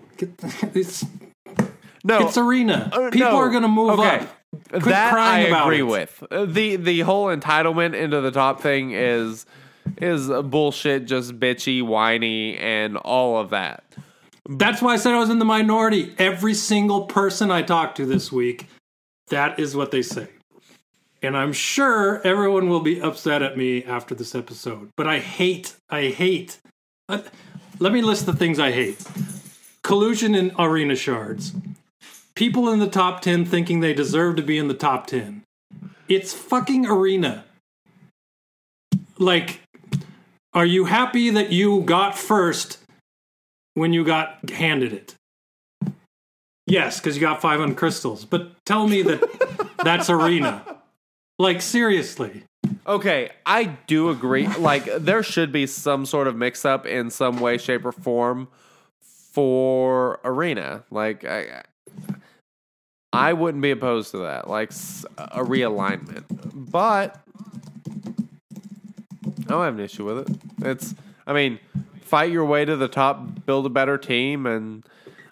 It's 0.74 1.04
no, 2.04 2.26
it's 2.26 2.36
arena. 2.38 2.88
Uh, 2.92 3.10
People 3.10 3.30
no. 3.30 3.36
are 3.36 3.50
going 3.50 3.62
to 3.62 3.68
move 3.68 3.98
okay. 3.98 4.20
up. 4.20 4.39
Quit 4.68 4.84
that 4.84 5.14
I 5.14 5.40
agree 5.40 5.80
it. 5.80 5.82
with. 5.86 6.22
Uh, 6.30 6.44
the 6.44 6.76
The 6.76 7.00
whole 7.00 7.26
entitlement 7.26 7.94
into 7.94 8.20
the 8.20 8.30
top 8.30 8.60
thing 8.60 8.92
is 8.92 9.46
is 10.00 10.28
bullshit, 10.28 11.06
just 11.06 11.38
bitchy, 11.40 11.82
whiny, 11.82 12.56
and 12.58 12.96
all 12.98 13.38
of 13.38 13.50
that. 13.50 13.82
That's 14.48 14.80
why 14.82 14.94
I 14.94 14.96
said 14.96 15.14
I 15.14 15.18
was 15.18 15.30
in 15.30 15.38
the 15.38 15.44
minority. 15.44 16.14
Every 16.18 16.54
single 16.54 17.02
person 17.06 17.50
I 17.50 17.62
talked 17.62 17.96
to 17.98 18.06
this 18.06 18.30
week, 18.32 18.66
that 19.28 19.58
is 19.58 19.76
what 19.76 19.90
they 19.90 20.02
say. 20.02 20.28
and 21.22 21.36
I'm 21.36 21.52
sure 21.52 22.20
everyone 22.26 22.68
will 22.68 22.80
be 22.80 23.00
upset 23.00 23.42
at 23.42 23.56
me 23.56 23.84
after 23.84 24.14
this 24.14 24.34
episode. 24.34 24.90
But 24.96 25.06
I 25.06 25.18
hate, 25.18 25.76
I 25.90 26.06
hate. 26.08 26.58
Uh, 27.08 27.22
let 27.78 27.92
me 27.92 28.00
list 28.02 28.26
the 28.26 28.32
things 28.34 28.58
I 28.58 28.70
hate: 28.72 29.04
collusion 29.82 30.34
in 30.34 30.52
arena 30.58 30.96
shards, 30.96 31.52
people 32.40 32.70
in 32.70 32.78
the 32.78 32.88
top 32.88 33.20
ten 33.20 33.44
thinking 33.44 33.80
they 33.80 33.92
deserve 33.92 34.34
to 34.34 34.42
be 34.42 34.56
in 34.56 34.66
the 34.66 34.72
top 34.72 35.06
ten. 35.06 35.42
It's 36.08 36.32
fucking 36.32 36.86
arena. 36.86 37.44
Like, 39.18 39.60
are 40.54 40.64
you 40.64 40.86
happy 40.86 41.28
that 41.28 41.52
you 41.52 41.82
got 41.82 42.16
first 42.16 42.78
when 43.74 43.92
you 43.92 44.04
got 44.04 44.48
handed 44.48 44.94
it? 44.94 45.14
Yes, 46.66 46.98
because 46.98 47.14
you 47.14 47.20
got 47.20 47.42
500 47.42 47.76
crystals. 47.76 48.24
But 48.24 48.52
tell 48.64 48.88
me 48.88 49.02
that 49.02 49.76
that's 49.84 50.08
arena. 50.08 50.78
Like, 51.38 51.60
seriously. 51.60 52.44
Okay, 52.86 53.28
I 53.44 53.64
do 53.86 54.08
agree. 54.08 54.46
Like, 54.46 54.86
there 54.86 55.22
should 55.22 55.52
be 55.52 55.66
some 55.66 56.06
sort 56.06 56.26
of 56.26 56.36
mix 56.36 56.64
up 56.64 56.86
in 56.86 57.10
some 57.10 57.38
way, 57.38 57.58
shape, 57.58 57.84
or 57.84 57.92
form 57.92 58.48
for 59.02 60.20
Arena. 60.24 60.84
Like, 60.90 61.24
I, 61.24 61.64
I 63.12 63.32
wouldn't 63.32 63.62
be 63.62 63.70
opposed 63.70 64.12
to 64.12 64.18
that. 64.18 64.48
Like, 64.48 64.70
a 65.18 65.42
realignment. 65.44 66.24
But 66.54 67.20
I 69.26 69.42
don't 69.48 69.64
have 69.64 69.74
an 69.74 69.80
issue 69.80 70.04
with 70.04 70.30
it. 70.30 70.36
It's, 70.62 70.94
I 71.26 71.32
mean, 71.32 71.58
fight 72.02 72.30
your 72.30 72.44
way 72.44 72.64
to 72.64 72.76
the 72.76 72.88
top, 72.88 73.44
build 73.46 73.66
a 73.66 73.70
better 73.70 73.98
team, 73.98 74.46
and, 74.46 74.84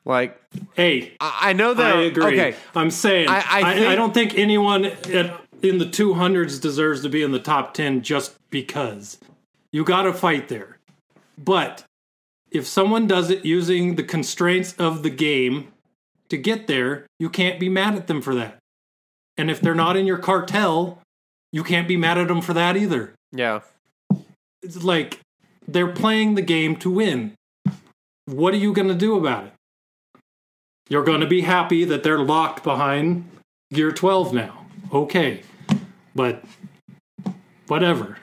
like, 0.05 0.41
Hey, 0.75 1.15
I, 1.21 1.51
I 1.51 1.53
know 1.53 1.75
that. 1.75 1.97
I 1.97 2.01
agree. 2.03 2.25
Okay, 2.41 2.57
I'm 2.75 2.91
saying 2.91 3.29
I- 3.29 3.45
I 3.47 3.61
I, 3.61 3.93
I, 3.93 3.95
don't 3.95 4.15
think 4.15 4.37
anyone 4.37 4.87
at, 4.87 5.41
in 5.63 5.79
the 5.79 5.85
200s 5.85 6.61
deserves 6.61 7.03
to 7.03 7.09
be 7.09 7.23
in 7.23 7.33
the 7.33 7.39
top 7.39 7.75
10 7.75 8.03
just 8.03 8.37
because. 8.51 9.19
You 9.71 9.85
got 9.85 10.03
to 10.03 10.13
fight 10.13 10.49
there. 10.49 10.79
But 11.37 11.85
if 12.51 12.67
someone 12.67 13.07
does 13.07 13.31
it 13.31 13.45
using 13.45 13.97
the 13.97 14.03
constraints 14.03 14.75
of 14.75 15.03
the 15.03 15.11
game 15.11 15.69
to 16.31 16.37
get 16.37 16.67
there, 16.67 17.07
you 17.19 17.29
can't 17.31 17.59
be 17.59 17.69
mad 17.69 17.95
at 17.95 18.07
them 18.07 18.21
for 18.23 18.35
that. 18.35 18.59
And 19.37 19.51
if 19.51 19.61
they're 19.61 19.75
not 19.75 19.97
in 19.97 20.07
your 20.07 20.19
cartel, 20.19 21.01
you 21.53 21.63
can't 21.65 21.89
be 21.89 21.97
mad 21.97 22.19
at 22.19 22.29
them 22.29 22.41
for 22.43 22.53
that 22.55 22.77
either. 22.77 23.15
yeah. 23.33 23.61
It's 24.61 24.83
like 24.83 25.21
they're 25.69 25.93
playing 25.93 26.35
the 26.35 26.43
game 26.43 26.75
to 26.77 26.91
win. 26.91 27.35
What 28.27 28.53
are 28.53 28.59
you 28.59 28.73
going 28.73 28.89
to 28.89 28.95
do 28.95 29.17
about 29.17 29.45
it? 29.45 29.53
You're 30.89 31.05
going 31.05 31.21
to 31.21 31.29
be 31.29 31.43
happy 31.43 31.85
that 31.85 32.03
they're 32.03 32.19
locked 32.19 32.65
behind 32.65 33.31
Gear 33.73 33.93
12 33.93 34.35
now. 34.35 34.67
Okay. 34.93 35.43
But 36.15 36.43
whatever. 37.69 38.19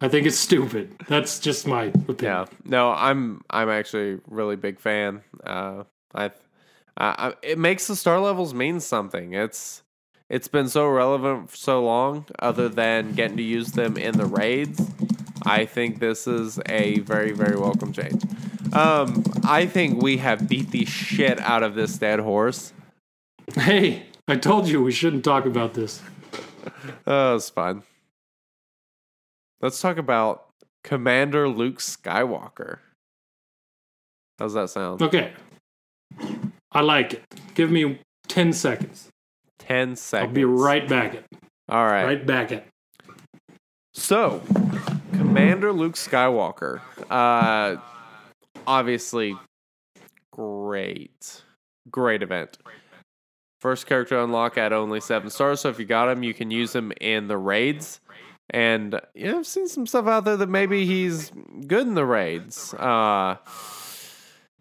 I 0.00 0.08
think 0.08 0.26
it's 0.26 0.38
stupid. 0.38 0.94
That's 1.08 1.38
just 1.38 1.66
my 1.66 1.84
opinion. 1.84 2.16
Yeah, 2.22 2.44
no, 2.64 2.90
I'm 2.90 3.42
I'm 3.50 3.68
actually 3.68 4.14
a 4.14 4.18
really 4.28 4.56
big 4.56 4.80
fan. 4.80 5.20
Uh, 5.44 5.84
I, 6.14 6.30
I 6.96 7.34
it 7.42 7.58
makes 7.58 7.86
the 7.86 7.96
star 7.96 8.20
levels 8.20 8.54
mean 8.54 8.80
something. 8.80 9.32
It's 9.34 9.82
it's 10.30 10.48
been 10.48 10.68
so 10.68 10.88
relevant 10.88 11.50
for 11.50 11.56
so 11.56 11.82
long. 11.84 12.26
Other 12.38 12.68
than 12.68 13.12
getting 13.12 13.36
to 13.36 13.42
use 13.42 13.72
them 13.72 13.96
in 13.96 14.16
the 14.16 14.26
raids, 14.26 14.80
I 15.44 15.64
think 15.64 15.98
this 15.98 16.26
is 16.26 16.60
a 16.66 17.00
very 17.00 17.32
very 17.32 17.56
welcome 17.56 17.92
change. 17.92 18.22
Um, 18.72 19.22
I 19.44 19.66
think 19.66 20.02
we 20.02 20.16
have 20.18 20.48
beat 20.48 20.70
the 20.70 20.84
shit 20.84 21.38
out 21.40 21.62
of 21.62 21.74
this 21.74 21.98
dead 21.98 22.18
horse. 22.20 22.72
Hey, 23.54 24.06
I 24.26 24.36
told 24.36 24.68
you 24.68 24.82
we 24.82 24.92
shouldn't 24.92 25.24
talk 25.24 25.46
about 25.46 25.74
this. 25.74 26.02
Oh, 27.06 27.36
it's 27.36 27.50
fun. 27.50 27.82
Let's 29.60 29.80
talk 29.80 29.98
about 29.98 30.46
Commander 30.82 31.46
Luke 31.46 31.78
Skywalker. 31.78 32.78
How's 34.38 34.54
that 34.54 34.70
sound? 34.70 35.02
Okay. 35.02 35.32
I 36.74 36.80
like 36.80 37.14
it. 37.14 37.24
Give 37.54 37.70
me 37.70 38.00
10 38.28 38.52
seconds. 38.52 39.08
Ten 39.58 39.96
seconds. 39.96 40.28
I'll 40.28 40.34
be 40.34 40.44
right 40.44 40.86
back 40.88 41.10
at 41.14 41.20
it. 41.20 41.26
All 41.68 41.84
right. 41.86 42.04
right 42.04 42.26
back 42.26 42.52
at. 42.52 42.66
So, 43.94 44.42
Commander 45.12 45.72
Luke 45.72 45.94
Skywalker. 45.94 46.80
Uh 47.08 47.76
obviously 48.66 49.36
great. 50.32 51.42
Great 51.90 52.22
event. 52.22 52.58
First 53.60 53.86
character 53.86 54.18
unlock 54.18 54.58
at 54.58 54.72
only 54.72 55.00
7 55.00 55.30
stars, 55.30 55.60
so 55.60 55.68
if 55.70 55.78
you 55.78 55.86
got 55.86 56.08
him, 56.10 56.22
you 56.22 56.34
can 56.34 56.50
use 56.50 56.74
him 56.74 56.92
in 57.00 57.28
the 57.28 57.38
raids. 57.38 58.00
And 58.50 59.00
yeah, 59.14 59.36
I've 59.36 59.46
seen 59.46 59.68
some 59.68 59.86
stuff 59.86 60.06
out 60.06 60.24
there 60.24 60.36
that 60.36 60.48
maybe 60.50 60.84
he's 60.84 61.30
good 61.66 61.86
in 61.86 61.94
the 61.94 62.04
raids. 62.04 62.74
Uh 62.74 63.36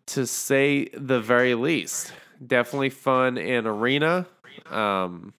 to 0.07 0.27
say 0.27 0.89
the 0.93 1.19
very 1.19 1.55
least. 1.55 2.13
Definitely 2.45 2.89
fun 2.89 3.37
in 3.37 3.65
arena. 3.67 4.27
Um 4.69 5.33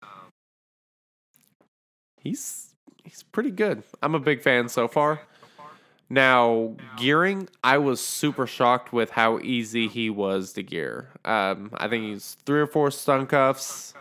he's 2.20 2.74
he's 3.05 3.23
pretty 3.23 3.51
good. 3.51 3.82
I'm 4.03 4.15
a 4.15 4.20
big 4.20 4.43
fan 4.43 4.69
so 4.69 4.89
far. 4.89 5.20
Now, 6.11 6.77
gearing, 6.97 7.49
I 7.62 7.78
was 7.78 8.01
super 8.01 8.47
shocked 8.47 8.93
with 8.93 9.11
how 9.11 9.39
easy 9.39 9.89
he 9.89 10.11
was 10.11 10.53
to 10.53 10.62
gear. 10.62 11.11
Um, 11.24 11.70
I 11.74 11.89
think 11.89 12.05
he's 12.05 12.36
three 12.45 12.61
or 12.61 12.66
four 12.66 12.91
stun 12.91 13.27
cuffs, 13.27 13.95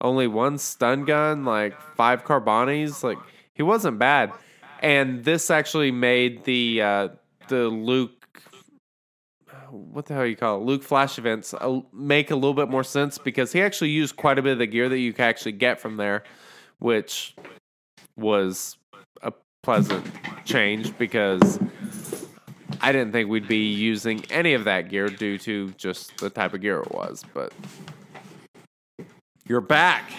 only 0.00 0.28
one 0.28 0.58
stun 0.58 1.04
gun, 1.04 1.44
like 1.44 1.78
five 1.96 2.24
Carbantis. 2.24 3.02
Like 3.02 3.18
he 3.54 3.62
wasn't 3.62 3.98
bad, 3.98 4.32
and 4.80 5.24
this 5.24 5.50
actually 5.50 5.90
made 5.90 6.44
the 6.44 6.82
uh, 6.82 7.08
the 7.48 7.68
Luke. 7.68 8.21
What 9.72 10.04
the 10.04 10.12
hell 10.12 10.26
you 10.26 10.36
call 10.36 10.58
it? 10.58 10.64
Luke 10.64 10.82
Flash 10.82 11.16
events 11.16 11.54
uh, 11.54 11.80
make 11.94 12.30
a 12.30 12.34
little 12.34 12.52
bit 12.52 12.68
more 12.68 12.84
sense 12.84 13.16
because 13.16 13.52
he 13.52 13.62
actually 13.62 13.88
used 13.88 14.16
quite 14.16 14.38
a 14.38 14.42
bit 14.42 14.52
of 14.52 14.58
the 14.58 14.66
gear 14.66 14.90
that 14.90 14.98
you 14.98 15.14
can 15.14 15.24
actually 15.24 15.52
get 15.52 15.80
from 15.80 15.96
there, 15.96 16.24
which 16.78 17.34
was 18.14 18.76
a 19.22 19.32
pleasant 19.62 20.06
change 20.44 20.96
because 20.98 21.58
I 22.82 22.92
didn't 22.92 23.12
think 23.12 23.30
we'd 23.30 23.48
be 23.48 23.72
using 23.72 24.22
any 24.30 24.52
of 24.52 24.64
that 24.64 24.90
gear 24.90 25.08
due 25.08 25.38
to 25.38 25.70
just 25.78 26.18
the 26.18 26.28
type 26.28 26.52
of 26.52 26.60
gear 26.60 26.80
it 26.80 26.92
was. 26.92 27.24
But 27.32 27.54
you're 29.48 29.62
back. 29.62 30.12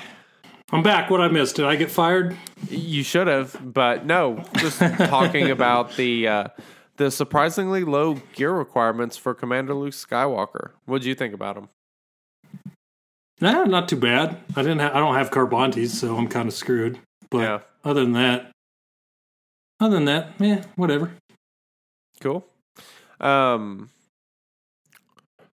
I'm 0.71 0.81
back. 0.81 1.11
What 1.11 1.21
I 1.21 1.27
missed? 1.27 1.57
Did 1.57 1.65
I 1.65 1.75
get 1.75 1.91
fired? 1.91 2.35
You 2.71 3.03
should 3.03 3.27
have, 3.27 3.55
but 3.61 4.07
no. 4.07 4.43
Just 4.57 4.79
talking 4.79 5.51
about 5.51 5.95
the 5.95 6.27
uh, 6.27 6.47
the 6.97 7.09
surprisingly 7.11 7.83
low 7.83 8.15
gear 8.33 8.51
requirements 8.51 9.17
for 9.17 9.33
Commander 9.33 9.73
Luke 9.73 9.93
Skywalker. 9.93 10.71
What 10.85 11.01
do 11.01 11.09
you 11.09 11.15
think 11.15 11.33
about 11.33 11.57
him? 11.57 11.69
Nah, 13.41 13.63
not 13.65 13.89
too 13.89 13.95
bad. 13.97 14.37
I 14.55 14.61
didn't. 14.61 14.79
Ha- 14.79 14.91
I 14.93 14.99
don't 14.99 15.15
have 15.15 15.31
Carbantis, 15.31 15.89
so 15.89 16.15
I'm 16.15 16.27
kind 16.27 16.47
of 16.47 16.53
screwed. 16.53 16.99
But 17.29 17.39
Yeah. 17.39 17.59
other 17.83 18.01
than 18.01 18.13
that, 18.13 18.51
other 19.79 19.95
than 19.95 20.05
that, 20.05 20.33
yeah, 20.39 20.63
whatever. 20.75 21.11
Cool. 22.21 22.45
Um. 23.19 23.89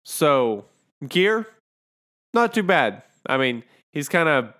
So 0.05 0.65
gear, 1.07 1.47
not 2.35 2.53
too 2.53 2.63
bad. 2.63 3.03
I 3.27 3.37
mean, 3.37 3.63
he's 3.93 4.09
kind 4.09 4.29
of 4.29 4.55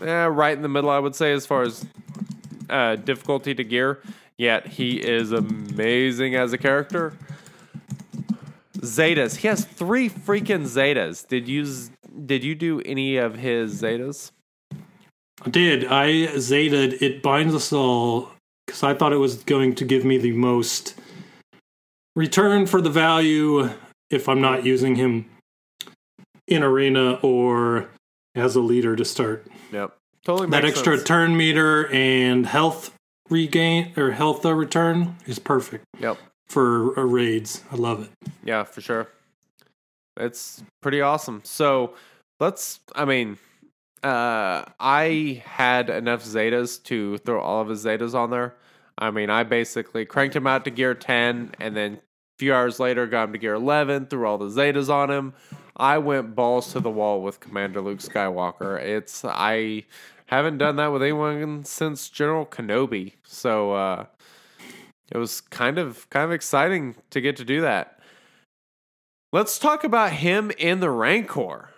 eh, 0.00 0.26
right 0.26 0.54
in 0.56 0.62
the 0.62 0.68
middle, 0.68 0.90
I 0.90 0.98
would 0.98 1.14
say, 1.14 1.32
as 1.32 1.46
far 1.46 1.62
as 1.62 1.86
uh, 2.68 2.96
difficulty 2.96 3.54
to 3.54 3.64
gear. 3.64 4.00
Yet 4.38 4.66
he 4.66 4.96
is 4.96 5.32
amazing 5.32 6.34
as 6.34 6.52
a 6.52 6.58
character. 6.58 7.14
Zetas. 8.78 9.36
He 9.36 9.48
has 9.48 9.64
three 9.64 10.08
freaking 10.08 10.62
Zetas. 10.64 11.26
Did 11.26 11.48
you 11.48 11.66
did 12.26 12.42
you 12.44 12.54
do 12.54 12.80
any 12.84 13.16
of 13.16 13.36
his 13.36 13.80
Zetas? 13.80 14.32
I 15.44 15.50
did. 15.50 15.86
I 15.86 16.10
zetaed 16.36 17.00
it 17.00 17.22
binds 17.22 17.54
us 17.54 17.72
all 17.72 18.30
because 18.66 18.82
I 18.82 18.94
thought 18.94 19.12
it 19.12 19.18
was 19.18 19.42
going 19.44 19.74
to 19.76 19.84
give 19.84 20.04
me 20.04 20.18
the 20.18 20.32
most 20.32 20.94
return 22.16 22.66
for 22.66 22.80
the 22.80 22.90
value 22.90 23.70
if 24.10 24.28
I'm 24.28 24.40
not 24.40 24.64
using 24.64 24.96
him 24.96 25.26
in 26.46 26.62
arena 26.62 27.14
or 27.22 27.88
as 28.34 28.56
a 28.56 28.60
leader 28.60 28.96
to 28.96 29.04
start. 29.04 29.46
Yep. 29.72 29.96
Totally 30.24 30.50
That 30.50 30.64
extra 30.64 30.96
sense. 30.96 31.06
turn 31.08 31.36
meter 31.36 31.88
and 31.92 32.46
health 32.46 32.92
regain 33.32 33.92
or 33.96 34.12
health 34.12 34.44
uh, 34.46 34.54
return 34.54 35.16
is 35.26 35.38
perfect 35.38 35.84
Yep. 35.98 36.18
for 36.48 36.98
uh, 36.98 37.02
raids. 37.02 37.62
I 37.72 37.76
love 37.76 38.02
it. 38.04 38.30
Yeah, 38.44 38.64
for 38.64 38.80
sure. 38.80 39.08
It's 40.16 40.62
pretty 40.82 41.00
awesome. 41.00 41.40
So 41.44 41.94
let's, 42.38 42.80
I 42.94 43.04
mean, 43.06 43.38
uh, 44.02 44.64
I 44.78 45.42
had 45.46 45.88
enough 45.90 46.22
Zetas 46.24 46.82
to 46.84 47.18
throw 47.18 47.40
all 47.40 47.62
of 47.62 47.68
his 47.68 47.84
Zetas 47.84 48.14
on 48.14 48.30
there. 48.30 48.54
I 48.98 49.10
mean, 49.10 49.30
I 49.30 49.42
basically 49.42 50.04
cranked 50.04 50.36
him 50.36 50.46
out 50.46 50.64
to 50.66 50.70
gear 50.70 50.94
10 50.94 51.52
and 51.58 51.76
then 51.76 51.94
a 51.94 51.98
few 52.38 52.52
hours 52.54 52.78
later 52.78 53.06
got 53.06 53.24
him 53.24 53.32
to 53.32 53.38
gear 53.38 53.54
11, 53.54 54.06
threw 54.06 54.26
all 54.26 54.38
the 54.38 54.48
Zetas 54.48 54.90
on 54.90 55.10
him. 55.10 55.32
I 55.76 55.96
went 55.98 56.34
balls 56.34 56.72
to 56.72 56.80
the 56.80 56.90
wall 56.90 57.22
with 57.22 57.40
Commander 57.40 57.80
Luke 57.80 58.00
Skywalker. 58.00 58.78
It's, 58.80 59.24
I 59.24 59.84
Haven't 60.32 60.56
done 60.56 60.76
that 60.76 60.90
with 60.90 61.02
anyone 61.02 61.62
since 61.66 62.08
General 62.08 62.46
Kenobi. 62.46 63.12
So 63.22 63.72
uh, 63.72 64.06
it 65.10 65.18
was 65.18 65.42
kind 65.42 65.76
of 65.76 66.08
kind 66.08 66.24
of 66.24 66.32
exciting 66.32 66.94
to 67.10 67.20
get 67.20 67.36
to 67.36 67.44
do 67.44 67.60
that. 67.60 68.00
Let's 69.30 69.58
talk 69.58 69.84
about 69.84 70.12
him 70.12 70.50
in 70.56 70.80
the 70.80 70.88
Rancor. 70.88 71.68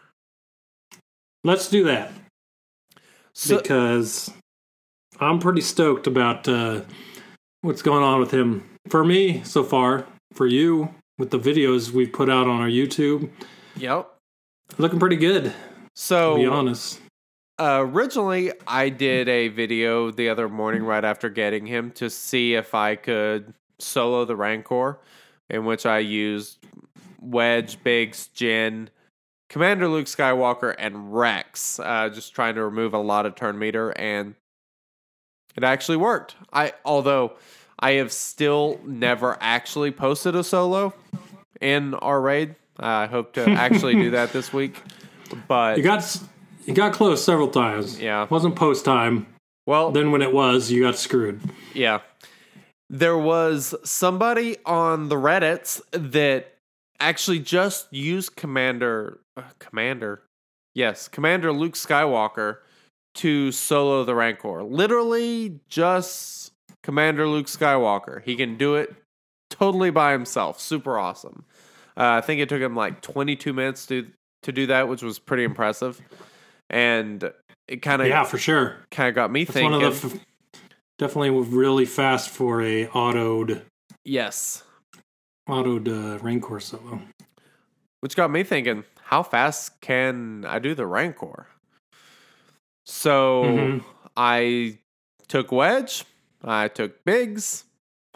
Let's 1.43 1.69
do 1.69 1.83
that 1.83 2.13
So, 3.33 3.61
because 3.61 4.31
I'm 5.19 5.41
pretty 5.41 5.61
stoked 5.61 6.07
about 6.07 6.47
uh, 6.47 6.83
what's 7.63 7.83
going 7.83 8.05
on 8.05 8.21
with 8.21 8.31
him. 8.31 8.63
For 8.89 9.05
me, 9.05 9.43
so 9.43 9.65
far, 9.65 10.07
for 10.33 10.47
you, 10.47 10.95
with 11.19 11.31
the 11.31 11.41
videos 11.41 11.91
we've 11.91 12.13
put 12.13 12.31
out 12.31 12.47
on 12.47 12.61
our 12.61 12.69
YouTube, 12.69 13.29
yep. 13.77 14.15
looking 14.79 15.01
pretty 15.01 15.17
good. 15.17 15.43
To 15.45 15.53
So 15.97 16.37
be 16.37 16.47
honest, 16.47 17.01
Uh, 17.59 17.85
originally, 17.87 18.53
I 18.67 18.89
did 18.89 19.29
a 19.29 19.49
video 19.49 20.11
the 20.11 20.29
other 20.29 20.49
morning 20.49 20.83
right 20.83 21.05
after 21.05 21.29
getting 21.29 21.67
him 21.67 21.93
to 21.93 22.11
see 22.11 22.55
if 22.55 22.75
I 22.75 22.97
could 22.97 23.55
solo 23.79 24.25
the 24.25 24.35
Rancor, 24.35 24.99
in 25.49 25.65
which 25.65 25.87
I 25.87 25.99
used 25.99 26.59
Wedge, 27.21 27.83
Biggs, 27.85 28.29
Jyn, 28.35 28.89
Commander 29.49 29.87
Luke 29.87 30.07
Skywalker, 30.07 30.75
and 30.77 31.15
Rex. 31.15 31.79
Uh, 31.79 32.09
just 32.09 32.35
trying 32.35 32.57
to 32.57 32.65
remove 32.65 32.93
a 32.93 32.99
lot 32.99 33.25
of 33.25 33.37
turn 33.37 33.57
meter, 33.57 33.91
and 33.91 34.35
it 35.57 35.63
actually 35.63 35.97
worked. 35.97 36.35
I 36.53 36.73
although 36.85 37.35
I 37.79 37.93
have 37.93 38.11
still 38.11 38.81
never 38.85 39.37
actually 39.41 39.93
posted 39.93 40.35
a 40.35 40.43
solo 40.43 40.93
in 41.61 41.95
our 41.95 42.21
raid. 42.21 42.57
I 42.81 43.07
hope 43.07 43.35
to 43.35 43.49
actually 43.49 43.95
do 43.95 44.11
that 44.11 44.33
this 44.33 44.53
week, 44.53 44.83
but 45.49 45.77
you 45.77 45.85
got 45.85 46.03
you 46.67 46.75
got 46.75 46.93
close 46.93 47.25
several 47.25 47.49
times. 47.49 48.01
Yeah. 48.01 48.27
wasn't 48.31 48.57
post 48.57 48.85
time. 48.85 49.27
well, 49.67 49.91
Then 49.91 50.11
when 50.11 50.23
it 50.23 50.33
was, 50.33 50.71
you 50.71 50.83
got 50.83 50.97
screwed. 50.97 51.41
Yeah. 51.75 52.01
There 52.91 53.19
was 53.19 53.75
somebody 53.85 54.57
on 54.67 55.09
the 55.09 55.17
Reddits 55.17 55.81
that 55.93 56.55
actually 57.01 57.41
just 57.41 57.93
used 57.93 58.37
Commander 58.37 59.21
uh, 59.37 59.43
Commander. 59.59 60.23
Yes, 60.75 61.09
Commander 61.09 61.53
Luke 61.53 61.75
Skywalker 61.75 62.59
to 63.17 63.53
solo 63.53 64.05
the 64.05 64.15
Rancor. 64.15 64.63
Literally 64.63 65.61
just 65.69 66.53
Commander 66.83 67.27
Luke 67.27 67.47
Skywalker. 67.47 68.23
He 68.23 68.37
can 68.37 68.57
do 68.57 68.75
it 68.75 68.95
totally 69.51 69.91
by 69.91 70.13
himself. 70.13 70.61
Super 70.61 70.99
awesome. 70.99 71.45
Uh, 71.97 72.19
I 72.19 72.21
think 72.21 72.41
it 72.41 72.49
took 72.49 72.61
him 72.61 72.75
like 72.75 73.01
22 73.01 73.53
minutes 73.53 73.87
to 73.87 74.07
to 74.43 74.53
do 74.53 74.67
that, 74.67 74.89
which 74.89 75.03
was 75.03 75.19
pretty 75.19 75.45
impressive. 75.45 76.01
And 76.71 77.31
it 77.69 77.83
kind 77.83 78.03
of 78.03 78.09
Yeah, 78.09 78.25
for 78.25 78.39
sure. 78.39 78.77
kind 78.91 79.09
of 79.09 79.15
got 79.15 79.31
me 79.31 79.43
It's 79.43 79.53
thinking. 79.53 79.73
one 79.73 79.83
of 79.85 80.01
the 80.03 80.09
f- 80.17 80.25
definitely 80.99 81.31
really 81.31 81.87
fast 81.87 82.31
for 82.31 82.63
a 82.63 82.87
autoed 82.89 83.63
yes. 84.05 84.63
autoed 85.49 85.89
uh, 85.89 86.19
Rancor 86.23 86.61
solo. 86.61 87.01
Which 88.01 88.17
got 88.17 88.31
me 88.31 88.43
thinking, 88.45 88.85
how 89.05 89.23
fast 89.23 89.81
can 89.81 90.45
I 90.47 90.59
do 90.59 90.75
the 90.75 90.87
Rancor? 90.87 91.47
So 92.87 93.43
Mhm. 93.45 93.85
I 94.17 94.79
took 95.29 95.51
Wedge, 95.53 96.05
I 96.43 96.69
took 96.69 97.05
Biggs, 97.05 97.65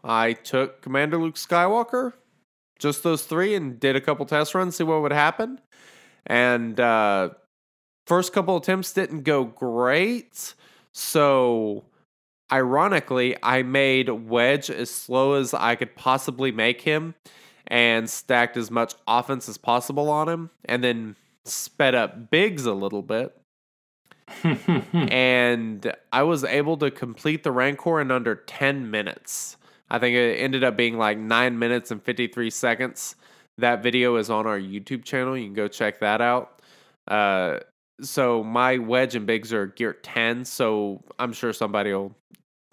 I 0.04 0.34
took 0.34 0.82
Commander 0.82 1.16
Luke 1.18 1.36
Skywalker, 1.36 2.12
just 2.78 3.02
those 3.02 3.24
three, 3.24 3.54
and 3.54 3.80
did 3.80 3.96
a 3.96 4.00
couple 4.00 4.24
test 4.26 4.54
runs, 4.54 4.76
see 4.76 4.84
what 4.84 5.02
would 5.02 5.12
happen. 5.12 5.60
And 6.26 6.78
uh, 6.78 7.30
first 8.08 8.32
couple 8.32 8.56
attempts 8.56 8.92
didn't 8.92 9.22
go 9.22 9.44
great. 9.44 10.54
So 10.92 11.84
ironically, 12.50 13.36
I 13.42 13.62
made 13.62 14.08
Wedge 14.08 14.70
as 14.70 14.90
slow 14.90 15.34
as 15.34 15.52
I 15.52 15.76
could 15.76 15.94
possibly 15.94 16.50
make 16.50 16.80
him 16.80 17.14
and 17.66 18.08
stacked 18.08 18.56
as 18.56 18.70
much 18.70 18.94
offense 19.06 19.46
as 19.46 19.58
possible 19.58 20.08
on 20.08 20.26
him, 20.26 20.48
and 20.64 20.82
then 20.82 21.16
sped 21.44 21.94
up 21.94 22.30
Biggs 22.30 22.64
a 22.64 22.72
little 22.72 23.02
bit. 23.02 23.38
and 24.94 25.92
I 26.10 26.22
was 26.22 26.44
able 26.44 26.78
to 26.78 26.90
complete 26.90 27.42
the 27.42 27.52
Rancor 27.52 28.00
in 28.00 28.10
under 28.10 28.34
10 28.34 28.90
minutes. 28.90 29.58
I 29.90 29.98
think 29.98 30.16
it 30.16 30.36
ended 30.36 30.64
up 30.64 30.78
being 30.78 30.96
like 30.96 31.18
9 31.18 31.58
minutes 31.58 31.90
and 31.90 32.02
53 32.02 32.48
seconds. 32.48 33.16
That 33.58 33.82
video 33.82 34.16
is 34.16 34.30
on 34.30 34.46
our 34.46 34.58
YouTube 34.58 35.04
channel. 35.04 35.36
You 35.36 35.44
can 35.44 35.54
go 35.54 35.68
check 35.68 36.00
that 36.00 36.22
out. 36.22 36.62
Uh, 37.06 37.58
so 38.00 38.42
my 38.42 38.78
wedge 38.78 39.14
and 39.14 39.26
Biggs 39.26 39.52
are 39.52 39.66
gear 39.66 39.94
10, 39.94 40.44
so 40.44 41.02
I'm 41.18 41.32
sure 41.32 41.52
somebody 41.52 41.92
will 41.92 42.14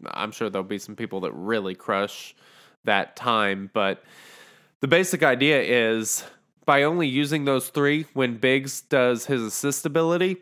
I'm 0.07 0.31
sure 0.31 0.49
there'll 0.49 0.68
be 0.68 0.77
some 0.77 0.95
people 0.95 1.22
that 1.22 1.31
really 1.31 1.73
crush 1.73 2.35
that 2.84 3.15
time, 3.15 3.69
but 3.73 4.03
the 4.81 4.88
basic 4.88 5.23
idea 5.23 5.61
is 5.61 6.23
by 6.65 6.84
only 6.84 7.07
using 7.07 7.45
those 7.45 7.69
three 7.69 8.06
when 8.14 8.38
Biggs 8.38 8.81
does 8.81 9.26
his 9.26 9.41
assist 9.41 9.85
ability, 9.85 10.38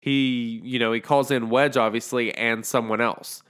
he, 0.00 0.60
you 0.64 0.78
know, 0.78 0.92
he 0.92 1.00
calls 1.00 1.30
in 1.30 1.50
Wedge 1.50 1.76
obviously 1.76 2.32
and 2.34 2.64
someone 2.64 3.00
else. 3.00 3.42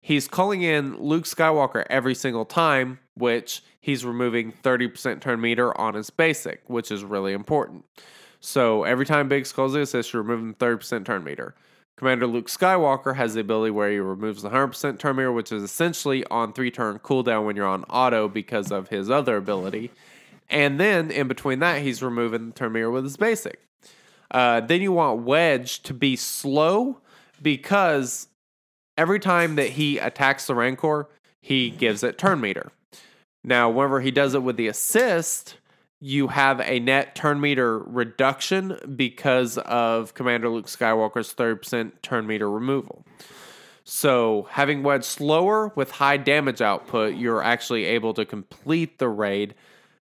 He's 0.00 0.28
calling 0.28 0.62
in 0.62 0.98
Luke 0.98 1.24
Skywalker 1.24 1.84
every 1.88 2.14
single 2.14 2.44
time, 2.44 2.98
which 3.14 3.62
he's 3.80 4.04
removing 4.04 4.52
30% 4.52 5.20
turn 5.20 5.40
meter 5.40 5.76
on 5.78 5.94
his 5.94 6.10
basic, 6.10 6.62
which 6.66 6.90
is 6.90 7.04
really 7.04 7.32
important. 7.32 7.84
So 8.44 8.84
every 8.84 9.06
time 9.06 9.26
Biggs 9.26 9.54
calls 9.54 9.72
the 9.72 9.80
assist, 9.80 10.12
you're 10.12 10.22
removing 10.22 10.54
30% 10.56 11.06
turn 11.06 11.24
meter. 11.24 11.54
Commander 11.96 12.26
Luke 12.26 12.48
Skywalker 12.48 13.16
has 13.16 13.32
the 13.32 13.40
ability 13.40 13.70
where 13.70 13.90
he 13.90 13.96
removes 13.98 14.42
the 14.42 14.50
100% 14.50 14.98
turn 14.98 15.16
meter, 15.16 15.32
which 15.32 15.50
is 15.50 15.62
essentially 15.62 16.26
on 16.26 16.52
three 16.52 16.70
turn 16.70 16.98
cooldown 16.98 17.46
when 17.46 17.56
you're 17.56 17.66
on 17.66 17.84
auto 17.84 18.28
because 18.28 18.70
of 18.70 18.88
his 18.88 19.10
other 19.10 19.38
ability. 19.38 19.90
And 20.50 20.78
then 20.78 21.10
in 21.10 21.26
between 21.26 21.60
that, 21.60 21.80
he's 21.80 22.02
removing 22.02 22.48
the 22.48 22.52
turn 22.52 22.72
meter 22.72 22.90
with 22.90 23.04
his 23.04 23.16
basic. 23.16 23.60
Uh, 24.30 24.60
then 24.60 24.82
you 24.82 24.92
want 24.92 25.22
Wedge 25.22 25.82
to 25.84 25.94
be 25.94 26.14
slow 26.14 26.98
because 27.40 28.28
every 28.98 29.20
time 29.20 29.56
that 29.56 29.70
he 29.70 29.96
attacks 29.96 30.46
the 30.46 30.54
Rancor, 30.54 31.08
he 31.40 31.70
gives 31.70 32.02
it 32.02 32.18
turn 32.18 32.42
meter. 32.42 32.72
Now, 33.42 33.70
whenever 33.70 34.02
he 34.02 34.10
does 34.10 34.34
it 34.34 34.42
with 34.42 34.58
the 34.58 34.68
assist, 34.68 35.56
you 36.04 36.28
have 36.28 36.60
a 36.60 36.78
net 36.80 37.14
turn 37.14 37.40
meter 37.40 37.78
reduction 37.78 38.78
because 38.94 39.56
of 39.56 40.12
Commander 40.12 40.50
Luke 40.50 40.66
Skywalker's 40.66 41.32
30% 41.32 41.92
turn 42.02 42.26
meter 42.26 42.50
removal. 42.50 43.06
So, 43.84 44.46
having 44.50 44.82
Wedge 44.82 45.04
slower 45.04 45.72
with 45.74 45.92
high 45.92 46.18
damage 46.18 46.60
output, 46.60 47.14
you're 47.14 47.42
actually 47.42 47.86
able 47.86 48.12
to 48.14 48.26
complete 48.26 48.98
the 48.98 49.08
raid 49.08 49.54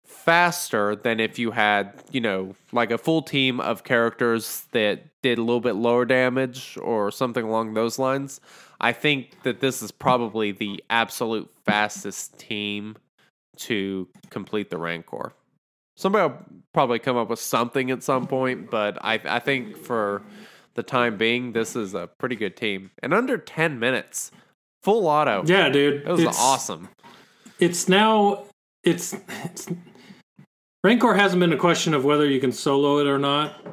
faster 0.03 0.97
than 0.97 1.21
if 1.21 1.39
you 1.39 1.51
had, 1.51 2.03
you 2.11 2.23
know, 2.23 2.55
like 2.73 2.91
a 2.91 2.97
full 2.97 3.21
team 3.21 3.61
of 3.61 3.85
characters 3.85 4.67
that 4.73 5.03
did 5.21 5.37
a 5.37 5.43
little 5.43 5.61
bit 5.61 5.75
lower 5.75 6.07
damage 6.07 6.79
or 6.81 7.11
something 7.11 7.45
along 7.45 7.75
those 7.75 7.99
lines. 7.99 8.41
I 8.81 8.93
think 8.95 9.43
that 9.43 9.61
this 9.61 9.83
is 9.83 9.91
probably 9.91 10.53
the 10.53 10.83
absolute 10.89 11.51
fastest 11.67 12.39
team 12.39 12.97
to 13.57 14.09
complete 14.31 14.71
the 14.71 14.79
Rancor. 14.79 15.35
Somebody 16.03 16.29
will 16.29 16.39
probably 16.75 16.99
come 16.99 17.17
up 17.17 17.29
with 17.29 17.39
something 17.39 17.93
at 17.93 18.03
some 18.03 18.27
point, 18.27 18.73
but 18.73 18.99
I 19.05 19.21
I 19.25 19.39
think 19.39 19.77
for 19.77 20.23
the 20.75 20.83
time 20.83 21.17
being, 21.17 21.53
this 21.53 21.77
is 21.77 21.95
a 21.95 22.09
pretty 22.19 22.35
good 22.35 22.57
team. 22.57 22.91
And 23.05 23.15
under 23.15 23.39
ten 23.39 23.79
minutes, 23.79 24.33
full 24.83 25.07
auto. 25.07 25.45
Yeah, 25.47 25.69
dude. 25.69 26.03
it 26.03 26.09
was 26.09 26.25
it's, 26.25 26.41
awesome. 26.41 26.89
It's 27.61 27.89
now 27.89 28.47
it's, 28.83 29.15
it's 29.45 29.69
Rancor 30.83 31.15
hasn't 31.15 31.39
been 31.39 31.53
a 31.53 31.57
question 31.57 31.95
of 31.95 32.05
whether 32.05 32.29
you 32.29 32.41
can 32.41 32.51
solo 32.51 32.99
it 32.99 33.07
or 33.07 33.21
not 33.21 33.65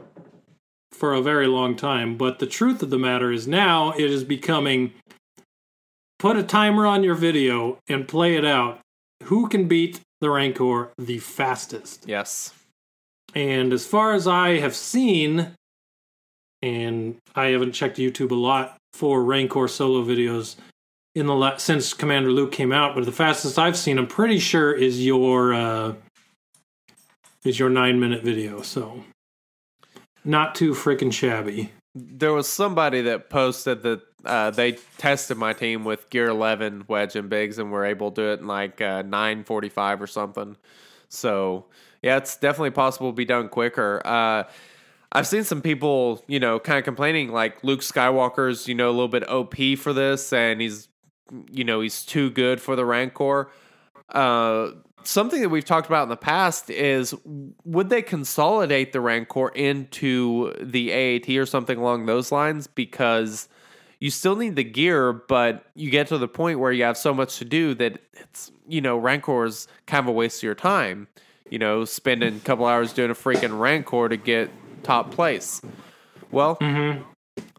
for 0.91 1.15
a 1.15 1.23
very 1.23 1.47
long 1.47 1.75
time, 1.75 2.15
but 2.15 2.37
the 2.37 2.45
truth 2.45 2.83
of 2.83 2.91
the 2.91 2.99
matter 2.99 3.31
is 3.31 3.47
now 3.47 3.91
it 3.93 4.11
is 4.11 4.23
becoming 4.23 4.93
put 6.19 6.37
a 6.37 6.43
timer 6.43 6.85
on 6.85 7.03
your 7.03 7.15
video 7.15 7.79
and 7.87 8.07
play 8.07 8.35
it 8.35 8.45
out. 8.45 8.81
Who 9.23 9.49
can 9.49 9.67
beat 9.67 10.01
the 10.21 10.29
Rancor 10.29 10.91
the 10.97 11.19
fastest? 11.19 12.05
Yes. 12.07 12.53
And 13.35 13.73
as 13.73 13.85
far 13.85 14.13
as 14.13 14.27
I 14.27 14.57
have 14.57 14.75
seen, 14.75 15.53
and 16.61 17.17
I 17.35 17.47
haven't 17.47 17.73
checked 17.73 17.97
YouTube 17.97 18.31
a 18.31 18.35
lot 18.35 18.77
for 18.93 19.23
Rancor 19.23 19.67
solo 19.67 20.03
videos 20.03 20.55
in 21.15 21.25
the 21.25 21.35
la- 21.35 21.57
since 21.57 21.93
Commander 21.93 22.31
Luke 22.31 22.51
came 22.51 22.71
out, 22.71 22.95
but 22.95 23.05
the 23.05 23.11
fastest 23.11 23.57
I've 23.59 23.77
seen, 23.77 23.97
I'm 23.97 24.07
pretty 24.07 24.39
sure, 24.39 24.73
is 24.73 25.05
your 25.05 25.53
uh, 25.53 25.93
is 27.45 27.59
your 27.59 27.69
nine 27.69 27.99
minute 27.99 28.23
video. 28.23 28.61
So 28.61 29.03
not 30.23 30.55
too 30.55 30.73
freaking 30.73 31.13
shabby. 31.13 31.71
There 31.95 32.33
was 32.33 32.47
somebody 32.47 33.01
that 33.01 33.29
posted 33.29 33.83
that 33.83 34.01
uh, 34.25 34.51
they 34.51 34.73
tested 34.97 35.37
my 35.37 35.53
team 35.53 35.85
with 35.85 36.09
Gear 36.09 36.27
11 36.27 36.85
Wedge 36.87 37.15
and 37.15 37.29
Biggs 37.29 37.57
and 37.57 37.71
were 37.71 37.85
able 37.85 38.11
to 38.11 38.21
do 38.21 38.31
it 38.31 38.39
in 38.39 38.47
like 38.47 38.81
uh, 38.81 39.03
9:45 39.03 40.01
or 40.01 40.07
something. 40.07 40.57
So 41.07 41.65
yeah, 42.01 42.17
it's 42.17 42.37
definitely 42.37 42.71
possible 42.71 43.11
to 43.11 43.15
be 43.15 43.25
done 43.25 43.49
quicker. 43.49 44.01
Uh, 44.05 44.43
I've 45.11 45.27
seen 45.27 45.43
some 45.43 45.61
people, 45.61 46.23
you 46.27 46.39
know, 46.39 46.59
kind 46.59 46.77
of 46.77 46.85
complaining 46.85 47.31
like 47.31 47.63
Luke 47.63 47.81
Skywalker's, 47.81 48.67
you 48.67 48.75
know, 48.75 48.89
a 48.89 48.91
little 48.91 49.07
bit 49.07 49.27
OP 49.27 49.55
for 49.77 49.91
this, 49.91 50.31
and 50.31 50.61
he's, 50.61 50.87
you 51.51 51.63
know, 51.63 51.81
he's 51.81 52.05
too 52.05 52.29
good 52.29 52.61
for 52.61 52.75
the 52.75 52.85
Rancor. 52.85 53.49
Uh, 54.09 54.71
something 55.03 55.41
that 55.41 55.49
we've 55.49 55.65
talked 55.65 55.87
about 55.87 56.03
in 56.03 56.09
the 56.09 56.17
past 56.17 56.69
is 56.69 57.15
would 57.63 57.89
they 57.89 58.01
consolidate 58.01 58.91
the 58.93 59.01
Rancor 59.01 59.49
into 59.49 60.53
the 60.61 60.91
AAT 60.91 61.29
or 61.37 61.45
something 61.45 61.77
along 61.77 62.05
those 62.05 62.31
lines? 62.31 62.67
Because 62.67 63.49
you 63.99 64.09
still 64.09 64.35
need 64.35 64.55
the 64.55 64.63
gear, 64.63 65.11
but 65.13 65.65
you 65.75 65.89
get 65.89 66.07
to 66.07 66.17
the 66.17 66.27
point 66.27 66.59
where 66.59 66.71
you 66.71 66.83
have 66.83 66.97
so 66.97 67.13
much 67.13 67.37
to 67.39 67.45
do 67.45 67.73
that 67.75 68.01
it's, 68.13 68.51
you 68.67 68.81
know, 68.81 68.97
Rancor 68.97 69.45
is 69.45 69.67
kind 69.87 70.05
of 70.05 70.07
a 70.07 70.11
waste 70.11 70.39
of 70.39 70.43
your 70.43 70.55
time. 70.55 71.07
You 71.49 71.57
know, 71.59 71.83
spending 71.83 72.37
a 72.37 72.39
couple 72.41 72.65
hours 72.67 72.93
doing 72.93 73.09
a 73.09 73.15
freaking 73.15 73.59
Rancor 73.59 74.07
to 74.07 74.17
get 74.17 74.51
top 74.83 75.11
place. 75.11 75.61
Well, 76.31 76.57
mm-hmm. 76.57 77.01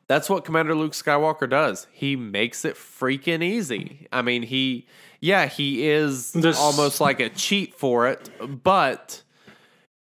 that's 0.06 0.30
what 0.30 0.44
Commander 0.44 0.76
Luke 0.76 0.92
Skywalker 0.92 1.50
does. 1.50 1.88
He 1.90 2.14
makes 2.14 2.64
it 2.64 2.76
freaking 2.76 3.42
easy. 3.42 4.06
I 4.12 4.22
mean, 4.22 4.44
he, 4.44 4.86
yeah, 5.20 5.46
he 5.46 5.88
is 5.88 6.30
This- 6.30 6.56
almost 6.56 7.00
like 7.00 7.18
a 7.18 7.30
cheat 7.30 7.74
for 7.74 8.06
it, 8.06 8.30
but 8.62 9.22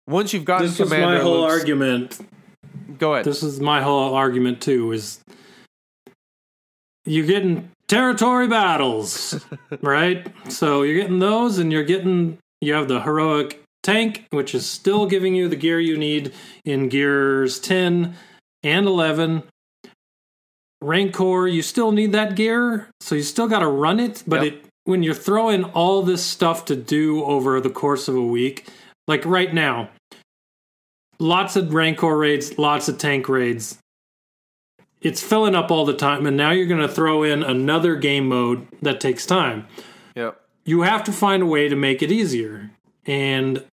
once 0.07 0.33
you've 0.33 0.45
gotten 0.45 0.67
This 0.67 0.79
is 0.79 0.87
Commander 0.87 1.17
my 1.17 1.23
whole 1.23 1.41
Luke's- 1.41 1.53
argument. 1.59 2.19
go 2.99 3.13
ahead. 3.13 3.25
This 3.25 3.41
is 3.41 3.59
my 3.59 3.81
whole 3.81 4.13
argument 4.13 4.61
too. 4.61 4.91
Is 4.91 5.19
you're 7.09 7.25
getting 7.25 7.71
territory 7.87 8.47
battles, 8.47 9.43
right? 9.81 10.31
So 10.49 10.83
you're 10.83 11.01
getting 11.01 11.19
those, 11.19 11.57
and 11.57 11.71
you're 11.71 11.83
getting 11.83 12.37
you 12.61 12.73
have 12.73 12.87
the 12.87 13.01
heroic 13.01 13.61
tank, 13.83 14.25
which 14.31 14.53
is 14.53 14.69
still 14.69 15.05
giving 15.05 15.33
you 15.35 15.47
the 15.47 15.55
gear 15.55 15.79
you 15.79 15.97
need 15.97 16.33
in 16.65 16.87
gears 16.89 17.59
ten 17.59 18.15
and 18.63 18.85
eleven. 18.85 19.43
Rancor, 20.81 21.47
you 21.47 21.61
still 21.61 21.91
need 21.91 22.13
that 22.13 22.35
gear, 22.35 22.89
so 23.01 23.15
you 23.15 23.23
still 23.23 23.47
got 23.47 23.59
to 23.59 23.67
run 23.67 23.99
it. 23.99 24.23
But 24.25 24.43
Yep. 24.43 24.53
it 24.53 24.65
when 24.85 25.03
you're 25.03 25.13
throwing 25.13 25.63
all 25.65 26.01
this 26.03 26.23
stuff 26.23 26.65
to 26.65 26.75
do 26.75 27.23
over 27.23 27.59
the 27.59 27.69
course 27.69 28.07
of 28.07 28.15
a 28.15 28.21
week, 28.21 28.67
like 29.07 29.25
right 29.25 29.53
now, 29.53 29.89
lots 31.19 31.55
of 31.55 31.73
Rancor 31.73 32.17
raids, 32.17 32.57
lots 32.57 32.87
of 32.87 32.97
tank 32.97 33.27
raids. 33.27 33.78
It's 35.01 35.21
filling 35.21 35.55
up 35.55 35.71
all 35.71 35.85
the 35.85 35.93
time, 35.95 36.25
and 36.25 36.35
now 36.35 36.51
you're 36.51 36.65
going 36.67 36.81
to 36.81 36.93
throw 36.93 37.23
in 37.23 37.41
another 37.43 37.95
game 37.95 38.27
mode 38.27 38.67
that 38.81 38.99
takes 38.99 39.25
time. 39.25 39.65
yep. 40.15 40.39
You 40.65 40.81
have 40.81 41.03
to 41.05 41.11
find 41.11 41.41
a 41.41 41.45
way 41.47 41.67
to 41.69 41.75
make 41.75 42.03
it 42.03 42.11
easier. 42.11 42.69
And 43.05 43.63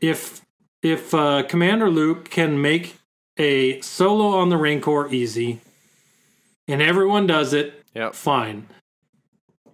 if 0.00 0.42
if 0.82 1.14
uh, 1.14 1.42
Commander 1.48 1.88
Luke 1.90 2.28
can 2.30 2.60
make 2.60 2.96
a 3.38 3.80
solo 3.80 4.38
on 4.38 4.50
the 4.50 4.56
Rancor 4.58 5.08
easy, 5.12 5.60
and 6.68 6.80
everyone 6.82 7.26
does 7.26 7.52
it, 7.54 7.82
Yep. 7.94 8.14
fine. 8.14 8.66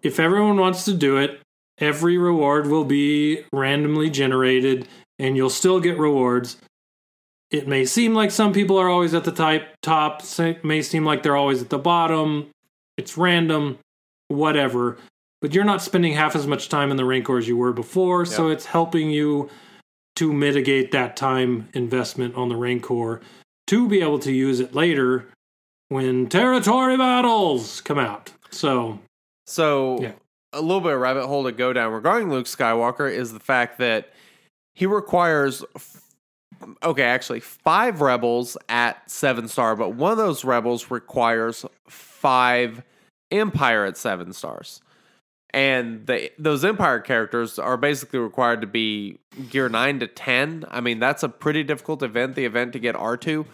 If 0.03 0.21
everyone 0.21 0.57
wants 0.59 0.85
to 0.87 0.95
do 0.95 1.17
it, 1.19 1.41
every 1.79 2.17
reward 2.17 2.69
will 2.69 2.85
be 2.85 3.45
randomly 3.53 4.09
generated 4.09 4.87
and 5.19 5.37
you'll 5.37 5.51
still 5.51 5.81
get 5.81 5.99
rewards. 5.99 6.57
It 7.51 7.67
may 7.67 7.85
seem 7.85 8.15
like 8.15 8.31
some 8.31 8.53
people 8.53 8.79
are 8.79 8.89
always 8.89 9.13
at 9.13 9.25
the 9.25 9.33
type 9.33 9.69
top, 9.83 10.23
it 10.39 10.65
may 10.65 10.83
seem 10.83 11.05
like 11.05 11.23
they're 11.23 11.37
always 11.37 11.61
at 11.63 11.71
the 11.71 11.79
bottom. 11.79 12.49
It's 12.97 13.17
random, 13.17 13.79
whatever. 14.29 14.99
But 15.41 15.55
you're 15.55 15.65
not 15.65 15.83
spending 15.83 16.13
half 16.13 16.37
as 16.37 16.47
much 16.47 16.69
time 16.69 16.91
in 16.91 16.97
the 16.97 17.05
Rancor 17.05 17.39
as 17.39 17.49
you 17.49 17.57
were 17.57 17.73
before, 17.73 18.27
so 18.27 18.49
it's 18.49 18.67
helping 18.67 19.11
you 19.11 19.49
to 20.17 20.33
mitigate 20.33 20.93
that 20.93 21.17
time 21.17 21.69
investment 21.73 22.35
on 22.35 22.51
the 22.51 22.57
Rancor 22.57 23.21
to 23.69 23.89
be 23.89 24.03
able 24.03 24.19
to 24.19 24.33
use 24.33 24.61
it 24.61 24.75
later 24.75 25.29
when 25.89 26.29
territory 26.29 26.97
battles 26.97 27.81
come 27.81 27.99
out. 27.99 28.33
So 28.51 28.99
So 29.47 30.01
Yeah. 30.01 30.13
a 30.53 30.61
little 30.61 30.81
bit 30.81 30.93
of 30.93 31.01
rabbit 31.01 31.27
hole 31.27 31.45
to 31.45 31.53
go 31.53 31.73
down 31.73 31.93
regarding 31.93 32.31
Luke 32.31 32.47
Skywalker 32.47 33.11
is 33.11 33.33
the 33.33 33.41
fact 33.41 33.79
that 33.79 34.13
he 34.75 34.87
requires 34.87 35.65
okay, 36.83 37.03
actually 37.03 37.41
five 37.41 38.01
rebels 38.01 38.57
at 38.69 39.11
seven 39.11 39.49
star, 39.49 39.77
but 39.77 39.91
one 39.91 40.13
of 40.13 40.19
those 40.19 40.45
rebels 40.45 40.91
requires 40.91 41.65
five 41.89 42.83
Empire 43.31 43.85
at 43.85 43.97
seven 43.97 44.33
stars. 44.33 44.81
And 45.53 46.07
the, 46.07 46.31
those 46.39 46.65
Empire 46.65 47.01
characters 47.01 47.59
are 47.59 47.77
basically 47.77 48.21
required 48.21 48.61
to 48.61 48.67
be 48.69 49.19
gear 49.51 49.69
9 49.69 50.01
to 50.01 50.07
10. 50.07 50.65
I 50.71 50.81
mean, 50.81 51.01
that's 51.01 51.25
a 51.25 51.29
pretty 51.29 51.65
difficult 51.65 52.03
event, 52.05 52.37
the 52.37 52.45
event 52.45 52.73
to 52.75 52.79
get 52.79 52.95
R2 52.95 53.47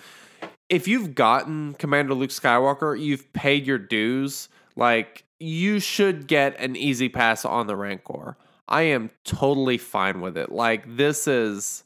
if 0.68 0.88
you've 0.88 1.14
gotten 1.14 1.74
Commander 1.74 2.14
Luke 2.14 2.30
Skywalker, 2.30 2.98
you've 2.98 3.32
paid 3.32 3.66
your 3.66 3.78
dues. 3.78 4.48
Like 4.74 5.24
you 5.38 5.80
should 5.80 6.26
get 6.26 6.58
an 6.60 6.76
easy 6.76 7.08
pass 7.08 7.44
on 7.44 7.66
the 7.66 7.76
Rancor. 7.76 8.36
I 8.68 8.82
am 8.82 9.10
totally 9.24 9.78
fine 9.78 10.20
with 10.20 10.36
it. 10.36 10.50
Like 10.50 10.96
this 10.96 11.28
is 11.28 11.84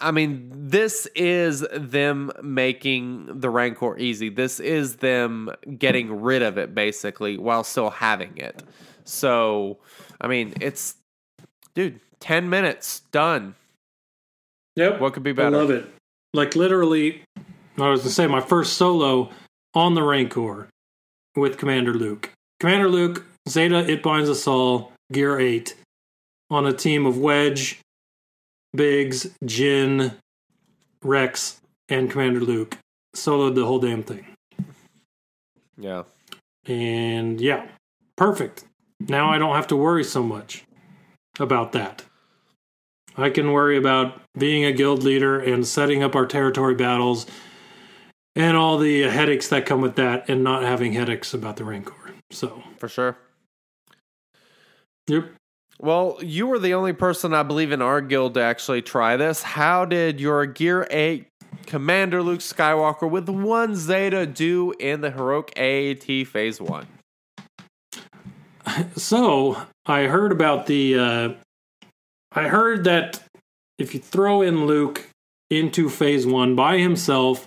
I 0.00 0.10
mean, 0.10 0.50
this 0.52 1.06
is 1.14 1.64
them 1.72 2.32
making 2.42 3.40
the 3.40 3.50
Rancor 3.50 3.96
easy. 3.98 4.28
This 4.28 4.58
is 4.58 4.96
them 4.96 5.50
getting 5.78 6.22
rid 6.22 6.42
of 6.42 6.58
it 6.58 6.74
basically 6.74 7.38
while 7.38 7.62
still 7.62 7.90
having 7.90 8.36
it. 8.36 8.62
So, 9.04 9.78
I 10.20 10.26
mean, 10.26 10.54
it's 10.60 10.96
dude, 11.74 12.00
10 12.20 12.50
minutes 12.50 13.00
done. 13.12 13.54
Yep. 14.76 15.00
What 15.00 15.12
could 15.14 15.22
be 15.22 15.30
I 15.30 15.34
better? 15.34 15.56
love 15.56 15.70
it. 15.70 15.86
Like 16.32 16.56
literally, 16.56 17.22
I 17.78 17.90
was 17.90 18.00
gonna 18.00 18.10
say 18.10 18.26
my 18.26 18.40
first 18.40 18.74
solo 18.74 19.30
on 19.74 19.94
the 19.94 20.02
Rancor 20.02 20.68
with 21.36 21.58
Commander 21.58 21.94
Luke. 21.94 22.30
Commander 22.58 22.88
Luke, 22.88 23.24
Zeta, 23.48 23.88
It 23.88 24.02
Binds 24.02 24.28
Us 24.28 24.46
All, 24.46 24.92
Gear 25.12 25.38
8, 25.38 25.76
on 26.50 26.66
a 26.66 26.72
team 26.72 27.06
of 27.06 27.18
Wedge, 27.18 27.80
Biggs, 28.74 29.28
Jyn, 29.44 30.14
Rex, 31.02 31.60
and 31.88 32.10
Commander 32.10 32.40
Luke. 32.40 32.76
Soloed 33.14 33.54
the 33.54 33.64
whole 33.64 33.78
damn 33.78 34.02
thing. 34.02 34.26
Yeah. 35.76 36.02
And 36.66 37.40
yeah, 37.40 37.66
perfect. 38.16 38.64
Now 39.00 39.30
I 39.30 39.38
don't 39.38 39.54
have 39.54 39.66
to 39.68 39.76
worry 39.76 40.04
so 40.04 40.22
much 40.22 40.64
about 41.38 41.72
that. 41.72 42.04
I 43.16 43.30
can 43.30 43.52
worry 43.52 43.76
about 43.76 44.20
being 44.36 44.64
a 44.64 44.72
guild 44.72 45.04
leader 45.04 45.38
and 45.38 45.66
setting 45.66 46.02
up 46.02 46.16
our 46.16 46.26
territory 46.26 46.74
battles 46.74 47.26
and 48.34 48.56
all 48.56 48.78
the 48.78 49.02
headaches 49.02 49.48
that 49.48 49.66
come 49.66 49.80
with 49.80 49.94
that 49.96 50.28
and 50.28 50.42
not 50.42 50.62
having 50.62 50.92
headaches 50.94 51.32
about 51.32 51.56
the 51.56 51.64
Rancor. 51.64 51.94
So, 52.32 52.62
For 52.78 52.88
sure. 52.88 53.16
yep. 55.06 55.26
Well, 55.80 56.18
you 56.22 56.46
were 56.46 56.58
the 56.58 56.74
only 56.74 56.92
person 56.92 57.34
I 57.34 57.42
believe 57.42 57.72
in 57.72 57.82
our 57.82 58.00
guild 58.00 58.34
to 58.34 58.40
actually 58.40 58.82
try 58.82 59.16
this. 59.16 59.42
How 59.42 59.84
did 59.84 60.20
your 60.20 60.46
Gear 60.46 60.86
8 60.90 61.26
Commander 61.66 62.22
Luke 62.22 62.40
Skywalker 62.40 63.10
with 63.10 63.28
one 63.28 63.74
Zeta 63.74 64.26
do 64.26 64.72
in 64.78 65.00
the 65.00 65.10
Heroic 65.10 65.52
AAT 65.56 66.26
Phase 66.26 66.60
1? 66.60 66.86
So, 68.96 69.58
I 69.84 70.04
heard 70.04 70.32
about 70.32 70.66
the 70.66 70.98
uh 70.98 71.34
I 72.32 72.48
heard 72.48 72.84
that 72.84 73.22
if 73.78 73.94
you 73.94 74.00
throw 74.00 74.42
in 74.42 74.66
Luke 74.66 75.08
into 75.50 75.88
phase 75.88 76.26
1 76.26 76.56
by 76.56 76.78
himself, 76.78 77.46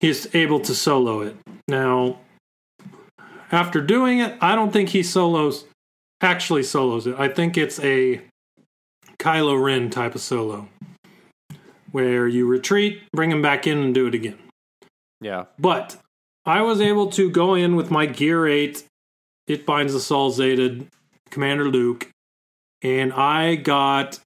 he's 0.00 0.34
able 0.34 0.60
to 0.60 0.74
solo 0.74 1.20
it. 1.20 1.36
Now, 1.66 2.18
after 3.50 3.80
doing 3.80 4.18
it, 4.18 4.36
I 4.40 4.54
don't 4.54 4.72
think 4.72 4.90
he 4.90 5.02
solos 5.02 5.64
actually 6.20 6.62
solos 6.62 7.06
it. 7.06 7.16
I 7.18 7.28
think 7.28 7.56
it's 7.56 7.80
a 7.80 8.20
Kylo 9.18 9.62
Ren 9.62 9.90
type 9.90 10.14
of 10.14 10.20
solo 10.20 10.68
where 11.90 12.28
you 12.28 12.46
retreat, 12.46 13.02
bring 13.12 13.30
him 13.30 13.40
back 13.40 13.66
in 13.66 13.78
and 13.78 13.94
do 13.94 14.06
it 14.06 14.14
again. 14.14 14.38
Yeah. 15.20 15.46
But 15.58 15.96
I 16.44 16.60
was 16.62 16.80
able 16.80 17.08
to 17.12 17.30
go 17.30 17.54
in 17.54 17.76
with 17.76 17.90
my 17.90 18.06
Gear 18.06 18.46
8, 18.46 18.84
It 19.46 19.66
Binds 19.66 19.92
the 19.92 20.00
Soul 20.00 20.30
Zeta, 20.30 20.84
Commander 21.30 21.68
Luke, 21.68 22.08
and 22.82 23.12
I 23.12 23.56
got 23.56 24.18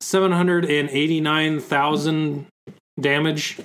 789,000 0.00 2.46
damage, 3.00 3.58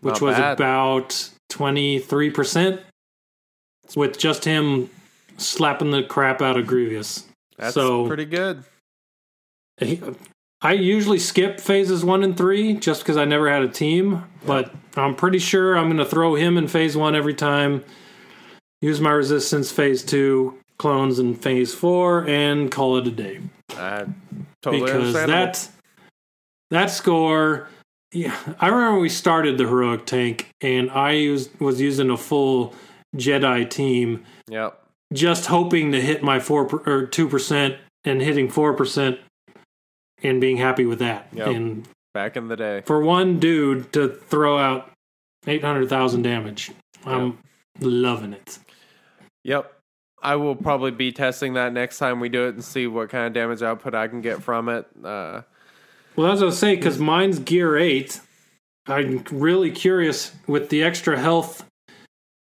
which 0.00 0.20
was 0.20 0.36
about 0.38 1.30
23%, 1.52 2.80
with 3.94 4.18
just 4.18 4.44
him 4.44 4.90
slapping 5.36 5.90
the 5.90 6.02
crap 6.02 6.42
out 6.42 6.56
of 6.56 6.66
Grievous. 6.66 7.24
That's 7.56 7.74
so 7.74 8.06
pretty 8.06 8.24
good. 8.24 8.64
I 10.62 10.72
usually 10.72 11.18
skip 11.18 11.60
phases 11.60 12.04
one 12.04 12.22
and 12.22 12.36
three 12.36 12.74
just 12.74 13.02
because 13.02 13.16
I 13.16 13.24
never 13.24 13.50
had 13.50 13.62
a 13.62 13.68
team, 13.68 14.24
but 14.46 14.72
I'm 14.96 15.14
pretty 15.14 15.38
sure 15.38 15.76
I'm 15.76 15.86
going 15.86 15.98
to 15.98 16.06
throw 16.06 16.34
him 16.34 16.56
in 16.56 16.68
phase 16.68 16.96
one 16.96 17.14
every 17.14 17.34
time. 17.34 17.84
Use 18.80 19.00
my 19.00 19.10
resistance 19.10 19.70
phase 19.70 20.02
two, 20.02 20.58
clones 20.78 21.18
in 21.18 21.34
phase 21.34 21.74
four, 21.74 22.26
and 22.28 22.70
call 22.70 22.96
it 22.96 23.06
a 23.06 23.10
day. 23.10 23.40
Uh, 23.76 24.06
totally 24.62 24.84
because 24.84 25.12
that 25.12 25.68
that 26.70 26.86
score. 26.90 27.68
Yeah, 28.12 28.36
I 28.60 28.68
remember 28.68 29.00
we 29.00 29.08
started 29.08 29.58
the 29.58 29.66
heroic 29.66 30.06
tank, 30.06 30.48
and 30.60 30.90
I 30.90 31.12
used, 31.12 31.58
was 31.60 31.80
using 31.80 32.10
a 32.10 32.16
full 32.16 32.72
Jedi 33.16 33.68
team, 33.68 34.24
Yep. 34.48 34.83
Just 35.14 35.46
hoping 35.46 35.92
to 35.92 36.00
hit 36.00 36.22
my 36.22 36.38
four 36.40 36.66
per, 36.66 36.78
or 36.90 37.06
two 37.06 37.28
percent, 37.28 37.76
and 38.04 38.20
hitting 38.20 38.50
four 38.50 38.74
percent, 38.74 39.18
and 40.22 40.40
being 40.40 40.58
happy 40.58 40.84
with 40.84 40.98
that. 40.98 41.28
Yep. 41.32 41.46
And 41.48 41.88
Back 42.12 42.36
in 42.36 42.46
the 42.48 42.56
day. 42.56 42.82
for 42.86 43.00
one 43.00 43.40
dude 43.40 43.92
to 43.94 44.08
throw 44.08 44.58
out 44.58 44.92
eight 45.46 45.64
hundred 45.64 45.88
thousand 45.88 46.22
damage, 46.22 46.70
I'm 47.06 47.38
loving 47.80 48.32
it. 48.34 48.58
Yep. 49.44 49.70
I 50.22 50.36
will 50.36 50.56
probably 50.56 50.90
be 50.90 51.12
testing 51.12 51.54
that 51.54 51.72
next 51.72 51.98
time 51.98 52.18
we 52.18 52.28
do 52.30 52.46
it 52.46 52.54
and 52.54 52.64
see 52.64 52.86
what 52.86 53.10
kind 53.10 53.26
of 53.26 53.32
damage 53.34 53.62
output 53.62 53.94
I 53.94 54.08
can 54.08 54.20
get 54.22 54.42
from 54.42 54.68
it. 54.70 54.86
Uh, 55.04 55.42
Well, 56.16 56.32
as 56.32 56.40
I 56.40 56.46
was 56.46 56.58
saying, 56.58 56.76
because 56.78 56.98
mine's 56.98 57.38
gear 57.40 57.76
eight, 57.76 58.20
I'm 58.86 59.22
really 59.30 59.70
curious 59.70 60.34
with 60.46 60.70
the 60.70 60.82
extra 60.82 61.18
health 61.18 61.66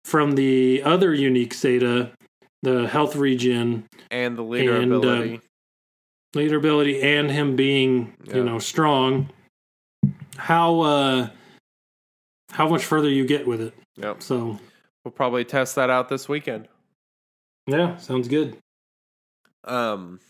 from 0.05 0.35
the 0.35 0.81
other 0.83 1.13
unique 1.13 1.53
Zeta, 1.53 2.11
the 2.64 2.88
health 2.88 3.15
regen, 3.15 3.88
and 4.10 4.35
the 4.35 4.41
leader 4.41 4.76
And, 4.77 4.91
uh, 4.91 4.98
ability. 4.98 5.41
leader 6.34 6.57
ability, 6.57 7.02
and 7.02 7.30
him 7.30 7.56
being 7.56 8.15
Yeah. 8.26 8.38
you 8.38 8.44
know 8.44 8.57
strong. 8.57 9.30
How 10.38 10.80
uh, 10.81 11.30
how 12.52 12.68
much 12.68 12.84
further 12.85 13.10
you 13.10 13.26
get 13.26 13.45
with 13.45 13.61
it? 13.61 13.73
yep. 13.98 14.23
So 14.23 14.57
We'll 15.06 15.11
probably 15.11 15.44
test 15.44 15.76
that 15.76 15.90
out 15.90 16.07
this 16.10 16.27
weekend. 16.30 16.69
yeah, 17.68 17.98
sounds 17.98 18.30
good. 18.30 18.57
Um, 19.65 20.22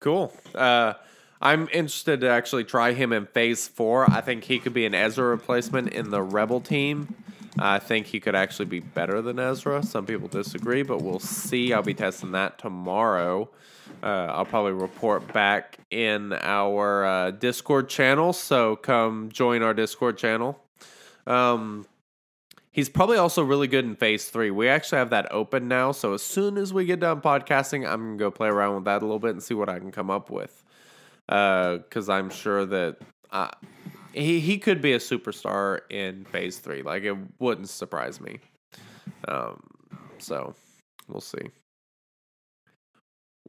cool. 0.00 0.32
Uh, 0.54 0.94
I'm 1.40 1.68
interested 1.72 2.20
to 2.20 2.28
actually 2.30 2.62
try 2.64 2.92
him 2.92 3.12
in 3.12 3.26
Phase 3.26 3.66
Four. 3.66 4.08
I 4.10 4.20
think 4.20 4.44
he 4.44 4.60
could 4.60 4.72
be 4.72 4.86
an 4.86 4.94
Ezra 4.94 5.24
replacement 5.26 5.88
in 5.92 6.10
the 6.10 6.22
Rebel 6.22 6.60
team. 6.60 7.12
I 7.58 7.78
think 7.78 8.06
he 8.06 8.20
could 8.20 8.34
actually 8.34 8.66
be 8.66 8.80
better 8.80 9.20
than 9.20 9.38
Ezra. 9.38 9.82
Some 9.82 10.06
people 10.06 10.28
disagree, 10.28 10.82
but 10.82 11.02
we'll 11.02 11.18
see. 11.18 11.72
I'll 11.72 11.82
be 11.82 11.94
testing 11.94 12.32
that 12.32 12.58
tomorrow. 12.58 13.50
Uh, 14.02 14.26
I'll 14.30 14.44
probably 14.44 14.72
report 14.72 15.32
back 15.32 15.78
in 15.90 16.32
our 16.34 17.04
uh, 17.04 17.30
Discord 17.32 17.88
channel, 17.88 18.32
so 18.32 18.76
come 18.76 19.30
join 19.30 19.62
our 19.62 19.74
Discord 19.74 20.18
channel. 20.18 20.60
Um, 21.26 21.86
He's 22.70 22.88
probably 22.88 23.16
also 23.16 23.42
really 23.42 23.66
good 23.66 23.84
in 23.84 23.96
phase 23.96 24.26
three. 24.28 24.52
We 24.52 24.68
actually 24.68 24.98
have 24.98 25.10
that 25.10 25.32
open 25.32 25.66
now. 25.66 25.90
So 25.90 26.14
as 26.14 26.22
soon 26.22 26.56
as 26.56 26.72
we 26.72 26.84
get 26.84 27.00
done 27.00 27.20
podcasting, 27.20 27.84
I'm 27.84 28.16
to 28.16 28.18
go 28.20 28.30
play 28.30 28.46
around 28.46 28.76
with 28.76 28.84
that 28.84 29.02
a 29.02 29.04
little 29.04 29.18
bit 29.18 29.32
and 29.32 29.42
see 29.42 29.54
what 29.54 29.68
I 29.68 29.80
can 29.80 29.90
come 29.90 30.10
up 30.10 30.30
with. 30.30 30.62
Because 31.26 32.08
I'm 32.08 32.30
sure 32.30 32.64
that 32.66 32.98
uh, 33.32 33.50
he, 34.12 34.40
he 34.40 34.58
could 34.58 34.80
be 34.80 34.92
a 34.92 34.98
superstar 34.98 35.80
in 35.90 36.24
phase 36.26 36.58
three. 36.58 36.82
Like, 36.82 37.04
it 37.04 37.16
wouldn't 37.38 37.68
surprise 37.68 38.20
me. 38.20 38.40
Um, 39.26 39.62
so 40.18 40.54
we'll 41.08 41.20
see. 41.20 41.50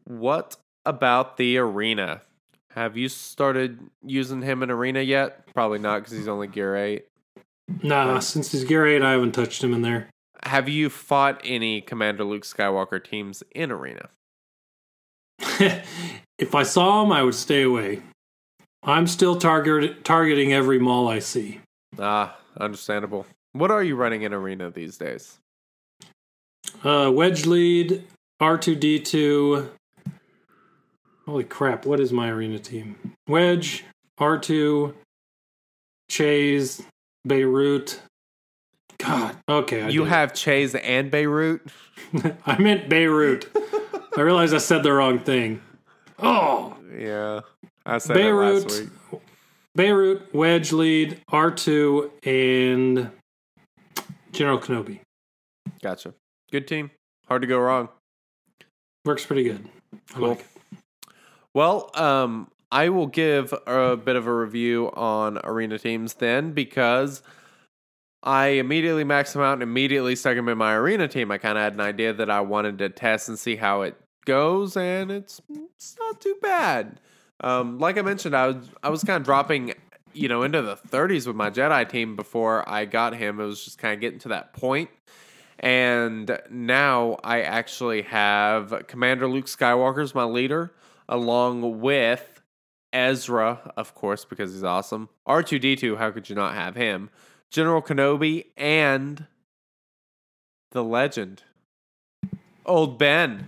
What 0.03 0.57
about 0.85 1.37
the 1.37 1.57
arena? 1.57 2.21
Have 2.71 2.97
you 2.97 3.09
started 3.09 3.79
using 4.05 4.41
him 4.41 4.63
in 4.63 4.71
arena 4.71 5.01
yet? 5.01 5.53
Probably 5.53 5.79
not 5.79 5.99
because 5.99 6.13
he's 6.13 6.27
only 6.27 6.47
gear 6.47 6.75
8. 6.75 7.05
Nah, 7.83 8.19
since 8.19 8.51
he's 8.51 8.63
gear 8.63 8.85
eight, 8.85 9.01
I 9.01 9.11
haven't 9.11 9.33
touched 9.33 9.63
him 9.63 9.73
in 9.73 9.81
there. 9.81 10.09
Have 10.43 10.69
you 10.69 10.89
fought 10.89 11.39
any 11.43 11.81
Commander 11.81 12.23
Luke 12.23 12.43
Skywalker 12.43 13.03
teams 13.03 13.43
in 13.51 13.71
Arena? 13.71 14.09
if 15.39 16.55
I 16.55 16.63
saw 16.63 17.03
him, 17.03 17.11
I 17.11 17.23
would 17.23 17.35
stay 17.35 17.63
away. 17.63 18.01
I'm 18.83 19.07
still 19.07 19.35
target 19.37 20.03
targeting 20.03 20.53
every 20.53 20.79
Maul 20.79 21.07
I 21.07 21.19
see. 21.19 21.59
Ah, 21.97 22.37
understandable. 22.57 23.25
What 23.53 23.71
are 23.71 23.83
you 23.83 23.95
running 23.95 24.21
in 24.21 24.33
Arena 24.33 24.69
these 24.71 24.97
days? 24.97 25.37
Uh, 26.83 27.11
wedge 27.13 27.45
lead, 27.45 28.03
R2D2. 28.41 29.69
Holy 31.25 31.43
crap, 31.43 31.85
what 31.85 31.99
is 31.99 32.11
my 32.11 32.29
arena 32.29 32.57
team? 32.59 32.95
Wedge, 33.27 33.83
R2, 34.19 34.93
Chase, 36.09 36.81
Beirut. 37.27 37.99
God, 38.97 39.35
okay. 39.47 39.83
I 39.83 39.89
you 39.89 40.01
did. 40.03 40.09
have 40.09 40.33
Chase 40.33 40.73
and 40.75 41.11
Beirut. 41.11 41.61
I 42.45 42.57
meant 42.57 42.89
Beirut. 42.89 43.49
I 44.17 44.21
realized 44.21 44.53
I 44.53 44.57
said 44.57 44.83
the 44.83 44.91
wrong 44.93 45.19
thing. 45.19 45.61
Oh, 46.17 46.75
Yeah, 46.97 47.41
I 47.89 47.97
said 47.97 48.13
Beirut, 48.13 48.57
it 48.57 48.63
last 48.69 48.79
week. 49.11 49.21
Beirut, 49.75 50.33
Wedge 50.33 50.71
lead, 50.71 51.21
R2, 51.31 52.11
and 52.23 53.11
General 54.31 54.59
Kenobi. 54.59 54.99
Gotcha. 55.81 56.13
Good 56.51 56.67
team. 56.67 56.91
Hard 57.27 57.41
to 57.41 57.47
go 57.47 57.57
wrong. 57.59 57.89
Works 59.05 59.25
pretty 59.25 59.43
good. 59.43 59.67
I 59.93 60.13
Cool. 60.13 60.27
like 60.29 60.39
it. 60.41 60.45
Well, 61.55 61.89
um, 61.95 62.47
I 62.71 62.89
will 62.89 63.07
give 63.07 63.53
a 63.65 63.97
bit 63.97 64.15
of 64.15 64.27
a 64.27 64.33
review 64.33 64.91
on 64.93 65.39
arena 65.43 65.79
teams 65.79 66.13
then 66.15 66.51
because 66.51 67.23
I 68.21 68.47
immediately 68.47 69.03
maxed 69.03 69.33
them 69.33 69.41
out 69.41 69.53
and 69.53 69.63
immediately 69.63 70.15
stuck 70.15 70.35
them 70.35 70.47
in 70.49 70.57
my 70.59 70.75
arena 70.75 71.07
team. 71.07 71.31
I 71.31 71.39
kind 71.39 71.57
of 71.57 71.63
had 71.63 71.73
an 71.73 71.81
idea 71.81 72.13
that 72.13 72.29
I 72.29 72.41
wanted 72.41 72.77
to 72.79 72.89
test 72.89 73.29
and 73.29 73.39
see 73.39 73.55
how 73.55 73.81
it 73.81 73.95
goes, 74.25 74.77
and 74.77 75.09
it's 75.09 75.41
it's 75.49 75.95
not 75.99 76.21
too 76.21 76.35
bad. 76.41 76.99
Um, 77.41 77.79
like 77.79 77.97
I 77.97 78.01
mentioned, 78.01 78.35
I 78.35 78.47
was 78.47 78.69
I 78.83 78.89
was 78.89 79.03
kind 79.03 79.17
of 79.17 79.23
dropping, 79.23 79.73
you 80.13 80.27
know, 80.27 80.43
into 80.43 80.61
the 80.61 80.75
30s 80.75 81.27
with 81.27 81.35
my 81.35 81.49
Jedi 81.49 81.87
team 81.87 82.15
before 82.15 82.67
I 82.67 82.85
got 82.85 83.15
him. 83.15 83.39
It 83.39 83.45
was 83.45 83.63
just 83.63 83.77
kind 83.77 83.93
of 83.93 84.01
getting 84.01 84.19
to 84.19 84.29
that 84.29 84.53
point. 84.53 84.89
And 85.59 86.39
now 86.49 87.17
I 87.23 87.41
actually 87.41 88.03
have 88.03 88.87
Commander 88.87 89.27
Luke 89.27 89.45
Skywalker 89.45 90.01
as 90.01 90.15
my 90.15 90.23
leader, 90.23 90.73
along 91.09 91.81
with 91.81 92.41
Ezra, 92.93 93.73
of 93.75 93.93
course, 93.93 94.25
because 94.25 94.53
he's 94.53 94.63
awesome. 94.63 95.09
R2D2, 95.27 95.97
how 95.97 96.11
could 96.11 96.29
you 96.29 96.35
not 96.35 96.55
have 96.55 96.75
him? 96.75 97.09
General 97.51 97.81
Kenobi 97.81 98.45
and 98.55 99.25
the 100.71 100.83
legend, 100.83 101.43
Old 102.65 102.97
Ben. 102.97 103.47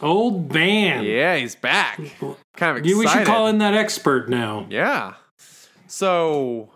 Old 0.00 0.48
Ben. 0.48 1.04
Yeah, 1.04 1.36
he's 1.36 1.54
back. 1.56 1.96
Kind 1.96 2.76
of 2.76 2.76
excited. 2.78 2.96
We 2.96 3.06
should 3.08 3.26
call 3.26 3.46
in 3.48 3.58
that 3.58 3.74
expert 3.74 4.28
now. 4.28 4.66
Yeah. 4.70 5.14
So 5.86 6.70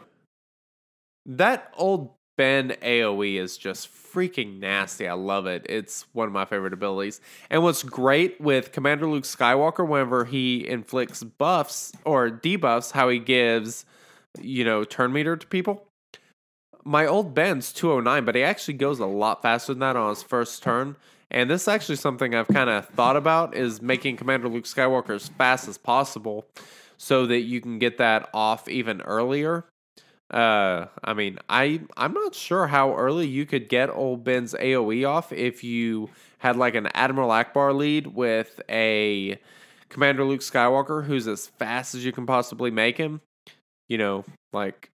that 1.27 1.73
old 1.77 2.11
Ben 2.37 2.71
AoE 2.83 3.37
is 3.37 3.57
just 3.57 3.89
freaking 3.89 4.59
nasty. 4.59 5.07
I 5.07 5.13
love 5.13 5.47
it. 5.47 5.67
It's 5.69 6.07
one 6.13 6.27
of 6.27 6.33
my 6.33 6.45
favorite 6.45 6.73
abilities. 6.73 7.21
And 7.51 7.63
what's 7.63 7.83
great 7.83 8.41
with 8.41 8.73
Commander 8.73 9.07
Luke 9.07 9.25
Skywalker, 9.25 9.87
whenever 9.87 10.25
he 10.25 10.67
inflicts 10.67 11.23
buffs 11.23 11.93
or 12.05 12.31
debuffs, 12.31 12.93
how 12.93 13.09
he 13.09 13.19
gives, 13.19 13.85
you 14.41 14.65
know, 14.65 14.85
turn 14.85 15.13
meter 15.13 15.37
to 15.37 15.47
people. 15.47 15.87
My 16.85 17.07
old 17.07 17.35
Ben's 17.35 17.73
209, 17.73 18.25
but 18.25 18.35
he 18.35 18.43
actually 18.43 18.75
goes 18.75 18.99
a 18.99 19.07
lot 19.07 19.41
faster 19.43 19.73
than 19.73 19.81
that 19.81 19.95
on 19.95 20.11
his 20.11 20.23
first 20.23 20.63
turn. 20.63 20.97
And 21.33 21.49
this 21.49 21.63
is 21.63 21.69
actually 21.69 21.97
something 21.97 22.35
I've 22.35 22.49
kind 22.49 22.69
of 22.69 22.87
thought 22.91 23.17
about 23.17 23.57
is 23.57 23.81
making 23.81 24.19
Commander 24.19 24.49
Luke 24.49 24.65
Skywalker 24.65 25.15
as 25.15 25.29
fast 25.29 25.67
as 25.67 25.79
possible 25.79 26.45
so 26.99 27.27
that 27.27 27.41
you 27.41 27.63
can 27.63 27.79
get 27.79 27.97
that 27.99 28.29
off 28.35 28.69
even 28.69 29.01
earlier. 29.01 29.65
Uh, 30.31 30.87
I 31.03 31.15
mean, 31.15 31.39
I 31.49 31.81
I'm 31.97 32.13
not 32.13 32.35
sure 32.35 32.67
how 32.67 32.95
early 32.95 33.27
you 33.27 33.47
could 33.47 33.71
get 33.71 33.89
old 33.89 34.25
Ben's 34.25 34.53
AOE 34.55 35.09
off 35.09 35.33
if 35.33 35.65
you 35.65 36.11
had 36.39 36.57
like 36.57 36.75
an 36.75 36.89
Admiral 36.95 37.31
Ackbar 37.31 37.75
lead 37.75 38.09
with 38.09 38.61
a 38.69 39.39
Commander 39.89 40.25
Luke 40.25 40.41
Skywalker 40.41 41.05
who's 41.05 41.27
as 41.27 41.47
fast 41.47 41.95
as 41.95 42.05
you 42.05 42.13
can 42.13 42.27
possibly 42.27 42.71
make 42.71 42.99
him. 42.99 43.23
You 43.89 43.97
know, 43.99 44.25
like 44.53 44.91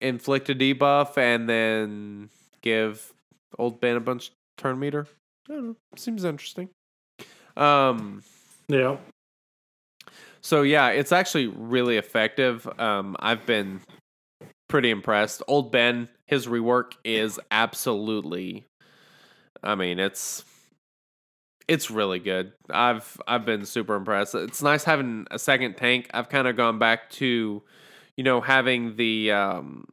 inflict 0.00 0.50
a 0.50 0.54
debuff 0.56 1.16
and 1.16 1.48
then 1.48 2.30
give 2.62 3.12
old 3.58 3.80
Ben 3.80 3.96
a 3.96 4.00
bunch 4.00 4.32
turn 4.56 4.78
meter. 4.78 5.06
I 5.48 5.54
don't 5.54 5.66
know. 5.68 5.76
Seems 5.96 6.24
interesting. 6.24 6.68
Um. 7.56 8.22
Yeah. 8.68 8.96
So 10.40 10.62
yeah, 10.62 10.88
it's 10.88 11.12
actually 11.12 11.46
really 11.46 11.96
effective. 11.96 12.68
Um, 12.78 13.16
I've 13.18 13.46
been 13.46 13.80
pretty 14.68 14.90
impressed. 14.90 15.42
Old 15.48 15.72
Ben, 15.72 16.08
his 16.26 16.46
rework 16.46 16.92
is 17.04 17.40
absolutely. 17.50 18.64
I 19.62 19.74
mean, 19.74 19.98
it's 19.98 20.44
it's 21.68 21.90
really 21.90 22.18
good. 22.18 22.52
I've 22.70 23.20
I've 23.26 23.44
been 23.44 23.64
super 23.64 23.94
impressed. 23.94 24.34
It's 24.34 24.62
nice 24.62 24.84
having 24.84 25.26
a 25.30 25.38
second 25.38 25.76
tank. 25.76 26.10
I've 26.12 26.28
kind 26.28 26.46
of 26.46 26.56
gone 26.56 26.78
back 26.78 27.10
to, 27.12 27.62
you 28.16 28.24
know, 28.24 28.40
having 28.40 28.96
the 28.96 29.32
um, 29.32 29.86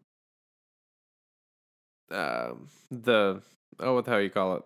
uh, 2.11 2.51
the 2.89 3.41
oh 3.79 3.95
what 3.95 4.05
the 4.05 4.11
hell 4.11 4.21
you 4.21 4.29
call 4.29 4.55
it 4.57 4.63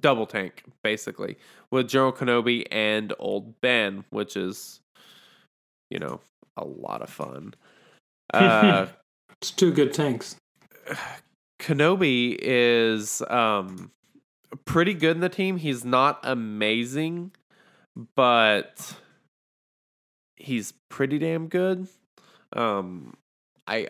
double 0.00 0.26
tank 0.26 0.64
basically 0.82 1.36
with 1.70 1.88
General 1.88 2.12
Kenobi 2.12 2.66
and 2.70 3.12
Old 3.18 3.60
Ben, 3.60 4.04
which 4.10 4.36
is 4.36 4.80
you 5.90 5.98
know 5.98 6.20
a 6.56 6.64
lot 6.64 7.02
of 7.02 7.10
fun. 7.10 7.54
Uh, 8.34 8.88
It's 9.40 9.52
two 9.52 9.72
good 9.72 9.94
tanks. 9.94 10.34
Kenobi 11.60 12.36
is 12.40 13.22
um 13.28 13.92
pretty 14.64 14.94
good 14.94 15.16
in 15.16 15.20
the 15.20 15.28
team. 15.28 15.58
He's 15.58 15.84
not 15.84 16.18
amazing, 16.24 17.30
but 18.16 18.96
he's 20.36 20.72
pretty 20.90 21.18
damn 21.20 21.46
good. 21.46 21.86
Um 22.52 23.14
I 23.68 23.88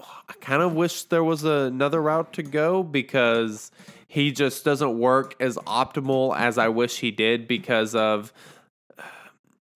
I 0.00 0.32
kind 0.40 0.62
of 0.62 0.74
wish 0.74 1.04
there 1.04 1.24
was 1.24 1.44
another 1.44 2.00
route 2.00 2.32
to 2.34 2.42
go 2.42 2.82
because 2.82 3.70
he 4.06 4.32
just 4.32 4.64
doesn't 4.64 4.98
work 4.98 5.34
as 5.40 5.56
optimal 5.58 6.36
as 6.36 6.56
I 6.56 6.68
wish 6.68 7.00
he 7.00 7.10
did 7.10 7.48
because 7.48 7.94
of 7.94 8.32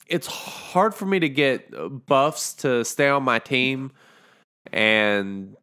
it's 0.07 0.27
hard 0.27 0.95
for 0.95 1.07
me 1.07 1.19
to 1.21 1.29
get 1.29 1.71
buffs 2.07 2.55
to 2.55 2.85
stay 2.85 3.09
on 3.09 3.23
my 3.23 3.39
team 3.39 3.93
and 4.73 5.57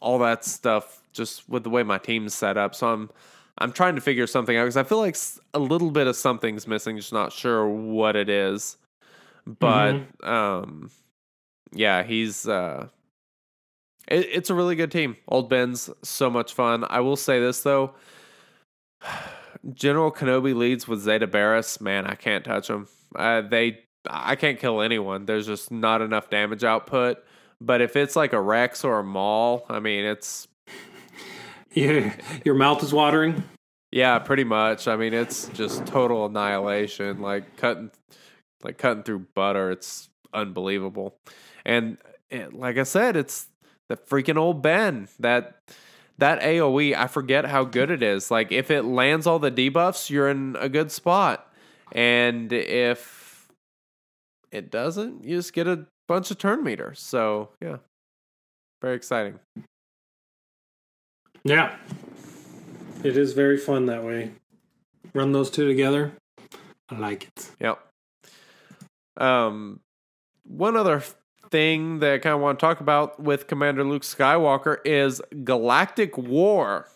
all 0.00 0.18
that 0.18 0.44
stuff 0.44 1.02
just 1.12 1.48
with 1.48 1.62
the 1.64 1.70
way 1.70 1.82
my 1.82 1.98
team's 1.98 2.34
set 2.34 2.56
up. 2.56 2.74
So 2.74 2.88
I'm 2.88 3.10
I'm 3.58 3.72
trying 3.72 3.94
to 3.94 4.00
figure 4.00 4.26
something 4.26 4.56
out 4.56 4.64
because 4.64 4.76
I 4.76 4.82
feel 4.82 4.98
like 4.98 5.16
a 5.54 5.58
little 5.58 5.92
bit 5.92 6.08
of 6.08 6.16
something's 6.16 6.66
missing, 6.66 6.96
just 6.96 7.12
not 7.12 7.32
sure 7.32 7.66
what 7.68 8.16
it 8.16 8.28
is. 8.28 8.76
But 9.46 10.00
um 10.22 10.90
yeah, 11.72 12.02
he's 12.02 12.48
uh 12.48 12.88
it, 14.08 14.26
it's 14.30 14.50
a 14.50 14.54
really 14.54 14.76
good 14.76 14.90
team. 14.90 15.16
Old 15.28 15.48
Ben's 15.48 15.90
so 16.02 16.30
much 16.30 16.52
fun. 16.52 16.84
I 16.88 17.00
will 17.00 17.16
say 17.16 17.40
this 17.40 17.60
though. 17.62 17.94
General 19.72 20.12
Kenobi 20.12 20.54
leads 20.54 20.86
with 20.86 21.00
Zeta 21.00 21.26
Barriss. 21.26 21.80
Man, 21.80 22.06
I 22.06 22.14
can't 22.14 22.44
touch 22.44 22.68
him. 22.68 22.86
Uh, 23.16 23.40
they, 23.40 23.80
I 24.08 24.36
can't 24.36 24.58
kill 24.58 24.82
anyone. 24.82 25.24
There's 25.24 25.46
just 25.46 25.70
not 25.70 26.02
enough 26.02 26.28
damage 26.28 26.64
output. 26.64 27.24
But 27.62 27.80
if 27.80 27.96
it's 27.96 28.14
like 28.14 28.34
a 28.34 28.40
Rex 28.40 28.84
or 28.84 28.98
a 28.98 29.04
Maul, 29.04 29.64
I 29.70 29.80
mean, 29.80 30.04
it's 30.04 30.48
Yeah, 31.72 32.14
your 32.44 32.54
mouth 32.56 32.82
is 32.82 32.92
watering. 32.92 33.42
yeah, 33.90 34.18
pretty 34.18 34.44
much. 34.44 34.86
I 34.86 34.96
mean, 34.96 35.14
it's 35.14 35.48
just 35.48 35.86
total 35.86 36.26
annihilation. 36.26 37.22
Like 37.22 37.56
cutting, 37.56 37.90
like 38.62 38.76
cutting 38.76 39.02
through 39.02 39.26
butter. 39.34 39.70
It's 39.70 40.10
unbelievable. 40.34 41.16
And, 41.64 41.96
and 42.30 42.52
like 42.52 42.76
I 42.76 42.82
said, 42.82 43.16
it's 43.16 43.46
the 43.88 43.96
freaking 43.96 44.36
old 44.36 44.62
Ben 44.62 45.08
that 45.18 45.56
that 46.18 46.40
AOE. 46.40 46.94
I 46.96 47.06
forget 47.06 47.44
how 47.44 47.64
good 47.64 47.90
it 47.90 48.02
is. 48.02 48.30
Like 48.30 48.52
if 48.52 48.70
it 48.70 48.82
lands 48.84 49.26
all 49.26 49.38
the 49.38 49.50
debuffs, 49.50 50.10
you're 50.10 50.28
in 50.28 50.56
a 50.58 50.68
good 50.68 50.90
spot. 50.90 51.50
And 51.92 52.52
if 52.52 53.48
it 54.50 54.70
doesn't, 54.70 55.24
you 55.24 55.36
just 55.36 55.52
get 55.52 55.66
a 55.66 55.86
bunch 56.08 56.30
of 56.30 56.38
turn 56.38 56.62
meters. 56.62 57.00
So 57.00 57.50
yeah, 57.60 57.78
very 58.80 58.96
exciting. 58.96 59.38
Yeah, 61.44 61.76
it 63.02 63.16
is 63.16 63.34
very 63.34 63.58
fun 63.58 63.86
that 63.86 64.02
way. 64.02 64.32
Run 65.12 65.32
those 65.32 65.50
two 65.50 65.68
together. 65.68 66.12
I 66.88 66.98
like 66.98 67.24
it. 67.24 67.50
Yep. 67.60 67.78
Um, 69.16 69.80
one 70.44 70.76
other 70.76 71.02
thing 71.54 72.00
that 72.00 72.14
I 72.14 72.18
kind 72.18 72.34
of 72.34 72.40
want 72.40 72.58
to 72.58 72.66
talk 72.66 72.80
about 72.80 73.20
with 73.20 73.46
Commander 73.46 73.84
Luke 73.84 74.02
Skywalker 74.02 74.78
is 74.84 75.22
Galactic 75.44 76.18
War. 76.18 76.88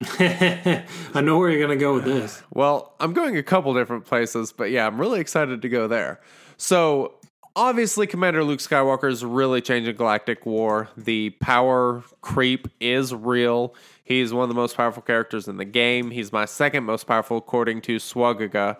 I 0.18 0.84
know 1.22 1.38
where 1.38 1.50
you're 1.50 1.60
gonna 1.60 1.78
go 1.78 1.94
with 1.94 2.04
this. 2.04 2.42
Well, 2.52 2.96
I'm 2.98 3.12
going 3.12 3.36
a 3.36 3.44
couple 3.44 3.72
different 3.74 4.06
places, 4.06 4.50
but 4.50 4.72
yeah, 4.72 4.88
I'm 4.88 5.00
really 5.00 5.20
excited 5.20 5.62
to 5.62 5.68
go 5.68 5.86
there. 5.86 6.20
So, 6.56 7.14
obviously, 7.54 8.08
Commander 8.08 8.42
Luke 8.42 8.58
Skywalker 8.58 9.08
is 9.08 9.24
really 9.24 9.60
changing 9.60 9.94
Galactic 9.94 10.44
War. 10.46 10.88
The 10.96 11.30
power 11.38 12.02
creep 12.22 12.66
is 12.80 13.14
real. 13.14 13.72
He's 14.02 14.34
one 14.34 14.42
of 14.42 14.48
the 14.48 14.56
most 14.56 14.76
powerful 14.76 15.02
characters 15.02 15.46
in 15.46 15.58
the 15.58 15.64
game. 15.64 16.10
He's 16.10 16.32
my 16.32 16.44
second 16.44 16.82
most 16.82 17.06
powerful, 17.06 17.36
according 17.36 17.82
to 17.82 17.98
Swagaga. 17.98 18.78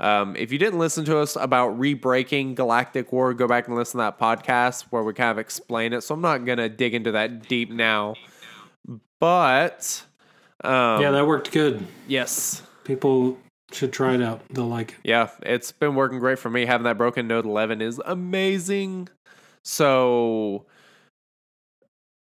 Um, 0.00 0.34
if 0.36 0.50
you 0.50 0.58
didn't 0.58 0.78
listen 0.78 1.04
to 1.04 1.18
us 1.18 1.36
about 1.36 1.78
re-breaking 1.78 2.54
Galactic 2.54 3.12
War, 3.12 3.34
go 3.34 3.46
back 3.46 3.68
and 3.68 3.76
listen 3.76 3.98
to 3.98 4.04
that 4.04 4.18
podcast 4.18 4.84
where 4.90 5.02
we 5.02 5.12
kind 5.12 5.30
of 5.30 5.38
explain 5.38 5.92
it. 5.92 6.00
So 6.02 6.14
I'm 6.14 6.20
not 6.22 6.44
gonna 6.46 6.68
dig 6.70 6.94
into 6.94 7.12
that 7.12 7.48
deep 7.48 7.70
now, 7.70 8.14
but 9.20 10.02
um, 10.64 11.00
Yeah, 11.02 11.10
that 11.10 11.26
worked 11.26 11.52
good. 11.52 11.86
yes, 12.08 12.62
People 12.84 13.38
should 13.72 13.92
try 13.92 14.14
it 14.14 14.22
out. 14.22 14.40
They'll 14.50 14.66
like 14.66 14.92
it. 14.92 14.96
Yeah, 15.04 15.28
it's 15.42 15.70
been 15.70 15.94
working 15.94 16.18
great 16.18 16.38
for 16.38 16.50
me. 16.50 16.64
Having 16.66 16.84
that 16.84 16.98
broken 16.98 17.28
Node 17.28 17.44
11 17.44 17.80
is 17.82 18.00
amazing. 18.04 19.08
So, 19.62 20.64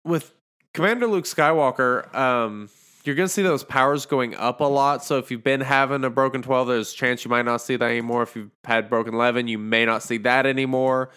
with 0.06 0.32
Commander 0.74 1.08
Luke 1.08 1.26
Skywalker, 1.26 2.14
um, 2.14 2.70
you're 3.10 3.16
going 3.16 3.28
to 3.28 3.34
see 3.34 3.42
those 3.42 3.64
powers 3.64 4.06
going 4.06 4.36
up 4.36 4.62
a 4.62 4.66
lot. 4.66 5.04
So, 5.04 5.18
if 5.18 5.32
you've 5.32 5.44
been 5.44 5.62
having 5.62 6.04
a 6.04 6.12
broken 6.12 6.44
12, 6.44 6.68
there's 6.68 6.94
a 6.94 6.96
chance 6.96 7.26
you 7.26 7.30
might 7.32 7.44
not 7.44 7.58
see 7.58 7.76
that 7.76 7.90
anymore. 7.90 8.22
If 8.22 8.36
you've 8.36 8.52
had 8.64 8.88
broken 8.88 9.16
11, 9.16 9.48
you 9.48 9.58
may 9.58 9.84
not 9.84 10.04
see 10.04 10.18
that 10.20 10.46
anymore. 10.46 11.10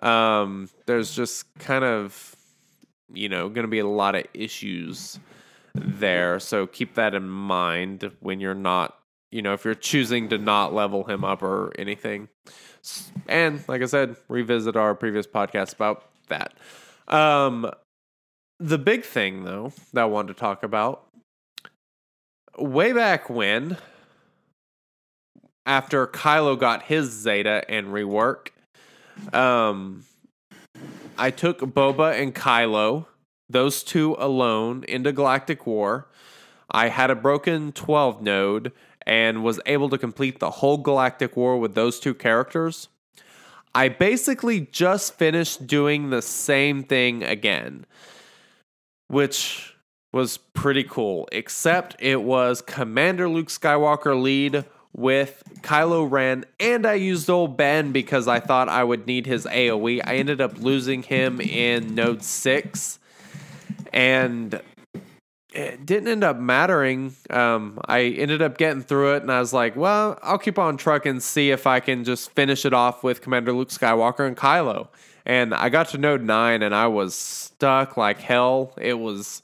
Um, 0.00 0.70
there's 0.86 1.12
just 1.12 1.52
kind 1.58 1.82
of, 1.82 2.36
you 3.12 3.28
know, 3.28 3.48
going 3.48 3.64
to 3.64 3.68
be 3.68 3.80
a 3.80 3.86
lot 3.86 4.14
of 4.14 4.26
issues 4.32 5.18
there. 5.74 6.38
So, 6.38 6.68
keep 6.68 6.94
that 6.94 7.16
in 7.16 7.28
mind 7.28 8.12
when 8.20 8.38
you're 8.38 8.54
not 8.54 8.96
you 9.32 9.42
know, 9.42 9.52
if 9.52 9.64
you're 9.64 9.74
choosing 9.74 10.28
to 10.28 10.38
not 10.38 10.74
level 10.74 11.04
him 11.04 11.24
up 11.24 11.42
or 11.42 11.72
anything. 11.78 12.28
And 13.28 13.62
like 13.68 13.82
I 13.82 13.86
said, 13.86 14.16
revisit 14.28 14.76
our 14.76 14.94
previous 14.94 15.26
podcast 15.26 15.74
about 15.74 16.10
that. 16.28 16.54
Um, 17.06 17.70
the 18.60 18.78
big 18.78 19.04
thing, 19.04 19.44
though, 19.44 19.72
that 19.92 20.02
I 20.02 20.04
wanted 20.04 20.34
to 20.34 20.40
talk 20.40 20.62
about 20.62 21.06
way 22.60 22.92
back 22.92 23.30
when, 23.30 23.76
after 25.66 26.06
Kylo 26.06 26.58
got 26.58 26.84
his 26.84 27.10
Zeta 27.10 27.64
and 27.68 27.88
rework, 27.88 28.48
um, 29.32 30.04
I 31.18 31.30
took 31.30 31.60
Boba 31.60 32.20
and 32.20 32.34
Kylo, 32.34 33.06
those 33.48 33.82
two 33.82 34.16
alone, 34.18 34.84
into 34.88 35.12
Galactic 35.12 35.66
War. 35.66 36.08
I 36.70 36.88
had 36.88 37.10
a 37.10 37.16
broken 37.16 37.72
12 37.72 38.22
node 38.22 38.72
and 39.06 39.42
was 39.42 39.60
able 39.66 39.88
to 39.90 39.98
complete 39.98 40.38
the 40.38 40.50
whole 40.50 40.78
Galactic 40.78 41.36
War 41.36 41.58
with 41.58 41.74
those 41.74 41.98
two 41.98 42.14
characters. 42.14 42.88
I 43.74 43.88
basically 43.88 44.60
just 44.72 45.14
finished 45.14 45.66
doing 45.66 46.10
the 46.10 46.22
same 46.22 46.82
thing 46.82 47.22
again, 47.22 47.86
which 49.08 49.74
was 50.12 50.38
pretty 50.38 50.84
cool, 50.84 51.28
except 51.32 51.96
it 51.98 52.22
was 52.22 52.62
Commander 52.62 53.28
Luke 53.28 53.48
Skywalker 53.48 54.20
lead 54.20 54.64
with 54.92 55.42
Kylo 55.62 56.10
Ren, 56.10 56.44
and 56.58 56.84
I 56.84 56.94
used 56.94 57.30
old 57.30 57.56
Ben 57.56 57.92
because 57.92 58.26
I 58.26 58.40
thought 58.40 58.68
I 58.68 58.82
would 58.82 59.06
need 59.06 59.26
his 59.26 59.46
AoE. 59.46 60.00
I 60.04 60.16
ended 60.16 60.40
up 60.40 60.58
losing 60.58 61.02
him 61.02 61.40
in 61.40 61.94
Node 61.94 62.24
6, 62.24 62.98
and 63.92 64.60
it 65.52 65.86
didn't 65.86 66.08
end 66.08 66.24
up 66.24 66.38
mattering. 66.38 67.14
Um, 67.28 67.80
I 67.86 68.02
ended 68.02 68.42
up 68.42 68.58
getting 68.58 68.82
through 68.82 69.14
it, 69.14 69.22
and 69.22 69.30
I 69.30 69.38
was 69.38 69.52
like, 69.52 69.76
well, 69.76 70.18
I'll 70.22 70.38
keep 70.38 70.58
on 70.58 70.76
trucking, 70.76 71.20
see 71.20 71.50
if 71.50 71.66
I 71.66 71.78
can 71.80 72.02
just 72.04 72.32
finish 72.32 72.64
it 72.64 72.72
off 72.72 73.04
with 73.04 73.20
Commander 73.20 73.52
Luke 73.52 73.68
Skywalker 73.68 74.26
and 74.26 74.36
Kylo. 74.36 74.88
And 75.24 75.54
I 75.54 75.68
got 75.68 75.88
to 75.90 75.98
Node 75.98 76.22
9, 76.22 76.62
and 76.62 76.74
I 76.74 76.88
was 76.88 77.14
stuck 77.14 77.96
like 77.96 78.18
hell. 78.18 78.74
It 78.76 78.98
was. 78.98 79.42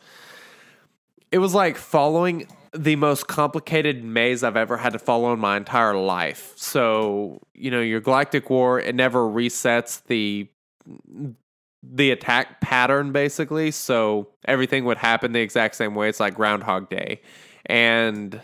It 1.31 1.39
was 1.39 1.55
like 1.55 1.77
following 1.77 2.47
the 2.73 2.97
most 2.97 3.27
complicated 3.27 4.05
maze 4.05 4.43
I've 4.43 4.57
ever 4.57 4.77
had 4.77 4.93
to 4.93 4.98
follow 4.98 5.32
in 5.32 5.40
my 5.40 5.57
entire 5.57 5.97
life. 5.97 6.53
So, 6.57 7.40
you 7.55 7.70
know, 7.70 7.81
your 7.81 8.01
Galactic 8.01 8.51
War, 8.51 8.78
it 8.78 8.94
never 8.94 9.20
resets 9.20 10.05
the 10.07 10.48
the 11.82 12.11
attack 12.11 12.61
pattern 12.61 13.12
basically. 13.12 13.70
So 13.70 14.28
everything 14.44 14.85
would 14.85 14.98
happen 14.98 15.32
the 15.32 15.40
exact 15.40 15.77
same 15.77 15.94
way. 15.94 16.09
It's 16.09 16.20
like 16.20 16.35
Groundhog 16.35 16.90
Day. 16.90 17.20
And 17.66 18.40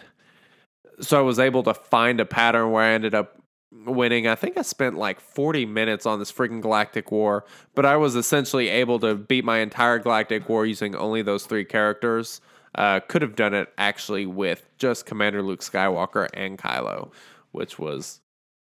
so 1.00 1.18
I 1.18 1.22
was 1.22 1.38
able 1.38 1.62
to 1.64 1.74
find 1.74 2.20
a 2.20 2.24
pattern 2.24 2.70
where 2.70 2.84
I 2.84 2.92
ended 2.92 3.14
up 3.14 3.40
winning. 3.86 4.28
I 4.28 4.34
think 4.34 4.56
I 4.56 4.62
spent 4.62 4.96
like 4.96 5.20
40 5.20 5.66
minutes 5.66 6.06
on 6.06 6.18
this 6.18 6.30
freaking 6.30 6.60
Galactic 6.60 7.10
War, 7.10 7.44
but 7.74 7.86
I 7.86 7.96
was 7.96 8.14
essentially 8.14 8.68
able 8.68 8.98
to 9.00 9.14
beat 9.14 9.44
my 9.44 9.58
entire 9.58 9.98
Galactic 9.98 10.48
War 10.48 10.66
using 10.66 10.94
only 10.94 11.22
those 11.22 11.46
three 11.46 11.64
characters. 11.64 12.40
Uh, 12.74 13.00
could 13.00 13.22
have 13.22 13.36
done 13.36 13.52
it 13.54 13.68
actually 13.76 14.24
with 14.26 14.66
just 14.78 15.04
Commander 15.06 15.42
Luke 15.42 15.60
Skywalker 15.60 16.28
and 16.32 16.58
Kylo, 16.58 17.10
which 17.50 17.78
was 17.78 18.20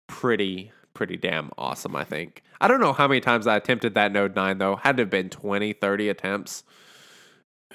pretty 0.09 0.73
pretty 0.95 1.17
damn 1.17 1.51
awesome, 1.57 1.95
I 1.95 2.03
think. 2.05 2.43
I 2.61 2.67
don't 2.69 2.81
know 2.81 2.93
how 2.93 3.07
many 3.07 3.21
times 3.21 3.47
I 3.47 3.57
attempted 3.57 3.95
that 3.95 4.11
Node 4.13 4.35
9 4.35 4.59
though. 4.59 4.77
Had 4.77 4.97
to 4.97 5.03
have 5.03 5.11
been 5.11 5.31
20, 5.31 5.73
30 5.75 6.09
attempts. 6.09 6.65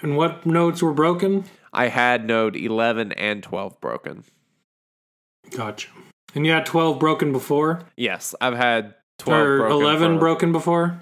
And 0.02 0.18
what 0.18 0.46
nodes 0.46 0.84
were 0.84 0.94
broken? 0.94 1.46
I 1.72 1.88
had 1.88 2.26
Node 2.26 2.58
11 2.58 3.14
and 3.14 3.42
12 3.42 3.80
broken. 3.80 4.26
Gotcha. 5.52 5.90
And 6.34 6.46
you 6.46 6.52
had 6.52 6.66
12 6.66 7.00
broken 7.00 7.32
before? 7.32 7.84
Yes, 7.96 8.36
I've 8.42 8.58
had 8.58 8.94
twelve 9.18 9.42
or 9.48 9.58
broken 9.60 9.78
11 9.86 10.16
for- 10.16 10.20
broken 10.20 10.52
before? 10.52 11.00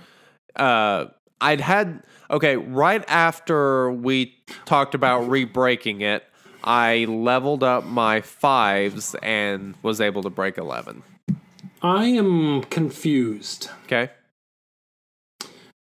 uh 0.56 1.06
I'd 1.42 1.60
had 1.62 2.04
okay, 2.34 2.58
right 2.58 3.06
after 3.08 3.92
we 3.92 4.36
talked 4.66 4.96
about 4.96 5.30
re-breaking 5.30 6.02
it, 6.02 6.26
I 6.64 7.06
leveled 7.08 7.64
up 7.64 7.86
my 7.86 8.22
fives 8.22 9.16
and 9.22 9.76
was 9.84 10.02
able 10.02 10.24
to 10.24 10.30
break 10.30 10.58
11. 10.58 11.04
I 11.82 12.06
am 12.06 12.64
confused. 12.64 13.70
Okay? 13.86 14.10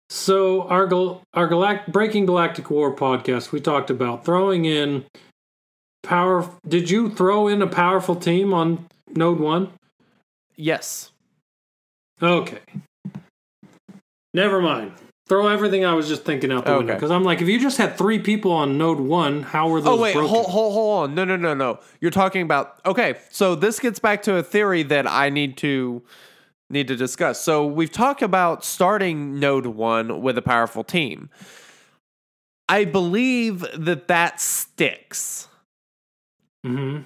So 0.09 0.63
our 0.63 0.87
gal- 0.87 1.21
our 1.33 1.47
galact- 1.47 1.91
Breaking 1.91 2.25
Galactic 2.25 2.69
War 2.69 2.95
podcast, 2.95 3.51
we 3.51 3.59
talked 3.59 3.89
about 3.89 4.25
throwing 4.25 4.65
in 4.65 5.05
power. 6.01 6.49
Did 6.67 6.89
you 6.89 7.09
throw 7.09 7.47
in 7.47 7.61
a 7.61 7.67
powerful 7.67 8.15
team 8.15 8.53
on 8.53 8.87
Node 9.15 9.39
One? 9.39 9.71
Yes. 10.55 11.11
Okay. 12.21 12.61
Never 14.33 14.61
mind. 14.61 14.93
Throw 15.29 15.47
everything 15.47 15.85
I 15.85 15.93
was 15.93 16.07
just 16.07 16.23
thinking 16.25 16.51
out 16.51 16.65
the 16.65 16.71
window 16.75 16.93
Okay. 16.93 16.97
because 16.97 17.11
I'm 17.11 17.23
like, 17.23 17.39
if 17.41 17.47
you 17.47 17.59
just 17.59 17.77
had 17.77 17.97
three 17.97 18.17
people 18.17 18.51
on 18.51 18.79
Node 18.79 18.99
One, 18.99 19.43
how 19.43 19.69
were 19.69 19.79
those? 19.79 19.97
Oh 19.97 20.01
wait, 20.01 20.13
broken? 20.13 20.29
hold, 20.29 20.47
hold 20.47 20.73
hold 20.73 21.03
on. 21.03 21.15
No, 21.15 21.23
no, 21.23 21.35
no, 21.35 21.53
no. 21.53 21.79
You're 22.01 22.09
talking 22.11 22.41
about 22.41 22.79
Okay, 22.85 23.15
so 23.29 23.53
this 23.55 23.79
gets 23.79 23.99
back 23.99 24.23
to 24.23 24.35
a 24.37 24.43
theory 24.43 24.81
that 24.83 25.05
I 25.07 25.29
need 25.29 25.55
to 25.57 26.01
need 26.71 26.87
to 26.87 26.95
discuss. 26.95 27.39
So 27.41 27.65
we've 27.65 27.91
talked 27.91 28.21
about 28.23 28.65
starting 28.65 29.39
node 29.39 29.67
1 29.67 30.21
with 30.21 30.37
a 30.37 30.41
powerful 30.41 30.83
team. 30.83 31.29
I 32.67 32.85
believe 32.85 33.65
that 33.75 34.07
that 34.07 34.39
sticks. 34.41 35.47
Mhm. 36.65 37.05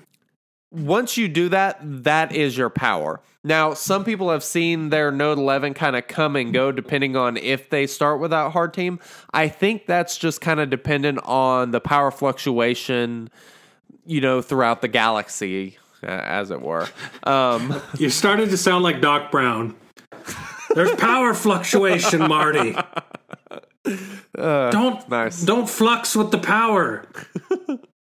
once 0.71 1.17
you 1.17 1.27
do 1.27 1.47
that, 1.49 1.77
that 1.81 2.31
is 2.33 2.57
your 2.57 2.69
power. 2.69 3.21
Now, 3.45 3.73
some 3.73 4.05
people 4.05 4.29
have 4.29 4.43
seen 4.43 4.89
their 4.89 5.11
Node 5.11 5.37
11 5.37 5.73
kind 5.73 5.97
of 5.97 6.07
come 6.07 6.37
and 6.37 6.53
go 6.53 6.71
depending 6.71 7.17
on 7.17 7.35
if 7.35 7.69
they 7.69 7.87
start 7.87 8.21
with 8.21 8.31
that 8.31 8.53
hard 8.53 8.73
team. 8.73 8.99
I 9.33 9.49
think 9.49 9.85
that's 9.85 10.17
just 10.17 10.39
kind 10.39 10.61
of 10.61 10.69
dependent 10.69 11.19
on 11.25 11.71
the 11.71 11.81
power 11.81 12.09
fluctuation, 12.09 13.29
you 14.05 14.21
know, 14.21 14.41
throughout 14.41 14.81
the 14.81 14.87
galaxy, 14.87 15.77
uh, 16.03 16.07
as 16.07 16.51
it 16.51 16.61
were. 16.61 16.87
Um, 17.23 17.81
You 17.97 18.09
started 18.09 18.49
to 18.51 18.57
sound 18.57 18.83
like 18.83 19.01
Doc 19.01 19.29
Brown. 19.29 19.75
There's 20.73 20.95
power 20.95 21.33
fluctuation, 21.33 22.21
Marty. 22.27 22.75
don't 24.33 25.09
nice. 25.09 25.41
don't 25.43 25.69
flux 25.69 26.15
with 26.15 26.31
the 26.31 26.37
power. 26.39 27.05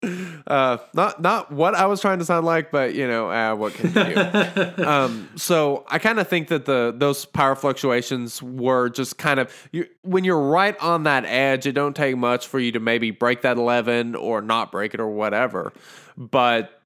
Uh, 0.02 0.78
not 0.94 1.20
not 1.20 1.52
what 1.52 1.74
I 1.74 1.86
was 1.86 2.00
trying 2.00 2.20
to 2.20 2.24
sound 2.24 2.46
like, 2.46 2.70
but 2.70 2.94
you 2.94 3.06
know, 3.06 3.30
uh, 3.30 3.54
what 3.54 3.74
can 3.74 3.88
you 3.88 4.74
do? 4.74 4.84
um, 4.86 5.28
so 5.36 5.84
I 5.88 5.98
kind 5.98 6.18
of 6.18 6.26
think 6.26 6.48
that 6.48 6.64
the 6.64 6.94
those 6.96 7.26
power 7.26 7.54
fluctuations 7.54 8.42
were 8.42 8.88
just 8.88 9.18
kind 9.18 9.38
of 9.38 9.68
you 9.72 9.86
when 10.02 10.24
you're 10.24 10.40
right 10.40 10.78
on 10.80 11.02
that 11.02 11.24
edge. 11.26 11.66
It 11.66 11.72
don't 11.72 11.94
take 11.94 12.16
much 12.16 12.46
for 12.46 12.58
you 12.58 12.72
to 12.72 12.80
maybe 12.80 13.10
break 13.10 13.42
that 13.42 13.58
eleven 13.58 14.14
or 14.14 14.40
not 14.40 14.72
break 14.72 14.94
it 14.94 15.00
or 15.00 15.08
whatever. 15.10 15.72
But 16.16 16.80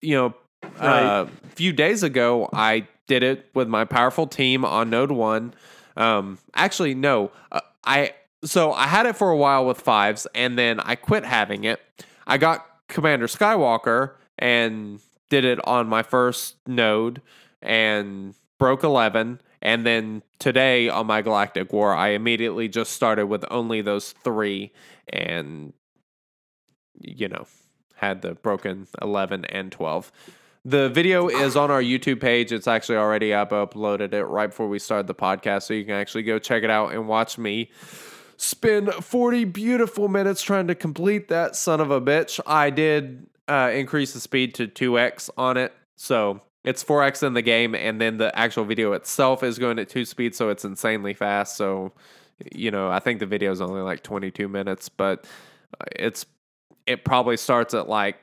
you 0.00 0.14
know, 0.14 0.34
uh, 0.78 1.26
a 1.26 1.48
few 1.48 1.72
days 1.72 2.04
ago, 2.04 2.48
I 2.52 2.86
did 3.08 3.24
it 3.24 3.46
with 3.54 3.66
my 3.66 3.84
powerful 3.84 4.28
team 4.28 4.64
on 4.64 4.88
Node 4.88 5.12
One. 5.12 5.54
Um, 5.96 6.38
actually, 6.54 6.94
no, 6.94 7.32
uh, 7.50 7.60
I 7.84 8.14
so 8.44 8.72
I 8.72 8.86
had 8.86 9.06
it 9.06 9.16
for 9.16 9.30
a 9.30 9.36
while 9.36 9.66
with 9.66 9.80
fives, 9.80 10.26
and 10.34 10.56
then 10.58 10.80
I 10.80 10.94
quit 10.94 11.24
having 11.24 11.64
it. 11.64 11.80
I 12.26 12.38
got 12.38 12.66
Commander 12.88 13.26
Skywalker 13.26 14.12
and 14.38 15.00
did 15.30 15.44
it 15.44 15.66
on 15.66 15.88
my 15.88 16.02
first 16.02 16.56
node 16.66 17.22
and 17.60 18.34
broke 18.58 18.82
11. 18.82 19.40
And 19.62 19.86
then 19.86 20.22
today 20.38 20.88
on 20.88 21.06
my 21.06 21.22
Galactic 21.22 21.72
War, 21.72 21.94
I 21.94 22.08
immediately 22.08 22.68
just 22.68 22.92
started 22.92 23.26
with 23.26 23.44
only 23.50 23.80
those 23.80 24.12
three 24.12 24.72
and, 25.08 25.72
you 27.00 27.28
know, 27.28 27.46
had 27.94 28.22
the 28.22 28.34
broken 28.34 28.88
11 29.00 29.44
and 29.46 29.70
12. 29.70 30.10
The 30.64 30.88
video 30.88 31.28
is 31.28 31.56
on 31.56 31.70
our 31.70 31.82
YouTube 31.82 32.20
page. 32.20 32.52
It's 32.52 32.68
actually 32.68 32.98
already 32.98 33.32
up. 33.32 33.50
Uploaded 33.50 34.12
it 34.12 34.24
right 34.24 34.48
before 34.48 34.68
we 34.68 34.78
started 34.78 35.06
the 35.06 35.14
podcast. 35.14 35.62
So 35.62 35.74
you 35.74 35.84
can 35.84 35.94
actually 35.94 36.22
go 36.24 36.38
check 36.38 36.62
it 36.62 36.70
out 36.70 36.92
and 36.92 37.08
watch 37.08 37.38
me 37.38 37.70
spend 38.42 38.92
40 38.92 39.44
beautiful 39.44 40.08
minutes 40.08 40.42
trying 40.42 40.66
to 40.66 40.74
complete 40.74 41.28
that 41.28 41.54
son 41.54 41.80
of 41.80 41.92
a 41.92 42.00
bitch. 42.00 42.40
I 42.44 42.70
did 42.70 43.28
uh, 43.46 43.70
increase 43.72 44.14
the 44.14 44.20
speed 44.20 44.54
to 44.56 44.66
2x 44.66 45.30
on 45.36 45.56
it. 45.56 45.72
So 45.96 46.40
it's 46.64 46.82
4x 46.82 47.24
in 47.24 47.34
the 47.34 47.42
game, 47.42 47.76
and 47.76 48.00
then 48.00 48.18
the 48.18 48.36
actual 48.36 48.64
video 48.64 48.94
itself 48.94 49.44
is 49.44 49.60
going 49.60 49.78
at 49.78 49.88
2 49.88 50.04
speed, 50.04 50.34
so 50.34 50.48
it's 50.48 50.64
insanely 50.64 51.14
fast. 51.14 51.56
So, 51.56 51.92
you 52.52 52.72
know, 52.72 52.90
I 52.90 52.98
think 52.98 53.20
the 53.20 53.26
video 53.26 53.52
is 53.52 53.60
only 53.60 53.80
like 53.80 54.02
22 54.02 54.48
minutes, 54.48 54.88
but 54.88 55.24
it's 55.92 56.26
it 56.84 57.04
probably 57.04 57.36
starts 57.36 57.74
at 57.74 57.88
like 57.88 58.16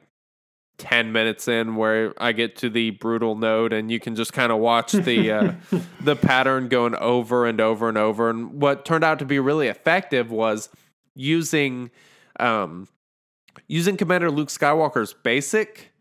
10 0.79 1.11
minutes 1.11 1.47
in 1.47 1.75
where 1.75 2.13
I 2.17 2.31
get 2.31 2.55
to 2.57 2.69
the 2.69 2.91
brutal 2.91 3.35
node 3.35 3.73
and 3.73 3.91
you 3.91 3.99
can 3.99 4.15
just 4.15 4.33
kind 4.33 4.51
of 4.51 4.59
watch 4.59 4.93
the 4.93 5.31
uh, 5.31 5.53
the 6.01 6.15
pattern 6.15 6.67
going 6.67 6.95
over 6.95 7.45
and 7.45 7.61
over 7.61 7.89
and 7.89 7.97
over 7.97 8.29
and 8.29 8.61
what 8.61 8.85
turned 8.85 9.03
out 9.03 9.19
to 9.19 9.25
be 9.25 9.39
really 9.39 9.67
effective 9.67 10.31
was 10.31 10.69
using 11.15 11.91
um 12.39 12.87
using 13.67 13.97
Commander 13.97 14.31
Luke 14.31 14.49
Skywalker's 14.49 15.13
basic 15.13 15.91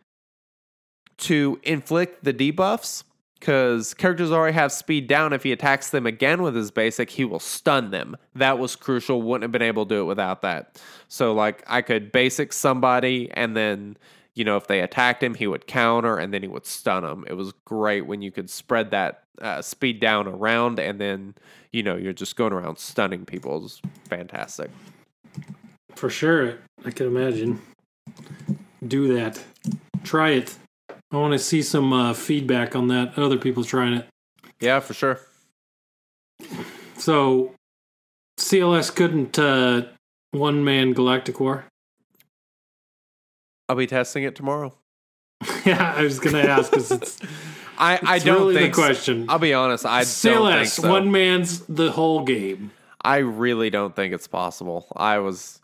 to 1.19 1.61
inflict 1.65 2.25
the 2.25 2.33
debuffs 2.33 3.03
because 3.39 3.95
characters 3.95 4.33
already 4.33 4.55
have 4.55 4.73
speed 4.73 5.07
down. 5.07 5.33
If 5.33 5.43
he 5.43 5.53
attacks 5.53 5.91
them 5.91 6.07
again 6.07 6.43
with 6.43 6.55
his 6.55 6.71
basic, 6.71 7.11
he 7.11 7.25
will 7.25 7.41
stun 7.41 7.91
them. 7.91 8.17
That 8.35 8.59
was 8.59 8.77
crucial. 8.77 9.23
Wouldn't 9.23 9.43
have 9.43 9.53
been 9.53 9.63
able 9.63 9.87
to 9.87 9.95
do 9.95 10.01
it 10.01 10.05
without 10.05 10.43
that. 10.43 10.81
So, 11.09 11.33
like, 11.33 11.63
I 11.67 11.83
could 11.83 12.11
basic 12.11 12.53
somebody, 12.53 13.31
and 13.33 13.57
then, 13.57 13.97
you 14.39 14.44
know, 14.44 14.56
if 14.56 14.69
they 14.69 14.82
attacked 14.82 15.20
him, 15.20 15.35
he 15.35 15.48
would 15.48 15.66
counter, 15.66 16.16
and 16.16 16.32
then 16.32 16.43
he 16.43 16.48
would 16.48 16.65
stun 16.65 17.02
them. 17.02 17.24
It 17.27 17.32
was 17.32 17.52
great 17.65 18.06
when 18.06 18.23
you 18.23 18.31
could 18.31 18.48
spread 18.48 18.93
that 18.93 19.24
uh, 19.43 19.62
speed 19.62 19.98
down 19.98 20.28
around, 20.28 20.78
and 20.78 21.01
then, 21.01 21.35
you 21.73 21.82
know, 21.82 21.97
you're 21.97 22.12
just 22.12 22.36
going 22.36 22.52
around 22.52 22.78
stunning 22.78 23.27
people. 23.27 23.56
It 23.56 23.62
was 23.62 23.82
fantastic. 24.09 24.70
For 25.97 26.09
sure, 26.09 26.59
I 26.85 26.93
can 26.93 27.09
imagine. 27.09 27.60
Do 28.86 29.12
that. 29.16 29.43
Try 30.05 30.31
it. 30.31 30.56
I 31.10 31.16
want 31.16 31.32
to 31.32 31.39
see 31.40 31.60
some 31.60 31.93
uh, 31.93 32.15
feedback 32.15 32.77
on 32.77 32.86
that. 32.89 33.19
Other 33.19 33.39
people 33.39 33.65
trying 33.65 33.94
it. 33.94 34.06
Yeah, 34.60 34.78
for 34.78 34.94
sure. 34.94 35.19
So, 36.97 37.55
CLS 38.39 38.94
couldn't 38.94 39.36
uh, 39.36 39.89
one 40.31 40.62
man 40.62 40.93
Galactic 40.93 41.40
War. 41.40 41.65
I'll 43.69 43.77
be 43.77 43.86
testing 43.86 44.24
it 44.24 44.35
tomorrow. 44.35 44.74
yeah, 45.65 45.95
I 45.97 46.03
was 46.03 46.19
gonna 46.19 46.39
ask 46.39 46.70
because 46.70 46.90
it's, 46.90 47.19
I, 47.78 47.99
I 48.03 48.16
it's 48.16 48.24
don't 48.24 48.40
really 48.40 48.55
think 48.55 48.74
the 48.74 48.95
so. 48.95 49.24
I'll 49.28 49.39
be 49.39 49.55
honest. 49.55 49.86
I 49.86 50.01
don't 50.01 50.07
CLS 50.07 50.55
think 50.55 50.69
so. 50.69 50.90
one 50.90 51.11
man's 51.11 51.61
the 51.66 51.93
whole 51.93 52.24
game. 52.24 52.73
I 53.01 53.19
really 53.19 53.70
don't 53.70 53.95
think 53.95 54.12
it's 54.12 54.27
possible. 54.27 54.86
I 54.97 55.19
was, 55.19 55.61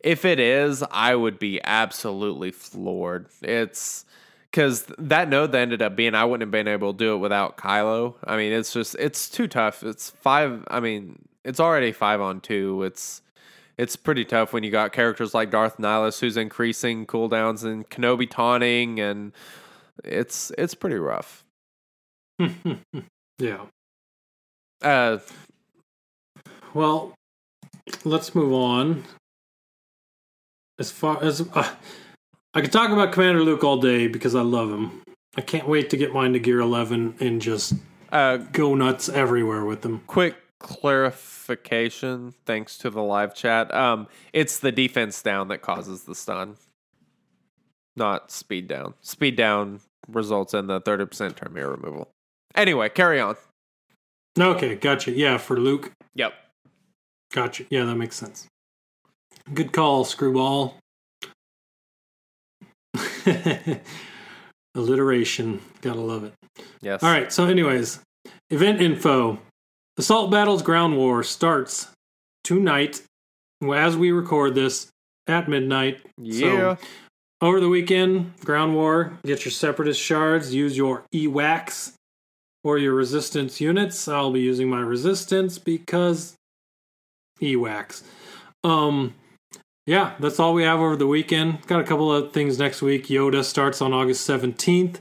if 0.00 0.24
it 0.24 0.38
is, 0.38 0.84
I 0.90 1.14
would 1.16 1.38
be 1.38 1.60
absolutely 1.64 2.52
floored. 2.52 3.26
It's 3.42 4.04
because 4.50 4.84
that 4.98 5.28
node 5.28 5.52
that 5.52 5.58
ended 5.58 5.82
up 5.82 5.96
being, 5.96 6.14
I 6.14 6.24
wouldn't 6.24 6.46
have 6.46 6.52
been 6.52 6.68
able 6.68 6.92
to 6.92 6.98
do 6.98 7.14
it 7.14 7.18
without 7.18 7.58
Kylo. 7.58 8.14
I 8.24 8.36
mean, 8.36 8.52
it's 8.52 8.72
just, 8.72 8.94
it's 8.98 9.28
too 9.28 9.48
tough. 9.48 9.82
It's 9.82 10.10
five. 10.10 10.64
I 10.68 10.80
mean, 10.80 11.18
it's 11.44 11.58
already 11.60 11.92
five 11.92 12.20
on 12.20 12.40
two. 12.40 12.84
It's, 12.84 13.22
it's 13.78 13.94
pretty 13.94 14.24
tough 14.24 14.52
when 14.52 14.64
you 14.64 14.70
got 14.70 14.92
characters 14.92 15.32
like 15.32 15.50
Darth 15.50 15.78
Nihilus 15.78 16.18
who's 16.18 16.36
increasing 16.36 17.06
cooldowns 17.06 17.64
and 17.64 17.88
Kenobi 17.88 18.28
taunting, 18.28 18.98
and 18.98 19.32
it's 20.04 20.52
it's 20.58 20.74
pretty 20.74 20.96
rough. 20.96 21.44
yeah. 23.38 23.66
Uh, 24.82 25.18
Well, 26.74 27.14
let's 28.04 28.34
move 28.34 28.52
on. 28.52 29.04
As 30.78 30.90
far 30.90 31.22
as 31.22 31.40
uh, 31.54 31.74
I 32.54 32.60
could 32.60 32.72
talk 32.72 32.90
about 32.90 33.12
Commander 33.12 33.42
Luke 33.42 33.64
all 33.64 33.78
day 33.78 34.06
because 34.06 34.34
I 34.34 34.42
love 34.42 34.70
him. 34.70 35.02
I 35.36 35.40
can't 35.40 35.68
wait 35.68 35.90
to 35.90 35.96
get 35.96 36.12
mine 36.12 36.32
to 36.32 36.38
Gear 36.38 36.60
11 36.60 37.16
and 37.20 37.40
just 37.40 37.74
uh, 38.10 38.38
go 38.38 38.74
nuts 38.74 39.08
everywhere 39.08 39.64
with 39.64 39.82
them. 39.82 40.02
quick 40.06 40.36
clarification 40.60 42.34
thanks 42.44 42.76
to 42.78 42.90
the 42.90 43.02
live 43.02 43.34
chat 43.34 43.72
um 43.72 44.06
it's 44.32 44.58
the 44.58 44.72
defense 44.72 45.22
down 45.22 45.48
that 45.48 45.62
causes 45.62 46.02
the 46.04 46.14
stun 46.14 46.56
not 47.96 48.30
speed 48.30 48.66
down 48.66 48.94
speed 49.00 49.36
down 49.36 49.80
results 50.08 50.54
in 50.54 50.66
the 50.66 50.80
30% 50.80 51.36
turn 51.36 51.52
meter 51.52 51.70
removal 51.70 52.08
anyway 52.54 52.88
carry 52.88 53.20
on 53.20 53.36
Okay, 54.38 54.76
gotcha. 54.76 55.10
Yeah, 55.10 55.36
for 55.36 55.58
Luke. 55.58 55.90
yep 56.14 56.32
Gotcha. 57.32 57.64
Yeah, 57.70 57.84
that 57.84 57.96
makes 57.96 58.16
sense. 58.16 58.46
Good 59.52 59.72
call, 59.72 60.04
Screwball. 60.04 60.76
Alliteration. 64.74 65.60
Gotta 65.82 66.00
love 66.00 66.24
it. 66.24 66.32
Yes. 66.80 67.02
All 67.02 67.10
right. 67.10 67.32
So, 67.32 67.46
anyways, 67.46 68.00
event 68.50 68.80
info: 68.80 69.38
Assault 69.98 70.30
Battles 70.30 70.62
Ground 70.62 70.96
War 70.96 71.24
starts 71.24 71.88
tonight, 72.44 73.02
as 73.68 73.96
we 73.96 74.12
record 74.12 74.54
this 74.54 74.86
at 75.26 75.48
midnight. 75.48 76.00
Yeah. 76.16 76.76
So, 76.76 76.78
over 77.40 77.58
the 77.58 77.68
weekend, 77.68 78.32
Ground 78.44 78.76
War. 78.76 79.18
Get 79.24 79.44
your 79.44 79.50
Separatist 79.50 80.00
shards. 80.00 80.54
Use 80.54 80.76
your 80.76 81.04
Ewoks 81.12 81.94
or 82.62 82.78
your 82.78 82.94
Resistance 82.94 83.60
units. 83.60 84.06
I'll 84.06 84.30
be 84.30 84.40
using 84.40 84.70
my 84.70 84.80
Resistance 84.80 85.58
because 85.58 86.36
Ewoks. 87.40 88.02
Um. 88.62 89.14
Yeah, 89.84 90.12
that's 90.20 90.38
all 90.38 90.52
we 90.52 90.64
have 90.64 90.80
over 90.80 90.96
the 90.96 91.06
weekend. 91.06 91.66
Got 91.66 91.80
a 91.80 91.84
couple 91.84 92.12
of 92.12 92.32
things 92.32 92.58
next 92.58 92.82
week. 92.82 93.06
Yoda 93.06 93.42
starts 93.42 93.80
on 93.80 93.94
August 93.94 94.28
17th. 94.28 94.98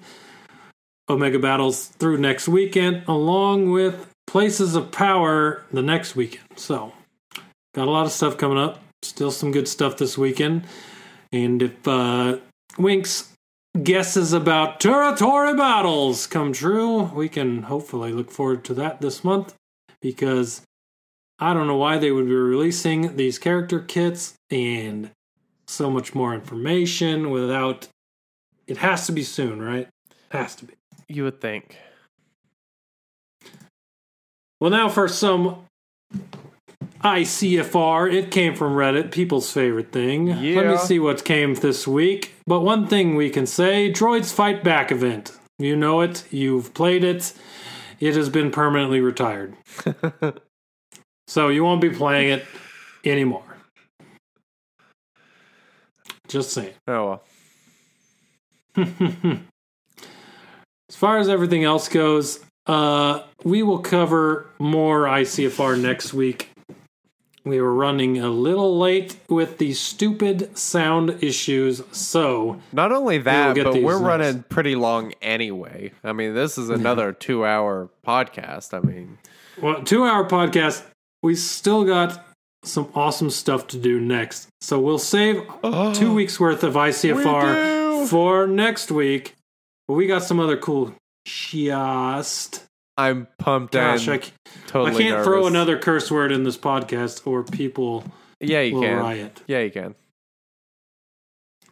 Omega 1.10 1.38
Battles 1.40 1.88
through 1.88 2.20
next 2.20 2.48
weekend, 2.48 3.04
along 3.06 3.70
with 3.70 4.14
Places 4.28 4.76
of 4.76 4.92
Power 4.92 5.64
the 5.72 5.82
next 5.82 6.16
weekend. 6.16 6.46
So, 6.58 6.94
got 7.74 7.88
a 7.88 7.92
lot 7.92 8.06
of 8.06 8.12
stuff 8.12 8.38
coming 8.38 8.58
up. 8.58 8.82
Still 9.02 9.32
some 9.32 9.52
good 9.52 9.68
stuff 9.68 9.98
this 9.98 10.18
weekend. 10.18 10.66
And 11.32 11.62
if 11.62 11.88
uh, 11.88 12.38
Wink's 12.78 13.34
guesses 13.84 14.34
about 14.34 14.80
territory 14.80 15.56
battles 15.56 16.28
come 16.28 16.52
true, 16.54 17.04
we 17.04 17.30
can 17.30 17.64
hopefully 17.64 18.12
look 18.12 18.32
forward 18.32 18.64
to 18.66 18.74
that 18.76 19.02
this 19.02 19.24
month 19.24 19.54
because 20.02 20.62
I 21.40 21.54
don't 21.54 21.68
know 21.68 21.78
why 21.78 21.98
they 21.98 22.12
would 22.12 22.26
be 22.26 22.34
releasing 22.34 23.16
these 23.16 23.38
character 23.38 23.80
kits 23.80 24.34
and 24.50 25.12
so 25.68 25.90
much 25.90 26.16
more 26.16 26.34
information 26.34 27.30
without. 27.30 27.88
It 28.66 28.78
has 28.78 29.06
to 29.06 29.12
be 29.12 29.24
soon, 29.24 29.62
right? 29.62 29.88
Has 30.30 30.56
to 30.56 30.66
be. 30.66 30.74
You 31.08 31.24
would 31.24 31.40
think. 31.40 31.78
Well, 34.60 34.72
now 34.72 34.90
for 34.90 35.08
some 35.08 35.66
ICFR. 37.04 38.12
It 38.14 38.32
came 38.32 38.56
from 38.56 38.74
Reddit, 38.74 39.12
people's 39.12 39.52
favorite 39.52 39.92
thing. 39.92 40.28
Let 40.28 40.68
me 40.68 40.78
see 40.78 41.00
what 41.00 41.24
came 41.24 41.54
this 41.56 41.88
week. 41.88 42.34
But 42.46 42.62
one 42.62 42.88
thing 42.88 43.16
we 43.16 43.30
can 43.30 43.46
say 43.46 43.92
Droids 43.92 44.34
Fight 44.34 44.64
Back 44.64 44.92
event. 44.92 45.38
You 45.60 45.76
know 45.76 46.02
it, 46.02 46.24
you've 46.32 46.74
played 46.74 47.04
it, 47.04 47.34
it 48.00 48.16
has 48.16 48.30
been 48.30 48.52
permanently 48.52 49.02
retired. 49.02 49.56
so 51.28 51.50
you 51.50 51.64
won't 51.64 51.82
be 51.82 51.90
playing 51.90 52.30
it 52.30 52.46
anymore. 53.04 53.44
Just 56.28 56.52
saying. 56.52 56.74
Oh 56.88 57.22
well. 58.76 58.86
As 60.90 60.96
far 60.96 61.18
as 61.18 61.28
everything 61.28 61.64
else 61.64 61.90
goes, 61.90 62.40
uh, 62.68 63.24
we 63.44 63.64
will 63.64 63.80
cover 63.80 64.48
more 64.60 65.04
ICFR 65.06 65.80
next 65.82 66.14
week. 66.14 66.50
We 67.44 67.62
were 67.62 67.74
running 67.74 68.20
a 68.20 68.28
little 68.30 68.78
late 68.78 69.16
with 69.30 69.58
the 69.58 69.74
stupid 69.74 70.58
sound 70.58 71.24
issues, 71.24 71.82
so 71.94 72.60
Not 72.74 72.92
only 72.92 73.20
that, 73.20 73.56
get 73.56 73.64
but 73.64 73.82
we're 73.82 73.94
next. 73.94 74.06
running 74.06 74.44
pretty 74.50 74.76
long 74.76 75.14
anyway. 75.22 75.94
I 76.04 76.12
mean, 76.12 76.34
this 76.34 76.58
is 76.58 76.70
another 76.70 77.14
two-hour 77.18 77.90
podcast. 78.06 78.74
I 78.74 78.82
mean, 78.86 79.18
well, 79.62 79.82
two 79.82 80.04
hour 80.04 80.28
podcast. 80.28 80.84
We 81.24 81.36
still 81.36 81.86
got 81.86 82.26
some 82.66 82.92
awesome 82.94 83.30
stuff 83.30 83.68
to 83.68 83.78
do 83.78 84.02
next, 84.02 84.50
so 84.60 84.78
we'll 84.82 85.00
save 85.00 85.42
two 85.94 86.14
weeks 86.14 86.42
worth 86.42 86.64
of 86.64 86.74
ICFR 86.74 88.02
do. 88.02 88.08
for 88.08 88.46
next 88.46 88.92
week. 88.92 89.36
But 89.88 89.94
we 89.94 90.06
got 90.06 90.22
some 90.24 90.42
other 90.42 90.58
cool 90.58 90.94
just. 91.28 92.64
I'm 93.00 93.28
pumped 93.38 93.74
Gosh, 93.74 94.08
I, 94.08 94.22
totally 94.66 95.06
I 95.06 95.10
can't 95.10 95.24
throw 95.24 95.46
another 95.46 95.78
curse 95.78 96.10
word 96.10 96.32
in 96.32 96.44
this 96.44 96.58
podcast 96.58 97.28
or 97.28 97.44
people 97.44 98.04
Yeah, 98.40 98.62
you 98.62 98.74
will 98.76 98.82
can. 98.82 98.98
riot. 98.98 99.44
Yeah, 99.46 99.60
you 99.60 99.70
can. 99.70 99.94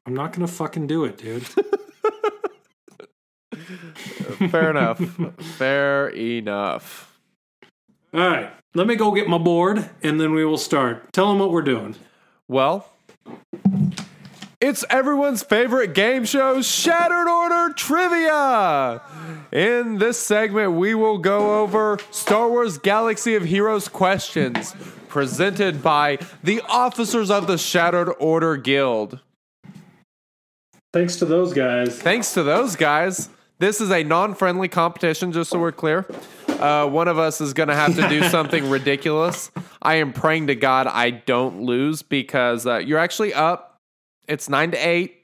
I'm 0.05 0.13
not 0.13 0.33
gonna 0.33 0.47
fucking 0.47 0.85
do 0.85 1.03
it, 1.05 1.17
dude. 1.17 1.47
Fair 4.51 4.69
enough. 4.69 4.99
Fair 5.57 6.09
enough. 6.09 7.17
All 8.13 8.19
right, 8.19 8.51
let 8.75 8.85
me 8.85 8.95
go 8.95 9.11
get 9.11 9.27
my 9.27 9.39
board, 9.39 9.89
and 10.03 10.21
then 10.21 10.33
we 10.33 10.45
will 10.45 10.59
start. 10.59 11.11
Tell 11.11 11.29
them 11.29 11.39
what 11.39 11.49
we're 11.51 11.63
doing. 11.63 11.95
Well, 12.47 12.87
it's 14.65 14.83
everyone's 14.89 15.43
favorite 15.43 15.93
game 15.93 16.25
show, 16.25 16.59
Shattered 16.59 17.27
Order 17.27 17.71
Trivia. 17.73 18.99
In 19.51 19.99
this 19.99 20.17
segment, 20.17 20.73
we 20.73 20.95
will 20.95 21.19
go 21.19 21.61
over 21.61 21.99
Star 22.09 22.49
Wars 22.49 22.79
Galaxy 22.79 23.35
of 23.35 23.45
Heroes 23.45 23.87
questions 23.87 24.75
presented 25.07 25.83
by 25.83 26.17
the 26.43 26.61
officers 26.67 27.29
of 27.29 27.45
the 27.45 27.59
Shattered 27.59 28.09
Order 28.19 28.57
Guild. 28.57 29.19
Thanks 30.91 31.17
to 31.17 31.25
those 31.25 31.53
guys. 31.53 31.99
Thanks 31.99 32.33
to 32.33 32.41
those 32.41 32.75
guys. 32.75 33.29
This 33.59 33.79
is 33.79 33.91
a 33.91 34.03
non 34.03 34.33
friendly 34.33 34.67
competition, 34.67 35.31
just 35.31 35.51
so 35.51 35.59
we're 35.59 35.71
clear. 35.73 36.07
Uh, 36.47 36.87
one 36.87 37.07
of 37.07 37.19
us 37.19 37.39
is 37.39 37.53
going 37.53 37.69
to 37.69 37.75
have 37.75 37.95
to 37.95 38.09
do 38.09 38.23
something 38.29 38.67
ridiculous. 38.69 39.51
I 39.81 39.95
am 39.95 40.11
praying 40.11 40.47
to 40.47 40.55
God 40.55 40.87
I 40.87 41.11
don't 41.11 41.61
lose 41.61 42.01
because 42.01 42.65
uh, 42.65 42.77
you're 42.77 42.97
actually 42.97 43.33
up. 43.33 43.74
It's 44.27 44.49
nine 44.49 44.71
to 44.71 44.77
eight. 44.77 45.21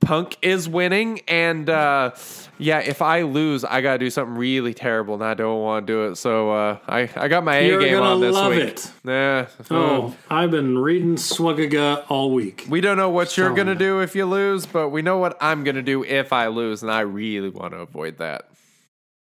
Punk 0.00 0.38
is 0.40 0.68
winning. 0.68 1.20
And 1.28 1.68
uh, 1.68 2.12
yeah, 2.58 2.78
if 2.78 3.02
I 3.02 3.22
lose, 3.22 3.64
I 3.64 3.80
got 3.82 3.92
to 3.92 3.98
do 3.98 4.10
something 4.10 4.36
really 4.36 4.72
terrible, 4.72 5.14
and 5.14 5.22
I 5.22 5.34
don't 5.34 5.60
want 5.60 5.86
to 5.86 5.92
do 5.92 6.04
it. 6.06 6.16
So 6.16 6.50
uh, 6.50 6.78
I, 6.88 7.08
I 7.16 7.28
got 7.28 7.44
my 7.44 7.56
A 7.56 7.68
You're 7.68 7.80
game 7.80 7.98
gonna 7.98 8.10
on 8.14 8.20
this 8.20 8.34
love 8.34 8.52
week. 8.52 8.62
it. 8.62 8.92
Yeah. 9.04 9.46
Oh, 9.70 10.16
I've 10.30 10.50
been 10.50 10.78
reading 10.78 11.16
Swagaga 11.16 12.04
all 12.08 12.32
week. 12.32 12.66
We 12.68 12.80
don't 12.80 12.96
know 12.96 13.10
what 13.10 13.36
you're 13.36 13.54
going 13.54 13.66
to 13.66 13.74
you. 13.74 13.78
do 13.78 14.00
if 14.00 14.14
you 14.16 14.24
lose, 14.24 14.66
but 14.66 14.88
we 14.88 15.02
know 15.02 15.18
what 15.18 15.36
I'm 15.40 15.64
going 15.64 15.76
to 15.76 15.82
do 15.82 16.02
if 16.02 16.32
I 16.32 16.46
lose, 16.46 16.82
and 16.82 16.90
I 16.90 17.00
really 17.00 17.50
want 17.50 17.72
to 17.74 17.80
avoid 17.80 18.18
that. 18.18 18.48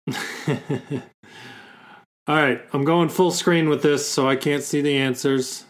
all 2.27 2.37
right, 2.37 2.63
I'm 2.73 2.85
going 2.85 3.09
full 3.09 3.31
screen 3.31 3.69
with 3.69 3.83
this, 3.83 4.09
so 4.09 4.29
I 4.29 4.37
can't 4.37 4.63
see 4.63 4.81
the 4.81 4.97
answers. 4.97 5.65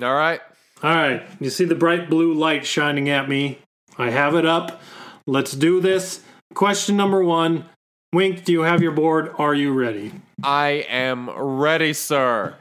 All 0.00 0.14
right. 0.14 0.40
All 0.80 0.94
right, 0.94 1.26
you 1.40 1.50
see 1.50 1.64
the 1.64 1.74
bright 1.74 2.08
blue 2.08 2.32
light 2.32 2.64
shining 2.64 3.08
at 3.08 3.28
me. 3.28 3.58
I 3.98 4.10
have 4.10 4.36
it 4.36 4.46
up. 4.46 4.80
Let's 5.26 5.52
do 5.52 5.80
this. 5.80 6.22
Question 6.54 6.96
number 6.96 7.22
one. 7.24 7.64
Wink, 8.12 8.44
do 8.44 8.52
you 8.52 8.60
have 8.60 8.80
your 8.80 8.92
board? 8.92 9.34
Are 9.38 9.54
you 9.54 9.72
ready? 9.72 10.12
I 10.42 10.86
am 10.88 11.30
ready, 11.30 11.92
sir. 11.92 12.54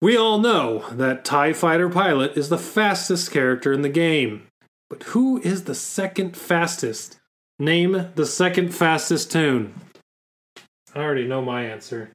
We 0.00 0.16
all 0.16 0.38
know 0.38 0.86
that 0.90 1.26
TIE 1.26 1.52
Fighter 1.52 1.90
Pilot 1.90 2.36
is 2.38 2.48
the 2.48 2.58
fastest 2.58 3.30
character 3.30 3.72
in 3.72 3.82
the 3.82 3.88
game. 3.90 4.46
But 4.88 5.02
who 5.04 5.40
is 5.42 5.64
the 5.64 5.74
second 5.74 6.36
fastest? 6.36 7.20
Name 7.58 8.10
the 8.14 8.26
second 8.26 8.74
fastest 8.74 9.30
tune. 9.30 9.74
I 10.94 11.00
already 11.00 11.26
know 11.26 11.42
my 11.42 11.64
answer. 11.64 12.10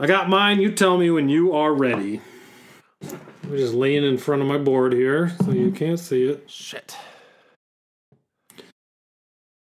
I 0.00 0.06
got 0.06 0.28
mine. 0.28 0.60
You 0.60 0.72
tell 0.72 0.98
me 0.98 1.10
when 1.10 1.28
you 1.28 1.52
are 1.52 1.72
ready. 1.72 2.20
I'm 3.02 3.56
just 3.56 3.74
laying 3.74 4.04
in 4.04 4.18
front 4.18 4.42
of 4.42 4.48
my 4.48 4.58
board 4.58 4.92
here 4.92 5.32
so 5.44 5.52
you 5.52 5.70
can't 5.70 6.00
see 6.00 6.24
it. 6.24 6.50
Shit. 6.50 6.96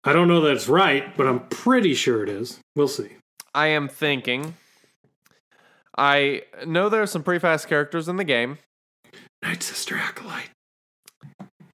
I 0.04 0.12
don't 0.12 0.28
know 0.28 0.40
that 0.42 0.52
it's 0.52 0.68
right, 0.68 1.16
but 1.16 1.26
I'm 1.26 1.40
pretty 1.48 1.94
sure 1.94 2.22
it 2.22 2.28
is. 2.28 2.60
We'll 2.76 2.88
see. 2.88 3.16
I 3.54 3.68
am 3.68 3.88
thinking. 3.88 4.54
I 5.96 6.42
know 6.66 6.88
there 6.88 7.02
are 7.02 7.06
some 7.06 7.22
pretty 7.22 7.38
fast 7.40 7.68
characters 7.68 8.08
in 8.08 8.16
the 8.16 8.24
game. 8.24 8.58
Night 9.42 9.62
Sister 9.62 9.96
Acolyte. 9.96 10.50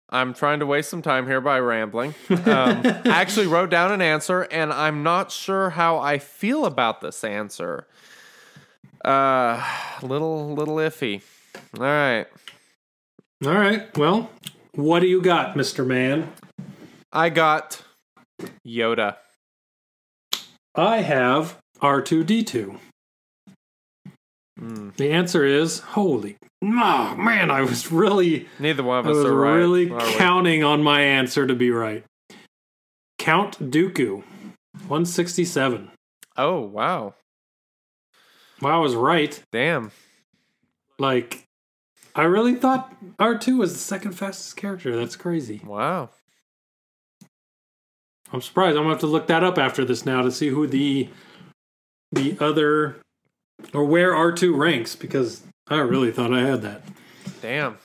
I'm 0.09 0.35
trying 0.35 0.61
to 0.61 0.67
waste 0.67 0.89
some 0.89 1.03
time 1.03 1.27
here 1.27 1.41
by 1.41 1.59
rambling. 1.59 2.15
Um, 2.31 2.83
I 2.85 3.03
actually 3.07 3.49
wrote 3.49 3.71
down 3.71 3.91
an 3.91 4.01
answer, 4.01 4.43
and 4.43 4.73
I'm 4.73 5.03
not 5.03 5.33
sure 5.33 5.71
how 5.71 5.99
I 5.99 6.19
feel 6.19 6.65
about 6.65 7.01
this 7.01 7.25
answer. 7.25 7.89
Uh, 9.07 9.63
little, 10.03 10.53
little 10.55 10.77
iffy. 10.77 11.23
All 11.79 11.85
right. 11.85 12.27
All 13.45 13.53
right. 13.53 13.97
Well, 13.97 14.31
what 14.75 15.01
do 15.01 15.07
you 15.07 15.23
got, 15.23 15.55
Mr. 15.55 15.87
Man? 15.87 16.33
I 17.13 17.29
got 17.31 17.83
Yoda. 18.67 19.17
I 20.75 20.99
have 21.03 21.59
R2D2. 21.81 22.79
Hmm. 24.59 24.89
The 24.97 25.11
answer 25.11 25.45
is 25.45 25.81
holy. 25.81 26.37
Oh, 26.63 27.15
man, 27.17 27.51
I 27.51 27.61
was 27.61 27.93
really 27.93 28.49
Neither 28.59 28.83
one 28.83 28.99
of 28.99 29.07
I 29.07 29.11
us 29.11 29.17
was 29.17 29.25
are 29.27 29.35
right. 29.35 29.55
really 29.55 29.87
counting 30.17 30.65
on 30.65 30.83
my 30.83 31.03
answer 31.03 31.47
to 31.47 31.55
be 31.55 31.71
right. 31.71 32.05
Count 33.19 33.71
Dooku. 33.71 34.25
167. 34.89 35.91
Oh 36.37 36.61
wow! 36.61 37.15
Well, 38.61 38.75
I 38.75 38.79
was 38.79 38.95
right. 38.95 39.41
Damn. 39.53 39.91
Like 40.99 41.45
I 42.15 42.23
really 42.25 42.55
thought 42.55 42.95
R2 43.19 43.59
was 43.59 43.73
the 43.75 43.79
second 43.79 44.13
fastest 44.13 44.57
character. 44.57 44.97
That's 44.97 45.17
crazy. 45.17 45.61
Wow. 45.65 46.11
I'm 48.33 48.41
surprised. 48.41 48.77
I'm 48.77 48.85
gonna 48.85 48.95
have 48.95 49.01
to 49.01 49.07
look 49.07 49.27
that 49.29 49.45
up 49.45 49.59
after 49.59 49.85
this 49.85 50.05
now 50.07 50.23
to 50.23 50.33
see 50.33 50.49
who 50.49 50.67
the 50.67 51.09
the 52.13 52.37
other 52.41 52.97
or 53.75 53.85
where 53.85 54.13
R2 54.13 54.57
ranks 54.57 54.97
because 54.97 55.43
I 55.69 55.79
really 55.79 56.11
thought 56.11 56.33
I 56.33 56.41
had 56.41 56.63
that. 56.63 56.83
Damn. 57.43 57.79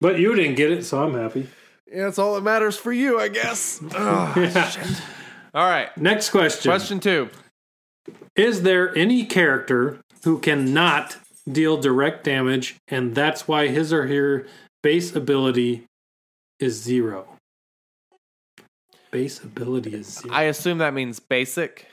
But 0.00 0.18
you 0.18 0.34
didn't 0.34 0.56
get 0.56 0.72
it, 0.72 0.84
so 0.84 1.02
I'm 1.02 1.14
happy. 1.14 1.48
Yeah, 1.90 2.04
that's 2.04 2.18
all 2.18 2.34
that 2.34 2.42
matters 2.42 2.76
for 2.76 2.92
you, 2.92 3.20
I 3.20 3.28
guess. 3.28 3.80
Ugh. 3.82 3.92
Ah, 3.96 4.38
yeah. 4.38 4.94
all 5.54 5.68
right. 5.68 5.96
Next 5.96 6.30
question. 6.30 6.70
Question 6.70 6.98
two. 6.98 7.28
Is 8.36 8.62
there 8.62 8.96
any 8.96 9.24
character 9.24 9.98
who 10.24 10.38
cannot 10.38 11.18
deal 11.50 11.76
direct 11.76 12.24
damage 12.24 12.76
and 12.88 13.14
that's 13.14 13.46
why 13.46 13.68
his 13.68 13.92
or 13.92 14.06
her 14.06 14.46
base 14.82 15.14
ability 15.14 15.84
is 16.58 16.80
zero? 16.80 17.28
Base 19.10 19.42
ability 19.42 19.94
is 19.94 20.20
zero. 20.20 20.34
I 20.34 20.44
assume 20.44 20.78
that 20.78 20.94
means 20.94 21.20
basic. 21.20 21.86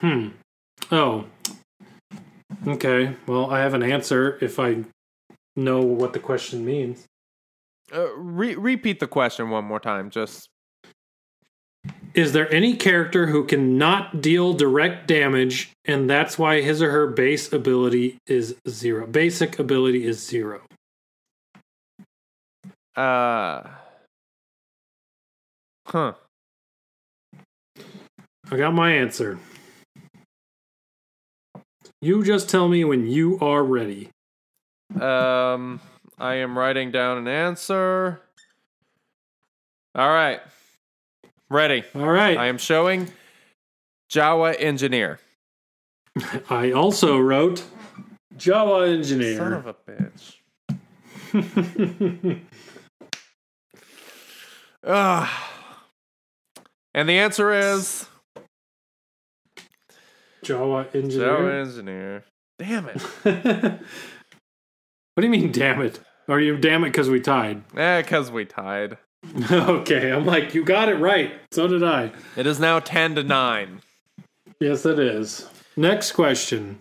Hmm. 0.00 0.28
Oh. 0.90 1.26
Okay. 2.66 3.14
Well, 3.26 3.50
I 3.50 3.60
have 3.60 3.74
an 3.74 3.82
answer 3.82 4.38
if 4.40 4.58
I 4.58 4.84
know 5.56 5.80
what 5.80 6.12
the 6.12 6.20
question 6.20 6.64
means. 6.64 7.04
Uh, 7.92 8.14
re- 8.16 8.54
repeat 8.54 9.00
the 9.00 9.06
question 9.06 9.50
one 9.50 9.64
more 9.64 9.80
time. 9.80 10.08
Just 10.08 10.48
Is 12.14 12.32
there 12.32 12.52
any 12.52 12.74
character 12.74 13.26
who 13.26 13.44
cannot 13.44 14.20
deal 14.20 14.52
direct 14.54 15.06
damage 15.06 15.70
and 15.84 16.08
that's 16.08 16.38
why 16.38 16.60
his 16.62 16.82
or 16.82 16.90
her 16.90 17.06
base 17.06 17.52
ability 17.52 18.18
is 18.26 18.56
zero? 18.68 19.06
Basic 19.06 19.58
ability 19.58 20.04
is 20.06 20.24
zero. 20.24 20.60
uh. 22.96 23.62
Huh. 25.86 26.12
I 28.50 28.56
got 28.56 28.74
my 28.74 28.92
answer. 28.92 29.38
You 32.02 32.22
just 32.22 32.48
tell 32.50 32.68
me 32.68 32.84
when 32.84 33.06
you 33.06 33.38
are 33.40 33.64
ready. 33.64 34.10
Um, 35.00 35.80
I 36.18 36.34
am 36.34 36.58
writing 36.58 36.90
down 36.90 37.18
an 37.18 37.28
answer. 37.28 38.20
All 39.94 40.08
right. 40.10 40.40
Ready. 41.50 41.84
All 41.94 42.06
right. 42.06 42.36
I 42.36 42.46
am 42.46 42.58
showing 42.58 43.08
Jawa 44.10 44.54
engineer. 44.58 45.18
I 46.50 46.72
also 46.72 47.18
wrote 47.18 47.64
Jawa 48.36 48.92
engineer. 48.92 49.36
Son 49.36 49.52
of 49.54 49.66
a 49.66 49.74
bitch. 49.74 50.34
Ugh. 54.84 55.28
And 56.94 57.08
the 57.08 57.18
answer 57.18 57.52
is 57.52 58.06
Jawa 60.44 60.94
engineer. 60.94 61.28
Jawa 61.28 61.60
engineer. 61.60 61.60
engineer. 61.60 62.24
Damn 62.58 62.88
it. 62.88 63.00
what 65.14 65.20
do 65.20 65.22
you 65.22 65.30
mean, 65.30 65.52
damn 65.52 65.80
it? 65.80 66.00
Are 66.28 66.40
you 66.40 66.58
damn 66.58 66.84
it 66.84 66.88
because 66.88 67.08
we 67.08 67.20
tied? 67.20 67.62
Eh, 67.76 68.02
because 68.02 68.30
we 68.30 68.44
tied. 68.44 68.98
okay, 69.52 70.10
I'm 70.12 70.24
like, 70.26 70.54
you 70.54 70.64
got 70.64 70.88
it 70.88 70.96
right. 70.96 71.32
So 71.52 71.66
did 71.68 71.82
I. 71.82 72.12
It 72.36 72.46
is 72.46 72.58
now 72.58 72.80
10 72.80 73.14
to 73.16 73.22
9. 73.22 73.80
Yes, 74.60 74.84
it 74.86 74.98
is. 74.98 75.48
Next 75.76 76.12
question. 76.12 76.78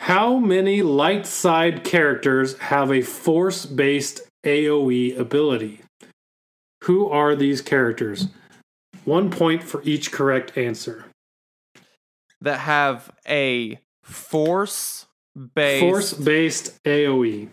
How 0.00 0.36
many 0.38 0.82
light 0.82 1.26
side 1.26 1.84
characters 1.84 2.56
have 2.58 2.90
a 2.92 3.02
force 3.02 3.66
based 3.66 4.22
AoE 4.44 5.18
ability? 5.18 5.80
Who 6.84 7.08
are 7.08 7.34
these 7.34 7.60
characters? 7.60 8.28
One 9.04 9.30
point 9.30 9.62
for 9.62 9.82
each 9.82 10.12
correct 10.12 10.56
answer. 10.56 11.06
That 12.40 12.60
have 12.60 13.10
a 13.26 13.78
force 14.02 15.06
based 15.54 15.80
Force 15.80 16.12
based 16.14 16.82
AoE. 16.84 17.48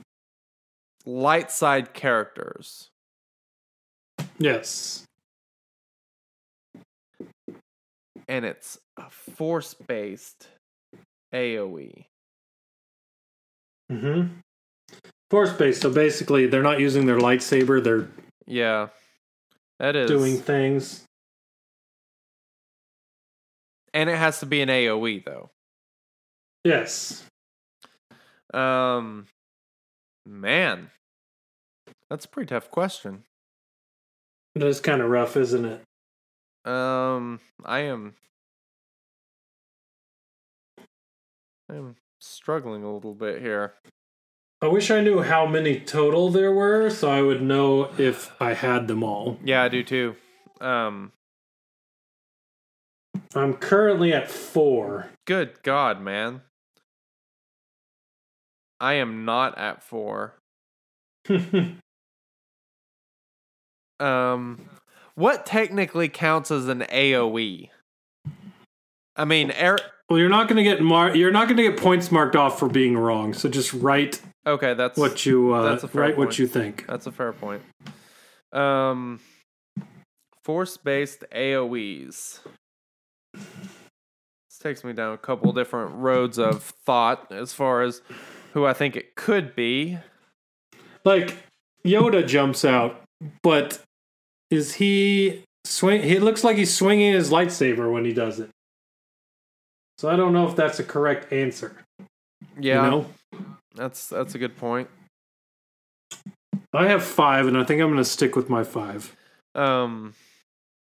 light 1.06 1.52
side 1.52 1.94
characters. 1.94 2.90
Yes. 4.38 5.03
And 8.28 8.44
it's 8.45 8.78
a 8.98 9.10
force 9.10 9.74
based 9.74 10.48
AoE. 11.34 12.06
Mm-hmm. 13.91 14.34
Force 15.30 15.53
based. 15.53 15.82
So 15.82 15.91
basically, 15.91 16.48
they're 16.48 16.64
not 16.64 16.80
using 16.80 17.06
their 17.06 17.20
lightsaber, 17.20 17.84
they're 17.84 18.07
Yeah. 18.48 18.88
That 19.80 19.95
is. 19.95 20.10
doing 20.10 20.38
things. 20.38 21.03
and 23.94 24.10
it 24.10 24.18
has 24.18 24.40
to 24.41 24.45
be 24.45 24.62
an 24.62 24.68
AoE 24.70 25.24
though. 25.24 25.49
Yes. 26.66 27.24
Um 28.53 29.28
man. 30.26 30.90
That's 32.10 32.26
a 32.26 32.30
pretty 32.30 32.48
tough 32.48 32.70
question. 32.72 33.24
It 34.56 34.64
is 34.64 34.80
kind 34.80 35.02
of 35.02 35.10
rough, 35.10 35.36
isn't 35.38 35.65
it? 35.65 35.82
Um 36.69 37.40
I 37.64 37.80
am 37.80 38.15
I'm 41.69 41.95
struggling 42.19 42.84
a 42.84 42.94
little 42.94 43.14
bit 43.14 43.41
here. 43.41 43.73
I 44.61 44.68
wish 44.68 44.90
I 44.90 45.02
knew 45.02 45.22
how 45.22 45.45
many 45.45 45.80
total 45.80 46.30
there 46.30 46.52
were 46.52 46.90
so 46.90 47.10
I 47.11 47.22
would 47.22 47.41
know 47.41 47.91
if 47.98 48.32
I 48.41 48.53
had 48.53 48.88
them 48.88 49.03
all. 49.03 49.38
Yeah, 49.44 49.64
I 49.64 49.68
do 49.68 49.84
too. 49.84 50.15
Um 50.61 51.11
I'm 53.36 53.56
currently 53.56 54.14
at 54.14 54.32
four. 54.32 55.10
good 55.26 55.61
god, 55.64 56.02
man. 56.02 56.41
I 58.80 58.94
am 58.94 59.26
not 59.26 59.57
at 59.57 59.84
4. 59.84 60.36
Um 64.00 64.70
what 65.16 65.46
technically 65.46 66.10
counts 66.10 66.52
as 66.52 66.68
an 66.68 66.82
AoE? 66.82 67.70
I 69.16 69.26
mean, 69.26 69.52
air 69.52 69.78
well, 70.10 70.20
you're 70.20 70.30
not 70.30 70.48
going 70.48 70.58
to 70.58 70.64
get 70.64 70.82
mar- 70.82 71.16
you're 71.16 71.32
not 71.32 71.48
going 71.48 71.58
to 71.58 71.64
get 71.64 71.78
points 71.78 72.12
marked 72.12 72.36
off 72.36 72.60
for 72.60 72.70
being 72.70 72.98
wrong. 72.98 73.34
So 73.34 73.50
just 73.50 73.74
write 73.74 74.22
Okay, 74.46 74.76
that's 74.76 74.98
what 74.98 75.26
you 75.26 75.54
uh, 75.54 75.64
That's 75.64 75.84
a 75.84 75.88
fair 75.88 76.02
write 76.02 76.18
what 76.18 76.38
you 76.38 76.48
think. 76.48 76.86
That's 76.88 77.08
a 77.08 77.12
fair 77.12 77.34
point. 77.34 77.64
Um, 78.52 79.20
force-based 80.44 81.24
AOE's. 81.34 82.42
This 83.34 84.60
takes 84.62 84.84
me 84.84 84.94
down 84.94 85.14
a 85.14 85.18
couple 85.18 85.52
different 85.52 85.96
roads 85.96 86.38
of 86.38 86.62
thought 86.86 87.32
as 87.32 87.54
far 87.54 87.82
as 87.82 88.02
who 88.54 88.66
I 88.66 88.74
think 88.74 88.96
it 88.96 89.16
could 89.16 89.56
be. 89.56 89.98
Like 91.04 91.36
Yoda 91.84 92.26
jumps 92.28 92.64
out, 92.64 93.02
but 93.42 93.82
is 94.50 94.76
he 94.76 95.44
swing? 95.64 96.02
He 96.04 96.20
looks 96.20 96.44
like 96.44 96.58
he's 96.58 96.76
swinging 96.76 97.14
his 97.14 97.30
lightsaber 97.30 97.92
when 97.92 98.06
he 98.06 98.14
does 98.14 98.40
it. 98.40 98.50
So 99.98 100.10
I 100.10 100.16
don't 100.16 100.34
know 100.34 100.48
if 100.48 100.56
that's 100.56 100.80
a 100.80 100.84
correct 100.84 101.32
answer. 101.32 101.78
Yeah, 102.60 102.86
You 102.86 102.92
know, 102.92 103.06
that's 103.76 104.08
that's 104.08 104.36
a 104.36 104.38
good 104.38 104.58
point. 104.58 104.90
I 106.74 106.88
have 106.88 107.04
five, 107.04 107.48
and 107.48 107.58
I 107.58 107.64
think 107.64 107.82
I'm 107.82 107.88
going 107.88 107.98
to 107.98 108.06
stick 108.10 108.36
with 108.36 108.50
my 108.50 108.64
five. 108.64 109.16
Um, 109.56 110.14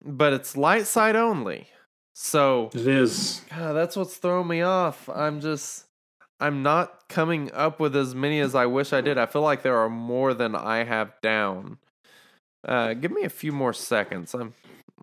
but 0.03 0.31
it's 0.31 0.55
light 0.55 0.87
side 0.87 1.15
only, 1.17 1.67
so 2.15 2.69
It 2.73 2.87
is. 2.87 3.41
God, 3.49 3.73
that's 3.73 3.95
what's 3.97 4.15
throwing 4.15 4.47
me 4.47 4.61
off. 4.61 5.09
I'm 5.09 5.41
just 5.41 5.85
I'm 6.39 6.63
not 6.63 7.07
coming 7.09 7.51
up 7.53 7.79
with 7.79 7.95
as 7.95 8.15
many 8.15 8.39
as 8.39 8.55
I 8.55 8.65
wish 8.65 8.93
I 8.93 9.01
did. 9.01 9.17
I 9.17 9.25
feel 9.25 9.43
like 9.43 9.61
there 9.61 9.77
are 9.77 9.89
more 9.89 10.33
than 10.33 10.55
I 10.55 10.83
have 10.83 11.13
down. 11.21 11.77
Uh, 12.67 12.93
give 12.93 13.11
me 13.11 13.23
a 13.23 13.29
few 13.29 13.51
more 13.51 13.73
seconds. 13.73 14.33
I'm 14.33 14.53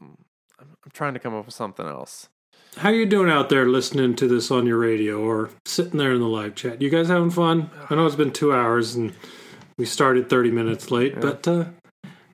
I'm 0.00 0.16
I'm 0.60 0.90
trying 0.92 1.14
to 1.14 1.20
come 1.20 1.34
up 1.34 1.46
with 1.46 1.54
something 1.54 1.86
else. 1.86 2.28
How 2.76 2.90
you 2.90 3.06
doing 3.06 3.30
out 3.30 3.48
there 3.48 3.66
listening 3.66 4.14
to 4.16 4.28
this 4.28 4.50
on 4.50 4.66
your 4.66 4.78
radio 4.78 5.18
or 5.20 5.50
sitting 5.64 5.98
there 5.98 6.12
in 6.12 6.20
the 6.20 6.28
live 6.28 6.54
chat? 6.54 6.80
You 6.80 6.90
guys 6.90 7.08
having 7.08 7.30
fun? 7.30 7.70
I 7.90 7.94
know 7.96 8.06
it's 8.06 8.14
been 8.14 8.32
two 8.32 8.52
hours 8.54 8.94
and 8.94 9.12
we 9.76 9.84
started 9.84 10.28
30 10.30 10.50
minutes 10.52 10.90
late, 10.92 11.20
but 11.20 11.48
uh, 11.48 11.64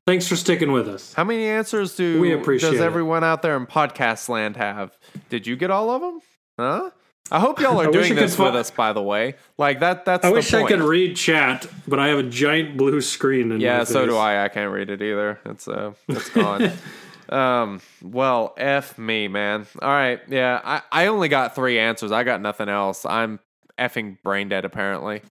thanks 0.06 0.26
for 0.28 0.36
sticking 0.36 0.72
with 0.72 0.86
us. 0.88 1.14
How 1.14 1.24
many 1.24 1.44
answers 1.46 1.94
do 1.96 2.20
We 2.20 2.32
appreciate 2.34 2.72
does 2.72 2.80
it. 2.80 2.84
everyone 2.84 3.24
out 3.24 3.40
there 3.42 3.56
in 3.56 3.66
podcast 3.66 4.28
land 4.28 4.56
have? 4.56 4.98
Did 5.30 5.46
you 5.46 5.56
get 5.56 5.70
all 5.70 5.90
of 5.90 6.02
them? 6.02 6.20
Huh? 6.58 6.90
I 7.30 7.40
hope 7.40 7.58
y'all 7.58 7.80
are 7.80 7.90
doing 7.90 8.14
this 8.14 8.38
with 8.38 8.52
fi- 8.52 8.58
us. 8.58 8.70
By 8.70 8.92
the 8.92 9.02
way, 9.02 9.36
like 9.56 9.80
that. 9.80 10.04
That's 10.04 10.24
I 10.24 10.30
wish 10.30 10.52
I 10.52 10.66
could 10.66 10.80
read 10.80 11.16
chat, 11.16 11.66
but 11.88 11.98
I 11.98 12.08
have 12.08 12.18
a 12.18 12.22
giant 12.22 12.76
blue 12.76 13.00
screen. 13.00 13.50
In 13.50 13.60
Yeah, 13.60 13.84
so 13.84 14.06
do. 14.06 14.16
I. 14.16 14.44
I 14.44 14.48
can't 14.48 14.72
read 14.72 14.90
it 14.90 15.00
either. 15.00 15.40
It's 15.46 15.66
uh, 15.66 15.94
it's 16.08 16.28
gone. 16.28 16.72
um, 17.30 17.80
well, 18.02 18.52
f 18.58 18.98
me, 18.98 19.28
man. 19.28 19.66
All 19.80 19.88
right, 19.88 20.20
yeah. 20.28 20.60
I 20.62 20.82
I 20.92 21.06
only 21.06 21.28
got 21.28 21.54
three 21.54 21.78
answers. 21.78 22.12
I 22.12 22.24
got 22.24 22.42
nothing 22.42 22.68
else. 22.68 23.06
I'm 23.06 23.40
effing 23.78 24.20
brain 24.22 24.50
dead. 24.50 24.66
Apparently. 24.66 25.22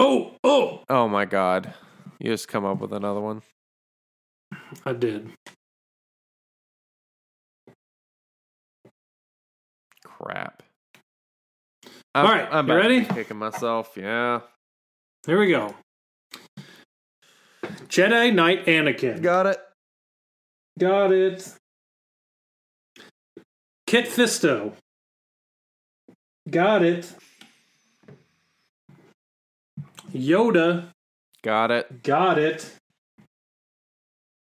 Oh, 0.00 0.36
oh, 0.44 0.84
Oh 0.88 1.08
my 1.08 1.24
god. 1.24 1.74
You 2.18 2.30
just 2.30 2.48
come 2.48 2.64
up 2.64 2.80
with 2.80 2.92
another 2.92 3.20
one. 3.20 3.42
I 4.84 4.92
did. 4.92 5.30
Crap. 10.20 10.62
I'm, 12.14 12.26
All 12.26 12.32
right, 12.32 12.48
I'm 12.50 12.68
you 12.68 12.74
ready? 12.74 13.04
Kicking 13.04 13.36
myself. 13.36 13.92
Yeah. 13.96 14.40
Here 15.26 15.38
we 15.38 15.48
go. 15.48 15.74
Jedi 17.88 18.34
Knight 18.34 18.66
Anakin. 18.66 19.22
Got 19.22 19.46
it. 19.46 19.58
Got 20.78 21.12
it. 21.12 21.54
Kit 23.86 24.06
Fisto. 24.06 24.72
Got 26.50 26.82
it. 26.82 27.12
Yoda. 30.12 30.88
Got 31.42 31.70
it. 31.70 32.02
Got 32.02 32.38
it. 32.38 32.70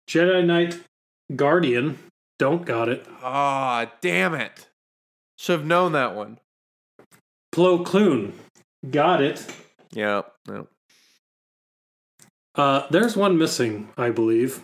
Jedi 0.08 0.44
Knight 0.44 0.80
Guardian. 1.36 1.98
Don't 2.38 2.64
got 2.64 2.88
it. 2.88 3.06
Ah, 3.22 3.92
damn 4.00 4.34
it. 4.34 4.69
Should 5.40 5.60
have 5.60 5.66
known 5.66 5.92
that 5.92 6.14
one. 6.14 6.38
Plo 7.50 7.82
Koon. 7.82 8.34
Got 8.90 9.22
it. 9.22 9.42
Yeah. 9.90 10.20
yeah. 10.46 10.64
Uh, 12.54 12.86
there's 12.90 13.16
one 13.16 13.38
missing, 13.38 13.88
I 13.96 14.10
believe. 14.10 14.60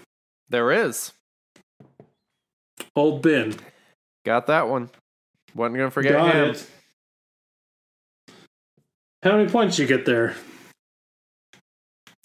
There 0.51 0.71
is. 0.71 1.13
Old 2.95 3.23
Ben. 3.23 3.55
Got 4.27 4.49
that 4.49 4.69
one. 4.69 4.91
Wasn't 5.55 5.79
gonna 5.79 5.91
forget 5.91 6.13
got 6.13 6.35
him. 6.35 6.51
it. 6.51 6.67
How 9.23 9.39
many 9.39 9.49
points 9.49 9.79
you 9.79 9.87
get 9.87 10.05
there? 10.05 10.35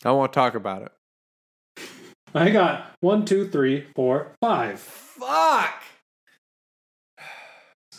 I 0.03 0.11
won't 0.11 0.33
talk 0.33 0.55
about 0.55 0.81
it. 0.81 1.87
I 2.35 2.49
got 2.49 2.97
one, 2.99 3.23
two, 3.23 3.47
three, 3.47 3.85
four, 3.95 4.33
five. 4.41 4.81
Fuck. 4.81 5.83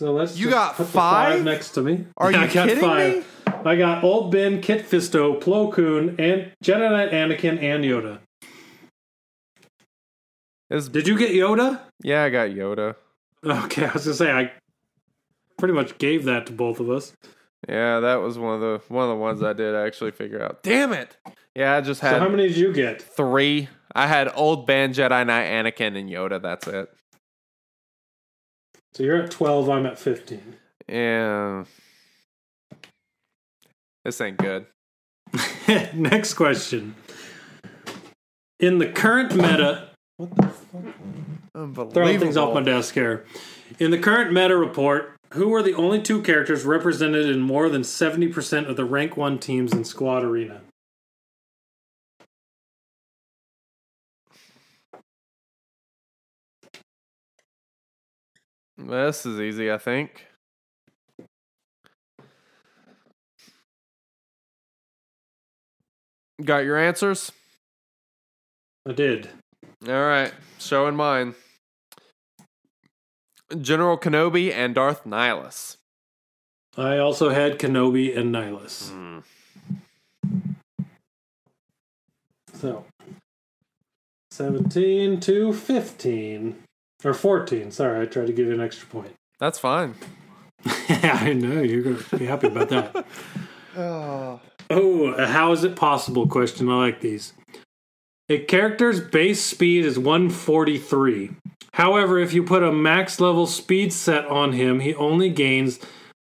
So 0.03 0.12
let's 0.12 0.37
You 0.37 0.51
got 0.51 0.74
put 0.74 0.87
the 0.87 0.93
five? 0.95 1.45
next 1.45 1.70
to 1.74 1.81
me. 1.81 2.07
Are 2.16 2.33
you 2.33 2.37
I 2.37 2.49
got 2.49 2.66
kidding 2.66 2.81
five. 2.83 3.15
me? 3.19 3.24
I 3.65 3.77
got 3.77 4.03
Old 4.03 4.33
Ben, 4.33 4.61
Kit 4.61 4.85
Fisto, 4.85 5.41
Plo 5.41 5.73
Koon, 5.73 6.16
and 6.19 6.51
Jedi 6.65 6.91
Knight 6.91 7.12
Anakin, 7.12 7.62
and 7.62 7.85
Yoda. 7.85 8.19
Is 10.70 10.89
Did 10.89 11.07
you 11.07 11.16
get 11.16 11.31
Yoda? 11.31 11.79
yeah, 12.03 12.24
I 12.24 12.31
got 12.31 12.49
Yoda. 12.51 12.97
Okay, 13.47 13.85
I 13.87 13.93
was 13.93 14.03
gonna 14.07 14.16
say 14.16 14.33
I 14.33 14.51
pretty 15.57 15.73
much 15.74 15.97
gave 15.99 16.24
that 16.24 16.47
to 16.47 16.53
both 16.53 16.81
of 16.81 16.91
us. 16.91 17.12
Yeah, 17.69 18.01
that 18.01 18.16
was 18.16 18.37
one 18.41 18.57
of 18.57 18.61
the 18.61 18.81
one 18.93 19.05
of 19.05 19.11
the 19.11 19.15
ones 19.23 19.41
I 19.41 19.53
did 19.53 19.77
actually 19.77 20.11
figure 20.11 20.43
out. 20.43 20.65
Damn 20.65 20.93
it! 20.93 21.16
Yeah, 21.55 21.77
I 21.77 21.81
just 21.81 22.01
had. 22.01 22.09
So 22.09 22.15
had 22.15 22.23
how 22.23 22.29
many 22.29 22.49
did 22.49 22.57
you 22.57 22.73
get? 22.73 23.01
three. 23.01 23.69
I 23.95 24.09
had 24.09 24.33
old 24.35 24.66
Ben, 24.66 24.93
Jedi 24.93 25.24
Knight, 25.24 25.47
Anakin, 25.47 25.97
and 25.97 26.11
Yoda. 26.11 26.43
That's 26.43 26.66
it. 26.66 26.89
So 28.94 29.02
you're 29.02 29.23
at 29.23 29.31
twelve. 29.31 29.69
I'm 29.70 29.86
at 29.86 29.98
fifteen. 29.98 30.56
Yeah. 30.89 31.64
This 34.05 34.20
ain't 34.20 34.36
good. 34.36 34.66
Next 35.94 36.35
question. 36.35 36.94
In 38.59 38.78
the 38.78 38.89
current 38.89 39.35
meta, 39.35 39.90
Unbelievable. 41.55 41.90
throwing 41.90 42.19
things 42.19 42.36
off 42.36 42.52
my 42.55 42.62
desk 42.62 42.94
here. 42.94 43.24
In 43.78 43.90
the 43.90 43.98
current 43.98 44.32
meta 44.32 44.56
report, 44.56 45.16
who 45.35 45.55
are 45.55 45.62
the 45.62 45.74
only 45.74 46.02
two 46.02 46.20
characters 46.23 46.64
represented 46.64 47.27
in 47.27 47.40
more 47.40 47.69
than 47.69 47.82
70% 47.82 48.69
of 48.69 48.77
the 48.77 48.85
rank 48.85 49.16
1 49.16 49.39
teams 49.39 49.73
in 49.73 49.85
Squad 49.85 50.24
Arena? 50.24 50.60
This 58.78 59.27
is 59.27 59.40
easy, 59.40 59.70
I 59.70 59.78
think. 59.78 60.27
Got 66.43 66.65
your 66.65 66.78
answers? 66.78 67.31
I 68.89 68.93
did. 68.93 69.28
All 69.86 69.94
right, 69.94 70.32
showing 70.59 70.97
mine. 70.97 71.35
General 73.61 73.99
Kenobi 73.99 74.53
and 74.53 74.74
Darth 74.74 75.05
Nihilus. 75.05 75.77
I 76.77 76.99
also 76.99 77.28
had 77.28 77.59
Kenobi 77.59 78.16
and 78.16 78.35
Nihilus. 78.35 78.90
Hmm. 78.90 79.19
So, 82.55 82.85
17 84.31 85.20
to 85.20 85.53
15. 85.53 86.61
Or 87.05 87.15
14. 87.15 87.70
Sorry, 87.70 88.01
I 88.01 88.07
tried 88.07 88.27
to 88.27 88.33
give 88.33 88.47
you 88.47 88.55
an 88.55 88.61
extra 88.61 88.87
point. 88.87 89.12
That's 89.39 89.59
fine. 89.59 89.95
yeah, 90.89 91.19
I 91.23 91.33
know. 91.33 91.61
You're 91.61 91.83
going 91.83 91.99
to 91.99 92.16
be 92.16 92.27
happy 92.27 92.47
about 92.49 92.69
that. 92.69 93.07
Oh. 93.77 94.41
Oh, 94.70 95.27
how 95.27 95.53
is 95.53 95.65
it 95.65 95.77
possible 95.77 96.27
question. 96.27 96.70
I 96.70 96.77
like 96.77 97.03
these. 97.03 97.35
A 98.31 98.39
character's 98.39 99.01
base 99.01 99.45
speed 99.45 99.85
is 99.85 99.99
143. 99.99 101.33
However, 101.74 102.19
if 102.19 102.33
you 102.33 102.43
put 102.43 102.62
a 102.62 102.73
max 102.73 103.20
level 103.20 103.47
speed 103.47 103.93
set 103.93 104.24
on 104.27 104.53
him, 104.53 104.81
he 104.81 104.95
only 104.95 105.29
gains 105.29 105.79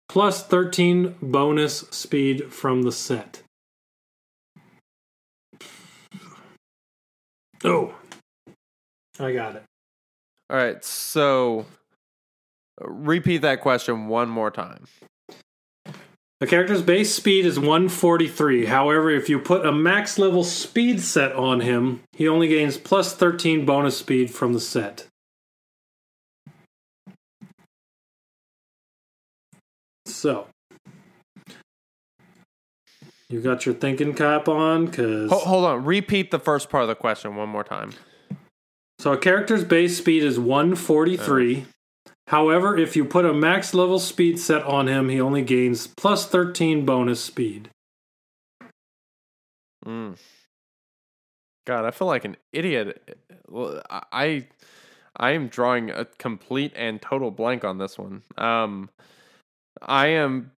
plus 0.07 0.45
13 0.45 1.15
bonus 1.23 1.79
speed 1.89 2.53
from 2.53 2.83
the 2.83 2.91
set. 2.91 3.41
Oh, 7.63 7.95
I 9.19 9.33
got 9.33 9.55
it. 9.55 9.63
All 10.49 10.57
right, 10.57 10.83
so 10.83 11.65
uh, 12.81 12.89
repeat 12.89 13.39
that 13.39 13.61
question 13.61 14.07
one 14.07 14.29
more 14.29 14.51
time. 14.51 14.85
The 16.41 16.47
character's 16.47 16.81
base 16.81 17.13
speed 17.13 17.45
is 17.45 17.57
143. 17.57 18.65
However, 18.65 19.09
if 19.09 19.29
you 19.29 19.39
put 19.39 19.65
a 19.65 19.71
max 19.71 20.19
level 20.19 20.43
speed 20.43 21.01
set 21.01 21.31
on 21.33 21.61
him, 21.61 22.03
he 22.11 22.27
only 22.27 22.49
gains 22.49 22.77
plus 22.77 23.15
13 23.15 23.65
bonus 23.65 23.97
speed 23.97 24.29
from 24.29 24.53
the 24.53 24.59
set. 24.59 25.07
So, 30.05 30.47
you 33.29 33.41
got 33.41 33.65
your 33.65 33.73
thinking 33.73 34.13
cap 34.13 34.47
on, 34.47 34.85
because. 34.87 35.31
Ho- 35.31 35.39
hold 35.39 35.65
on, 35.65 35.85
repeat 35.85 36.31
the 36.31 36.39
first 36.39 36.69
part 36.69 36.83
of 36.83 36.89
the 36.89 36.95
question 36.95 37.35
one 37.35 37.49
more 37.49 37.63
time. 37.63 37.91
So 39.05 39.13
a 39.13 39.17
character's 39.19 39.63
base 39.63 39.99
speed 39.99 40.23
is 40.23 40.39
143. 40.39 41.67
However, 42.29 42.75
if 42.75 42.95
you 42.95 43.05
put 43.05 43.23
a 43.23 43.35
max 43.35 43.75
level 43.75 43.99
speed 43.99 44.39
set 44.39 44.63
on 44.63 44.87
him, 44.87 45.09
he 45.09 45.21
only 45.21 45.43
gains 45.43 45.85
plus 45.85 46.25
13 46.25 46.87
bonus 46.87 47.23
speed. 47.23 47.69
Mm. 49.85 50.17
God, 51.67 51.85
I 51.85 51.91
feel 51.91 52.07
like 52.07 52.25
an 52.25 52.35
idiot. 52.51 53.19
Well, 53.47 53.83
I 53.91 54.47
I 55.15 55.33
am 55.33 55.49
drawing 55.49 55.91
a 55.91 56.05
complete 56.05 56.73
and 56.75 56.99
total 56.99 57.29
blank 57.29 57.63
on 57.63 57.77
this 57.77 57.99
one. 57.99 58.23
Um, 58.39 58.89
I 59.83 60.07
am. 60.07 60.49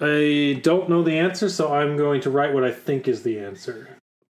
I 0.00 0.60
don't 0.62 0.88
know 0.88 1.02
the 1.02 1.18
answer, 1.18 1.48
so 1.48 1.72
I'm 1.72 1.96
going 1.96 2.20
to 2.22 2.30
write 2.30 2.54
what 2.54 2.64
I 2.64 2.70
think 2.70 3.06
is 3.06 3.22
the 3.22 3.38
answer. 3.38 3.88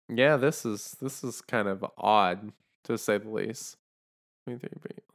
Yeah, 0.09 0.36
this 0.36 0.66
is 0.66 0.97
this 1.01 1.24
is 1.24 1.41
kind 1.41 1.69
of 1.69 1.85
odd 1.97 2.53
to 2.85 2.99
say 2.99 3.19
the 3.19 3.31
least. 3.31 3.77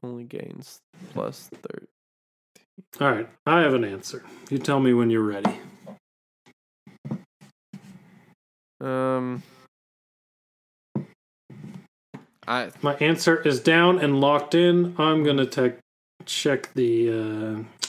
only 0.02 0.24
gains 0.24 0.80
plus 1.14 1.50
thirty. 1.52 1.88
All 3.00 3.12
right, 3.12 3.30
I 3.46 3.62
have 3.62 3.74
an 3.74 3.84
answer. 3.84 4.24
You 4.50 4.58
tell 4.58 4.80
me 4.80 4.94
when 4.94 5.10
you're 5.10 5.22
ready. 5.22 5.60
Um, 8.82 9.44
I 12.48 12.72
My 12.82 12.96
answer 12.96 13.40
is 13.42 13.60
down 13.60 14.00
and 14.00 14.20
locked 14.20 14.56
in. 14.56 14.96
I'm 14.98 15.24
going 15.24 15.38
to 15.38 15.46
tech 15.46 15.78
check 16.26 16.74
the 16.74 17.12
uh, 17.12 17.89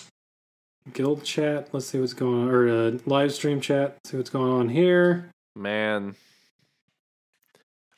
guild 0.92 1.24
chat. 1.24 1.68
Let's 1.72 1.86
see 1.86 1.98
what's 1.98 2.14
going 2.14 2.42
on, 2.42 2.48
or 2.48 2.68
uh, 2.68 2.98
live 3.06 3.32
stream 3.32 3.60
chat. 3.60 3.98
See 4.04 4.16
what's 4.16 4.30
going 4.30 4.50
on 4.50 4.68
here. 4.68 5.30
Man. 5.56 6.14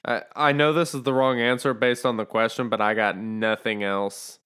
I 0.04 0.22
I 0.34 0.52
know 0.52 0.72
this 0.72 0.94
is 0.94 1.02
the 1.02 1.14
wrong 1.14 1.40
answer 1.40 1.74
based 1.74 2.04
on 2.04 2.16
the 2.16 2.26
question, 2.26 2.68
but 2.68 2.80
I 2.80 2.94
got 2.94 3.16
nothing 3.16 3.82
else. 3.82 4.38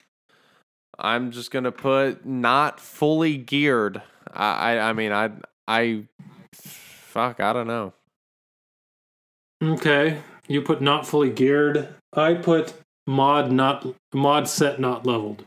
I'm 0.99 1.31
just 1.31 1.51
gonna 1.51 1.71
put 1.71 2.25
not 2.25 2.79
fully 2.79 3.37
geared. 3.37 4.01
I 4.33 4.75
I, 4.75 4.89
I 4.89 4.93
mean 4.93 5.11
I 5.11 5.31
I 5.67 6.03
fuck 6.53 7.39
I 7.39 7.53
don't 7.53 7.67
know. 7.67 7.93
Okay, 9.63 10.21
you 10.47 10.61
put 10.61 10.81
not 10.81 11.07
fully 11.07 11.31
geared. 11.31 11.89
I 12.13 12.35
put 12.35 12.73
mod 13.07 13.51
not 13.51 13.85
mod 14.13 14.47
set 14.47 14.79
not 14.79 15.05
leveled. 15.05 15.43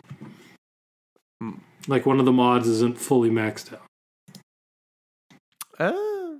Like 1.89 2.07
one 2.07 2.21
of 2.21 2.27
the 2.27 2.33
mods 2.33 2.69
isn't 2.69 2.99
fully 2.99 3.31
maxed 3.31 3.73
out. 3.73 3.87
Uh, 5.79 6.39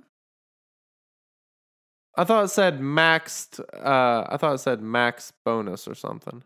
I 2.15 2.23
thought 2.23 2.45
it 2.45 2.49
said 2.49 2.79
maxed. 2.79 3.59
Uh, 3.59 4.27
I 4.29 4.37
thought 4.37 4.53
it 4.55 4.59
said 4.59 4.81
max 4.81 5.33
bonus 5.43 5.87
or 5.87 5.95
something. 5.95 6.43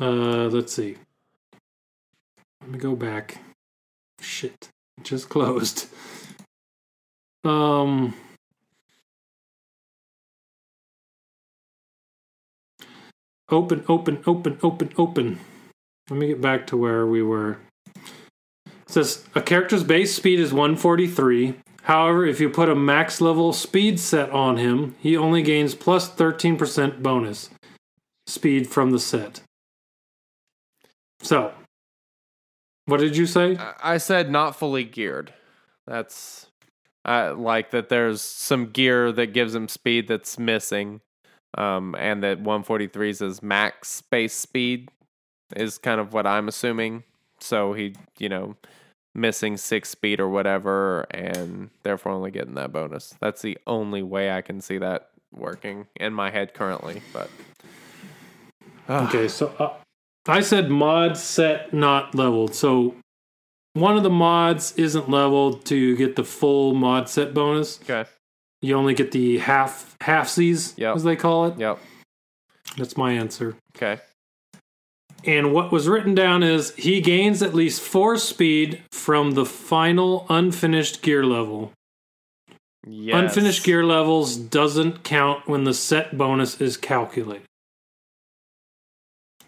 Uh, 0.00 0.46
let's 0.46 0.72
see. 0.72 0.96
Let 2.60 2.70
me 2.70 2.78
go 2.78 2.94
back. 2.94 3.38
Shit, 4.20 4.68
just 5.02 5.28
closed. 5.28 5.88
Um. 7.44 8.14
Open, 13.52 13.84
open, 13.88 14.22
open, 14.26 14.58
open, 14.62 14.92
open. 14.96 15.40
Let 16.10 16.18
me 16.18 16.26
get 16.26 16.40
back 16.40 16.66
to 16.66 16.76
where 16.76 17.06
we 17.06 17.22
were. 17.22 17.58
It 18.66 18.72
says 18.88 19.24
a 19.36 19.40
character's 19.40 19.84
base 19.84 20.12
speed 20.12 20.40
is 20.40 20.52
143. 20.52 21.54
However, 21.84 22.26
if 22.26 22.40
you 22.40 22.50
put 22.50 22.68
a 22.68 22.74
max 22.74 23.20
level 23.20 23.52
speed 23.52 24.00
set 24.00 24.28
on 24.30 24.56
him, 24.56 24.96
he 24.98 25.16
only 25.16 25.40
gains 25.42 25.76
plus 25.76 26.10
13% 26.10 27.00
bonus 27.00 27.50
speed 28.26 28.68
from 28.68 28.90
the 28.90 28.98
set. 28.98 29.42
So, 31.22 31.52
what 32.86 32.98
did 32.98 33.16
you 33.16 33.26
say? 33.26 33.56
I- 33.80 33.98
said 33.98 34.30
not 34.30 34.56
fully 34.56 34.82
geared. 34.82 35.32
That's 35.86 36.48
uh, 37.04 37.34
like 37.36 37.70
that. 37.70 37.88
There's 37.88 38.20
some 38.20 38.66
gear 38.66 39.12
that 39.12 39.28
gives 39.28 39.54
him 39.54 39.68
speed 39.68 40.08
that's 40.08 40.38
missing, 40.40 41.02
um, 41.56 41.94
and 41.98 42.22
that 42.24 42.38
143 42.38 43.10
is 43.10 43.42
max 43.42 44.02
base 44.10 44.34
speed 44.34 44.88
is 45.56 45.78
kind 45.78 46.00
of 46.00 46.12
what 46.12 46.26
I'm 46.26 46.48
assuming. 46.48 47.04
So 47.40 47.72
he, 47.72 47.94
you 48.18 48.28
know, 48.28 48.56
missing 49.14 49.56
six 49.56 49.88
speed 49.88 50.20
or 50.20 50.28
whatever, 50.28 51.06
and 51.10 51.70
therefore 51.82 52.12
only 52.12 52.30
getting 52.30 52.54
that 52.54 52.72
bonus. 52.72 53.14
That's 53.20 53.42
the 53.42 53.58
only 53.66 54.02
way 54.02 54.30
I 54.30 54.40
can 54.42 54.60
see 54.60 54.78
that 54.78 55.10
working 55.32 55.86
in 55.96 56.12
my 56.12 56.30
head 56.30 56.54
currently. 56.54 57.02
But 57.12 57.30
Okay, 58.90 59.28
so 59.28 59.54
uh, 59.58 59.72
I 60.26 60.40
said 60.40 60.70
mod 60.70 61.16
set 61.16 61.72
not 61.72 62.14
leveled. 62.14 62.54
So 62.54 62.94
one 63.74 63.96
of 63.96 64.02
the 64.02 64.10
mods 64.10 64.72
isn't 64.76 65.08
leveled 65.08 65.64
to 65.66 65.96
get 65.96 66.16
the 66.16 66.24
full 66.24 66.74
mod 66.74 67.08
set 67.08 67.32
bonus. 67.32 67.80
okay, 67.82 68.08
You 68.60 68.76
only 68.76 68.94
get 68.94 69.12
the 69.12 69.38
half 69.38 69.96
halfsies, 70.00 70.74
Yep. 70.76 70.96
as 70.96 71.04
they 71.04 71.16
call 71.16 71.46
it. 71.46 71.58
yep, 71.58 71.78
That's 72.76 72.96
my 72.96 73.12
answer. 73.12 73.56
okay, 73.76 74.00
And 75.24 75.52
what 75.52 75.70
was 75.70 75.88
written 75.88 76.14
down 76.14 76.42
is 76.42 76.74
he 76.76 77.00
gains 77.00 77.42
at 77.42 77.54
least 77.54 77.82
four 77.82 78.16
speed 78.16 78.82
from 78.90 79.32
the 79.32 79.44
final 79.44 80.26
unfinished 80.30 81.02
gear 81.02 81.24
level. 81.24 81.72
yes. 82.86 83.14
Unfinished 83.14 83.64
gear 83.64 83.84
levels 83.84 84.36
doesn't 84.36 85.04
count 85.04 85.46
when 85.46 85.64
the 85.64 85.74
set 85.74 86.16
bonus 86.16 86.60
is 86.60 86.76
calculated. 86.76 87.46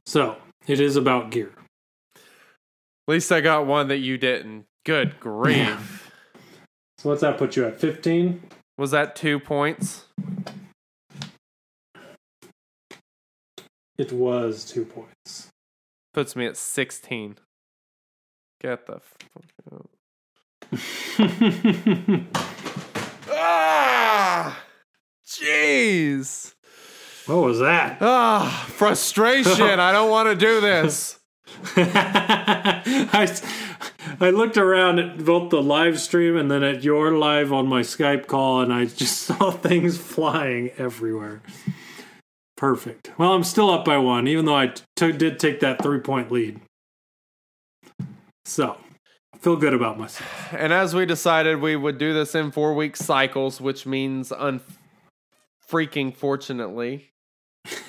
So 0.05 0.36
it 0.66 0.78
is 0.78 0.97
about 0.97 1.31
gear. 1.31 1.53
At 2.16 2.20
least 3.09 3.32
I 3.32 3.40
got 3.40 3.66
one 3.66 3.89
that 3.89 3.99
you 3.99 4.19
didn't. 4.19 4.65
Good 4.85 5.19
grief. 5.20 5.99
So 6.99 7.09
what's 7.09 7.23
that 7.23 7.36
put 7.36 7.57
you 7.57 7.65
at? 7.66 7.81
15? 7.81 8.40
Was 8.78 8.93
that 8.93 9.16
two 9.16 9.40
points? 9.40 10.05
It 13.99 14.12
was 14.12 14.65
two 14.65 14.85
points. 14.85 15.49
Puts 16.12 16.36
me 16.36 16.47
at 16.47 16.56
16. 16.56 17.39
Get 18.60 18.86
the 18.86 19.01
fuck 19.01 19.44
out. 19.72 19.90
Ah! 23.30 24.62
Jeez. 25.26 26.55
what 27.26 27.36
was 27.36 27.59
that? 27.60 27.98
Ah, 28.01 28.66
frustration. 28.68 29.80
I 29.80 29.93
don't 29.93 30.10
want 30.10 30.28
to 30.28 30.34
do 30.34 30.60
this. 30.60 31.18
I, 31.76 33.40
I 34.20 34.30
looked 34.30 34.56
around 34.59 34.98
at 34.98 35.24
both 35.24 35.51
the 35.51 35.62
live 35.62 36.01
stream 36.01 36.36
and 36.36 36.51
then 36.51 36.62
at 36.62 36.84
your 36.84 37.12
live 37.12 37.52
on 37.52 37.66
my 37.66 37.80
Skype 37.80 38.26
call, 38.26 38.60
and 38.60 38.72
I 38.72 38.84
just 38.86 39.18
saw 39.22 39.51
things 39.51 39.97
flying 39.98 40.70
everywhere. 40.76 41.43
Perfect. 42.62 43.10
Well, 43.18 43.32
I'm 43.32 43.43
still 43.43 43.70
up 43.70 43.84
by 43.84 43.98
one, 43.98 44.28
even 44.28 44.44
though 44.44 44.55
I 44.55 44.72
t- 44.94 45.10
did 45.10 45.40
take 45.40 45.59
that 45.59 45.82
three 45.82 45.98
point 45.98 46.30
lead. 46.30 46.60
So, 48.44 48.76
I 49.34 49.39
feel 49.39 49.56
good 49.56 49.74
about 49.74 49.98
myself. 49.98 50.55
And 50.55 50.72
as 50.72 50.94
we 50.94 51.05
decided, 51.05 51.60
we 51.60 51.74
would 51.74 51.98
do 51.98 52.14
this 52.14 52.36
in 52.36 52.52
four 52.52 52.72
week 52.74 52.97
cycles, 52.97 53.60
which 53.60 53.84
means 53.84 54.30
unfreaking 54.30 56.14
fortunately. 56.16 57.10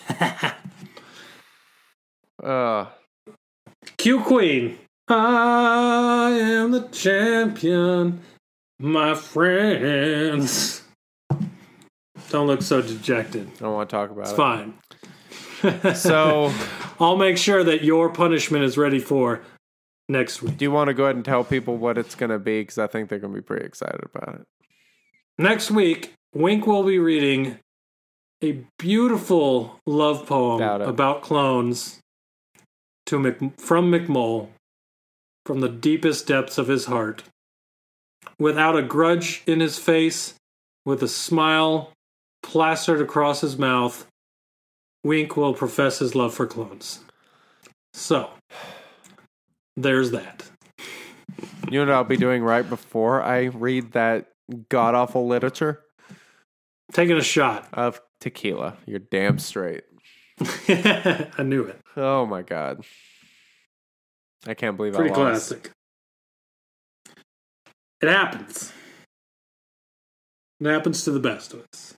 Uh, 2.43 2.87
Q 3.97 4.19
Queen. 4.19 4.77
I 5.07 6.31
am 6.31 6.71
the 6.71 6.89
champion, 6.89 8.19
my 8.79 9.15
friends. 9.15 10.82
Don't 12.33 12.47
look 12.47 12.63
so 12.63 12.81
dejected. 12.81 13.47
I 13.57 13.59
don't 13.59 13.73
want 13.75 13.91
to 13.91 13.95
talk 13.95 14.09
about 14.09 14.21
it. 14.21 14.23
It's 14.23 14.31
it. 14.31 14.35
fine. 14.35 14.73
So, 15.95 16.51
I'll 16.99 17.15
make 17.15 17.37
sure 17.37 17.63
that 17.63 17.85
your 17.85 18.09
punishment 18.09 18.65
is 18.65 18.77
ready 18.77 18.99
for 18.99 19.41
next 20.09 20.41
week. 20.41 20.57
do 20.57 20.65
you 20.65 20.71
want 20.71 20.87
to 20.89 20.93
go 20.93 21.03
ahead 21.05 21.15
and 21.15 21.23
tell 21.23 21.45
people 21.45 21.77
what 21.77 21.97
it's 21.97 22.15
going 22.15 22.31
to 22.31 22.39
be? 22.39 22.61
Because 22.61 22.79
I 22.79 22.87
think 22.87 23.07
they're 23.07 23.19
going 23.19 23.33
to 23.33 23.39
be 23.39 23.45
pretty 23.45 23.65
excited 23.65 24.01
about 24.03 24.41
it. 24.41 24.47
Next 25.37 25.71
week, 25.71 26.11
Wink 26.33 26.67
will 26.67 26.83
be 26.83 26.99
reading 26.99 27.59
a 28.43 28.65
beautiful 28.77 29.79
love 29.85 30.25
poem 30.25 30.59
Doubt 30.59 30.81
it. 30.81 30.89
about 30.89 31.21
clones 31.21 31.99
to 33.05 33.19
Mc, 33.19 33.57
from 33.57 33.89
McMull 33.89 34.49
from 35.45 35.61
the 35.61 35.69
deepest 35.69 36.27
depths 36.27 36.57
of 36.57 36.67
his 36.67 36.85
heart. 36.87 37.23
Without 38.39 38.75
a 38.75 38.81
grudge 38.81 39.43
in 39.45 39.59
his 39.59 39.77
face, 39.77 40.33
with 40.83 41.01
a 41.03 41.07
smile 41.07 41.93
plastered 42.43 43.01
across 43.01 43.41
his 43.41 43.57
mouth, 43.57 44.05
Wink 45.03 45.35
will 45.35 45.53
profess 45.53 45.99
his 45.99 46.13
love 46.13 46.33
for 46.33 46.45
clones. 46.45 46.99
So, 47.93 48.29
there's 49.75 50.11
that. 50.11 50.43
You 51.71 51.79
know 51.79 51.85
what 51.87 51.95
I'll 51.95 52.03
be 52.03 52.17
doing 52.17 52.43
right 52.43 52.67
before 52.67 53.21
I 53.23 53.45
read 53.45 53.93
that 53.93 54.29
god 54.69 54.93
awful 54.93 55.25
literature 55.27 55.81
Taking 56.91 57.17
a 57.17 57.23
shot. 57.23 57.67
of 57.73 57.99
tequila. 58.19 58.77
You're 58.85 58.99
damn 58.99 59.39
straight. 59.39 59.83
I 60.67 61.43
knew 61.43 61.63
it. 61.63 61.79
Oh 61.95 62.25
my 62.25 62.41
god. 62.43 62.83
I 64.45 64.53
can't 64.53 64.77
believe 64.77 64.93
Pretty 64.93 65.09
I 65.09 65.13
lost. 65.15 65.49
Pretty 65.49 65.61
classic. 65.61 65.71
It 68.01 68.09
happens. 68.09 68.73
It 70.59 70.67
happens 70.67 71.03
to 71.05 71.11
the 71.11 71.19
best 71.19 71.53
of 71.53 71.65
us. 71.73 71.95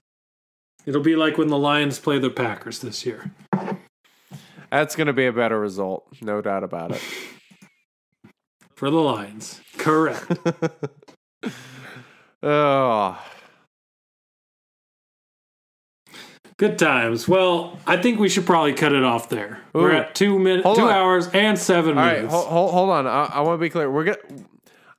It'll 0.86 1.02
be 1.02 1.16
like 1.16 1.36
when 1.36 1.48
the 1.48 1.58
Lions 1.58 1.98
play 1.98 2.18
the 2.18 2.30
Packers 2.30 2.78
this 2.78 3.04
year. 3.04 3.32
That's 4.70 4.96
going 4.96 5.08
to 5.08 5.12
be 5.12 5.26
a 5.26 5.32
better 5.32 5.58
result, 5.58 6.06
no 6.22 6.40
doubt 6.40 6.64
about 6.64 6.92
it. 6.92 7.02
For 8.76 8.90
the 8.90 9.00
Lions. 9.00 9.60
Correct. 9.78 10.38
oh, 12.42 13.18
Good 16.58 16.78
times. 16.78 17.28
Well, 17.28 17.78
I 17.86 17.98
think 17.98 18.18
we 18.18 18.30
should 18.30 18.46
probably 18.46 18.72
cut 18.72 18.92
it 18.92 19.04
off 19.04 19.28
there. 19.28 19.60
We're 19.74 19.92
at 19.92 20.14
two 20.14 20.38
minutes, 20.38 20.62
two 20.62 20.84
on. 20.84 20.90
hours 20.90 21.28
and 21.28 21.58
seven 21.58 21.98
all 21.98 22.04
right. 22.04 22.16
minutes. 22.16 22.32
Hold, 22.32 22.46
hold, 22.46 22.70
hold 22.72 22.90
on. 22.90 23.06
I, 23.06 23.24
I 23.26 23.40
want 23.42 23.58
to 23.58 23.60
be 23.60 23.68
clear. 23.68 23.90
We're 23.90 24.04
get. 24.04 24.18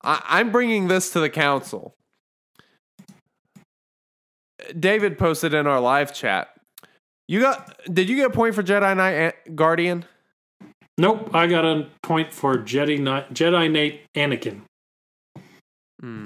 I, 0.04 0.22
I'm 0.28 0.52
bringing 0.52 0.88
this 0.88 1.12
to 1.14 1.20
the 1.20 1.32
council. 1.32 1.96
David 4.80 5.18
posted 5.18 5.54
in 5.54 5.68
our 5.68 5.80
live 5.80 6.14
chat. 6.14 6.50
You 7.28 7.42
got? 7.42 7.80
Did 7.94 8.10
you 8.10 8.16
get 8.16 8.28
a 8.28 8.30
point 8.30 8.56
for 8.56 8.64
Jedi 8.64 8.96
Knight 8.96 9.12
An- 9.12 9.56
Guardian? 9.56 10.06
Nope, 10.98 11.30
I 11.34 11.48
got 11.48 11.66
a 11.66 11.88
point 12.02 12.34
for 12.34 12.58
Jedi 12.58 13.00
Knight, 13.00 13.34
Jedi 13.34 13.72
Knight 13.72 14.02
Anakin. 14.16 14.62
Hmm. 16.00 16.26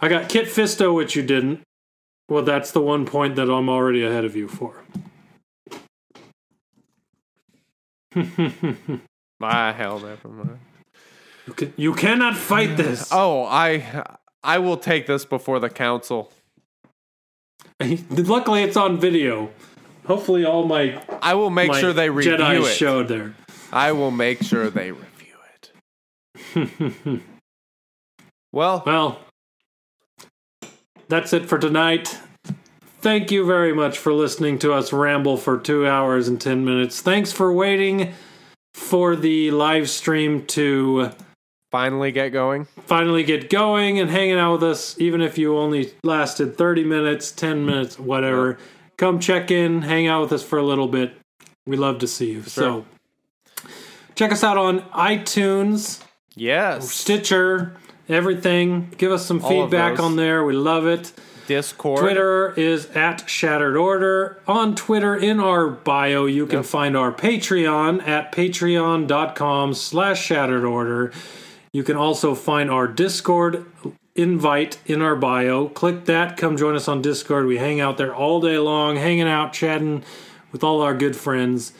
I 0.00 0.08
got 0.08 0.28
Kit 0.28 0.46
Fisto, 0.46 0.94
which 0.94 1.14
you 1.14 1.22
didn't. 1.22 1.62
Well, 2.28 2.42
that's 2.42 2.72
the 2.72 2.80
one 2.80 3.06
point 3.06 3.36
that 3.36 3.50
I'm 3.50 3.68
already 3.68 4.04
ahead 4.04 4.24
of 4.24 4.34
you 4.34 4.48
for. 4.48 4.82
Ah, 9.42 9.74
hell, 9.74 9.98
never 9.98 10.28
mind. 10.28 10.58
You, 11.46 11.52
can, 11.52 11.74
you 11.76 11.92
cannot 11.94 12.34
fight 12.34 12.78
this. 12.78 13.10
Oh, 13.12 13.44
I 13.44 14.16
I 14.42 14.58
will 14.58 14.78
take 14.78 15.06
this 15.06 15.26
before 15.26 15.58
the 15.60 15.68
council. 15.68 16.32
Luckily, 18.10 18.62
it's 18.62 18.76
on 18.76 18.98
video. 18.98 19.50
Hopefully, 20.06 20.44
all 20.44 20.66
my, 20.66 21.02
I 21.22 21.34
will 21.34 21.50
make 21.50 21.68
my 21.68 21.80
sure 21.80 21.92
they 21.92 22.10
review 22.10 22.36
Jedi 22.36 22.62
it. 22.62 22.74
showed 22.74 23.08
there. 23.08 23.34
I 23.72 23.92
will 23.92 24.10
make 24.10 24.42
sure 24.42 24.70
they 24.70 24.92
review 24.92 25.34
it. 26.54 27.20
well, 28.52 28.82
Well, 28.84 29.20
that's 31.08 31.32
it 31.32 31.46
for 31.48 31.58
tonight. 31.58 32.18
Thank 33.00 33.30
you 33.30 33.44
very 33.44 33.74
much 33.74 33.98
for 33.98 34.12
listening 34.14 34.58
to 34.60 34.72
us 34.72 34.92
ramble 34.92 35.36
for 35.36 35.58
two 35.58 35.86
hours 35.86 36.28
and 36.28 36.40
10 36.40 36.64
minutes. 36.64 37.02
Thanks 37.02 37.32
for 37.32 37.52
waiting 37.52 38.14
for 38.72 39.14
the 39.14 39.50
live 39.50 39.90
stream 39.90 40.46
to 40.46 41.10
finally 41.74 42.12
get 42.12 42.28
going. 42.28 42.66
finally 42.86 43.24
get 43.24 43.50
going 43.50 43.98
and 43.98 44.08
hanging 44.08 44.36
out 44.38 44.52
with 44.52 44.62
us, 44.62 44.96
even 45.00 45.20
if 45.20 45.36
you 45.36 45.58
only 45.58 45.92
lasted 46.04 46.56
30 46.56 46.84
minutes, 46.84 47.32
10 47.32 47.66
minutes, 47.66 47.98
whatever. 47.98 48.58
Come 48.96 49.18
check 49.18 49.50
in, 49.50 49.82
hang 49.82 50.06
out 50.06 50.20
with 50.22 50.32
us 50.32 50.44
for 50.44 50.56
a 50.56 50.62
little 50.62 50.86
bit. 50.86 51.14
We 51.66 51.76
love 51.76 51.98
to 51.98 52.06
see 52.06 52.30
you. 52.30 52.44
So, 52.44 52.86
check 54.14 54.30
us 54.30 54.44
out 54.44 54.56
on 54.56 54.82
iTunes, 54.90 56.00
Yes. 56.36 56.92
Stitcher, 56.92 57.74
everything. 58.08 58.94
Give 58.96 59.10
us 59.10 59.26
some 59.26 59.42
All 59.42 59.50
feedback 59.50 59.98
on 59.98 60.14
there. 60.14 60.44
We 60.44 60.54
love 60.54 60.86
it. 60.86 61.12
Discord. 61.48 62.00
Twitter 62.00 62.54
is 62.56 62.86
at 62.94 63.28
Shattered 63.28 63.76
Order. 63.76 64.40
On 64.46 64.76
Twitter, 64.76 65.16
in 65.16 65.40
our 65.40 65.68
bio, 65.68 66.26
you 66.26 66.46
can 66.46 66.62
find 66.62 66.96
our 66.96 67.12
Patreon 67.12 68.06
at 68.06 68.30
patreon.com 68.32 69.74
slash 69.74 70.24
Shattered 70.24 70.64
Order. 70.64 71.12
You 71.74 71.82
can 71.82 71.96
also 71.96 72.36
find 72.36 72.70
our 72.70 72.86
Discord 72.86 73.66
invite 74.14 74.78
in 74.86 75.02
our 75.02 75.16
bio. 75.16 75.66
Click 75.66 76.04
that. 76.04 76.36
Come 76.36 76.56
join 76.56 76.76
us 76.76 76.86
on 76.86 77.02
Discord. 77.02 77.46
We 77.46 77.58
hang 77.58 77.80
out 77.80 77.98
there 77.98 78.14
all 78.14 78.40
day 78.40 78.58
long, 78.58 78.94
hanging 78.94 79.26
out, 79.26 79.52
chatting 79.52 80.04
with 80.52 80.62
all 80.62 80.80
our 80.82 80.94
good 80.94 81.16
friends. 81.16 81.72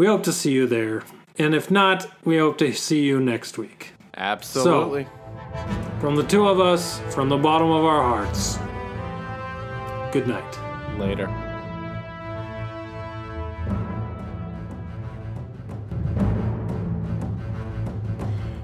We 0.00 0.06
hope 0.06 0.24
to 0.24 0.32
see 0.32 0.50
you 0.50 0.66
there. 0.66 1.04
And 1.38 1.54
if 1.54 1.70
not, 1.70 2.10
we 2.24 2.38
hope 2.38 2.58
to 2.58 2.72
see 2.72 3.04
you 3.04 3.20
next 3.20 3.56
week. 3.56 3.92
Absolutely. 4.16 5.04
So, 5.04 6.00
From 6.00 6.16
the 6.16 6.24
two 6.24 6.48
of 6.48 6.58
us, 6.58 6.98
from 7.14 7.28
the 7.28 7.38
bottom 7.38 7.70
of 7.70 7.84
our 7.84 8.02
hearts, 8.02 8.58
good 10.12 10.26
night. 10.26 10.58
Later. 10.98 11.45